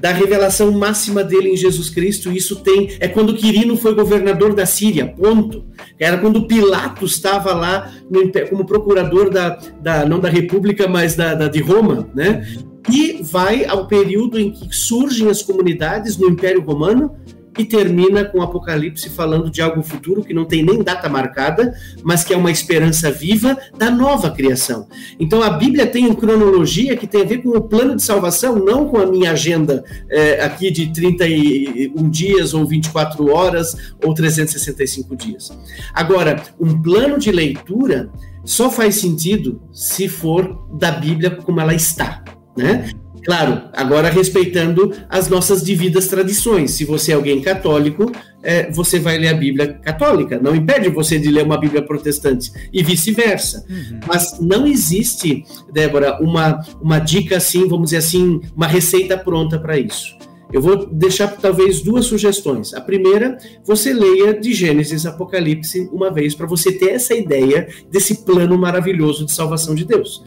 da 0.00 0.10
revelação 0.10 0.72
máxima 0.72 1.22
dele 1.22 1.50
em 1.50 1.56
Jesus 1.56 1.90
Cristo. 1.90 2.32
Isso 2.32 2.56
tem 2.56 2.96
é 2.98 3.06
quando 3.06 3.34
Quirino 3.34 3.76
foi 3.76 3.94
governador 3.94 4.54
da 4.54 4.64
Síria, 4.64 5.06
ponto. 5.06 5.66
Era 5.98 6.16
quando 6.16 6.46
Pilatos 6.46 7.12
estava 7.12 7.52
lá 7.52 7.92
no, 8.10 8.32
como 8.48 8.64
procurador 8.64 9.28
da, 9.28 9.58
da 9.82 10.06
não 10.06 10.18
da 10.18 10.30
República, 10.30 10.88
mas 10.88 11.14
da, 11.14 11.34
da 11.34 11.46
de 11.46 11.60
Roma, 11.60 12.08
né? 12.14 12.46
E 12.90 13.22
vai 13.22 13.66
ao 13.66 13.86
período 13.86 14.40
em 14.40 14.50
que 14.50 14.74
surgem 14.74 15.28
as 15.28 15.42
comunidades 15.42 16.16
no 16.16 16.26
Império 16.26 16.62
Romano 16.62 17.14
e 17.58 17.64
termina 17.64 18.24
com 18.24 18.38
o 18.38 18.42
Apocalipse 18.42 19.08
falando 19.10 19.50
de 19.50 19.60
algo 19.60 19.82
futuro 19.82 20.22
que 20.22 20.32
não 20.32 20.44
tem 20.44 20.62
nem 20.62 20.82
data 20.82 21.08
marcada, 21.08 21.74
mas 22.02 22.24
que 22.24 22.32
é 22.32 22.36
uma 22.36 22.50
esperança 22.50 23.10
viva 23.10 23.56
da 23.76 23.90
nova 23.90 24.30
criação. 24.30 24.86
Então 25.18 25.42
a 25.42 25.50
Bíblia 25.50 25.86
tem 25.86 26.06
uma 26.06 26.14
cronologia 26.14 26.96
que 26.96 27.06
tem 27.06 27.22
a 27.22 27.26
ver 27.26 27.42
com 27.42 27.50
o 27.50 27.60
plano 27.60 27.96
de 27.96 28.02
salvação, 28.02 28.56
não 28.56 28.88
com 28.88 28.98
a 28.98 29.06
minha 29.06 29.32
agenda 29.32 29.84
é, 30.08 30.44
aqui 30.44 30.70
de 30.70 30.92
31 30.92 32.10
dias, 32.10 32.54
ou 32.54 32.66
24 32.66 33.30
horas, 33.30 33.76
ou 34.02 34.14
365 34.14 35.16
dias. 35.16 35.50
Agora, 35.92 36.42
um 36.58 36.80
plano 36.80 37.18
de 37.18 37.30
leitura 37.30 38.10
só 38.44 38.70
faz 38.70 38.96
sentido 38.96 39.60
se 39.72 40.08
for 40.08 40.66
da 40.72 40.90
Bíblia 40.90 41.30
como 41.30 41.60
ela 41.60 41.74
está. 41.74 42.22
Né? 42.56 42.90
Claro, 43.24 43.62
agora 43.72 44.10
respeitando 44.10 44.92
as 45.08 45.28
nossas 45.28 45.62
devidas 45.62 46.08
tradições. 46.08 46.72
Se 46.72 46.84
você 46.84 47.12
é 47.12 47.14
alguém 47.14 47.40
católico, 47.40 48.10
é, 48.42 48.70
você 48.70 48.98
vai 48.98 49.16
ler 49.18 49.28
a 49.28 49.34
Bíblia 49.34 49.74
católica. 49.74 50.40
Não 50.42 50.54
impede 50.54 50.88
você 50.88 51.18
de 51.18 51.30
ler 51.30 51.44
uma 51.44 51.56
Bíblia 51.56 51.82
protestante 51.82 52.50
e 52.72 52.82
vice-versa. 52.82 53.64
Uhum. 53.68 54.00
Mas 54.06 54.38
não 54.40 54.66
existe, 54.66 55.44
Débora, 55.72 56.18
uma, 56.20 56.60
uma 56.80 56.98
dica 56.98 57.36
assim, 57.36 57.68
vamos 57.68 57.86
dizer 57.86 57.98
assim, 57.98 58.40
uma 58.56 58.66
receita 58.66 59.16
pronta 59.16 59.58
para 59.58 59.78
isso. 59.78 60.16
Eu 60.52 60.60
vou 60.60 60.86
deixar 60.86 61.28
talvez 61.28 61.80
duas 61.80 62.04
sugestões. 62.04 62.74
A 62.74 62.80
primeira, 62.80 63.38
você 63.64 63.92
leia 63.92 64.38
de 64.38 64.52
Gênesis 64.52 65.06
Apocalipse 65.06 65.88
uma 65.90 66.10
vez 66.10 66.34
para 66.34 66.46
você 66.46 66.70
ter 66.70 66.90
essa 66.90 67.14
ideia 67.14 67.68
desse 67.90 68.22
plano 68.22 68.58
maravilhoso 68.58 69.24
de 69.24 69.32
salvação 69.32 69.74
de 69.74 69.86
Deus. 69.86 70.22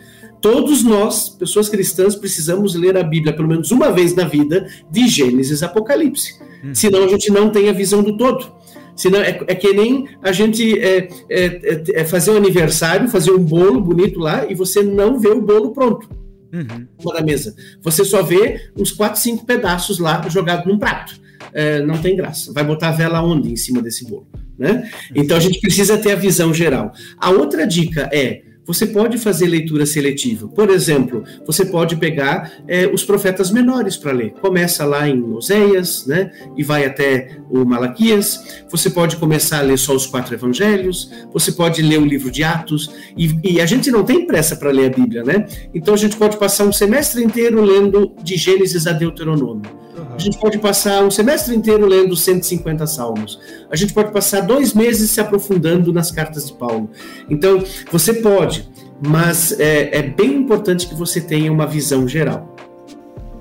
Todos 0.46 0.84
nós, 0.84 1.28
pessoas 1.28 1.68
cristãs, 1.68 2.16
precisamos 2.16 2.76
ler 2.76 2.96
a 2.96 3.02
Bíblia 3.02 3.34
pelo 3.34 3.48
menos 3.48 3.72
uma 3.72 3.91
vez 3.91 4.14
na 4.14 4.26
vida, 4.26 4.68
de 4.91 5.08
Gênesis 5.08 5.64
a 5.64 5.66
Apocalipse. 5.66 6.39
Hum. 6.64 6.70
Senão 6.72 7.04
a 7.04 7.08
gente 7.08 7.32
não 7.32 7.50
tem 7.50 7.68
a 7.68 7.74
visão 7.74 8.04
do 8.04 8.16
todo. 8.16 8.54
Senão 8.96 9.22
é, 9.22 9.41
é 9.48 9.56
que 9.56 9.74
nem 9.74 10.08
a 10.22 10.32
gente 10.32 10.80
é, 10.80 11.10
é, 11.28 11.46
é, 11.46 11.84
é, 11.96 12.06
fazer 12.06 12.30
um 12.30 12.38
aniversário, 12.38 13.10
fazer 13.10 13.32
um 13.32 13.43
bolo 13.43 13.82
bonito 13.82 14.20
lá 14.20 14.46
e 14.48 14.54
você 14.54 14.84
não 14.84 15.18
vê 15.18 15.30
o 15.30 15.41
bolo 15.41 15.72
pronto 15.72 16.08
uhum. 16.54 17.12
na 17.12 17.22
mesa. 17.22 17.56
Você 17.82 18.06
só 18.06 18.22
vê 18.22 18.70
uns 18.78 18.91
quatro, 18.91 19.20
cinco 19.20 19.48
pedaços 19.48 19.98
lá 19.98 20.22
jogados 20.30 20.68
num 20.68 20.78
prato. 20.78 21.20
É, 21.54 21.82
não 21.82 21.98
tem 21.98 22.16
graça. 22.16 22.54
Vai 22.54 22.64
botar 22.64 22.89
a 22.89 22.91
vela 22.91 23.20
onde 23.20 23.52
em 23.52 23.56
cima 23.56 23.82
desse 23.82 24.06
bolo? 24.06 24.28
Né? 24.60 24.91
Então 25.16 25.38
a 25.38 25.39
gente 25.39 25.60
precisa 25.60 25.98
ter 25.98 26.12
a 26.12 26.16
visão 26.16 26.54
geral. 26.54 26.93
A 27.18 27.32
outra 27.32 27.66
dica 27.66 28.08
é 28.14 28.43
você 28.66 28.88
pode 28.88 29.18
fazer 29.18 29.47
leitura 29.47 29.86
seletiva. 29.86 30.47
Por 30.47 30.70
exemplo, 30.70 31.24
você 31.45 31.66
pode 31.66 31.95
pegar 31.97 32.51
é, 32.68 32.88
os 32.88 33.03
profetas 33.03 33.51
menores 33.51 33.95
para 33.95 34.11
ler. 34.11 34.32
Começa 34.41 34.86
lá 34.86 35.07
em 35.07 35.22
Oséias, 35.22 36.05
né, 36.05 36.32
e 36.57 36.63
vai 36.63 36.86
até 36.86 37.38
o 37.49 37.63
Malaquias. 37.63 38.63
Você 38.70 38.89
pode 38.89 39.18
começar 39.18 39.59
a 39.59 39.61
ler 39.61 39.78
só 39.78 39.95
os 39.95 40.05
quatro 40.05 40.34
evangelhos. 40.34 41.11
Você 41.32 41.51
pode 41.51 41.82
ler 41.82 41.99
o 41.99 42.05
livro 42.05 42.32
de 42.32 42.43
Atos. 42.43 42.89
E, 43.16 43.39
e 43.43 43.61
a 43.61 43.66
gente 43.66 43.91
não 43.91 44.03
tem 44.03 44.26
pressa 44.26 44.55
para 44.55 44.72
ler 44.72 44.91
a 44.91 44.95
Bíblia, 44.95 45.24
né? 45.24 45.45
Então 45.74 45.93
a 45.93 45.97
gente 45.97 46.18
pode 46.18 46.38
passar 46.38 46.66
um 46.66 46.74
semestre 46.74 47.24
inteiro 47.24 47.61
lendo 47.61 48.13
de 48.24 48.36
Gênesis 48.36 48.88
a 48.88 48.91
Deuteronômio. 48.91 49.85
A 50.16 50.20
gente 50.20 50.39
pode 50.39 50.57
passar 50.59 51.03
um 51.03 51.11
semestre 51.11 51.53
inteiro 51.53 51.86
lendo 51.86 52.16
150 52.16 52.88
salmos. 52.88 53.39
A 53.70 53.76
gente 53.76 53.93
pode 53.93 54.11
passar 54.11 54.41
dois 54.41 54.74
meses 54.74 55.11
se 55.11 55.20
aprofundando 55.20 55.91
nas 55.91 56.09
cartas 56.09 56.47
de 56.47 56.53
Paulo. 56.53 56.89
Então, 57.30 57.61
você 57.91 58.13
pode, 58.13 58.70
mas 59.05 59.59
é, 59.59 59.97
é 59.97 60.01
bem 60.01 60.34
importante 60.36 60.88
que 60.88 60.95
você 60.95 61.20
tenha 61.20 61.51
uma 61.51 61.68
visão 61.68 62.07
geral. 62.07 62.55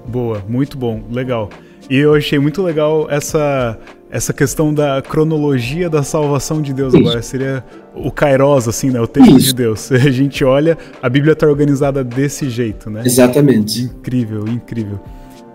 Boa, 0.06 0.44
muito 0.48 0.76
bom, 0.76 1.02
legal. 1.10 1.48
E 1.88 1.96
eu 1.96 2.14
achei 2.14 2.38
muito 2.38 2.62
legal 2.62 3.06
essa 3.08 3.78
essa 4.10 4.32
questão 4.32 4.72
da 4.72 5.02
cronologia 5.02 5.90
da 5.90 6.04
salvação 6.04 6.62
de 6.62 6.72
Deus 6.72 6.94
Isso. 6.94 7.02
agora. 7.02 7.20
Seria 7.20 7.64
o 7.96 8.12
Kairos, 8.12 8.68
assim, 8.68 8.88
né? 8.88 9.00
O 9.00 9.08
tempo 9.08 9.36
Isso. 9.36 9.46
de 9.46 9.54
Deus. 9.54 9.90
A 9.90 9.98
gente 9.98 10.44
olha, 10.44 10.78
a 11.02 11.08
Bíblia 11.08 11.32
está 11.32 11.48
organizada 11.48 12.04
desse 12.04 12.48
jeito, 12.48 12.88
né? 12.88 13.02
Exatamente. 13.04 13.82
Incrível, 13.82 14.46
incrível. 14.46 15.00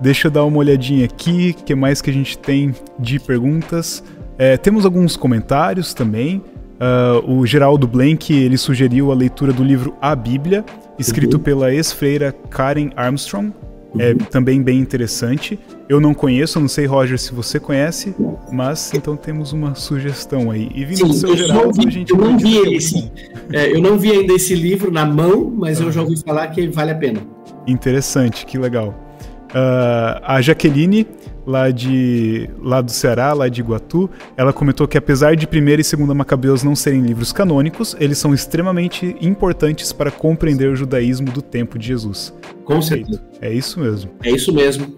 Deixa 0.02 0.28
eu 0.28 0.32
dar 0.32 0.46
uma 0.46 0.58
olhadinha 0.58 1.06
aqui, 1.06 1.56
o 1.58 1.64
que 1.64 1.76
mais 1.76 2.02
que 2.02 2.10
a 2.10 2.14
gente 2.14 2.38
tem 2.38 2.74
de 2.98 3.20
perguntas. 3.20 4.04
É, 4.38 4.56
temos 4.56 4.86
alguns 4.86 5.18
comentários 5.18 5.94
também. 5.94 6.42
Uh, 6.80 7.40
o 7.40 7.46
Geraldo 7.46 7.86
Blank 7.86 8.34
ele 8.34 8.58
sugeriu 8.58 9.12
a 9.12 9.16
leitura 9.16 9.52
do 9.52 9.62
livro 9.62 9.94
A 10.02 10.16
Bíblia, 10.16 10.64
escrito 10.98 11.34
uhum. 11.36 11.44
pela 11.44 11.74
ex-freira 11.74 12.34
Karen 12.50 12.90
Armstrong. 12.96 13.52
É 13.98 14.12
uhum. 14.12 14.18
também 14.18 14.62
bem 14.62 14.80
interessante. 14.80 15.60
Eu 15.90 16.00
não 16.00 16.14
conheço, 16.14 16.60
não 16.60 16.68
sei, 16.68 16.86
Roger, 16.86 17.18
se 17.18 17.34
você 17.34 17.60
conhece, 17.60 18.16
mas 18.52 18.94
então 18.94 19.18
temos 19.18 19.52
uma 19.52 19.74
sugestão 19.74 20.52
aí. 20.52 20.70
E 20.76 20.86
vindo 20.86 20.98
Sim, 21.00 21.08
do 21.08 21.14
seu 21.14 21.36
Geraldo, 21.36 21.74
vi, 21.74 21.88
a 21.88 21.92
gente 21.92 22.12
eu 22.12 22.18
não 22.18 22.38
vi 22.38 22.76
esse, 22.76 23.12
é, 23.52 23.74
Eu 23.74 23.82
não 23.82 23.98
vi 23.98 24.12
ainda 24.12 24.34
esse 24.34 24.54
livro 24.54 24.92
na 24.92 25.06
mão, 25.06 25.52
mas 25.58 25.82
eu 25.82 25.92
já 25.92 26.02
ouvi 26.02 26.16
falar 26.18 26.48
que 26.50 26.68
vale 26.68 26.92
a 26.92 26.96
pena. 26.96 27.20
Interessante, 27.68 28.46
que 28.46 28.58
legal. 28.58 29.09
Uh, 29.50 30.22
a 30.24 30.42
Jaqueline, 30.42 31.08
lá, 31.46 31.72
de, 31.72 32.48
lá 32.62 32.82
do 32.82 32.92
Ceará, 32.92 33.34
lá 33.34 33.50
de 33.50 33.62
Iguatu, 33.62 34.10
ela 34.38 34.54
comentou 34.54 34.88
que 34.88 34.98
apesar 34.98 35.36
de 35.36 35.48
primeira 35.48 35.82
e 35.82 35.84
segunda 35.84 36.14
Macabeus 36.14 36.64
não 36.64 36.76
serem 36.76 37.02
livros 37.02 37.34
canônicos, 37.34 37.96
eles 38.00 38.20
são 38.20 38.34
extremamente 38.34 39.16
importantes 39.20 39.92
para 39.92 40.12
compreender 40.12 40.70
o 40.70 40.76
judaísmo 40.76 41.32
do 41.32 41.42
tempo 41.42 41.80
de 41.80 41.88
Jesus. 41.88 42.34
Com 42.64 42.82
certeza. 42.82 43.22
É 43.42 43.52
isso 43.52 43.80
mesmo. 43.80 44.12
É 44.24 44.30
isso 44.30 44.54
mesmo. 44.54 44.96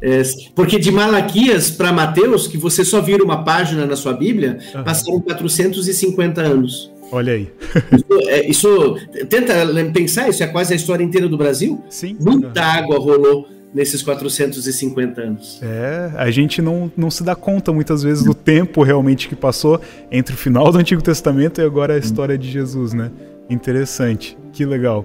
É, 0.00 0.22
porque 0.54 0.78
de 0.78 0.92
Malaquias 0.92 1.72
para 1.72 1.92
Mateus, 1.92 2.46
que 2.46 2.56
você 2.56 2.84
só 2.84 3.00
vira 3.00 3.24
uma 3.24 3.42
página 3.42 3.84
na 3.84 3.96
sua 3.96 4.12
Bíblia, 4.12 4.58
uhum. 4.72 4.84
passaram 4.84 5.20
450 5.20 6.40
anos. 6.40 6.92
Olha 7.10 7.32
aí. 7.32 7.50
isso, 7.92 8.28
é, 8.28 8.48
isso, 8.48 8.96
tenta 9.28 9.54
pensar, 9.92 10.28
isso 10.28 10.42
é 10.44 10.46
quase 10.46 10.72
a 10.72 10.76
história 10.76 11.02
inteira 11.02 11.28
do 11.28 11.36
Brasil. 11.36 11.82
Sim. 11.88 12.16
Muita 12.20 12.62
água 12.62 12.96
rolou 12.98 13.48
nesses 13.72 14.02
450 14.02 15.20
anos. 15.20 15.60
É, 15.62 16.10
a 16.16 16.30
gente 16.30 16.62
não, 16.62 16.90
não 16.96 17.10
se 17.10 17.22
dá 17.22 17.34
conta 17.34 17.72
muitas 17.72 18.02
vezes 18.02 18.24
do 18.24 18.34
tempo 18.34 18.82
realmente 18.82 19.28
que 19.28 19.36
passou 19.36 19.80
entre 20.10 20.34
o 20.34 20.38
final 20.38 20.70
do 20.72 20.78
Antigo 20.78 21.02
Testamento 21.02 21.60
e 21.60 21.64
agora 21.64 21.94
a 21.94 21.98
história 21.98 22.36
de 22.38 22.50
Jesus, 22.50 22.92
né? 22.92 23.10
Interessante, 23.48 24.36
que 24.52 24.64
legal. 24.64 25.04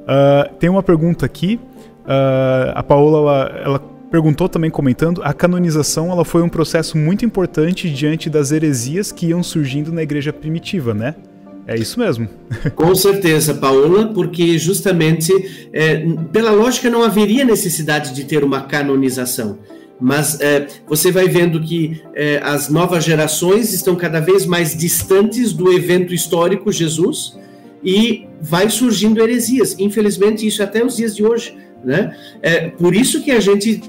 Uh, 0.00 0.54
tem 0.56 0.68
uma 0.68 0.82
pergunta 0.82 1.24
aqui. 1.24 1.58
Uh, 2.04 2.72
a 2.74 2.82
Paola, 2.82 3.18
ela, 3.18 3.60
ela 3.64 3.78
perguntou 4.10 4.48
também 4.48 4.70
comentando, 4.70 5.22
a 5.24 5.32
canonização 5.32 6.10
ela 6.10 6.24
foi 6.24 6.42
um 6.42 6.48
processo 6.48 6.98
muito 6.98 7.24
importante 7.24 7.88
diante 7.88 8.28
das 8.28 8.52
heresias 8.52 9.10
que 9.10 9.28
iam 9.28 9.42
surgindo 9.42 9.90
na 9.90 10.02
igreja 10.02 10.32
primitiva, 10.32 10.92
né? 10.92 11.14
É 11.66 11.76
isso 11.76 11.98
mesmo. 11.98 12.28
Com 12.74 12.94
certeza, 12.94 13.54
Paula, 13.54 14.06
porque 14.08 14.58
justamente, 14.58 15.68
é, 15.72 16.04
pela 16.32 16.50
lógica, 16.50 16.90
não 16.90 17.02
haveria 17.02 17.44
necessidade 17.44 18.14
de 18.14 18.24
ter 18.24 18.44
uma 18.44 18.62
canonização. 18.62 19.58
Mas 20.00 20.40
é, 20.40 20.66
você 20.86 21.12
vai 21.12 21.28
vendo 21.28 21.60
que 21.60 22.02
é, 22.14 22.40
as 22.42 22.68
novas 22.68 23.04
gerações 23.04 23.72
estão 23.72 23.94
cada 23.94 24.18
vez 24.18 24.44
mais 24.44 24.76
distantes 24.76 25.52
do 25.52 25.72
evento 25.72 26.12
histórico 26.12 26.72
Jesus 26.72 27.38
e 27.84 28.26
vai 28.42 28.68
surgindo 28.68 29.22
heresias. 29.22 29.76
Infelizmente, 29.78 30.46
isso 30.46 30.60
é 30.60 30.64
até 30.64 30.84
os 30.84 30.96
dias 30.96 31.14
de 31.14 31.24
hoje. 31.24 31.56
Né? 31.84 32.16
É 32.40 32.68
por 32.68 32.94
isso 32.94 33.22
que 33.24 33.32
a 33.32 33.40
gente 33.40 33.80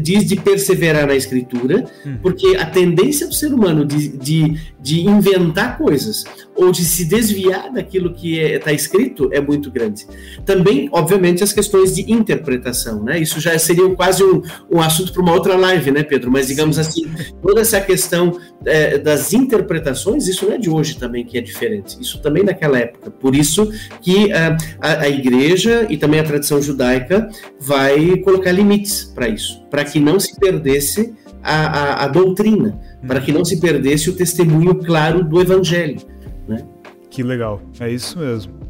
diz 0.00 0.24
de 0.24 0.36
perseverar 0.36 1.06
na 1.06 1.16
escritura, 1.16 1.84
hum. 2.06 2.16
porque 2.22 2.56
a 2.56 2.64
tendência 2.64 3.26
do 3.26 3.34
ser 3.34 3.52
humano 3.52 3.84
de, 3.84 4.08
de, 4.08 4.56
de 4.80 5.00
inventar 5.00 5.76
coisas 5.76 6.24
ou 6.54 6.70
de 6.70 6.84
se 6.84 7.04
desviar 7.06 7.72
daquilo 7.72 8.12
que 8.12 8.38
está 8.38 8.70
é, 8.70 8.74
escrito 8.74 9.30
é 9.32 9.40
muito 9.40 9.70
grande. 9.70 10.06
Também, 10.44 10.88
obviamente, 10.92 11.42
as 11.42 11.52
questões 11.52 11.94
de 11.94 12.12
interpretação, 12.12 13.02
né? 13.02 13.18
Isso 13.18 13.40
já 13.40 13.58
seria 13.58 13.88
quase 13.94 14.22
um, 14.22 14.42
um 14.70 14.80
assunto 14.80 15.12
para 15.12 15.22
uma 15.22 15.32
outra 15.32 15.56
live, 15.56 15.90
né, 15.90 16.02
Pedro? 16.02 16.30
Mas 16.30 16.48
digamos 16.48 16.78
assim, 16.78 17.10
toda 17.42 17.62
essa 17.62 17.80
questão 17.80 18.38
é, 18.64 18.98
das 18.98 19.32
interpretações, 19.32 20.28
isso 20.28 20.46
não 20.46 20.54
é 20.54 20.58
de 20.58 20.68
hoje 20.68 20.98
também 20.98 21.24
que 21.24 21.38
é 21.38 21.40
diferente. 21.40 21.96
Isso 22.00 22.20
também 22.20 22.44
naquela 22.44 22.78
época. 22.78 23.10
Por 23.10 23.34
isso 23.34 23.72
que 24.00 24.32
a, 24.32 24.56
a, 24.80 25.00
a 25.02 25.08
igreja 25.08 25.86
e 25.88 25.96
também 25.96 26.20
a 26.20 26.24
tradição 26.24 26.60
judaica 26.60 27.28
vai 27.60 28.16
colocar 28.18 28.52
limites 28.52 29.04
para 29.04 29.28
isso, 29.28 29.62
para 29.70 29.84
que 29.84 30.00
não 30.00 30.18
se 30.18 30.38
perdesse 30.38 31.14
a, 31.42 31.54
a, 31.54 32.04
a 32.04 32.08
doutrina, 32.08 32.80
para 33.06 33.20
que 33.20 33.32
não 33.32 33.44
se 33.44 33.60
perdesse 33.60 34.10
o 34.10 34.14
testemunho 34.14 34.74
claro 34.74 35.24
do 35.24 35.40
evangelho. 35.40 36.00
Né? 36.48 36.64
Que 37.10 37.22
legal, 37.22 37.60
é 37.80 37.90
isso 37.90 38.18
mesmo. 38.18 38.60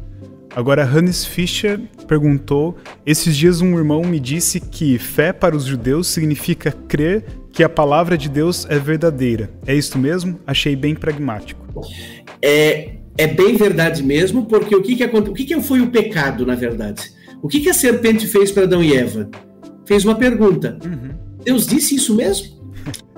Agora, 0.53 0.83
Hannes 0.83 1.23
Fischer 1.25 1.79
perguntou: 2.07 2.75
Esses 3.05 3.37
dias 3.37 3.61
um 3.61 3.77
irmão 3.77 4.01
me 4.01 4.19
disse 4.19 4.59
que 4.59 4.97
fé 4.97 5.31
para 5.31 5.55
os 5.55 5.63
judeus 5.63 6.07
significa 6.07 6.71
crer 6.71 7.23
que 7.53 7.63
a 7.63 7.69
palavra 7.69 8.17
de 8.17 8.29
Deus 8.29 8.65
é 8.69 8.77
verdadeira. 8.77 9.49
É 9.65 9.73
isso 9.73 9.97
mesmo? 9.97 10.39
Achei 10.45 10.75
bem 10.75 10.93
pragmático. 10.93 11.61
É, 12.41 13.00
é 13.17 13.27
bem 13.27 13.55
verdade 13.55 14.03
mesmo, 14.03 14.45
porque 14.45 14.75
o 14.75 14.81
que, 14.81 14.95
que, 14.95 15.03
o 15.03 15.33
que, 15.33 15.45
que 15.45 15.61
foi 15.61 15.81
o 15.81 15.91
pecado, 15.91 16.45
na 16.45 16.55
verdade? 16.55 17.11
O 17.41 17.47
que, 17.47 17.59
que 17.59 17.69
a 17.69 17.73
serpente 17.73 18.27
fez 18.27 18.51
para 18.51 18.63
Adão 18.63 18.83
e 18.83 18.93
Eva? 18.93 19.29
Fez 19.85 20.05
uma 20.05 20.15
pergunta. 20.15 20.77
Uhum. 20.85 21.11
Deus 21.43 21.65
disse 21.65 21.95
isso 21.95 22.15
mesmo? 22.15 22.61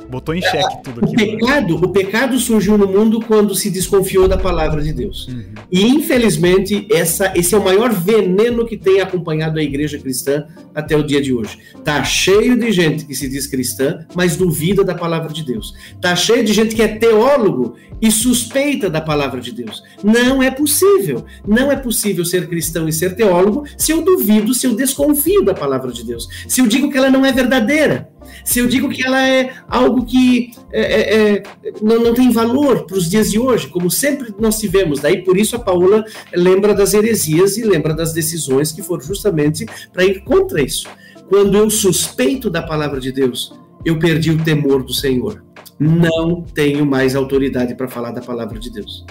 Botou 0.10 0.36
em 0.36 0.42
xeque 0.42 0.84
tudo 0.84 1.04
aqui. 1.04 1.14
O 1.14 1.16
pecado, 1.16 1.76
o 1.76 1.90
pecado 1.90 2.40
surgiu 2.40 2.78
no 2.78 2.88
mundo 2.88 3.20
quando 3.20 3.56
se 3.56 3.72
desconfiou 3.72 4.28
da 4.28 4.38
palavra 4.38 4.82
de 4.82 4.94
Deus. 4.94 5.28
Uhum. 5.28 5.44
E 5.72 5.88
infelizmente 5.88 6.88
essa, 6.92 7.34
esse 7.36 7.56
é 7.56 7.58
o 7.58 7.64
maior 7.64 7.92
veneno 7.92 8.66
que 8.66 8.78
tem 8.78 9.02
acompanhado 9.02 9.58
a 9.58 9.64
igreja 9.64 9.98
cristã 9.98 10.46
até 10.76 10.96
o 10.96 11.04
dia 11.04 11.20
de 11.20 11.34
hoje. 11.34 11.58
Tá 11.84 12.04
cheio 12.04 12.56
de 12.56 12.72
gente 12.72 13.06
que 13.06 13.16
se 13.16 13.28
diz 13.28 13.48
cristã, 13.48 14.06
mas 14.14 14.36
duvida 14.38 14.84
da 14.84 14.94
palavra 14.94 15.34
de 15.34 15.44
Deus. 15.44 15.74
Tá 16.00 16.16
cheio 16.16 16.44
de 16.44 16.54
gente 16.54 16.76
que 16.76 16.82
é 16.84 16.90
teólogo 16.90 17.76
e 18.02 18.12
suspeita 18.12 18.90
da 18.90 19.02
palavra 19.02 19.40
de 19.40 19.52
Deus. 19.52 19.84
Não 20.04 20.42
é 20.42 20.52
possível. 20.52 21.26
Não 21.48 21.72
é 21.72 21.76
possível 21.76 22.26
ser 22.26 22.48
cristão 22.48 22.88
e 22.88 22.94
ser 22.94 23.16
teólogo 23.16 23.66
se 23.78 23.92
eu 23.92 24.02
duvido, 24.02 24.54
se 24.54 24.68
eu 24.68 24.76
desconfio 24.76 25.44
da 25.44 25.54
palavra 25.54 25.92
de 25.92 26.04
Deus. 26.04 26.28
Se 26.48 26.62
eu 26.62 26.68
digo 26.68 26.92
que 26.92 26.98
ela 26.98 27.10
não 27.10 27.26
é 27.26 27.32
verdadeira 27.32 28.14
se 28.44 28.60
eu 28.60 28.68
digo 28.68 28.90
que 28.90 29.06
ela 29.06 29.28
é 29.28 29.54
algo 29.68 30.06
que 30.06 30.52
é, 30.72 30.82
é, 30.82 31.36
é 31.36 31.44
não, 31.82 32.00
não, 32.02 32.14
tem 32.14 32.32
valor 32.32 32.86
para 32.86 32.98
os 32.98 33.10
dias 33.10 33.32
de 33.32 33.40
hoje, 33.40 33.68
como 33.68 33.90
sempre 33.90 34.34
nós 34.40 34.60
tivemos. 34.60 35.00
Daí 35.00 35.24
por 35.24 35.38
isso 35.38 35.56
a 35.56 35.60
Paula 35.60 36.06
lembra 36.34 36.74
das 36.74 36.94
heresias 36.94 37.58
e 37.58 37.64
lembra 37.64 37.94
das 37.94 38.14
decisões 38.14 38.72
que 38.72 38.82
foram 38.82 39.04
justamente 39.04 39.66
para 39.92 40.06
ir 40.06 40.24
contra 40.24 40.62
isso. 40.62 40.88
Quando 41.30 41.58
eu 41.58 41.70
suspeito 41.70 42.50
da 42.50 42.62
palavra 42.62 43.00
de 43.00 43.12
Deus, 43.12 43.54
eu 43.84 43.98
perdi 43.98 44.32
o 44.32 44.44
temor 44.44 44.84
do 44.84 44.94
Senhor. 44.94 45.44
Não 45.84 46.42
tenho 46.42 46.86
mais 46.86 47.16
autoridade 47.16 47.76
para 47.76 47.88
falar 47.88 48.12
da 48.12 48.22
palavra 48.22 48.60
de 48.60 48.70
Deus. 48.70 49.06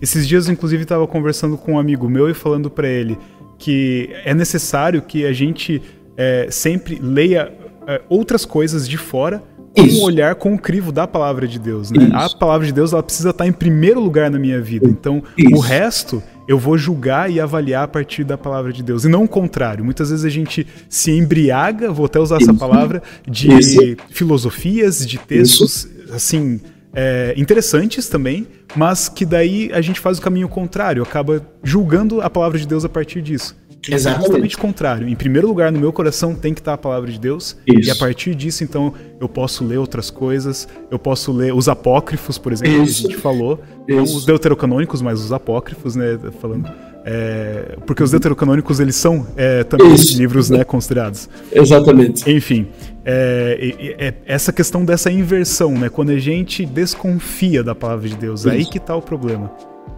Esses 0.00 0.26
dias, 0.26 0.48
inclusive, 0.48 0.82
estava 0.82 1.06
conversando 1.06 1.56
com 1.56 1.74
um 1.74 1.78
amigo 1.78 2.08
meu 2.08 2.28
e 2.28 2.34
falando 2.34 2.68
para 2.68 2.88
ele 2.88 3.16
que 3.58 4.10
é 4.24 4.34
necessário 4.34 5.00
que 5.00 5.24
a 5.24 5.32
gente 5.32 5.80
é, 6.16 6.48
sempre 6.50 6.98
leia 7.00 7.52
é, 7.86 8.00
outras 8.08 8.44
coisas 8.44 8.88
de 8.88 8.98
fora 8.98 9.42
com 9.74 9.82
um 9.82 10.02
olhar 10.02 10.34
com 10.34 10.54
o 10.54 10.58
crivo 10.58 10.92
da 10.92 11.06
palavra 11.06 11.46
de 11.46 11.58
Deus, 11.58 11.90
né? 11.90 12.10
A 12.12 12.28
palavra 12.28 12.66
de 12.66 12.72
Deus 12.72 12.92
ela 12.92 13.02
precisa 13.02 13.30
estar 13.30 13.46
em 13.46 13.52
primeiro 13.52 14.00
lugar 14.00 14.30
na 14.30 14.38
minha 14.38 14.60
vida. 14.60 14.86
Então, 14.88 15.22
Isso. 15.36 15.54
o 15.54 15.60
resto 15.60 16.22
eu 16.46 16.58
vou 16.58 16.76
julgar 16.76 17.30
e 17.30 17.40
avaliar 17.40 17.84
a 17.84 17.88
partir 17.88 18.24
da 18.24 18.36
palavra 18.36 18.72
de 18.72 18.82
Deus. 18.82 19.04
E 19.04 19.08
não 19.08 19.24
o 19.24 19.28
contrário. 19.28 19.84
Muitas 19.84 20.10
vezes 20.10 20.24
a 20.24 20.28
gente 20.28 20.66
se 20.88 21.10
embriaga, 21.10 21.90
vou 21.90 22.06
até 22.06 22.18
usar 22.18 22.38
Isso. 22.40 22.50
essa 22.50 22.58
palavra, 22.58 23.02
de 23.28 23.96
filosofias, 24.10 25.06
de 25.06 25.18
textos, 25.18 25.88
assim, 26.12 26.60
é, 26.94 27.34
interessantes 27.36 28.08
também, 28.08 28.46
mas 28.76 29.08
que 29.08 29.24
daí 29.24 29.70
a 29.72 29.80
gente 29.80 29.98
faz 29.98 30.18
o 30.18 30.22
caminho 30.22 30.48
contrário, 30.48 31.02
acaba 31.02 31.46
julgando 31.62 32.20
a 32.20 32.28
palavra 32.28 32.58
de 32.58 32.66
Deus 32.66 32.84
a 32.84 32.88
partir 32.88 33.22
disso. 33.22 33.56
Exatamente. 33.90 34.24
Exatamente 34.24 34.58
contrário. 34.58 35.08
Em 35.08 35.16
primeiro 35.16 35.48
lugar, 35.48 35.72
no 35.72 35.80
meu 35.80 35.92
coração 35.92 36.34
tem 36.34 36.54
que 36.54 36.60
estar 36.60 36.74
a 36.74 36.78
palavra 36.78 37.10
de 37.10 37.18
Deus. 37.18 37.56
Isso. 37.66 37.88
E 37.88 37.90
a 37.90 37.96
partir 37.96 38.34
disso, 38.34 38.62
então, 38.62 38.94
eu 39.20 39.28
posso 39.28 39.64
ler 39.64 39.78
outras 39.78 40.10
coisas. 40.10 40.68
Eu 40.90 40.98
posso 40.98 41.32
ler 41.32 41.52
os 41.54 41.68
apócrifos, 41.68 42.38
por 42.38 42.52
exemplo, 42.52 42.84
Isso. 42.84 43.02
que 43.02 43.08
a 43.08 43.10
gente 43.10 43.20
falou. 43.20 43.60
Não 43.88 44.02
os 44.02 44.24
deuterocanônicos, 44.24 45.02
mas 45.02 45.20
os 45.20 45.32
apócrifos, 45.32 45.96
né? 45.96 46.18
Falando. 46.40 46.70
É, 47.04 47.76
porque 47.84 48.00
os 48.00 48.12
deuterocanônicos 48.12 48.78
eles 48.78 48.94
são 48.94 49.26
é, 49.36 49.64
também 49.64 49.92
Isso. 49.92 50.16
livros 50.16 50.48
né, 50.48 50.62
considerados. 50.62 51.28
Exatamente. 51.50 52.30
Enfim, 52.30 52.68
é, 53.04 53.96
é, 53.98 54.14
essa 54.24 54.52
questão 54.52 54.84
dessa 54.84 55.10
inversão, 55.10 55.72
né, 55.72 55.88
quando 55.88 56.10
a 56.10 56.18
gente 56.18 56.64
desconfia 56.64 57.64
da 57.64 57.74
palavra 57.74 58.08
de 58.08 58.14
Deus, 58.14 58.46
aí 58.46 58.64
que 58.64 58.78
está 58.78 58.94
o 58.94 59.02
problema. 59.02 59.50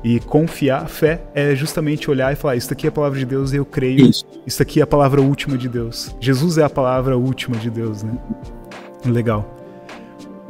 E 0.05 0.21
confiar, 0.21 0.87
fé, 0.87 1.23
é 1.35 1.55
justamente 1.55 2.11
olhar 2.11 2.31
e 2.31 2.37
falar: 2.37 2.57
Isso 2.57 2.71
aqui 2.71 2.87
é 2.87 2.91
a 2.91 2.93
palavra 2.93 3.19
de 3.19 3.25
Deus 3.25 3.55
e 3.55 3.57
eu 3.57 3.65
creio. 3.65 4.07
Isso. 4.11 4.27
Isso 4.47 4.63
aqui 4.63 4.79
é 4.81 4.83
a 4.83 4.87
palavra 4.87 5.23
última 5.23 5.57
de 5.57 5.67
Deus. 5.67 6.15
Jesus 6.21 6.59
é 6.59 6.63
a 6.63 6.69
palavra 6.69 7.17
última 7.17 7.57
de 7.57 7.71
Deus, 7.71 8.03
né? 8.03 8.13
Legal. 9.07 9.51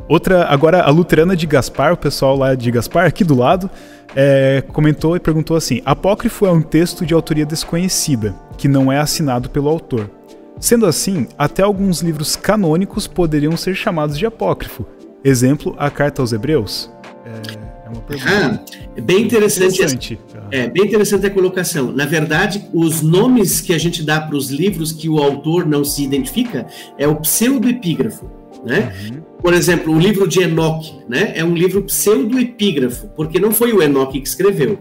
Outra, 0.09 0.45
agora 0.47 0.83
a 0.83 0.91
luterana 0.91 1.37
de 1.37 1.47
Gaspar, 1.47 1.93
o 1.93 1.97
pessoal 1.97 2.37
lá 2.37 2.55
de 2.55 2.71
Gaspar, 2.71 3.07
aqui 3.07 3.23
do 3.25 3.35
lado, 3.35 3.71
é, 4.15 4.63
comentou 4.73 5.15
e 5.15 5.21
perguntou 5.21 5.57
assim: 5.57 5.81
Apócrifo 5.85 6.45
é 6.47 6.51
um 6.51 6.61
texto 6.61 7.07
de 7.07 7.15
autoria 7.15 7.47
desconhecida, 7.47 8.35
que 8.59 8.67
não 8.67 8.91
é 8.91 8.99
assinado 8.99 9.49
pelo 9.49 9.69
autor. 9.69 10.11
Sendo 10.59 10.85
assim, 10.85 11.29
até 11.39 11.63
alguns 11.63 12.01
livros 12.01 12.35
canônicos 12.35 13.07
poderiam 13.07 13.57
ser 13.57 13.75
chamados 13.75 14.19
de 14.19 14.27
apócrifo. 14.27 14.85
Exemplo, 15.23 15.75
a 15.79 15.91
carta 15.91 16.23
aos 16.23 16.33
Hebreus. 16.33 16.93
É... 17.25 17.74
É 17.95 17.99
uma 17.99 18.03
pergunta. 18.03 18.31
Ah, 18.31 18.91
é 18.97 19.01
bem 19.01 19.23
interessante. 19.23 19.75
interessante. 19.75 20.21
É 20.51 20.69
bem 20.69 20.85
interessante 20.85 21.27
a 21.27 21.31
colocação. 21.31 21.93
Na 21.93 22.05
verdade, 22.05 22.67
os 22.73 23.03
nomes 23.03 23.61
que 23.61 23.73
a 23.73 23.79
gente 23.79 24.03
dá 24.03 24.21
para 24.21 24.37
os 24.37 24.51
livros 24.51 24.93
que 24.93 25.09
o 25.09 25.19
autor 25.19 25.67
não 25.67 25.85
se 25.85 26.03
identifica 26.03 26.67
é 26.99 27.07
o 27.07 27.17
pseudoepígrafo. 27.17 28.31
Né? 28.65 28.93
Uhum. 29.11 29.23
Por 29.43 29.53
exemplo, 29.53 29.95
o 29.95 29.99
livro 29.99 30.27
de 30.27 30.41
Enoque 30.41 30.95
né? 31.09 31.33
é 31.37 31.45
um 31.45 31.55
livro 31.55 31.83
pseudoepígrafo, 31.83 33.09
porque 33.15 33.39
não 33.39 33.53
foi 33.53 33.73
o 33.73 33.83
Enoque 33.83 34.21
que 34.21 34.27
escreveu. 34.27 34.79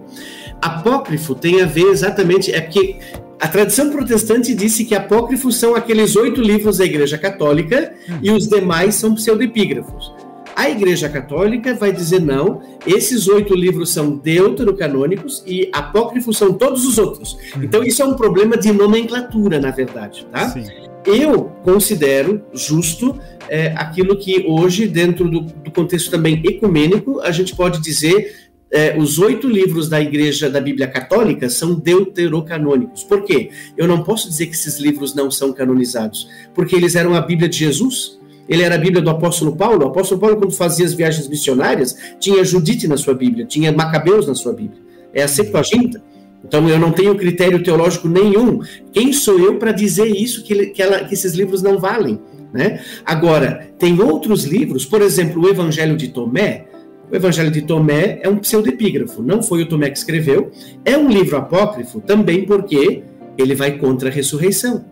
Apócrifo 0.62 1.36
tem 1.36 1.62
a 1.62 1.66
ver 1.66 1.88
exatamente, 1.88 2.50
é 2.54 2.62
porque 2.62 2.98
a 3.42 3.48
tradição 3.50 3.90
protestante 3.90 4.56
disse 4.56 4.86
que 4.86 4.96
apócrifos 4.96 5.58
são 5.58 5.76
aqueles 5.76 6.16
oito 6.16 6.42
livros 6.42 6.78
da 6.78 6.86
Igreja 6.86 7.18
Católica 7.18 7.94
uhum. 8.08 8.20
e 8.22 8.32
os 8.32 8.48
demais 8.48 8.96
são 8.96 9.14
pseudoepígrafos. 9.14 10.14
A 10.56 10.70
Igreja 10.70 11.10
Católica 11.10 11.74
vai 11.74 11.92
dizer 11.92 12.22
não, 12.22 12.62
esses 12.86 13.28
oito 13.28 13.56
livros 13.56 13.92
são 13.92 14.18
deuterocanônicos 14.18 15.44
e 15.48 15.70
apócrifos 15.74 16.38
são 16.38 16.54
todos 16.54 16.86
os 16.86 16.98
outros. 16.98 17.34
Uhum. 17.56 17.64
Então 17.64 17.84
isso 17.84 18.02
é 18.02 18.06
um 18.06 18.16
problema 18.16 18.56
de 18.58 18.72
nomenclatura, 18.72 19.60
na 19.60 19.72
verdade, 19.72 20.26
tá? 20.32 20.50
Sim. 20.50 20.66
Eu 21.06 21.46
considero 21.64 22.42
justo 22.54 23.20
é, 23.50 23.74
aquilo 23.76 24.16
que 24.18 24.46
hoje, 24.48 24.88
dentro 24.88 25.30
do, 25.30 25.42
do, 25.42 25.72
contexto 25.72 26.10
também 26.10 26.42
ecumênico, 26.46 27.20
a 27.20 27.32
gente 27.32 27.56
pode 27.56 27.82
dizer 27.82 28.52
é, 28.72 28.98
os 28.98 29.20
oito 29.20 29.48
livros 29.48 29.90
da 29.90 30.02
Igreja 30.02 30.50
da 30.50 30.62
Bíblia 30.62 30.88
Católica 30.88 31.50
são 31.50 31.76
deuterocanônicos. 31.76 33.04
Por 33.04 33.24
quê? 33.24 33.50
Eu 33.78 33.88
não 33.88 34.02
posso 34.04 34.30
dizer 34.30 34.48
que 34.48 34.56
esses 34.56 34.80
livros 34.80 35.14
não 35.14 35.30
são 35.30 35.52
canonizados, 35.52 36.30
porque 36.56 36.76
eles 36.76 36.96
eram 36.96 37.16
a 37.16 37.22
Bíblia 37.22 37.50
de 37.50 37.58
Jesus, 37.58 38.18
ele 38.48 38.64
era 38.64 38.76
a 38.76 38.78
Bíblia 38.78 39.02
do 39.02 39.10
apóstolo 39.10 39.56
Paulo. 39.56 39.86
O 39.86 39.88
apóstolo 39.88 40.20
Paulo, 40.20 40.38
quando 40.38 40.54
fazia 40.54 40.86
as 40.86 40.94
viagens 40.94 41.28
missionárias, 41.28 41.96
tinha 42.20 42.44
Judite 42.44 42.88
na 42.88 42.98
sua 42.98 43.14
Bíblia, 43.14 43.46
tinha 43.46 43.72
Macabeus 43.72 44.28
na 44.28 44.36
sua 44.36 44.54
Bíblia. 44.54 44.82
É 45.14 45.24
a 45.24 45.28
Septuaginta. 45.28 46.02
Então 46.46 46.68
eu 46.68 46.78
não 46.78 46.92
tenho 46.92 47.16
critério 47.16 47.64
teológico 47.64 48.08
nenhum. 48.08 48.60
Quem 48.92 49.14
sou 49.14 49.40
eu 49.40 49.58
para 49.58 49.72
dizer 49.72 50.08
isso, 50.08 50.44
que, 50.44 50.68
que, 50.68 50.82
ela, 50.82 51.06
que, 51.06 51.14
esses 51.14 51.34
livros 51.34 51.62
não 51.62 51.80
valem? 51.80 52.20
Né? 52.52 52.82
Agora, 53.06 53.68
tem 53.80 54.00
outros 54.00 54.44
livros, 54.44 54.86
por 54.86 55.02
exemplo, 55.02 55.42
o 55.42 55.50
Evangelho 55.50 55.96
de 55.96 56.10
Tomé. 56.10 56.66
O 57.12 57.16
Evangelho 57.16 57.50
de 57.50 57.62
Tomé 57.62 58.20
é 58.22 58.30
um 58.30 58.38
pseudepígrafo, 58.38 59.22
não 59.22 59.42
foi 59.42 59.62
o 59.62 59.70
Tomé 59.70 59.90
que 59.90 59.98
escreveu. 59.98 60.52
É 60.84 60.98
um 60.98 61.08
livro 61.08 61.38
apócrifo 61.38 62.02
também 62.02 62.46
porque 62.46 63.04
ele 63.38 63.56
vai 63.56 63.78
contra 63.78 64.10
a 64.10 64.12
ressurreição. 64.12 64.84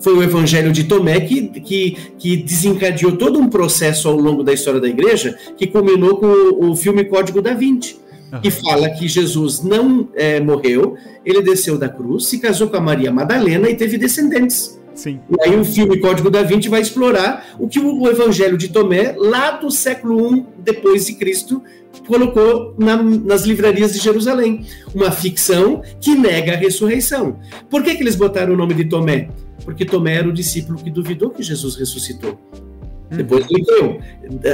Foi 0.00 0.14
o 0.14 0.22
Evangelho 0.22 0.72
de 0.72 0.84
Tomé 0.84 1.20
que, 1.20 1.48
que, 1.60 1.96
que 2.18 2.36
desencadeou 2.36 3.16
todo 3.16 3.38
um 3.38 3.48
processo 3.48 4.08
ao 4.08 4.16
longo 4.16 4.42
da 4.42 4.52
história 4.52 4.80
da 4.80 4.88
igreja 4.88 5.36
que 5.56 5.66
culminou 5.66 6.16
com 6.16 6.26
o, 6.26 6.70
o 6.70 6.76
filme 6.76 7.04
Código 7.04 7.40
da 7.40 7.54
Vinci. 7.54 7.96
que 8.42 8.50
fala 8.50 8.90
que 8.90 9.06
Jesus 9.06 9.62
não 9.62 10.08
é, 10.14 10.40
morreu, 10.40 10.96
ele 11.24 11.40
desceu 11.42 11.78
da 11.78 11.88
cruz, 11.88 12.26
se 12.26 12.38
casou 12.38 12.68
com 12.68 12.76
a 12.76 12.80
Maria 12.80 13.12
Madalena 13.12 13.70
e 13.70 13.76
teve 13.76 13.96
descendentes. 13.96 14.78
Sim. 14.94 15.20
E 15.28 15.48
aí 15.48 15.56
o 15.56 15.64
filme 15.64 15.98
Código 15.98 16.30
da 16.30 16.42
Vinci 16.42 16.68
vai 16.68 16.80
explorar 16.80 17.46
o 17.58 17.68
que 17.68 17.80
o 17.80 18.08
Evangelho 18.08 18.56
de 18.56 18.68
Tomé, 18.68 19.14
lá 19.18 19.52
do 19.52 19.70
século 19.70 20.36
I 20.36 20.46
depois 20.58 21.06
de 21.06 21.14
Cristo, 21.14 21.62
colocou 22.06 22.74
na, 22.78 23.02
nas 23.02 23.44
livrarias 23.44 23.92
de 23.92 23.98
Jerusalém. 23.98 24.64
Uma 24.94 25.10
ficção 25.10 25.82
que 26.00 26.14
nega 26.14 26.52
a 26.52 26.56
ressurreição. 26.56 27.38
Por 27.68 27.82
que, 27.82 27.94
que 27.94 28.02
eles 28.02 28.14
botaram 28.14 28.54
o 28.54 28.56
nome 28.56 28.74
de 28.74 28.84
Tomé? 28.84 29.28
Porque 29.64 29.84
Tomé 29.84 30.14
era 30.16 30.28
o 30.28 30.32
discípulo 30.32 30.78
que 30.78 30.90
duvidou 30.90 31.30
que 31.30 31.42
Jesus 31.42 31.76
ressuscitou. 31.76 32.38
Hum. 33.10 33.16
Depois 33.16 33.46
ele 33.50 33.64
creu. 33.64 34.00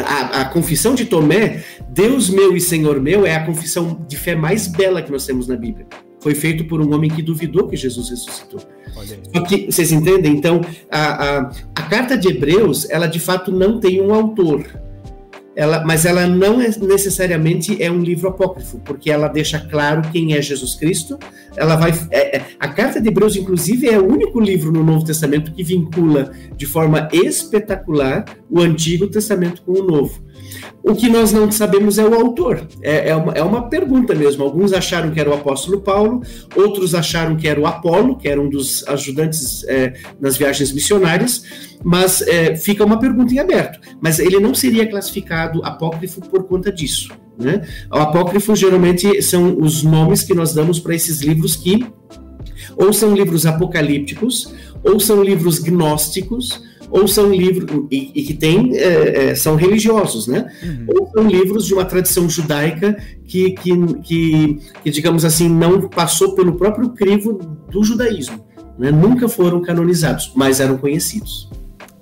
A, 0.06 0.42
a, 0.42 0.44
confissão 0.46 0.94
de 0.94 1.04
Tomé, 1.04 1.62
Deus 1.88 2.30
meu 2.30 2.56
e 2.56 2.60
Senhor 2.60 3.00
meu, 3.00 3.26
é 3.26 3.34
a 3.34 3.44
confissão 3.44 4.04
de 4.08 4.16
fé 4.16 4.34
mais 4.34 4.66
bela 4.66 5.02
que 5.02 5.10
nós 5.10 5.26
temos 5.26 5.46
na 5.46 5.56
Bíblia 5.56 5.86
foi 6.20 6.34
feito 6.34 6.64
por 6.66 6.80
um 6.80 6.94
homem 6.94 7.10
que 7.10 7.22
duvidou 7.22 7.66
que 7.66 7.76
Jesus 7.76 8.10
ressuscitou. 8.10 8.60
Só 9.34 9.42
que, 9.42 9.66
vocês 9.66 9.90
entendem? 9.90 10.32
Então, 10.32 10.60
a, 10.90 11.00
a, 11.00 11.38
a, 11.74 11.82
carta 11.88 12.16
de 12.16 12.28
Hebreus, 12.28 12.88
ela 12.90 13.06
de 13.06 13.18
fato 13.18 13.50
não 13.50 13.80
tem 13.80 14.00
um 14.00 14.12
autor. 14.12 14.64
Ela, 15.60 15.84
mas 15.84 16.06
ela 16.06 16.26
não 16.26 16.58
é 16.58 16.70
necessariamente 16.80 17.82
é 17.82 17.90
um 17.90 18.00
livro 18.00 18.30
apócrifo, 18.30 18.80
porque 18.82 19.10
ela 19.10 19.28
deixa 19.28 19.60
claro 19.60 20.00
quem 20.10 20.32
é 20.32 20.40
Jesus 20.40 20.74
Cristo. 20.74 21.18
Ela 21.54 21.76
vai, 21.76 21.92
é, 22.10 22.38
é, 22.38 22.46
a 22.58 22.66
carta 22.66 22.98
de 22.98 23.08
Hebreus, 23.08 23.36
inclusive, 23.36 23.86
é 23.86 23.98
o 23.98 24.10
único 24.10 24.40
livro 24.40 24.72
no 24.72 24.82
Novo 24.82 25.04
Testamento 25.04 25.52
que 25.52 25.62
vincula 25.62 26.32
de 26.56 26.64
forma 26.64 27.10
espetacular 27.12 28.24
o 28.48 28.58
Antigo 28.58 29.06
Testamento 29.06 29.60
com 29.60 29.72
o 29.72 29.86
Novo. 29.86 30.30
O 30.82 30.94
que 30.94 31.08
nós 31.08 31.30
não 31.30 31.50
sabemos 31.52 31.98
é 31.98 32.04
o 32.04 32.14
autor. 32.14 32.66
É, 32.82 33.10
é, 33.10 33.16
uma, 33.16 33.32
é 33.34 33.42
uma 33.42 33.68
pergunta 33.68 34.14
mesmo. 34.14 34.42
Alguns 34.42 34.72
acharam 34.72 35.10
que 35.10 35.20
era 35.20 35.28
o 35.28 35.34
apóstolo 35.34 35.80
Paulo, 35.80 36.22
outros 36.56 36.94
acharam 36.94 37.36
que 37.36 37.46
era 37.46 37.60
o 37.60 37.66
Apolo, 37.66 38.16
que 38.16 38.28
era 38.28 38.40
um 38.40 38.48
dos 38.48 38.86
ajudantes 38.88 39.62
é, 39.64 39.92
nas 40.18 40.36
viagens 40.36 40.72
missionárias, 40.72 41.44
mas 41.84 42.22
é, 42.22 42.56
fica 42.56 42.84
uma 42.84 42.98
pergunta 42.98 43.32
em 43.34 43.38
aberto. 43.38 43.78
Mas 44.00 44.18
ele 44.18 44.40
não 44.40 44.54
seria 44.54 44.88
classificado 44.88 45.49
apócrifo 45.64 46.20
por 46.20 46.44
conta 46.44 46.72
disso. 46.72 47.10
Né? 47.39 47.66
O 47.90 47.97
apócrifo 47.97 48.55
geralmente 48.55 49.22
são 49.22 49.59
os 49.59 49.82
nomes 49.82 50.22
que 50.22 50.35
nós 50.35 50.52
damos 50.52 50.78
para 50.78 50.94
esses 50.94 51.20
livros 51.20 51.56
que 51.56 51.86
ou 52.77 52.93
são 52.93 53.14
livros 53.14 53.44
apocalípticos, 53.47 54.55
ou 54.82 54.98
são 54.98 55.22
livros 55.22 55.59
gnósticos, 55.59 56.62
ou 56.90 57.06
são 57.06 57.32
livros 57.32 57.86
e, 57.90 58.10
e 58.14 58.22
que 58.22 58.35
tem 58.35 58.77
é, 58.77 59.31
é, 59.31 59.35
são 59.35 59.55
religiosos, 59.55 60.27
né? 60.27 60.51
Uhum. 60.62 60.86
Ou 60.89 61.10
são 61.12 61.28
livros 61.28 61.66
de 61.66 61.74
uma 61.74 61.85
tradição 61.85 62.28
judaica 62.28 62.97
que, 63.27 63.52
que, 63.52 63.70
que, 64.02 64.59
que, 64.82 64.90
digamos 64.90 65.24
assim, 65.24 65.48
não 65.48 65.89
passou 65.89 66.35
pelo 66.35 66.55
próprio 66.55 66.90
crivo 66.90 67.35
do 67.70 67.85
judaísmo, 67.85 68.44
né? 68.78 68.90
Nunca 68.90 69.28
foram 69.28 69.60
canonizados, 69.62 70.32
mas 70.35 70.59
eram 70.59 70.78
conhecidos. 70.78 71.48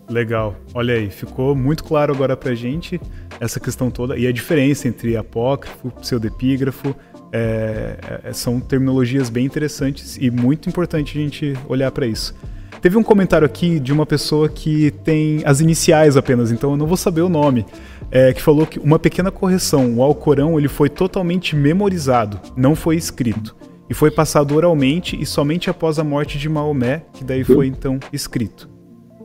Legal, 0.08 0.56
olha 0.72 0.94
aí, 0.94 1.10
ficou 1.10 1.54
muito 1.54 1.84
claro 1.84 2.14
agora 2.14 2.34
pra 2.34 2.54
gente 2.54 2.98
essa 3.38 3.60
questão 3.60 3.90
toda 3.90 4.16
e 4.16 4.26
a 4.26 4.32
diferença 4.32 4.88
entre 4.88 5.16
apócrifo, 5.16 5.90
pseudepígrafo, 6.00 6.96
é, 7.30 7.98
é, 8.24 8.32
são 8.32 8.58
terminologias 8.58 9.28
bem 9.28 9.44
interessantes 9.44 10.16
e 10.16 10.30
muito 10.30 10.68
importante 10.68 11.16
a 11.16 11.20
gente 11.20 11.54
olhar 11.68 11.90
para 11.90 12.06
isso. 12.06 12.34
Teve 12.80 12.96
um 12.96 13.02
comentário 13.02 13.44
aqui 13.44 13.78
de 13.78 13.92
uma 13.92 14.06
pessoa 14.06 14.48
que 14.48 14.92
tem 15.04 15.42
as 15.44 15.60
iniciais 15.60 16.16
apenas, 16.16 16.50
então 16.50 16.70
eu 16.70 16.76
não 16.76 16.86
vou 16.86 16.96
saber 16.96 17.20
o 17.20 17.28
nome, 17.28 17.66
é, 18.10 18.32
que 18.32 18.40
falou 18.40 18.66
que 18.66 18.78
uma 18.78 18.98
pequena 18.98 19.30
correção, 19.30 19.96
o 19.96 20.02
Alcorão 20.02 20.58
ele 20.58 20.68
foi 20.68 20.88
totalmente 20.88 21.54
memorizado, 21.54 22.40
não 22.56 22.74
foi 22.74 22.96
escrito. 22.96 23.54
E 23.90 23.94
foi 23.94 24.10
passado 24.10 24.54
oralmente 24.54 25.20
e 25.20 25.26
somente 25.26 25.68
após 25.70 25.98
a 25.98 26.04
morte 26.04 26.38
de 26.38 26.48
Maomé, 26.48 27.04
que 27.12 27.24
daí 27.24 27.42
foi 27.42 27.66
então 27.66 27.98
escrito. 28.12 28.77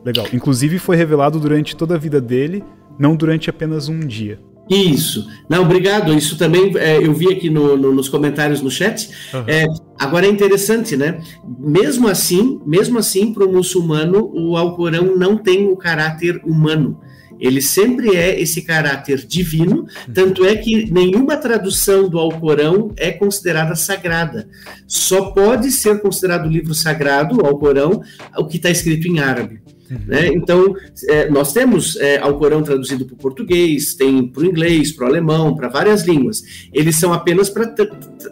Legal. 0.04 0.26
Inclusive 0.32 0.78
foi 0.78 0.96
revelado 0.96 1.40
durante 1.40 1.74
toda 1.74 1.94
a 1.94 1.98
vida 1.98 2.20
dele, 2.20 2.62
não 2.98 3.16
durante 3.16 3.48
apenas 3.48 3.88
um 3.88 4.00
dia. 4.00 4.38
Isso. 4.68 5.28
Não, 5.48 5.62
obrigado. 5.62 6.14
Isso 6.14 6.38
também 6.38 6.72
é, 6.78 6.96
eu 6.96 7.12
vi 7.12 7.28
aqui 7.28 7.50
no, 7.50 7.76
no, 7.76 7.92
nos 7.92 8.08
comentários 8.08 8.62
no 8.62 8.70
chat. 8.70 9.10
Uhum. 9.32 9.44
É, 9.46 9.66
agora 9.98 10.26
é 10.26 10.30
interessante, 10.30 10.96
né? 10.96 11.20
Mesmo 11.58 12.08
assim, 12.08 12.60
mesmo 12.66 12.98
assim, 12.98 13.32
para 13.32 13.44
o 13.44 13.52
muçulmano, 13.52 14.30
o 14.32 14.56
Alcorão 14.56 15.16
não 15.16 15.36
tem 15.36 15.66
o 15.66 15.76
caráter 15.76 16.40
humano. 16.44 16.98
Ele 17.38 17.60
sempre 17.60 18.16
é 18.16 18.40
esse 18.40 18.62
caráter 18.62 19.26
divino, 19.26 19.86
tanto 20.14 20.46
é 20.46 20.54
que 20.56 20.90
nenhuma 20.90 21.36
tradução 21.36 22.08
do 22.08 22.18
Alcorão 22.18 22.92
é 22.96 23.10
considerada 23.10 23.74
sagrada. 23.74 24.48
Só 24.86 25.32
pode 25.32 25.70
ser 25.72 26.00
considerado 26.00 26.48
livro 26.48 26.72
sagrado, 26.72 27.42
o 27.42 27.46
Alcorão, 27.46 28.00
o 28.38 28.46
que 28.46 28.56
está 28.56 28.70
escrito 28.70 29.08
em 29.08 29.18
árabe. 29.18 29.60
Né? 30.06 30.28
Então, 30.28 30.74
é, 31.08 31.28
nós 31.28 31.52
temos 31.52 31.96
é, 31.96 32.18
Alcorão 32.18 32.62
traduzido 32.62 33.04
para 33.04 33.14
o 33.14 33.18
português, 33.18 33.94
tem 33.94 34.26
para 34.26 34.42
o 34.42 34.46
inglês, 34.46 34.92
para 34.92 35.04
o 35.04 35.08
alemão, 35.08 35.54
para 35.54 35.68
várias 35.68 36.06
línguas. 36.06 36.42
Eles 36.72 36.96
são 36.96 37.12
apenas 37.12 37.50
para 37.50 37.72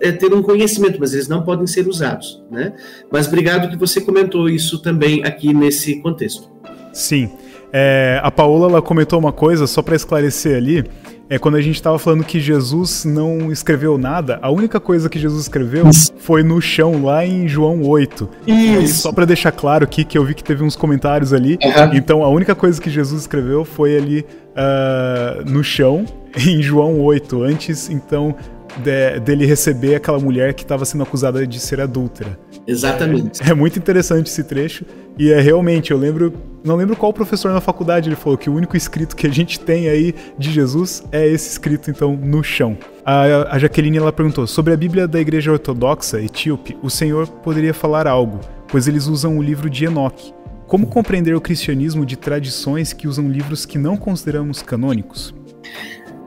é, 0.00 0.12
ter 0.12 0.32
um 0.32 0.42
conhecimento, 0.42 0.98
mas 0.98 1.12
eles 1.12 1.28
não 1.28 1.42
podem 1.42 1.66
ser 1.66 1.86
usados. 1.86 2.42
Né? 2.50 2.72
Mas 3.10 3.26
obrigado 3.26 3.68
que 3.70 3.76
você 3.76 4.00
comentou 4.00 4.48
isso 4.48 4.80
também 4.80 5.24
aqui 5.24 5.52
nesse 5.52 6.00
contexto. 6.00 6.50
Sim. 6.92 7.30
É, 7.72 8.20
a 8.22 8.30
Paola 8.30 8.68
ela 8.68 8.82
comentou 8.82 9.18
uma 9.18 9.32
coisa, 9.32 9.66
só 9.66 9.80
para 9.80 9.96
esclarecer 9.96 10.56
ali 10.56 10.84
é 11.28 11.38
quando 11.38 11.56
a 11.56 11.60
gente 11.60 11.76
estava 11.76 11.98
falando 11.98 12.24
que 12.24 12.40
Jesus 12.40 13.04
não 13.04 13.50
escreveu 13.50 13.96
nada, 13.96 14.38
a 14.42 14.50
única 14.50 14.78
coisa 14.78 15.08
que 15.08 15.18
Jesus 15.18 15.42
escreveu 15.42 15.86
foi 16.18 16.42
no 16.42 16.60
chão, 16.60 17.04
lá 17.04 17.24
em 17.24 17.48
João 17.48 17.82
8. 17.82 18.28
Isso. 18.46 18.82
E 18.82 18.88
só 18.88 19.12
para 19.12 19.24
deixar 19.24 19.52
claro 19.52 19.84
aqui, 19.84 20.04
que 20.04 20.16
eu 20.18 20.24
vi 20.24 20.34
que 20.34 20.44
teve 20.44 20.62
uns 20.62 20.76
comentários 20.76 21.32
ali, 21.32 21.58
uhum. 21.62 21.94
então 21.94 22.22
a 22.22 22.28
única 22.28 22.54
coisa 22.54 22.80
que 22.80 22.90
Jesus 22.90 23.22
escreveu 23.22 23.64
foi 23.64 23.96
ali 23.96 24.26
uh, 24.52 25.50
no 25.50 25.64
chão, 25.64 26.04
em 26.36 26.62
João 26.62 27.00
8. 27.00 27.42
Antes, 27.42 27.88
então, 27.88 28.34
de, 28.78 29.20
dele 29.20 29.46
receber 29.46 29.94
aquela 29.94 30.18
mulher 30.18 30.54
que 30.54 30.62
estava 30.62 30.84
sendo 30.84 31.02
acusada 31.02 31.46
de 31.46 31.60
ser 31.60 31.80
adúltera. 31.80 32.38
Exatamente. 32.66 33.42
É, 33.42 33.50
é, 33.50 33.54
muito 33.54 33.78
interessante 33.78 34.28
esse 34.28 34.44
trecho. 34.44 34.84
E 35.18 35.30
é 35.30 35.40
realmente, 35.40 35.90
eu 35.90 35.98
lembro. 35.98 36.32
Não 36.64 36.76
lembro 36.76 36.96
qual 36.96 37.12
professor 37.12 37.52
na 37.52 37.60
faculdade 37.60 38.08
ele 38.08 38.16
falou 38.16 38.38
que 38.38 38.48
o 38.48 38.54
único 38.54 38.76
escrito 38.76 39.16
que 39.16 39.26
a 39.26 39.30
gente 39.30 39.58
tem 39.58 39.88
aí 39.88 40.14
de 40.38 40.50
Jesus 40.50 41.02
é 41.10 41.26
esse 41.26 41.50
escrito, 41.50 41.90
então, 41.90 42.16
no 42.16 42.42
chão. 42.42 42.78
A, 43.04 43.54
a 43.54 43.58
Jaqueline 43.58 43.98
ela 43.98 44.12
perguntou: 44.12 44.46
sobre 44.46 44.72
a 44.72 44.76
Bíblia 44.76 45.08
da 45.08 45.20
Igreja 45.20 45.52
Ortodoxa 45.52 46.20
Etíope, 46.20 46.76
o 46.82 46.88
senhor 46.88 47.26
poderia 47.26 47.74
falar 47.74 48.06
algo, 48.06 48.40
pois 48.68 48.86
eles 48.86 49.06
usam 49.06 49.38
o 49.38 49.42
livro 49.42 49.68
de 49.68 49.84
Enoque. 49.84 50.32
Como 50.66 50.86
compreender 50.86 51.34
o 51.34 51.40
cristianismo 51.40 52.06
de 52.06 52.16
tradições 52.16 52.92
que 52.94 53.06
usam 53.06 53.28
livros 53.28 53.66
que 53.66 53.76
não 53.76 53.96
consideramos 53.96 54.62
canônicos? 54.62 55.34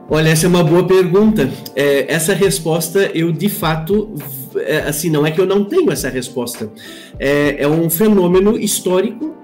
Olha, 0.08 0.28
essa 0.28 0.46
é 0.46 0.48
uma 0.48 0.62
boa 0.62 0.86
pergunta. 0.86 1.50
É, 1.74 2.12
essa 2.12 2.32
resposta 2.32 3.10
eu 3.12 3.32
de 3.32 3.48
fato, 3.48 4.14
é, 4.56 4.78
assim, 4.78 5.10
não 5.10 5.26
é 5.26 5.32
que 5.32 5.40
eu 5.40 5.46
não 5.46 5.64
tenho 5.64 5.90
essa 5.90 6.08
resposta. 6.08 6.70
É, 7.18 7.62
é, 7.62 7.68
um 7.68 7.90
fenômeno 7.90 8.56
histórico 8.56 9.34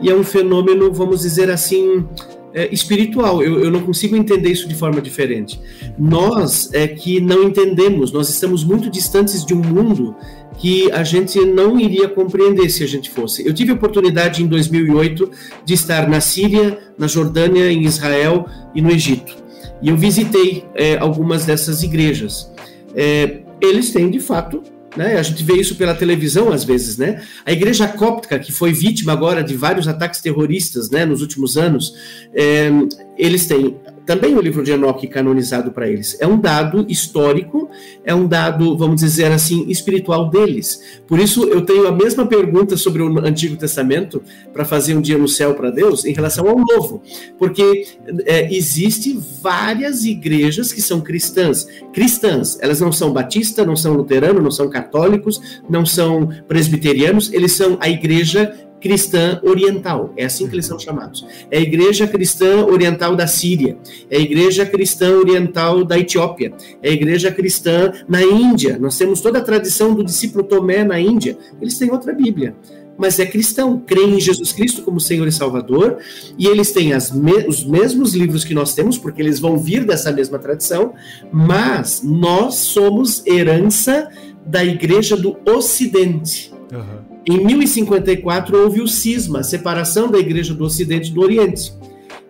e 0.00 0.10
é 0.10 0.14
um 0.14 0.22
fenômeno, 0.22 0.92
vamos 0.92 1.22
dizer 1.22 1.50
assim, 1.50 2.04
é, 2.52 2.68
espiritual. 2.70 3.42
Eu, 3.42 3.64
eu, 3.64 3.70
não 3.70 3.80
consigo 3.80 4.14
entender 4.14 4.50
isso 4.50 4.68
de 4.68 4.74
forma 4.74 5.00
diferente. 5.00 5.58
Nós 5.98 6.68
é 6.74 6.86
que 6.86 7.18
não 7.18 7.44
entendemos. 7.44 8.12
Nós 8.12 8.28
estamos 8.28 8.62
muito 8.62 8.90
distantes 8.90 9.42
de 9.42 9.54
um 9.54 9.62
mundo 9.62 10.14
que 10.58 10.92
a 10.92 11.02
gente 11.02 11.40
não 11.40 11.80
iria 11.80 12.06
compreender 12.06 12.68
se 12.68 12.84
a 12.84 12.86
gente 12.86 13.08
fosse. 13.08 13.46
Eu 13.46 13.54
tive 13.54 13.70
a 13.70 13.74
oportunidade 13.74 14.42
em 14.42 14.46
2008 14.46 15.30
de 15.64 15.72
estar 15.72 16.06
na 16.06 16.20
Síria, 16.20 16.78
na 16.98 17.06
Jordânia, 17.06 17.72
em 17.72 17.84
Israel 17.84 18.46
e 18.74 18.82
no 18.82 18.90
Egito. 18.90 19.39
E 19.82 19.88
eu 19.88 19.96
visitei 19.96 20.64
é, 20.74 20.98
algumas 20.98 21.44
dessas 21.44 21.82
igrejas. 21.82 22.50
É, 22.94 23.40
eles 23.60 23.90
têm, 23.92 24.10
de 24.10 24.20
fato, 24.20 24.62
né, 24.96 25.16
a 25.16 25.22
gente 25.22 25.44
vê 25.44 25.54
isso 25.54 25.76
pela 25.76 25.94
televisão 25.94 26.52
às 26.52 26.64
vezes, 26.64 26.96
né? 26.96 27.22
A 27.44 27.52
igreja 27.52 27.86
cóptica, 27.86 28.38
que 28.38 28.52
foi 28.52 28.72
vítima 28.72 29.12
agora 29.12 29.42
de 29.42 29.54
vários 29.56 29.86
ataques 29.86 30.20
terroristas 30.20 30.90
né, 30.90 31.04
nos 31.04 31.20
últimos 31.20 31.56
anos, 31.56 31.94
é, 32.34 32.70
eles 33.16 33.46
têm 33.46 33.76
também 34.06 34.34
o 34.34 34.40
livro 34.40 34.62
de 34.62 34.72
Enoque 34.72 35.06
canonizado 35.06 35.70
para 35.70 35.88
eles. 35.88 36.16
É 36.20 36.26
um 36.26 36.38
dado 36.38 36.84
histórico, 36.88 37.70
é 38.04 38.14
um 38.14 38.26
dado, 38.26 38.76
vamos 38.76 39.00
dizer 39.00 39.30
assim, 39.30 39.68
espiritual 39.68 40.28
deles. 40.28 41.00
Por 41.06 41.18
isso, 41.18 41.44
eu 41.44 41.62
tenho 41.62 41.86
a 41.86 41.92
mesma 41.92 42.26
pergunta 42.26 42.76
sobre 42.76 43.02
o 43.02 43.18
Antigo 43.20 43.56
Testamento 43.56 44.22
para 44.52 44.64
fazer 44.64 44.96
um 44.96 45.00
dia 45.00 45.18
no 45.18 45.28
céu 45.28 45.54
para 45.54 45.70
Deus 45.70 46.04
em 46.04 46.12
relação 46.12 46.48
ao 46.48 46.58
Novo, 46.58 47.02
porque 47.38 47.86
é, 48.26 48.52
existe 48.52 49.18
várias 49.42 50.04
igrejas 50.04 50.72
que 50.72 50.82
são 50.82 51.00
cristãs. 51.00 51.66
Cristãs, 51.92 52.58
elas 52.60 52.80
não 52.80 52.92
são 52.92 53.12
batistas, 53.12 53.66
não 53.66 53.76
são 53.76 53.94
luteranos, 53.94 54.42
não 54.42 54.50
são 54.50 54.68
católicos, 54.68 55.60
não 55.68 55.86
são 55.86 56.28
presbiterianos, 56.48 57.32
eles 57.32 57.52
são 57.52 57.78
a 57.80 57.88
igreja 57.88 58.69
cristã 58.80 59.40
oriental, 59.42 60.12
é 60.16 60.24
assim 60.24 60.46
que 60.46 60.54
eles 60.54 60.66
são 60.66 60.78
chamados. 60.78 61.26
É 61.50 61.58
a 61.58 61.60
igreja 61.60 62.06
cristã 62.06 62.64
oriental 62.64 63.14
da 63.14 63.26
Síria, 63.26 63.76
é 64.10 64.16
a 64.16 64.20
igreja 64.20 64.64
cristã 64.64 65.16
oriental 65.16 65.84
da 65.84 65.98
Etiópia, 65.98 66.52
é 66.82 66.90
a 66.90 66.92
igreja 66.92 67.30
cristã 67.30 67.92
na 68.08 68.22
Índia. 68.22 68.78
Nós 68.78 68.96
temos 68.96 69.20
toda 69.20 69.38
a 69.38 69.42
tradição 69.42 69.94
do 69.94 70.04
discípulo 70.04 70.44
Tomé 70.44 70.84
na 70.84 70.98
Índia. 70.98 71.36
Eles 71.60 71.78
têm 71.78 71.90
outra 71.90 72.12
Bíblia 72.12 72.54
mas 73.00 73.18
é 73.18 73.24
cristão, 73.24 73.80
crê 73.80 74.04
em 74.04 74.20
Jesus 74.20 74.52
Cristo 74.52 74.82
como 74.82 75.00
Senhor 75.00 75.26
e 75.26 75.32
Salvador, 75.32 75.96
e 76.36 76.46
eles 76.46 76.70
têm 76.70 76.90
me 77.14 77.48
os 77.48 77.64
mesmos 77.64 78.12
livros 78.12 78.44
que 78.44 78.52
nós 78.52 78.74
temos, 78.74 78.98
porque 78.98 79.22
eles 79.22 79.40
vão 79.40 79.56
vir 79.56 79.86
dessa 79.86 80.12
mesma 80.12 80.38
tradição, 80.38 80.92
mas 81.32 82.02
nós 82.04 82.56
somos 82.56 83.26
herança 83.26 84.10
da 84.44 84.62
Igreja 84.62 85.16
do 85.16 85.34
Ocidente. 85.46 86.52
Uhum. 86.70 86.99
Em 87.26 87.44
1054 87.44 88.56
houve 88.58 88.80
o 88.80 88.88
cisma, 88.88 89.40
a 89.40 89.44
separação 89.44 90.10
da 90.10 90.18
Igreja 90.18 90.54
do 90.54 90.64
Ocidente 90.64 91.10
e 91.10 91.12
do 91.12 91.20
Oriente 91.20 91.72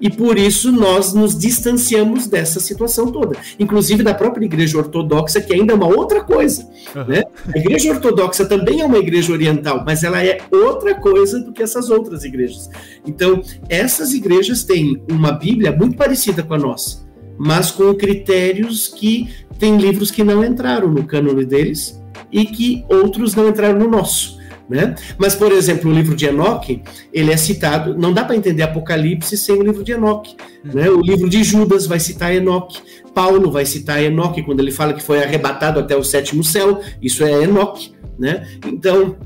e 0.00 0.08
por 0.08 0.38
isso 0.38 0.72
nós 0.72 1.12
nos 1.12 1.38
distanciamos 1.38 2.26
dessa 2.26 2.58
situação 2.58 3.12
toda, 3.12 3.36
inclusive 3.58 4.02
da 4.02 4.14
própria 4.14 4.46
Igreja 4.46 4.78
Ortodoxa, 4.78 5.40
que 5.40 5.52
ainda 5.52 5.74
é 5.74 5.76
uma 5.76 5.86
outra 5.86 6.22
coisa. 6.22 6.66
Uhum. 6.96 7.04
Né? 7.04 7.22
A 7.54 7.58
Igreja 7.58 7.90
Ortodoxa 7.90 8.46
também 8.46 8.80
é 8.80 8.86
uma 8.86 8.98
igreja 8.98 9.32
oriental, 9.32 9.82
mas 9.84 10.02
ela 10.02 10.24
é 10.24 10.38
outra 10.50 10.94
coisa 10.94 11.40
do 11.40 11.52
que 11.52 11.62
essas 11.62 11.90
outras 11.90 12.24
igrejas. 12.24 12.70
Então, 13.06 13.42
essas 13.68 14.14
igrejas 14.14 14.64
têm 14.64 15.02
uma 15.10 15.32
Bíblia 15.32 15.70
muito 15.70 15.96
parecida 15.96 16.42
com 16.42 16.54
a 16.54 16.58
nossa, 16.58 17.06
mas 17.38 17.70
com 17.70 17.94
critérios 17.94 18.88
que 18.88 19.28
tem 19.58 19.76
livros 19.76 20.10
que 20.10 20.24
não 20.24 20.42
entraram 20.42 20.90
no 20.90 21.04
cânone 21.04 21.44
deles 21.44 22.00
e 22.32 22.46
que 22.46 22.84
outros 22.88 23.34
não 23.34 23.48
entraram 23.48 23.78
no 23.78 23.90
nosso. 23.90 24.39
Né? 24.70 24.94
Mas, 25.18 25.34
por 25.34 25.50
exemplo, 25.50 25.90
o 25.90 25.92
livro 25.92 26.14
de 26.14 26.26
Enoque, 26.26 26.80
ele 27.12 27.32
é 27.32 27.36
citado, 27.36 27.98
não 27.98 28.12
dá 28.12 28.24
para 28.24 28.36
entender 28.36 28.62
Apocalipse 28.62 29.36
sem 29.36 29.56
o 29.56 29.64
livro 29.64 29.82
de 29.82 29.90
Enoque. 29.90 30.36
Uhum. 30.64 30.70
Né? 30.72 30.88
O 30.88 31.00
livro 31.00 31.28
de 31.28 31.42
Judas 31.42 31.86
vai 31.86 31.98
citar 31.98 32.32
Enoque, 32.32 32.80
Paulo 33.12 33.50
vai 33.50 33.66
citar 33.66 34.00
Enoque 34.00 34.44
quando 34.44 34.60
ele 34.60 34.70
fala 34.70 34.92
que 34.92 35.02
foi 35.02 35.24
arrebatado 35.24 35.80
até 35.80 35.96
o 35.96 36.04
sétimo 36.04 36.44
céu, 36.44 36.80
isso 37.02 37.24
é 37.24 37.42
Enoque. 37.42 37.92
Né? 38.16 38.46
Então, 38.64 39.16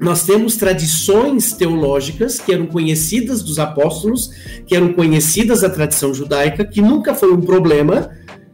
nós 0.00 0.24
temos 0.24 0.56
tradições 0.56 1.52
teológicas 1.54 2.38
que 2.38 2.52
eram 2.52 2.66
conhecidas 2.66 3.42
dos 3.42 3.58
apóstolos, 3.58 4.30
que 4.64 4.76
eram 4.76 4.92
conhecidas 4.92 5.62
da 5.62 5.70
tradição 5.70 6.14
judaica, 6.14 6.64
que 6.64 6.80
nunca 6.80 7.14
foi 7.14 7.32
um 7.32 7.40
problema, 7.40 8.10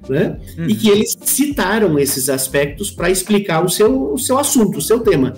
né? 0.09 0.39
Uhum. 0.57 0.67
E 0.69 0.75
que 0.75 0.89
eles 0.89 1.17
citaram 1.23 1.99
esses 1.99 2.31
aspectos 2.31 2.91
para 2.91 3.11
explicar 3.11 3.65
o 3.65 3.69
seu, 3.69 4.12
o 4.12 4.19
seu 4.19 4.39
assunto, 4.39 4.79
o 4.79 4.83
seu 4.83 5.01
tema. 5.01 5.35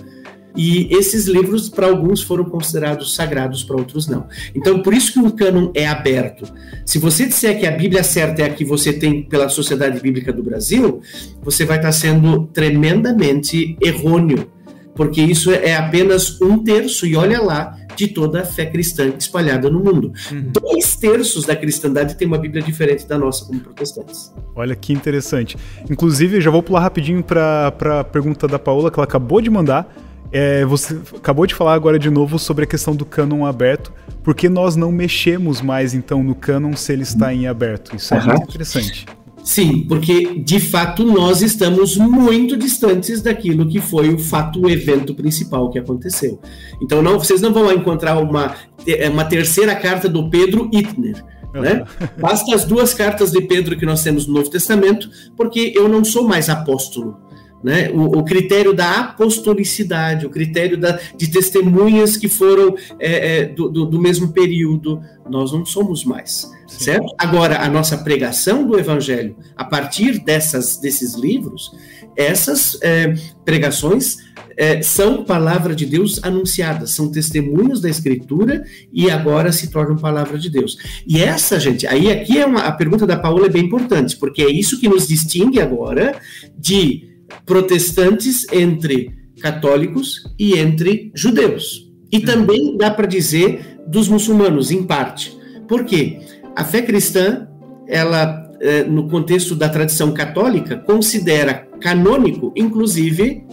E 0.55 0.87
esses 0.95 1.25
livros, 1.25 1.67
para 1.67 1.87
alguns, 1.87 2.21
foram 2.21 2.45
considerados 2.45 3.15
sagrados, 3.15 3.63
para 3.63 3.75
outros 3.75 4.07
não. 4.07 4.27
Então, 4.53 4.81
por 4.81 4.93
isso 4.93 5.13
que 5.13 5.19
o 5.19 5.31
cânon 5.31 5.71
é 5.73 5.87
aberto. 5.87 6.45
Se 6.85 6.99
você 6.99 7.25
disser 7.25 7.59
que 7.59 7.65
a 7.65 7.71
Bíblia 7.71 8.03
certa 8.03 8.43
é 8.43 8.45
a 8.45 8.53
que 8.53 8.63
você 8.63 8.93
tem 8.93 9.23
pela 9.23 9.49
Sociedade 9.49 9.99
Bíblica 9.99 10.31
do 10.31 10.43
Brasil, 10.43 11.01
você 11.41 11.65
vai 11.65 11.77
estar 11.77 11.91
sendo 11.91 12.45
tremendamente 12.53 13.75
errôneo, 13.81 14.47
porque 14.95 15.21
isso 15.21 15.51
é 15.51 15.75
apenas 15.75 16.39
um 16.39 16.63
terço, 16.63 17.07
e 17.07 17.15
olha 17.15 17.41
lá, 17.41 17.75
de 17.95 18.07
toda 18.07 18.41
a 18.41 18.45
fé 18.45 18.65
cristã 18.65 19.11
espalhada 19.17 19.69
no 19.69 19.79
mundo. 19.79 20.13
Uhum. 20.31 20.51
Dois 20.51 20.95
terços 20.95 21.45
da 21.45 21.55
cristandade 21.55 22.15
tem 22.15 22.27
uma 22.27 22.37
Bíblia 22.37 22.61
diferente 22.61 23.07
da 23.07 23.17
nossa, 23.17 23.45
como 23.45 23.59
protestantes. 23.59 24.31
Olha 24.55 24.75
que 24.75 24.93
interessante. 24.93 25.57
Inclusive, 25.89 26.41
já 26.41 26.51
vou 26.51 26.61
pular 26.61 26.81
rapidinho 26.81 27.23
para 27.23 27.73
a 27.99 28.03
pergunta 28.03 28.47
da 28.47 28.59
Paola, 28.59 28.91
que 28.91 28.99
ela 28.99 29.05
acabou 29.05 29.41
de 29.41 29.49
mandar 29.49 29.95
é, 30.33 30.65
você 30.65 30.99
acabou 31.15 31.45
de 31.45 31.53
falar 31.53 31.75
agora 31.75 31.99
de 31.99 32.09
novo 32.09 32.39
sobre 32.39 32.63
a 32.63 32.67
questão 32.67 32.95
do 32.95 33.05
cânon 33.05 33.45
aberto. 33.45 33.93
Por 34.23 34.33
que 34.33 34.49
nós 34.49 34.75
não 34.75 34.91
mexemos 34.91 35.61
mais 35.61 35.93
então 35.93 36.23
no 36.23 36.33
cânon 36.33 36.75
se 36.75 36.91
ele 36.91 37.03
está 37.03 37.31
em 37.31 37.45
aberto? 37.45 37.95
Isso 37.95 38.13
é 38.15 38.17
uhum. 38.17 38.25
muito 38.25 38.43
interessante. 38.49 39.05
Sim, 39.43 39.85
porque 39.87 40.39
de 40.39 40.59
fato 40.59 41.03
nós 41.03 41.41
estamos 41.41 41.97
muito 41.97 42.57
distantes 42.57 43.21
daquilo 43.21 43.67
que 43.67 43.79
foi 43.79 44.09
o 44.09 44.17
fato, 44.17 44.61
o 44.61 44.69
evento 44.69 45.13
principal 45.13 45.69
que 45.69 45.77
aconteceu. 45.77 46.39
Então 46.81 47.01
não, 47.01 47.19
vocês 47.19 47.41
não 47.41 47.53
vão 47.53 47.71
encontrar 47.71 48.17
uma, 48.17 48.55
é, 48.87 49.09
uma 49.09 49.25
terceira 49.25 49.75
carta 49.75 50.09
do 50.09 50.29
Pedro 50.29 50.69
Itner. 50.73 51.23
Né? 51.53 51.85
Basta 52.17 52.55
as 52.55 52.65
duas 52.65 52.93
cartas 52.93 53.31
de 53.31 53.41
Pedro 53.41 53.77
que 53.77 53.85
nós 53.85 54.01
temos 54.01 54.25
no 54.25 54.33
Novo 54.33 54.49
Testamento, 54.49 55.07
porque 55.37 55.71
eu 55.75 55.87
não 55.87 56.03
sou 56.03 56.27
mais 56.27 56.49
apóstolo. 56.49 57.17
Né? 57.63 57.89
O, 57.91 58.19
o, 58.19 58.23
critério 58.25 58.73
da 58.73 58.99
apostolicidade, 58.99 60.25
o 60.25 60.29
critério 60.29 60.77
da, 60.77 60.99
de 61.15 61.29
testemunhas 61.29 62.17
que 62.17 62.27
foram 62.27 62.75
é, 62.99 63.37
é, 63.37 63.45
do, 63.45 63.69
do, 63.69 63.85
do, 63.85 64.01
mesmo 64.01 64.33
período, 64.33 65.01
nós 65.29 65.53
não 65.53 65.65
somos 65.65 66.03
mais, 66.03 66.51
Sim. 66.67 66.83
certo? 66.83 67.15
Agora, 67.17 67.61
a 67.61 67.69
nossa 67.69 67.97
pregação 67.97 68.67
do 68.67 68.77
Evangelho, 68.77 69.37
a 69.55 69.63
partir 69.63 70.19
dessas, 70.19 70.75
desses 70.75 71.13
livros, 71.15 71.71
essas 72.17 72.77
é, 72.81 73.13
pregações 73.45 74.17
é, 74.57 74.81
são 74.81 75.23
palavra 75.23 75.75
de 75.75 75.85
Deus 75.85 76.19
anunciadas, 76.23 76.91
são 76.91 77.11
testemunhos 77.11 77.81
da 77.81 77.89
Escritura 77.89 78.63
e 78.91 79.09
agora 79.09 79.51
se 79.51 79.69
tornam 79.69 79.95
palavra 79.95 80.37
de 80.37 80.49
Deus. 80.49 80.77
E 81.07 81.21
essa, 81.21 81.59
gente, 81.59 81.87
aí 81.87 82.11
aqui 82.11 82.39
é 82.39 82.45
uma, 82.45 82.61
a 82.61 82.71
pergunta 82.71 83.07
da 83.07 83.17
Paula 83.17 83.45
é 83.47 83.49
bem 83.49 83.63
importante, 83.63 84.17
porque 84.17 84.41
é 84.41 84.49
isso 84.49 84.79
que 84.79 84.89
nos 84.89 85.07
distingue 85.07 85.59
agora 85.59 86.19
de 86.57 87.12
protestantes 87.45 88.45
entre 88.51 89.11
católicos 89.41 90.23
e 90.39 90.57
entre 90.57 91.11
judeus. 91.13 91.91
E 92.11 92.17
uhum. 92.17 92.25
também 92.25 92.77
dá 92.77 92.91
para 92.91 93.07
dizer 93.07 93.79
dos 93.87 94.07
muçulmanos, 94.07 94.71
em 94.71 94.83
parte. 94.83 95.37
Por 95.67 95.83
quê? 95.83 96.19
A 96.55 96.63
fé 96.63 96.81
cristã, 96.81 97.47
ela, 97.87 98.49
eh, 98.61 98.83
no 98.83 99.09
contexto 99.09 99.55
da 99.55 99.67
tradição 99.67 100.13
católica, 100.13 100.77
considera 100.77 101.67
canônico, 101.81 102.53
inclusive, 102.55 103.45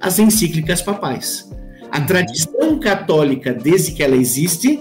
as 0.00 0.18
encíclicas 0.18 0.82
papais. 0.82 1.48
A 1.90 1.98
uhum. 1.98 2.06
tradição 2.06 2.78
católica, 2.80 3.54
desde 3.54 3.92
que 3.92 4.02
ela 4.02 4.16
existe, 4.16 4.80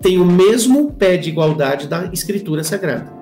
tem 0.00 0.18
o 0.20 0.24
mesmo 0.24 0.92
pé 0.92 1.16
de 1.16 1.30
igualdade 1.30 1.88
da 1.88 2.10
Escritura 2.12 2.62
Sagrada. 2.62 3.15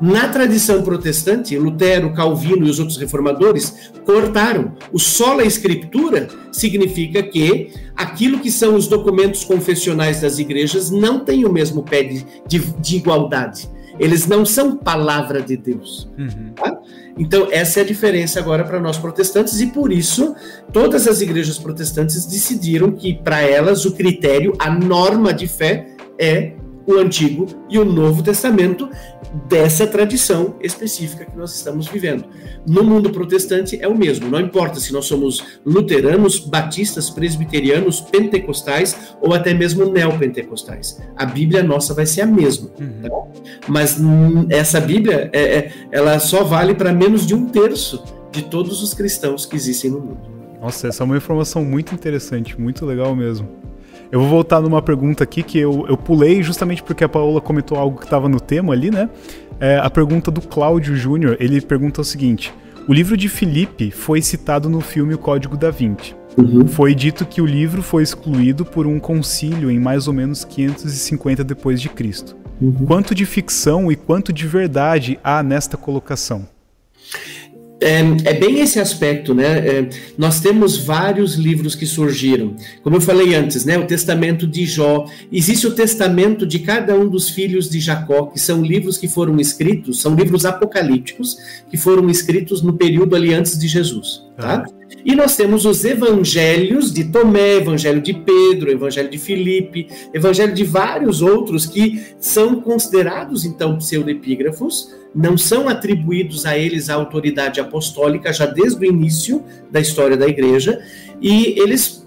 Na 0.00 0.28
tradição 0.28 0.82
protestante, 0.82 1.56
Lutero, 1.56 2.12
Calvino 2.12 2.66
e 2.66 2.70
os 2.70 2.78
outros 2.78 2.98
reformadores 2.98 3.92
cortaram. 4.04 4.72
O 4.92 4.98
sola 4.98 5.44
escritura 5.44 6.28
significa 6.50 7.22
que 7.22 7.70
aquilo 7.96 8.40
que 8.40 8.50
são 8.50 8.74
os 8.74 8.88
documentos 8.88 9.44
confessionais 9.44 10.20
das 10.20 10.38
igrejas 10.38 10.90
não 10.90 11.20
tem 11.20 11.44
o 11.44 11.52
mesmo 11.52 11.82
pé 11.82 12.02
de, 12.02 12.26
de, 12.46 12.58
de 12.58 12.96
igualdade. 12.96 13.68
Eles 13.98 14.26
não 14.26 14.44
são 14.44 14.76
palavra 14.76 15.40
de 15.40 15.56
Deus. 15.56 16.10
Uhum. 16.18 16.52
Tá? 16.56 16.80
Então, 17.16 17.46
essa 17.52 17.78
é 17.78 17.82
a 17.84 17.86
diferença 17.86 18.40
agora 18.40 18.64
para 18.64 18.80
nós 18.80 18.98
protestantes, 18.98 19.60
e 19.60 19.68
por 19.68 19.92
isso 19.92 20.34
todas 20.72 21.06
as 21.06 21.20
igrejas 21.20 21.58
protestantes 21.58 22.26
decidiram 22.26 22.90
que, 22.90 23.14
para 23.14 23.40
elas, 23.42 23.84
o 23.84 23.92
critério, 23.92 24.52
a 24.58 24.68
norma 24.68 25.32
de 25.32 25.46
fé 25.46 25.86
é 26.18 26.54
o 26.86 26.94
Antigo 26.94 27.46
e 27.68 27.78
o 27.78 27.84
Novo 27.84 28.22
Testamento 28.22 28.88
dessa 29.48 29.86
tradição 29.86 30.54
específica 30.60 31.24
que 31.24 31.36
nós 31.36 31.54
estamos 31.54 31.88
vivendo. 31.88 32.24
No 32.66 32.84
mundo 32.84 33.10
protestante 33.10 33.78
é 33.80 33.88
o 33.88 33.96
mesmo, 33.96 34.28
não 34.28 34.40
importa 34.40 34.78
se 34.78 34.92
nós 34.92 35.06
somos 35.06 35.44
luteranos, 35.66 36.38
batistas, 36.38 37.10
presbiterianos, 37.10 38.00
pentecostais 38.00 39.16
ou 39.20 39.34
até 39.34 39.52
mesmo 39.52 39.90
neopentecostais. 39.90 41.00
A 41.16 41.26
Bíblia 41.26 41.62
nossa 41.62 41.94
vai 41.94 42.06
ser 42.06 42.22
a 42.22 42.26
mesma. 42.26 42.70
Uhum. 42.78 43.02
Tá? 43.02 43.40
Mas 43.68 43.98
essa 44.50 44.80
Bíblia, 44.80 45.30
é, 45.32 45.42
é, 45.42 45.72
ela 45.90 46.18
só 46.18 46.44
vale 46.44 46.74
para 46.74 46.92
menos 46.92 47.26
de 47.26 47.34
um 47.34 47.46
terço 47.46 48.02
de 48.30 48.42
todos 48.42 48.82
os 48.82 48.94
cristãos 48.94 49.46
que 49.46 49.56
existem 49.56 49.90
no 49.90 50.00
mundo. 50.00 50.34
Nossa, 50.60 50.88
essa 50.88 51.02
é 51.02 51.04
uma 51.04 51.16
informação 51.16 51.64
muito 51.64 51.94
interessante, 51.94 52.58
muito 52.58 52.86
legal 52.86 53.14
mesmo. 53.14 53.48
Eu 54.10 54.20
vou 54.20 54.28
voltar 54.28 54.60
numa 54.60 54.80
pergunta 54.80 55.24
aqui 55.24 55.42
que 55.42 55.58
eu, 55.58 55.86
eu 55.88 55.96
pulei 55.96 56.42
justamente 56.42 56.82
porque 56.82 57.04
a 57.04 57.08
Paola 57.08 57.40
comentou 57.40 57.78
algo 57.78 57.98
que 57.98 58.04
estava 58.04 58.28
no 58.28 58.40
tema 58.40 58.72
ali, 58.72 58.90
né? 58.90 59.08
É, 59.60 59.78
a 59.78 59.88
pergunta 59.88 60.30
do 60.30 60.40
Cláudio 60.40 60.96
Júnior, 60.96 61.36
ele 61.40 61.60
pergunta 61.60 62.00
o 62.00 62.04
seguinte: 62.04 62.52
O 62.88 62.92
livro 62.92 63.16
de 63.16 63.28
Filipe 63.28 63.90
foi 63.90 64.20
citado 64.22 64.68
no 64.68 64.80
filme 64.80 65.14
O 65.14 65.18
Código 65.18 65.56
da 65.56 65.70
Vinci. 65.70 66.14
Uhum. 66.36 66.66
Foi 66.66 66.94
dito 66.94 67.24
que 67.24 67.40
o 67.40 67.46
livro 67.46 67.82
foi 67.82 68.02
excluído 68.02 68.64
por 68.64 68.86
um 68.86 68.98
concílio 68.98 69.70
em 69.70 69.78
mais 69.78 70.08
ou 70.08 70.14
menos 70.14 70.44
550 70.44 71.44
depois 71.44 71.80
de 71.80 71.88
Cristo. 71.88 72.36
Uhum. 72.60 72.72
Quanto 72.86 73.14
de 73.14 73.24
ficção 73.24 73.90
e 73.90 73.96
quanto 73.96 74.32
de 74.32 74.46
verdade 74.46 75.18
há 75.22 75.42
nesta 75.42 75.76
colocação? 75.76 76.46
É, 77.84 78.30
é, 78.30 78.32
bem 78.32 78.60
esse 78.60 78.80
aspecto, 78.80 79.34
né? 79.34 79.58
É, 79.58 79.88
nós 80.16 80.40
temos 80.40 80.78
vários 80.78 81.34
livros 81.34 81.74
que 81.74 81.84
surgiram. 81.84 82.56
Como 82.82 82.96
eu 82.96 83.00
falei 83.00 83.34
antes, 83.34 83.66
né? 83.66 83.76
O 83.76 83.86
Testamento 83.86 84.46
de 84.46 84.64
Jó. 84.64 85.06
Existe 85.30 85.66
o 85.66 85.74
Testamento 85.74 86.46
de 86.46 86.60
cada 86.60 86.94
um 86.94 87.06
dos 87.06 87.28
filhos 87.28 87.68
de 87.68 87.78
Jacó, 87.80 88.26
que 88.26 88.40
são 88.40 88.62
livros 88.62 88.96
que 88.96 89.06
foram 89.06 89.38
escritos, 89.38 90.00
são 90.00 90.14
livros 90.14 90.46
apocalípticos, 90.46 91.36
que 91.70 91.76
foram 91.76 92.08
escritos 92.08 92.62
no 92.62 92.72
período 92.72 93.14
ali 93.14 93.34
antes 93.34 93.58
de 93.58 93.68
Jesus, 93.68 94.22
tá? 94.34 94.64
E 95.04 95.14
nós 95.14 95.36
temos 95.36 95.66
os 95.66 95.84
evangelhos 95.84 96.92
de 96.92 97.04
Tomé, 97.04 97.56
evangelho 97.56 98.00
de 98.00 98.14
Pedro, 98.14 98.70
evangelho 98.70 99.10
de 99.10 99.18
Filipe, 99.18 99.88
evangelho 100.14 100.54
de 100.54 100.64
vários 100.64 101.20
outros 101.20 101.66
que 101.66 102.02
são 102.18 102.60
considerados 102.60 103.44
então 103.44 103.76
pseudepígrafos, 103.76 104.94
não 105.14 105.36
são 105.36 105.68
atribuídos 105.68 106.46
a 106.46 106.56
eles 106.56 106.88
a 106.88 106.94
autoridade 106.94 107.60
apostólica 107.60 108.32
já 108.32 108.46
desde 108.46 108.80
o 108.80 108.88
início 108.88 109.44
da 109.70 109.80
história 109.80 110.16
da 110.16 110.26
igreja, 110.26 110.82
e 111.20 111.58
eles 111.60 112.04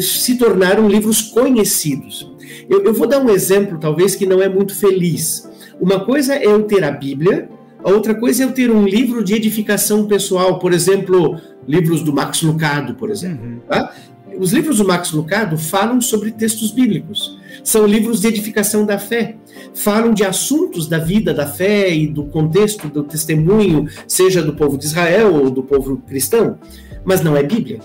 se 0.00 0.36
tornaram 0.36 0.88
livros 0.88 1.22
conhecidos. 1.22 2.30
Eu, 2.68 2.84
eu 2.84 2.92
vou 2.92 3.06
dar 3.06 3.20
um 3.20 3.30
exemplo, 3.30 3.78
talvez, 3.78 4.14
que 4.14 4.26
não 4.26 4.42
é 4.42 4.48
muito 4.48 4.74
feliz. 4.74 5.48
Uma 5.80 6.04
coisa 6.04 6.34
é 6.34 6.46
eu 6.46 6.62
ter 6.64 6.84
a 6.84 6.90
Bíblia, 6.90 7.48
a 7.84 7.90
outra 7.90 8.14
coisa 8.14 8.42
é 8.42 8.46
eu 8.46 8.52
ter 8.52 8.70
um 8.70 8.86
livro 8.86 9.22
de 9.22 9.34
edificação 9.34 10.06
pessoal, 10.06 10.58
por 10.58 10.72
exemplo, 10.72 11.38
livros 11.68 12.02
do 12.02 12.14
Max 12.14 12.40
Lucado, 12.40 12.94
por 12.94 13.10
exemplo. 13.10 13.46
Uhum. 13.46 13.58
Tá? 13.68 13.94
Os 14.38 14.54
livros 14.54 14.78
do 14.78 14.86
Max 14.86 15.12
Lucado 15.12 15.58
falam 15.58 16.00
sobre 16.00 16.30
textos 16.32 16.70
bíblicos. 16.70 17.38
São 17.62 17.86
livros 17.86 18.22
de 18.22 18.28
edificação 18.28 18.86
da 18.86 18.98
fé. 18.98 19.36
Falam 19.74 20.14
de 20.14 20.24
assuntos 20.24 20.88
da 20.88 20.98
vida 20.98 21.34
da 21.34 21.46
fé 21.46 21.94
e 21.94 22.08
do 22.08 22.24
contexto 22.24 22.88
do 22.88 23.04
testemunho, 23.04 23.86
seja 24.08 24.42
do 24.42 24.54
povo 24.54 24.78
de 24.78 24.86
Israel 24.86 25.34
ou 25.34 25.50
do 25.50 25.62
povo 25.62 25.98
cristão. 25.98 26.58
Mas 27.04 27.20
não 27.20 27.36
é 27.36 27.42
Bíblia. 27.42 27.80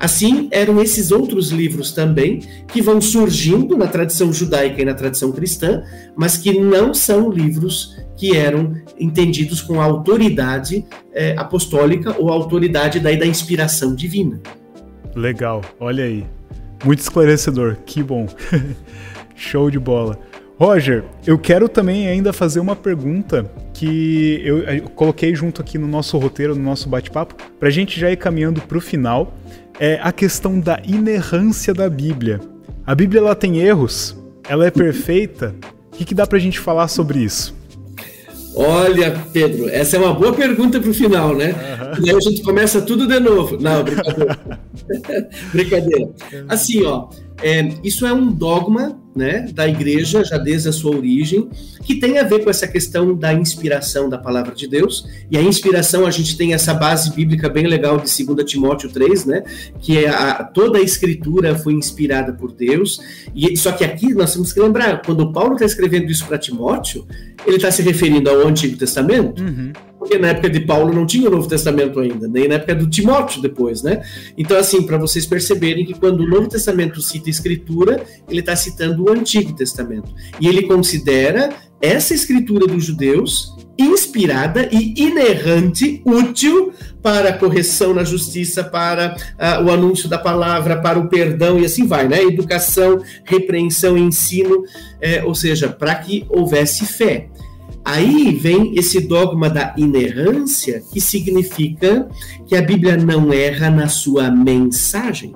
Assim, 0.00 0.48
eram 0.50 0.80
esses 0.80 1.10
outros 1.10 1.50
livros 1.50 1.92
também 1.92 2.40
que 2.66 2.80
vão 2.80 3.02
surgindo 3.02 3.76
na 3.76 3.86
tradição 3.86 4.32
judaica 4.32 4.80
e 4.80 4.84
na 4.84 4.94
tradição 4.94 5.30
cristã, 5.30 5.82
mas 6.16 6.38
que 6.38 6.58
não 6.58 6.94
são 6.94 7.30
livros 7.30 7.94
que 8.16 8.34
eram 8.34 8.74
entendidos 8.98 9.60
com 9.60 9.78
a 9.78 9.84
autoridade 9.84 10.86
é, 11.12 11.34
apostólica 11.36 12.16
ou 12.18 12.30
a 12.30 12.32
autoridade 12.32 12.98
daí 12.98 13.18
da 13.18 13.26
inspiração 13.26 13.94
divina. 13.94 14.40
Legal, 15.14 15.60
olha 15.78 16.04
aí. 16.04 16.24
Muito 16.82 17.00
esclarecedor, 17.00 17.76
que 17.84 18.02
bom. 18.02 18.26
Show 19.36 19.70
de 19.70 19.78
bola. 19.78 20.18
Roger, 20.58 21.04
eu 21.26 21.38
quero 21.38 21.68
também 21.68 22.08
ainda 22.08 22.32
fazer 22.32 22.60
uma 22.60 22.76
pergunta 22.76 23.50
que 23.72 24.42
eu 24.44 24.82
coloquei 24.94 25.34
junto 25.34 25.60
aqui 25.60 25.78
no 25.78 25.86
nosso 25.86 26.16
roteiro, 26.18 26.54
no 26.54 26.62
nosso 26.62 26.88
bate-papo, 26.88 27.34
para 27.58 27.68
a 27.68 27.72
gente 27.72 27.98
já 27.98 28.10
ir 28.10 28.16
caminhando 28.16 28.60
para 28.62 28.76
o 28.76 28.80
final 28.80 29.34
é 29.80 29.98
a 30.02 30.12
questão 30.12 30.60
da 30.60 30.78
inerrância 30.86 31.72
da 31.72 31.88
Bíblia. 31.88 32.38
A 32.86 32.94
Bíblia 32.94 33.20
ela 33.20 33.34
tem 33.34 33.60
erros, 33.60 34.14
ela 34.46 34.66
é 34.66 34.70
perfeita. 34.70 35.54
O 35.90 35.96
que, 35.96 36.04
que 36.04 36.14
dá 36.14 36.26
para 36.26 36.36
a 36.36 36.40
gente 36.40 36.60
falar 36.60 36.86
sobre 36.86 37.20
isso? 37.20 37.58
Olha, 38.54 39.18
Pedro, 39.32 39.70
essa 39.70 39.96
é 39.96 40.00
uma 40.00 40.12
boa 40.12 40.34
pergunta 40.34 40.78
para 40.78 40.90
o 40.90 40.92
final, 40.92 41.34
né? 41.34 41.54
Uhum. 41.96 42.04
E 42.04 42.10
aí 42.10 42.16
a 42.16 42.20
gente 42.20 42.42
começa 42.42 42.82
tudo 42.82 43.06
de 43.06 43.18
novo. 43.18 43.56
Não, 43.58 43.82
brincadeira. 43.82 44.38
brincadeira. 45.50 46.10
Assim, 46.46 46.84
ó, 46.84 47.08
é, 47.42 47.72
isso 47.82 48.06
é 48.06 48.12
um 48.12 48.30
dogma 48.30 48.99
né, 49.14 49.48
da 49.52 49.68
igreja, 49.68 50.24
já 50.24 50.38
desde 50.38 50.68
a 50.68 50.72
sua 50.72 50.96
origem, 50.96 51.48
que 51.84 51.96
tem 51.96 52.18
a 52.18 52.22
ver 52.22 52.44
com 52.44 52.50
essa 52.50 52.66
questão 52.66 53.14
da 53.14 53.32
inspiração 53.32 54.08
da 54.08 54.16
palavra 54.16 54.54
de 54.54 54.68
Deus. 54.68 55.06
E 55.30 55.36
a 55.36 55.42
inspiração, 55.42 56.06
a 56.06 56.10
gente 56.10 56.36
tem 56.36 56.54
essa 56.54 56.72
base 56.72 57.12
bíblica 57.12 57.48
bem 57.48 57.66
legal 57.66 57.98
de 57.98 58.24
2 58.24 58.50
Timóteo 58.50 58.90
3, 58.90 59.24
né, 59.26 59.42
que 59.80 60.04
é 60.04 60.08
a, 60.08 60.44
toda 60.44 60.78
a 60.78 60.82
escritura 60.82 61.56
foi 61.56 61.74
inspirada 61.74 62.32
por 62.32 62.52
Deus. 62.52 63.00
E 63.34 63.56
Só 63.56 63.72
que 63.72 63.84
aqui 63.84 64.14
nós 64.14 64.32
temos 64.32 64.52
que 64.52 64.60
lembrar, 64.60 65.02
quando 65.02 65.32
Paulo 65.32 65.54
está 65.54 65.64
escrevendo 65.64 66.10
isso 66.10 66.26
para 66.26 66.38
Timóteo, 66.38 67.06
ele 67.46 67.56
está 67.56 67.70
se 67.70 67.82
referindo 67.82 68.30
ao 68.30 68.46
Antigo 68.46 68.76
Testamento. 68.76 69.42
Uhum 69.42 69.72
porque 70.00 70.16
na 70.16 70.28
época 70.28 70.48
de 70.48 70.60
Paulo 70.60 70.94
não 70.94 71.04
tinha 71.04 71.28
o 71.28 71.30
Novo 71.30 71.46
Testamento 71.46 72.00
ainda, 72.00 72.26
nem 72.26 72.48
na 72.48 72.54
época 72.54 72.74
do 72.74 72.88
Timóteo 72.88 73.42
depois, 73.42 73.82
né? 73.82 74.02
Então, 74.36 74.56
assim, 74.56 74.82
para 74.82 74.96
vocês 74.96 75.26
perceberem 75.26 75.84
que 75.84 75.92
quando 75.92 76.20
o 76.20 76.26
Novo 76.26 76.48
Testamento 76.48 77.02
cita 77.02 77.28
Escritura, 77.28 78.02
ele 78.26 78.40
está 78.40 78.56
citando 78.56 79.04
o 79.04 79.10
Antigo 79.10 79.52
Testamento. 79.52 80.10
E 80.40 80.48
ele 80.48 80.62
considera 80.62 81.50
essa 81.82 82.14
Escritura 82.14 82.66
dos 82.66 82.82
judeus 82.82 83.54
inspirada 83.78 84.70
e 84.72 84.94
inerrante, 84.96 86.00
útil 86.04 86.72
para 87.02 87.28
a 87.28 87.32
correção 87.32 87.92
na 87.92 88.02
justiça, 88.02 88.64
para 88.64 89.14
uh, 89.14 89.64
o 89.64 89.70
anúncio 89.70 90.08
da 90.08 90.18
palavra, 90.18 90.80
para 90.80 90.98
o 90.98 91.08
perdão 91.08 91.58
e 91.58 91.66
assim 91.66 91.86
vai, 91.86 92.08
né? 92.08 92.22
Educação, 92.22 93.02
repreensão, 93.24 93.98
ensino, 93.98 94.64
é, 95.00 95.22
ou 95.24 95.34
seja, 95.34 95.68
para 95.68 95.94
que 95.94 96.24
houvesse 96.30 96.86
fé. 96.86 97.28
Aí 97.84 98.32
vem 98.34 98.76
esse 98.76 99.00
dogma 99.00 99.48
da 99.48 99.74
inerrância, 99.76 100.82
que 100.92 101.00
significa 101.00 102.08
que 102.46 102.54
a 102.54 102.62
Bíblia 102.62 102.96
não 102.96 103.32
erra 103.32 103.70
na 103.70 103.88
sua 103.88 104.30
mensagem, 104.30 105.34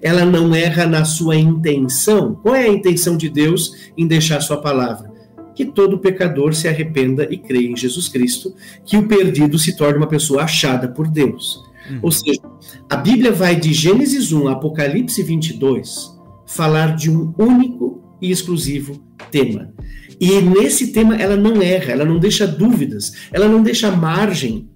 ela 0.00 0.24
não 0.24 0.54
erra 0.54 0.86
na 0.86 1.04
sua 1.04 1.36
intenção. 1.36 2.34
Qual 2.42 2.54
é 2.54 2.64
a 2.64 2.72
intenção 2.72 3.16
de 3.16 3.28
Deus 3.28 3.90
em 3.96 4.06
deixar 4.06 4.40
sua 4.40 4.58
palavra? 4.58 5.10
Que 5.54 5.64
todo 5.64 5.98
pecador 5.98 6.54
se 6.54 6.68
arrependa 6.68 7.26
e 7.30 7.38
creia 7.38 7.70
em 7.70 7.76
Jesus 7.76 8.08
Cristo, 8.08 8.54
que 8.84 8.96
o 8.96 9.08
perdido 9.08 9.58
se 9.58 9.74
torne 9.74 9.96
uma 9.96 10.06
pessoa 10.06 10.42
achada 10.42 10.86
por 10.88 11.08
Deus. 11.08 11.64
Hum. 11.90 12.00
Ou 12.02 12.12
seja, 12.12 12.42
a 12.90 12.96
Bíblia 12.96 13.32
vai 13.32 13.56
de 13.56 13.72
Gênesis 13.72 14.32
1 14.32 14.48
a 14.48 14.52
Apocalipse 14.52 15.22
22 15.22 16.14
falar 16.46 16.94
de 16.94 17.10
um 17.10 17.34
único 17.36 18.02
e 18.20 18.30
exclusivo 18.30 19.02
tema. 19.30 19.74
E 20.20 20.40
nesse 20.40 20.88
tema 20.92 21.16
ela 21.16 21.36
não 21.36 21.60
erra, 21.60 21.92
ela 21.92 22.04
não 22.04 22.18
deixa 22.18 22.46
dúvidas, 22.46 23.12
ela 23.32 23.48
não 23.48 23.62
deixa 23.62 23.90
margem 23.90 24.68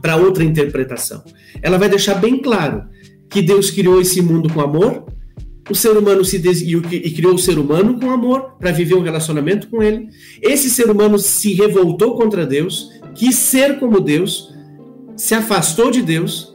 para 0.00 0.16
outra 0.16 0.44
interpretação. 0.44 1.22
Ela 1.62 1.78
vai 1.78 1.88
deixar 1.88 2.14
bem 2.14 2.40
claro 2.40 2.84
que 3.28 3.42
Deus 3.42 3.70
criou 3.70 4.00
esse 4.00 4.22
mundo 4.22 4.52
com 4.52 4.60
amor, 4.60 5.04
o 5.68 5.74
ser 5.74 5.96
humano 5.96 6.24
se 6.24 6.38
des... 6.38 6.62
e 6.62 7.10
criou 7.10 7.34
o 7.34 7.38
ser 7.38 7.58
humano 7.58 7.98
com 7.98 8.10
amor 8.10 8.56
para 8.58 8.70
viver 8.70 8.94
um 8.94 9.02
relacionamento 9.02 9.68
com 9.68 9.82
ele. 9.82 10.08
Esse 10.40 10.70
ser 10.70 10.88
humano 10.88 11.18
se 11.18 11.54
revoltou 11.54 12.16
contra 12.16 12.46
Deus, 12.46 12.88
quis 13.14 13.34
ser 13.34 13.80
como 13.80 14.00
Deus, 14.00 14.54
se 15.16 15.34
afastou 15.34 15.90
de 15.90 16.02
Deus, 16.02 16.54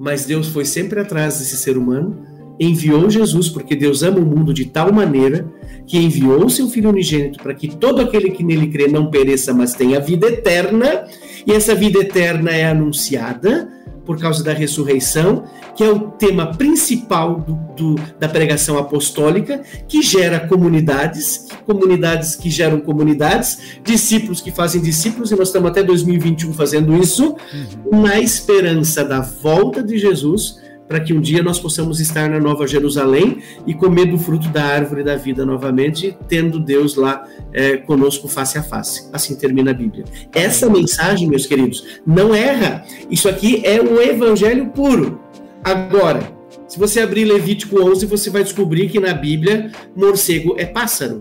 mas 0.00 0.24
Deus 0.24 0.48
foi 0.48 0.64
sempre 0.64 1.00
atrás 1.00 1.38
desse 1.38 1.56
ser 1.56 1.76
humano 1.76 2.35
enviou 2.58 3.10
Jesus, 3.10 3.48
porque 3.48 3.76
Deus 3.76 4.02
ama 4.02 4.18
o 4.18 4.24
mundo 4.24 4.52
de 4.52 4.64
tal 4.64 4.92
maneira 4.92 5.46
que 5.86 5.98
enviou 5.98 6.48
seu 6.50 6.68
Filho 6.68 6.90
unigênito 6.90 7.38
para 7.42 7.54
que 7.54 7.68
todo 7.68 8.00
aquele 8.00 8.30
que 8.30 8.42
nele 8.42 8.66
crê 8.68 8.88
não 8.88 9.06
pereça, 9.06 9.54
mas 9.54 9.74
tenha 9.74 10.00
vida 10.00 10.26
eterna. 10.26 11.04
E 11.46 11.52
essa 11.52 11.74
vida 11.74 12.00
eterna 12.00 12.50
é 12.50 12.64
anunciada 12.64 13.68
por 14.04 14.18
causa 14.18 14.42
da 14.42 14.52
ressurreição, 14.52 15.44
que 15.74 15.82
é 15.82 15.90
o 15.90 15.98
tema 16.12 16.54
principal 16.54 17.40
do, 17.40 17.54
do, 17.76 18.02
da 18.18 18.28
pregação 18.28 18.78
apostólica, 18.78 19.62
que 19.88 20.00
gera 20.00 20.40
comunidades, 20.40 21.48
comunidades 21.66 22.36
que 22.36 22.48
geram 22.48 22.80
comunidades, 22.80 23.78
discípulos 23.84 24.40
que 24.40 24.52
fazem 24.52 24.80
discípulos, 24.80 25.32
e 25.32 25.36
nós 25.36 25.48
estamos 25.48 25.70
até 25.70 25.82
2021 25.82 26.52
fazendo 26.54 26.96
isso, 26.96 27.34
uhum. 27.52 28.00
na 28.00 28.20
esperança 28.20 29.04
da 29.04 29.20
volta 29.20 29.82
de 29.82 29.98
Jesus 29.98 30.64
para 30.88 31.00
que 31.00 31.12
um 31.12 31.20
dia 31.20 31.42
nós 31.42 31.58
possamos 31.58 32.00
estar 32.00 32.28
na 32.28 32.38
Nova 32.38 32.66
Jerusalém 32.66 33.38
e 33.66 33.74
comer 33.74 34.06
do 34.06 34.18
fruto 34.18 34.48
da 34.48 34.64
árvore 34.64 35.02
da 35.02 35.16
vida 35.16 35.44
novamente, 35.44 36.16
tendo 36.28 36.60
Deus 36.60 36.94
lá 36.94 37.24
é, 37.52 37.76
conosco 37.76 38.28
face 38.28 38.58
a 38.58 38.62
face. 38.62 39.08
Assim 39.12 39.36
termina 39.36 39.72
a 39.72 39.74
Bíblia. 39.74 40.04
Essa 40.32 40.70
mensagem, 40.70 41.28
meus 41.28 41.46
queridos, 41.46 42.00
não 42.06 42.34
erra. 42.34 42.84
Isso 43.10 43.28
aqui 43.28 43.62
é 43.64 43.80
um 43.82 44.00
evangelho 44.00 44.66
puro. 44.68 45.20
Agora, 45.64 46.32
se 46.68 46.78
você 46.78 47.00
abrir 47.00 47.24
Levítico 47.24 47.80
11, 47.80 48.06
você 48.06 48.30
vai 48.30 48.42
descobrir 48.42 48.88
que 48.88 49.00
na 49.00 49.12
Bíblia 49.12 49.72
morcego 49.94 50.54
é 50.58 50.64
pássaro. 50.64 51.20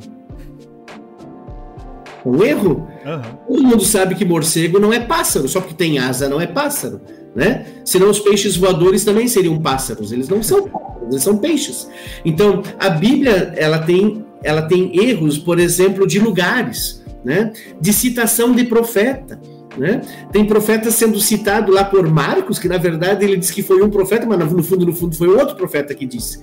Um 2.24 2.44
erro? 2.44 2.88
Uhum. 3.06 3.38
Todo 3.48 3.64
mundo 3.64 3.84
sabe 3.84 4.16
que 4.16 4.26
morcego 4.26 4.80
não 4.80 4.92
é 4.92 5.00
pássaro, 5.00 5.48
só 5.48 5.62
porque 5.62 5.76
tem 5.76 6.00
asa 6.00 6.28
não 6.28 6.42
é 6.42 6.48
pássaro 6.48 7.00
né? 7.36 7.66
Senão 7.84 8.10
os 8.10 8.20
peixes 8.20 8.56
voadores 8.56 9.04
também 9.04 9.28
seriam 9.28 9.60
pássaros, 9.60 10.12
eles 10.12 10.30
não 10.30 10.42
são 10.42 10.70
pássaros, 10.70 11.10
eles 11.12 11.24
são 11.24 11.38
peixes. 11.38 11.90
Então, 12.24 12.64
a 12.80 12.90
Bíblia, 12.90 13.54
ela 13.58 13.80
tem, 13.80 14.26
ela 14.42 14.62
tem 14.62 14.98
erros, 14.98 15.38
por 15.38 15.60
exemplo, 15.60 16.08
de 16.08 16.20
lugares, 16.20 17.04
né? 17.24 17.52
De 17.80 17.92
citação 17.92 18.54
de 18.54 18.64
profeta. 18.64 19.40
Né? 19.78 20.00
Tem 20.32 20.46
profeta 20.46 20.90
sendo 20.90 21.20
citado 21.20 21.70
lá 21.70 21.84
por 21.84 22.08
Marcos, 22.08 22.58
que 22.58 22.68
na 22.70 22.78
verdade 22.78 23.26
ele 23.26 23.36
disse 23.36 23.54
que 23.54 23.62
foi 23.62 23.82
um 23.82 23.90
profeta, 23.90 24.26
mas 24.26 24.40
no 24.50 24.64
fundo, 24.64 24.86
no 24.86 24.94
fundo 24.94 25.14
foi 25.16 25.28
outro 25.28 25.56
profeta 25.58 25.94
que 25.94 26.06
disse. 26.06 26.40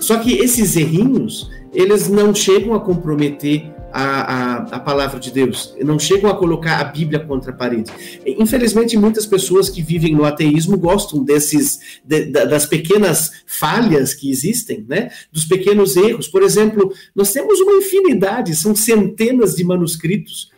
Só 0.00 0.18
que 0.18 0.38
esses 0.38 0.74
errinhos, 0.76 1.50
eles 1.74 2.08
não 2.08 2.34
chegam 2.34 2.74
a 2.74 2.80
comprometer 2.80 3.72
a, 3.92 4.02
a, 4.02 4.56
a, 4.56 4.80
palavra 4.80 5.20
de 5.20 5.30
Deus, 5.30 5.72
não 5.80 6.00
chegam 6.00 6.28
a 6.28 6.34
colocar 6.34 6.80
a 6.80 6.84
Bíblia 6.84 7.20
contra 7.20 7.52
a 7.52 7.54
parede. 7.54 7.92
Infelizmente, 8.26 8.96
muitas 8.96 9.24
pessoas 9.24 9.70
que 9.70 9.82
vivem 9.82 10.12
no 10.12 10.24
ateísmo 10.24 10.76
gostam 10.76 11.22
desses 11.22 11.78
de, 12.04 12.24
das 12.26 12.66
pequenas 12.66 13.30
falhas 13.46 14.12
que 14.12 14.28
existem, 14.28 14.84
né? 14.88 15.10
Dos 15.30 15.44
pequenos 15.44 15.96
erros. 15.96 16.26
Por 16.26 16.42
exemplo, 16.42 16.92
nós 17.14 17.32
temos 17.32 17.60
uma 17.60 17.74
infinidade, 17.74 18.56
são 18.56 18.74
centenas 18.74 19.54
de 19.54 19.62
manuscritos 19.62 20.52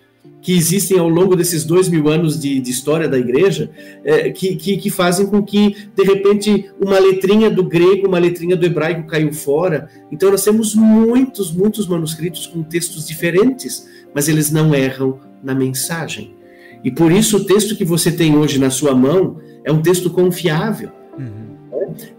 que 0.46 0.52
existem 0.52 0.96
ao 0.96 1.08
longo 1.08 1.34
desses 1.34 1.64
dois 1.64 1.88
mil 1.88 2.08
anos 2.08 2.38
de, 2.38 2.60
de 2.60 2.70
história 2.70 3.08
da 3.08 3.18
igreja, 3.18 3.68
é, 4.04 4.30
que, 4.30 4.54
que, 4.54 4.76
que, 4.76 4.90
fazem 4.90 5.26
com 5.26 5.42
que, 5.42 5.74
de 5.94 6.04
repente, 6.04 6.70
uma 6.80 7.00
letrinha 7.00 7.50
do 7.50 7.64
grego, 7.64 8.06
uma 8.06 8.18
letrinha 8.20 8.54
do 8.54 8.64
hebraico 8.64 9.08
caiu 9.08 9.32
fora. 9.32 9.88
Então, 10.12 10.30
nós 10.30 10.44
temos 10.44 10.74
muitos, 10.74 11.50
muitos 11.50 11.88
manuscritos 11.88 12.46
com 12.46 12.62
textos 12.62 13.08
diferentes, 13.08 13.88
mas 14.14 14.28
eles 14.28 14.52
não 14.52 14.72
erram 14.72 15.18
na 15.42 15.52
mensagem. 15.52 16.36
E 16.84 16.92
por 16.92 17.10
isso, 17.10 17.38
o 17.38 17.44
texto 17.44 17.74
que 17.74 17.84
você 17.84 18.12
tem 18.12 18.36
hoje 18.36 18.60
na 18.60 18.70
sua 18.70 18.94
mão 18.94 19.40
é 19.64 19.72
um 19.72 19.82
texto 19.82 20.10
confiável. 20.10 20.90
Uhum. 21.18 21.45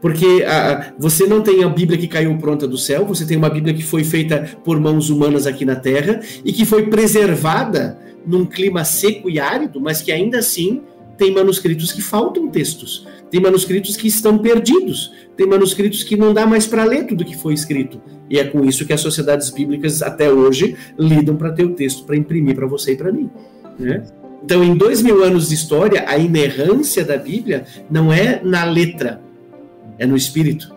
Porque 0.01 0.43
a, 0.47 0.93
você 0.97 1.25
não 1.25 1.41
tem 1.41 1.63
a 1.63 1.69
Bíblia 1.69 1.97
que 1.97 2.07
caiu 2.07 2.35
pronta 2.37 2.67
do 2.67 2.77
céu, 2.77 3.05
você 3.05 3.25
tem 3.25 3.37
uma 3.37 3.49
Bíblia 3.49 3.73
que 3.73 3.83
foi 3.83 4.03
feita 4.03 4.57
por 4.63 4.79
mãos 4.79 5.09
humanas 5.09 5.47
aqui 5.47 5.65
na 5.65 5.75
terra 5.75 6.19
e 6.43 6.51
que 6.51 6.65
foi 6.65 6.87
preservada 6.87 7.97
num 8.25 8.45
clima 8.45 8.83
seco 8.83 9.29
e 9.29 9.39
árido, 9.39 9.79
mas 9.79 10.01
que 10.01 10.11
ainda 10.11 10.39
assim 10.39 10.81
tem 11.17 11.33
manuscritos 11.33 11.91
que 11.91 12.01
faltam 12.01 12.47
textos, 12.47 13.07
tem 13.31 13.41
manuscritos 13.41 13.97
que 13.97 14.07
estão 14.07 14.37
perdidos, 14.37 15.11
tem 15.35 15.47
manuscritos 15.47 16.03
que 16.03 16.15
não 16.15 16.33
dá 16.33 16.45
mais 16.45 16.67
para 16.67 16.83
ler 16.83 17.05
tudo 17.05 17.25
que 17.25 17.35
foi 17.35 17.53
escrito. 17.53 17.99
E 18.29 18.37
é 18.37 18.43
com 18.43 18.63
isso 18.65 18.85
que 18.85 18.93
as 18.93 19.01
sociedades 19.01 19.49
bíblicas 19.49 20.01
até 20.01 20.29
hoje 20.29 20.75
lidam 20.97 21.35
para 21.35 21.51
ter 21.51 21.63
o 21.63 21.73
texto 21.73 22.03
para 22.03 22.15
imprimir 22.15 22.55
para 22.55 22.67
você 22.67 22.91
e 22.91 22.97
para 22.97 23.11
mim. 23.11 23.29
Né? 23.79 24.03
Então, 24.43 24.63
em 24.63 24.75
dois 24.75 25.01
mil 25.01 25.23
anos 25.23 25.49
de 25.49 25.55
história, 25.55 26.05
a 26.07 26.17
inerrância 26.17 27.03
da 27.03 27.17
Bíblia 27.17 27.65
não 27.89 28.13
é 28.13 28.41
na 28.43 28.63
letra, 28.65 29.21
é 29.97 30.05
no 30.05 30.15
espírito. 30.15 30.75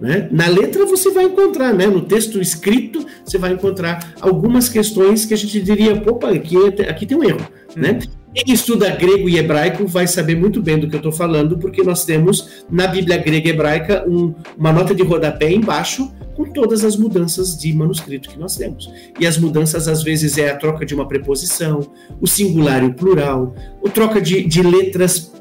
Né? 0.00 0.28
Na 0.32 0.48
letra 0.48 0.84
você 0.84 1.10
vai 1.10 1.24
encontrar, 1.24 1.72
né? 1.72 1.86
no 1.86 2.00
texto 2.02 2.40
escrito, 2.40 3.06
você 3.24 3.38
vai 3.38 3.52
encontrar 3.52 4.14
algumas 4.20 4.68
questões 4.68 5.24
que 5.24 5.32
a 5.32 5.36
gente 5.36 5.60
diria, 5.60 5.94
opa, 5.94 6.30
aqui, 6.30 6.56
aqui 6.88 7.06
tem 7.06 7.16
um 7.16 7.22
erro. 7.22 7.46
Né? 7.76 7.92
Uhum. 7.92 8.22
Quem 8.34 8.54
estuda 8.54 8.88
grego 8.96 9.28
e 9.28 9.36
hebraico 9.36 9.86
vai 9.86 10.06
saber 10.06 10.34
muito 10.34 10.62
bem 10.62 10.78
do 10.78 10.88
que 10.88 10.94
eu 10.94 10.98
estou 10.98 11.12
falando, 11.12 11.58
porque 11.58 11.82
nós 11.82 12.04
temos 12.04 12.64
na 12.70 12.86
Bíblia 12.86 13.18
grega 13.18 13.48
e 13.48 13.52
hebraica 13.52 14.04
um, 14.08 14.34
uma 14.56 14.72
nota 14.72 14.94
de 14.94 15.02
rodapé 15.02 15.52
embaixo 15.52 16.10
com 16.34 16.44
todas 16.44 16.82
as 16.82 16.96
mudanças 16.96 17.56
de 17.56 17.72
manuscrito 17.74 18.30
que 18.30 18.38
nós 18.38 18.56
temos. 18.56 18.90
E 19.20 19.26
as 19.26 19.36
mudanças, 19.36 19.86
às 19.86 20.02
vezes, 20.02 20.38
é 20.38 20.50
a 20.50 20.56
troca 20.56 20.86
de 20.86 20.94
uma 20.94 21.06
preposição, 21.06 21.80
o 22.20 22.26
singular 22.26 22.82
e 22.82 22.86
o 22.86 22.94
plural, 22.94 23.54
a 23.84 23.90
troca 23.90 24.20
de, 24.20 24.42
de 24.42 24.62
letras 24.62 25.31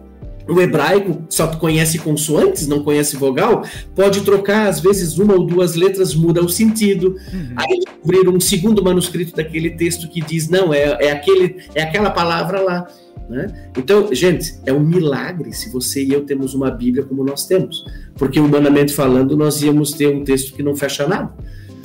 o 0.51 0.61
hebraico 0.61 1.23
só 1.29 1.47
conhece 1.47 1.97
consoantes, 1.99 2.67
não 2.67 2.83
conhece 2.83 3.15
vogal, 3.15 3.63
pode 3.95 4.21
trocar, 4.21 4.67
às 4.67 4.79
vezes, 4.79 5.17
uma 5.17 5.33
ou 5.33 5.45
duas 5.45 5.75
letras, 5.75 6.13
muda 6.13 6.43
o 6.43 6.49
sentido. 6.49 7.15
Uhum. 7.33 7.53
Aí 7.55 7.79
descobrir 7.79 8.27
um 8.27 8.39
segundo 8.39 8.83
manuscrito 8.83 9.35
daquele 9.35 9.71
texto 9.71 10.09
que 10.09 10.19
diz, 10.19 10.49
não, 10.49 10.73
é, 10.73 10.97
é, 10.99 11.11
aquele, 11.11 11.63
é 11.73 11.83
aquela 11.83 12.09
palavra 12.09 12.59
lá. 12.59 12.87
Né? 13.29 13.69
Então, 13.77 14.13
gente, 14.13 14.55
é 14.65 14.73
um 14.73 14.81
milagre 14.81 15.53
se 15.53 15.71
você 15.71 16.03
e 16.03 16.11
eu 16.11 16.25
temos 16.25 16.53
uma 16.53 16.69
Bíblia 16.69 17.05
como 17.05 17.23
nós 17.23 17.45
temos. 17.45 17.85
Porque, 18.15 18.39
humanamente 18.39 18.93
falando, 18.93 19.37
nós 19.37 19.61
íamos 19.61 19.93
ter 19.93 20.07
um 20.07 20.23
texto 20.25 20.53
que 20.53 20.61
não 20.61 20.75
fecha 20.75 21.07
nada. 21.07 21.33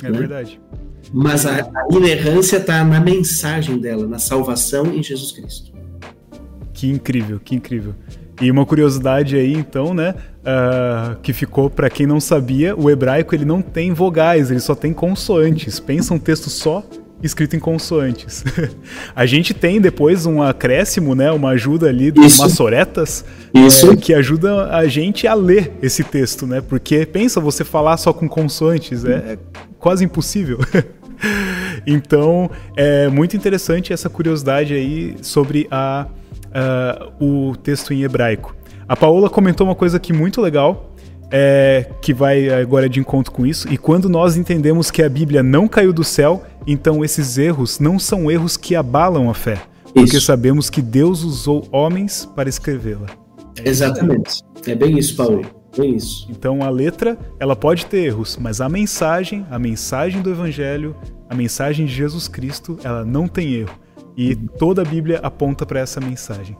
É 0.03 0.09
né? 0.09 0.19
verdade. 0.19 0.59
Mas 1.13 1.45
a, 1.45 1.61
a 1.61 1.87
inerrância 1.89 2.57
está 2.57 2.83
na 2.83 2.99
mensagem 2.99 3.77
dela, 3.77 4.05
na 4.05 4.19
salvação 4.19 4.87
em 4.87 5.01
Jesus 5.01 5.31
Cristo. 5.31 5.71
Que 6.73 6.87
incrível, 6.87 7.39
que 7.39 7.55
incrível. 7.55 7.95
E 8.39 8.51
uma 8.51 8.65
curiosidade 8.65 9.35
aí, 9.35 9.53
então, 9.53 9.93
né, 9.93 10.13
uh, 10.41 11.19
que 11.21 11.33
ficou 11.33 11.69
para 11.69 11.89
quem 11.89 12.05
não 12.05 12.19
sabia, 12.19 12.75
o 12.75 12.89
hebraico 12.89 13.33
ele 13.33 13.45
não 13.45 13.61
tem 13.61 13.93
vogais, 13.93 14.51
ele 14.51 14.59
só 14.59 14.75
tem 14.75 14.93
consoantes. 14.93 15.79
Pensa 15.79 16.13
um 16.13 16.19
texto 16.19 16.49
só 16.49 16.83
escrito 17.21 17.55
em 17.55 17.59
consoantes. 17.59 18.43
a 19.15 19.25
gente 19.25 19.53
tem 19.53 19.81
depois 19.81 20.27
um 20.27 20.41
acréscimo, 20.41 21.15
né, 21.15 21.31
uma 21.31 21.49
ajuda 21.49 21.89
ali 21.89 22.11
dos 22.11 22.33
Isso. 22.33 22.41
maçoretas, 22.41 23.25
Isso. 23.53 23.91
É, 23.91 23.95
que 23.95 24.13
ajuda 24.13 24.67
a 24.67 24.87
gente 24.87 25.25
a 25.27 25.33
ler 25.33 25.71
esse 25.81 26.03
texto, 26.03 26.45
né? 26.45 26.61
Porque 26.61 27.07
pensa 27.07 27.39
você 27.39 27.63
falar 27.63 27.97
só 27.97 28.13
com 28.13 28.29
consoantes, 28.29 29.03
é 29.03 29.37
quase 29.79 30.05
impossível. 30.05 30.59
então, 31.87 32.51
é 32.75 33.07
muito 33.07 33.35
interessante 33.35 33.91
essa 33.91 34.09
curiosidade 34.09 34.75
aí 34.75 35.15
sobre 35.23 35.67
a 35.71 36.05
uh, 36.49 37.23
o 37.23 37.55
texto 37.55 37.93
em 37.93 38.03
hebraico. 38.03 38.55
A 38.87 38.95
Paola 38.95 39.29
comentou 39.29 39.67
uma 39.67 39.75
coisa 39.75 39.97
aqui 39.97 40.13
muito 40.13 40.41
legal, 40.41 40.93
é, 41.29 41.89
que 42.01 42.13
vai 42.13 42.49
agora 42.49 42.87
de 42.87 42.99
encontro 42.99 43.31
com 43.31 43.45
isso. 43.45 43.71
E 43.71 43.77
quando 43.77 44.07
nós 44.07 44.37
entendemos 44.37 44.89
que 44.89 45.03
a 45.03 45.09
Bíblia 45.09 45.43
não 45.43 45.67
caiu 45.67 45.91
do 45.91 46.03
céu, 46.03 46.43
então 46.65 47.03
esses 47.03 47.37
erros 47.37 47.79
não 47.79 47.99
são 47.99 48.31
erros 48.31 48.55
que 48.55 48.75
abalam 48.75 49.29
a 49.29 49.33
fé, 49.33 49.53
isso. 49.53 49.93
porque 49.93 50.19
sabemos 50.19 50.69
que 50.69 50.81
Deus 50.81 51.23
usou 51.23 51.67
homens 51.71 52.25
para 52.35 52.47
escrevê-la. 52.47 53.07
É 53.57 53.67
Exatamente. 53.67 54.41
É 54.65 54.75
bem 54.75 54.97
isso, 54.97 55.15
Paulo. 55.15 55.41
Bem 55.77 55.95
isso. 55.95 56.27
Então 56.29 56.63
a 56.63 56.69
letra, 56.69 57.17
ela 57.39 57.55
pode 57.55 57.85
ter 57.85 58.05
erros, 58.05 58.37
mas 58.39 58.61
a 58.61 58.69
mensagem, 58.69 59.45
a 59.51 59.59
mensagem 59.59 60.21
do 60.21 60.29
Evangelho, 60.29 60.95
a 61.29 61.35
mensagem 61.35 61.85
de 61.85 61.93
Jesus 61.93 62.27
Cristo, 62.27 62.79
ela 62.83 63.03
não 63.03 63.27
tem 63.27 63.53
erro. 63.53 63.77
E 64.17 64.35
toda 64.35 64.81
a 64.81 64.85
Bíblia 64.85 65.19
aponta 65.21 65.65
para 65.65 65.79
essa 65.79 66.01
mensagem. 66.01 66.57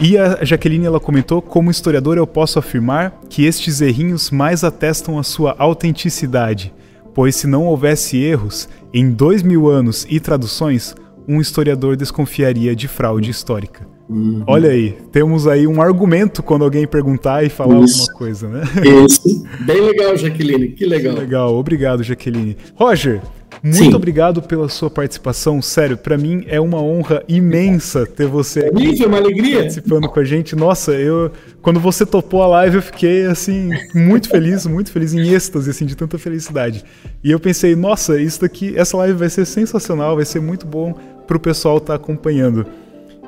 E 0.00 0.16
a 0.16 0.44
Jaqueline 0.44 0.86
ela 0.86 1.00
comentou: 1.00 1.42
como 1.42 1.70
historiador, 1.70 2.16
eu 2.16 2.26
posso 2.26 2.58
afirmar 2.58 3.20
que 3.28 3.44
estes 3.44 3.80
errinhos 3.80 4.30
mais 4.30 4.64
atestam 4.64 5.18
a 5.18 5.22
sua 5.22 5.54
autenticidade, 5.58 6.72
pois 7.14 7.36
se 7.36 7.46
não 7.46 7.64
houvesse 7.66 8.18
erros, 8.18 8.68
em 8.92 9.10
dois 9.10 9.42
mil 9.42 9.68
anos 9.68 10.06
e 10.08 10.20
traduções, 10.20 10.94
um 11.28 11.40
historiador 11.40 11.96
desconfiaria 11.96 12.74
de 12.74 12.88
fraude 12.88 13.30
histórica. 13.30 13.86
Uhum. 14.08 14.44
Olha 14.46 14.70
aí, 14.70 14.96
temos 15.10 15.48
aí 15.48 15.66
um 15.66 15.82
argumento 15.82 16.42
quando 16.42 16.64
alguém 16.64 16.86
perguntar 16.86 17.44
e 17.44 17.48
falar 17.48 17.80
Isso. 17.80 18.02
alguma 18.02 18.18
coisa, 18.18 18.48
né? 18.48 18.62
Isso. 19.04 19.44
Bem 19.60 19.80
legal, 19.80 20.16
Jaqueline. 20.16 20.68
Que 20.68 20.86
legal. 20.86 21.14
Que 21.14 21.20
legal. 21.20 21.54
Obrigado, 21.56 22.04
Jaqueline. 22.04 22.56
Roger, 22.76 23.20
muito 23.62 23.76
Sim. 23.76 23.94
obrigado 23.94 24.42
pela 24.42 24.68
sua 24.68 24.90
participação. 24.90 25.60
Sério, 25.60 25.96
para 25.96 26.16
mim 26.16 26.44
é 26.46 26.60
uma 26.60 26.80
honra 26.80 27.22
imensa 27.28 28.06
ter 28.06 28.26
você 28.26 28.60
aqui 28.66 29.02
é 29.02 29.06
uma 29.06 29.18
alegria. 29.18 29.58
participando 29.58 30.08
com 30.08 30.20
a 30.20 30.24
gente. 30.24 30.54
Nossa, 30.54 30.92
eu 30.92 31.30
quando 31.62 31.80
você 31.80 32.06
topou 32.06 32.42
a 32.42 32.46
live, 32.46 32.76
eu 32.76 32.82
fiquei 32.82 33.26
assim 33.26 33.70
muito 33.94 34.28
feliz, 34.28 34.66
muito 34.66 34.92
feliz 34.92 35.14
em 35.14 35.28
êxtase 35.28 35.70
assim 35.70 35.86
de 35.86 35.96
tanta 35.96 36.18
felicidade. 36.18 36.84
E 37.24 37.30
eu 37.30 37.40
pensei, 37.40 37.74
nossa, 37.74 38.20
isso 38.20 38.40
daqui, 38.40 38.74
essa 38.76 38.96
live 38.98 39.18
vai 39.18 39.28
ser 39.28 39.44
sensacional, 39.44 40.16
vai 40.16 40.24
ser 40.24 40.40
muito 40.40 40.66
bom 40.66 40.94
pro 41.26 41.40
pessoal 41.40 41.78
estar 41.78 41.98
tá 41.98 42.02
acompanhando. 42.02 42.66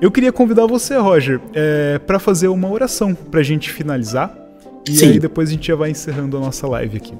Eu 0.00 0.12
queria 0.12 0.32
convidar 0.32 0.66
você, 0.66 0.96
Roger, 0.96 1.40
é, 1.52 1.98
para 1.98 2.20
fazer 2.20 2.46
uma 2.46 2.70
oração 2.70 3.14
para 3.14 3.40
a 3.40 3.42
gente 3.42 3.70
finalizar. 3.70 4.32
E 4.88 4.96
Sim. 4.96 5.10
aí 5.10 5.18
depois 5.18 5.48
a 5.48 5.52
gente 5.52 5.66
já 5.66 5.74
vai 5.74 5.90
encerrando 5.90 6.36
a 6.36 6.40
nossa 6.40 6.66
live 6.68 6.96
aqui. 6.96 7.14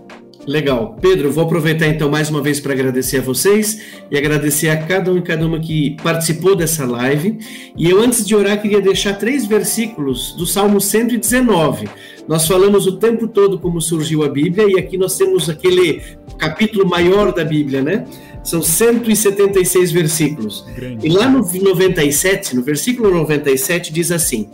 Legal. 0.47 0.97
Pedro, 1.01 1.31
vou 1.31 1.45
aproveitar 1.45 1.87
então 1.89 2.11
mais 2.11 2.31
uma 2.31 2.41
vez 2.41 2.59
para 2.61 2.73
agradecer 2.73 3.19
a 3.19 3.23
vocês 3.23 3.83
e 4.11 4.17
agradecer 4.17 4.69
a 4.69 4.77
cada 4.77 5.13
um 5.13 5.19
e 5.19 5.23
cada 5.23 5.47
uma 5.47 5.61
que 5.61 5.97
participou 6.03 6.55
dessa 6.55 6.87
live. 6.87 7.39
E 7.77 7.89
eu, 7.91 8.01
antes 8.01 8.27
de 8.27 8.35
orar, 8.35 8.61
queria 8.61 8.81
deixar 8.81 9.15
três 9.15 9.47
versículos 9.47 10.33
do 10.33 10.47
Salmo 10.47 10.81
119. 10.81 11.89
Nós 12.27 12.47
falamos 12.47 12.87
o 12.87 12.97
tempo 12.97 13.27
todo 13.27 13.59
como 13.59 13.81
surgiu 13.81 14.23
a 14.23 14.29
Bíblia 14.29 14.67
e 14.69 14.79
aqui 14.79 14.97
nós 14.97 15.17
temos 15.17 15.51
aquele 15.51 16.03
capítulo 16.39 16.89
maior 16.89 17.33
da 17.33 17.45
Bíblia, 17.45 17.83
né? 17.83 18.07
São 18.45 18.63
176 18.63 19.93
versículos. 19.93 20.65
Grande. 20.75 21.07
E 21.07 21.11
lá 21.11 21.29
no 21.29 21.41
97, 21.41 22.55
no 22.55 22.63
versículo 22.63 23.13
97, 23.13 23.93
diz 23.93 24.11
assim: 24.11 24.49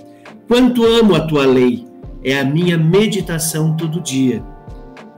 Quanto 0.48 0.84
amo 0.84 1.14
a 1.14 1.20
tua 1.20 1.46
lei, 1.46 1.84
é 2.22 2.38
a 2.38 2.44
minha 2.44 2.78
meditação 2.78 3.76
todo 3.76 4.00
dia 4.00 4.42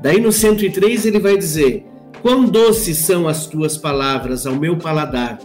Daí 0.07 0.21
no 0.21 0.31
103 0.31 1.05
ele 1.05 1.19
vai 1.19 1.37
dizer: 1.37 1.85
Quão 2.23 2.45
doces 2.45 2.97
são 2.97 3.27
as 3.27 3.49
tuas 3.49 3.77
palavras 3.77 4.47
ao 4.47 4.55
meu 4.55 4.77
paladar, 4.77 5.37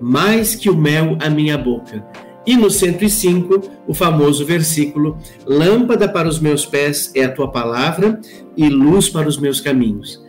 mais 0.00 0.56
que 0.56 0.68
o 0.68 0.76
mel 0.76 1.16
à 1.20 1.30
minha 1.30 1.56
boca. 1.56 2.04
E 2.44 2.56
no 2.56 2.68
105, 2.68 3.70
o 3.86 3.94
famoso 3.94 4.44
versículo: 4.44 5.16
Lâmpada 5.46 6.08
para 6.08 6.26
os 6.26 6.40
meus 6.40 6.66
pés 6.66 7.12
é 7.14 7.26
a 7.26 7.32
tua 7.32 7.48
palavra 7.48 8.20
e 8.56 8.68
luz 8.68 9.08
para 9.08 9.28
os 9.28 9.38
meus 9.38 9.60
caminhos. 9.60 10.20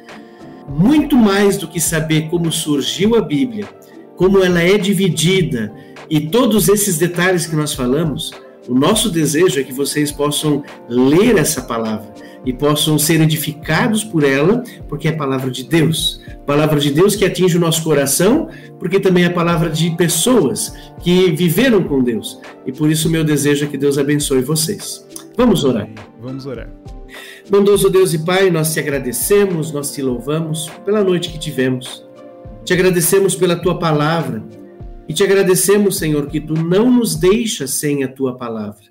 Muito 0.67 1.17
mais 1.17 1.57
do 1.57 1.67
que 1.67 1.81
saber 1.81 2.29
como 2.29 2.51
surgiu 2.51 3.15
a 3.15 3.21
Bíblia, 3.21 3.67
como 4.15 4.43
ela 4.43 4.61
é 4.61 4.77
dividida 4.77 5.73
e 6.07 6.27
todos 6.27 6.69
esses 6.69 6.99
detalhes 6.99 7.47
que 7.47 7.55
nós 7.55 7.73
falamos, 7.73 8.29
o 8.67 8.75
nosso 8.75 9.09
desejo 9.09 9.59
é 9.59 9.63
que 9.63 9.73
vocês 9.73 10.11
possam 10.11 10.63
ler 10.87 11.39
essa 11.39 11.63
palavra 11.63 12.28
e 12.45 12.53
possam 12.53 12.97
ser 12.97 13.21
edificados 13.21 14.03
por 14.03 14.23
ela, 14.23 14.63
porque 14.87 15.07
é 15.07 15.11
a 15.11 15.17
palavra 15.17 15.51
de 15.51 15.63
Deus. 15.63 16.21
Palavra 16.45 16.79
de 16.79 16.91
Deus 16.91 17.15
que 17.15 17.25
atinge 17.25 17.57
o 17.57 17.59
nosso 17.59 17.83
coração, 17.83 18.49
porque 18.79 18.99
também 18.99 19.23
é 19.23 19.27
a 19.27 19.33
palavra 19.33 19.69
de 19.69 19.91
pessoas 19.91 20.73
que 21.01 21.31
viveram 21.31 21.83
com 21.83 22.03
Deus. 22.03 22.39
E 22.65 22.71
por 22.71 22.89
isso 22.89 23.09
meu 23.09 23.23
desejo 23.23 23.65
é 23.65 23.67
que 23.67 23.77
Deus 23.77 23.97
abençoe 23.97 24.41
vocês. 24.41 25.05
Vamos 25.35 25.63
orar. 25.63 25.87
Vamos 26.21 26.45
orar. 26.45 26.69
Bondoso 27.49 27.89
Deus 27.89 28.13
e 28.13 28.19
Pai, 28.19 28.49
nós 28.51 28.73
te 28.73 28.79
agradecemos, 28.79 29.71
nós 29.71 29.91
te 29.91 30.01
louvamos 30.01 30.69
pela 30.85 31.03
noite 31.03 31.29
que 31.29 31.39
tivemos. 31.39 32.07
Te 32.63 32.73
agradecemos 32.73 33.35
pela 33.35 33.55
tua 33.55 33.79
palavra, 33.79 34.43
E 35.07 35.13
te 35.13 35.23
agradecemos, 35.23 35.97
Senhor, 35.97 36.27
que 36.27 36.39
tu 36.39 36.53
não 36.53 36.91
nos 36.91 37.15
deixas 37.15 37.71
sem 37.71 38.03
a 38.03 38.07
tua 38.07 38.37
palavra. 38.37 38.88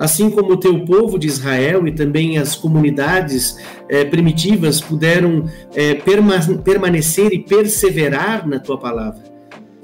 Assim 0.00 0.30
como 0.30 0.54
o 0.54 0.56
teu 0.56 0.82
povo 0.86 1.18
de 1.18 1.26
Israel 1.26 1.86
e 1.86 1.92
também 1.92 2.38
as 2.38 2.56
comunidades 2.56 3.58
eh, 3.86 4.02
primitivas 4.02 4.80
puderam 4.80 5.44
eh, 5.74 5.92
perma 5.94 6.40
permanecer 6.64 7.34
e 7.34 7.40
perseverar 7.40 8.48
na 8.48 8.58
tua 8.58 8.78
palavra. 8.78 9.22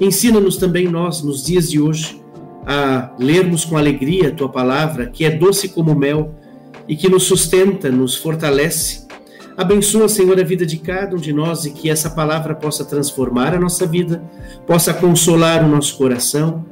Ensina-nos 0.00 0.56
também 0.56 0.88
nós, 0.88 1.22
nos 1.22 1.44
dias 1.44 1.68
de 1.68 1.78
hoje, 1.78 2.18
a 2.64 3.14
lermos 3.18 3.66
com 3.66 3.76
alegria 3.76 4.28
a 4.28 4.32
tua 4.32 4.48
palavra, 4.48 5.04
que 5.04 5.22
é 5.22 5.30
doce 5.30 5.68
como 5.68 5.94
mel 5.94 6.34
e 6.88 6.96
que 6.96 7.10
nos 7.10 7.24
sustenta, 7.24 7.90
nos 7.90 8.16
fortalece. 8.16 9.06
Abençoa, 9.54 10.08
Senhor, 10.08 10.40
a 10.40 10.44
vida 10.44 10.64
de 10.64 10.78
cada 10.78 11.14
um 11.14 11.20
de 11.20 11.30
nós 11.30 11.66
e 11.66 11.72
que 11.72 11.90
essa 11.90 12.08
palavra 12.08 12.54
possa 12.54 12.86
transformar 12.86 13.54
a 13.54 13.60
nossa 13.60 13.86
vida, 13.86 14.22
possa 14.66 14.94
consolar 14.94 15.62
o 15.62 15.68
nosso 15.68 15.94
coração, 15.98 16.64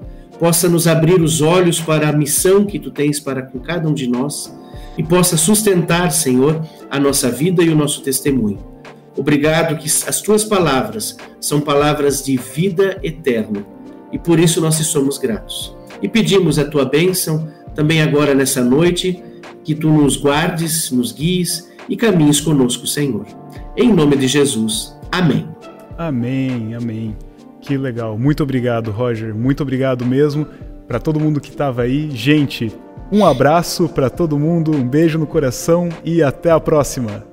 possa 0.45 0.69
nos 0.69 0.87
abrir 0.87 1.23
os 1.23 1.41
olhos 1.41 1.81
para 1.81 2.07
a 2.07 2.13
missão 2.13 2.67
que 2.67 2.79
tu 2.79 2.91
tens 2.91 3.19
para 3.19 3.41
com 3.41 3.59
cada 3.59 3.89
um 3.89 3.95
de 3.95 4.07
nós 4.07 4.55
e 4.99 5.03
possa 5.03 5.39
sustentar, 5.39 6.13
Senhor, 6.13 6.63
a 6.91 7.01
nossa 7.01 7.31
vida 7.31 7.63
e 7.63 7.71
o 7.71 7.75
nosso 7.75 8.03
testemunho. 8.03 8.59
Obrigado 9.17 9.75
que 9.79 9.87
as 9.87 10.21
tuas 10.21 10.45
palavras 10.45 11.17
são 11.41 11.63
palavras 11.63 12.23
de 12.23 12.37
vida 12.37 13.01
eterna 13.03 13.65
e 14.13 14.19
por 14.19 14.39
isso 14.39 14.61
nós 14.61 14.77
te 14.77 14.85
somos 14.85 15.17
gratos 15.17 15.75
e 16.03 16.11
pedimos 16.11 16.59
a 16.59 16.65
tua 16.67 16.85
bênção 16.85 17.49
também 17.75 18.03
agora 18.03 18.35
nessa 18.35 18.63
noite, 18.63 19.23
que 19.65 19.75
tu 19.75 19.89
nos 19.89 20.19
guardes, 20.19 20.91
nos 20.91 21.11
guies 21.11 21.73
e 21.89 21.97
caminhes 21.97 22.39
conosco, 22.39 22.87
Senhor. 22.87 23.25
Em 23.75 23.91
nome 23.91 24.15
de 24.15 24.29
Jesus. 24.29 24.95
Amém. 25.11 25.49
Amém, 25.97 26.75
amém. 26.75 27.17
Que 27.65 27.79
legal. 27.79 28.19
Muito 28.19 28.43
obrigado, 28.43 28.91
Roger. 28.91 29.35
Muito 29.35 29.63
obrigado 29.63 30.05
mesmo 30.05 30.47
para 30.87 31.01
todo 31.01 31.19
mundo 31.19 31.41
que 31.41 31.49
estava 31.49 31.83
aí. 31.83 32.11
Gente, 32.11 32.71
um 33.11 33.25
abraço 33.25 33.89
para 33.89 34.11
todo 34.11 34.39
mundo, 34.39 34.71
um 34.71 34.87
beijo 34.87 35.19
no 35.19 35.27
coração 35.27 35.89
e 36.05 36.23
até 36.23 36.51
a 36.51 36.61
próxima. 36.61 37.25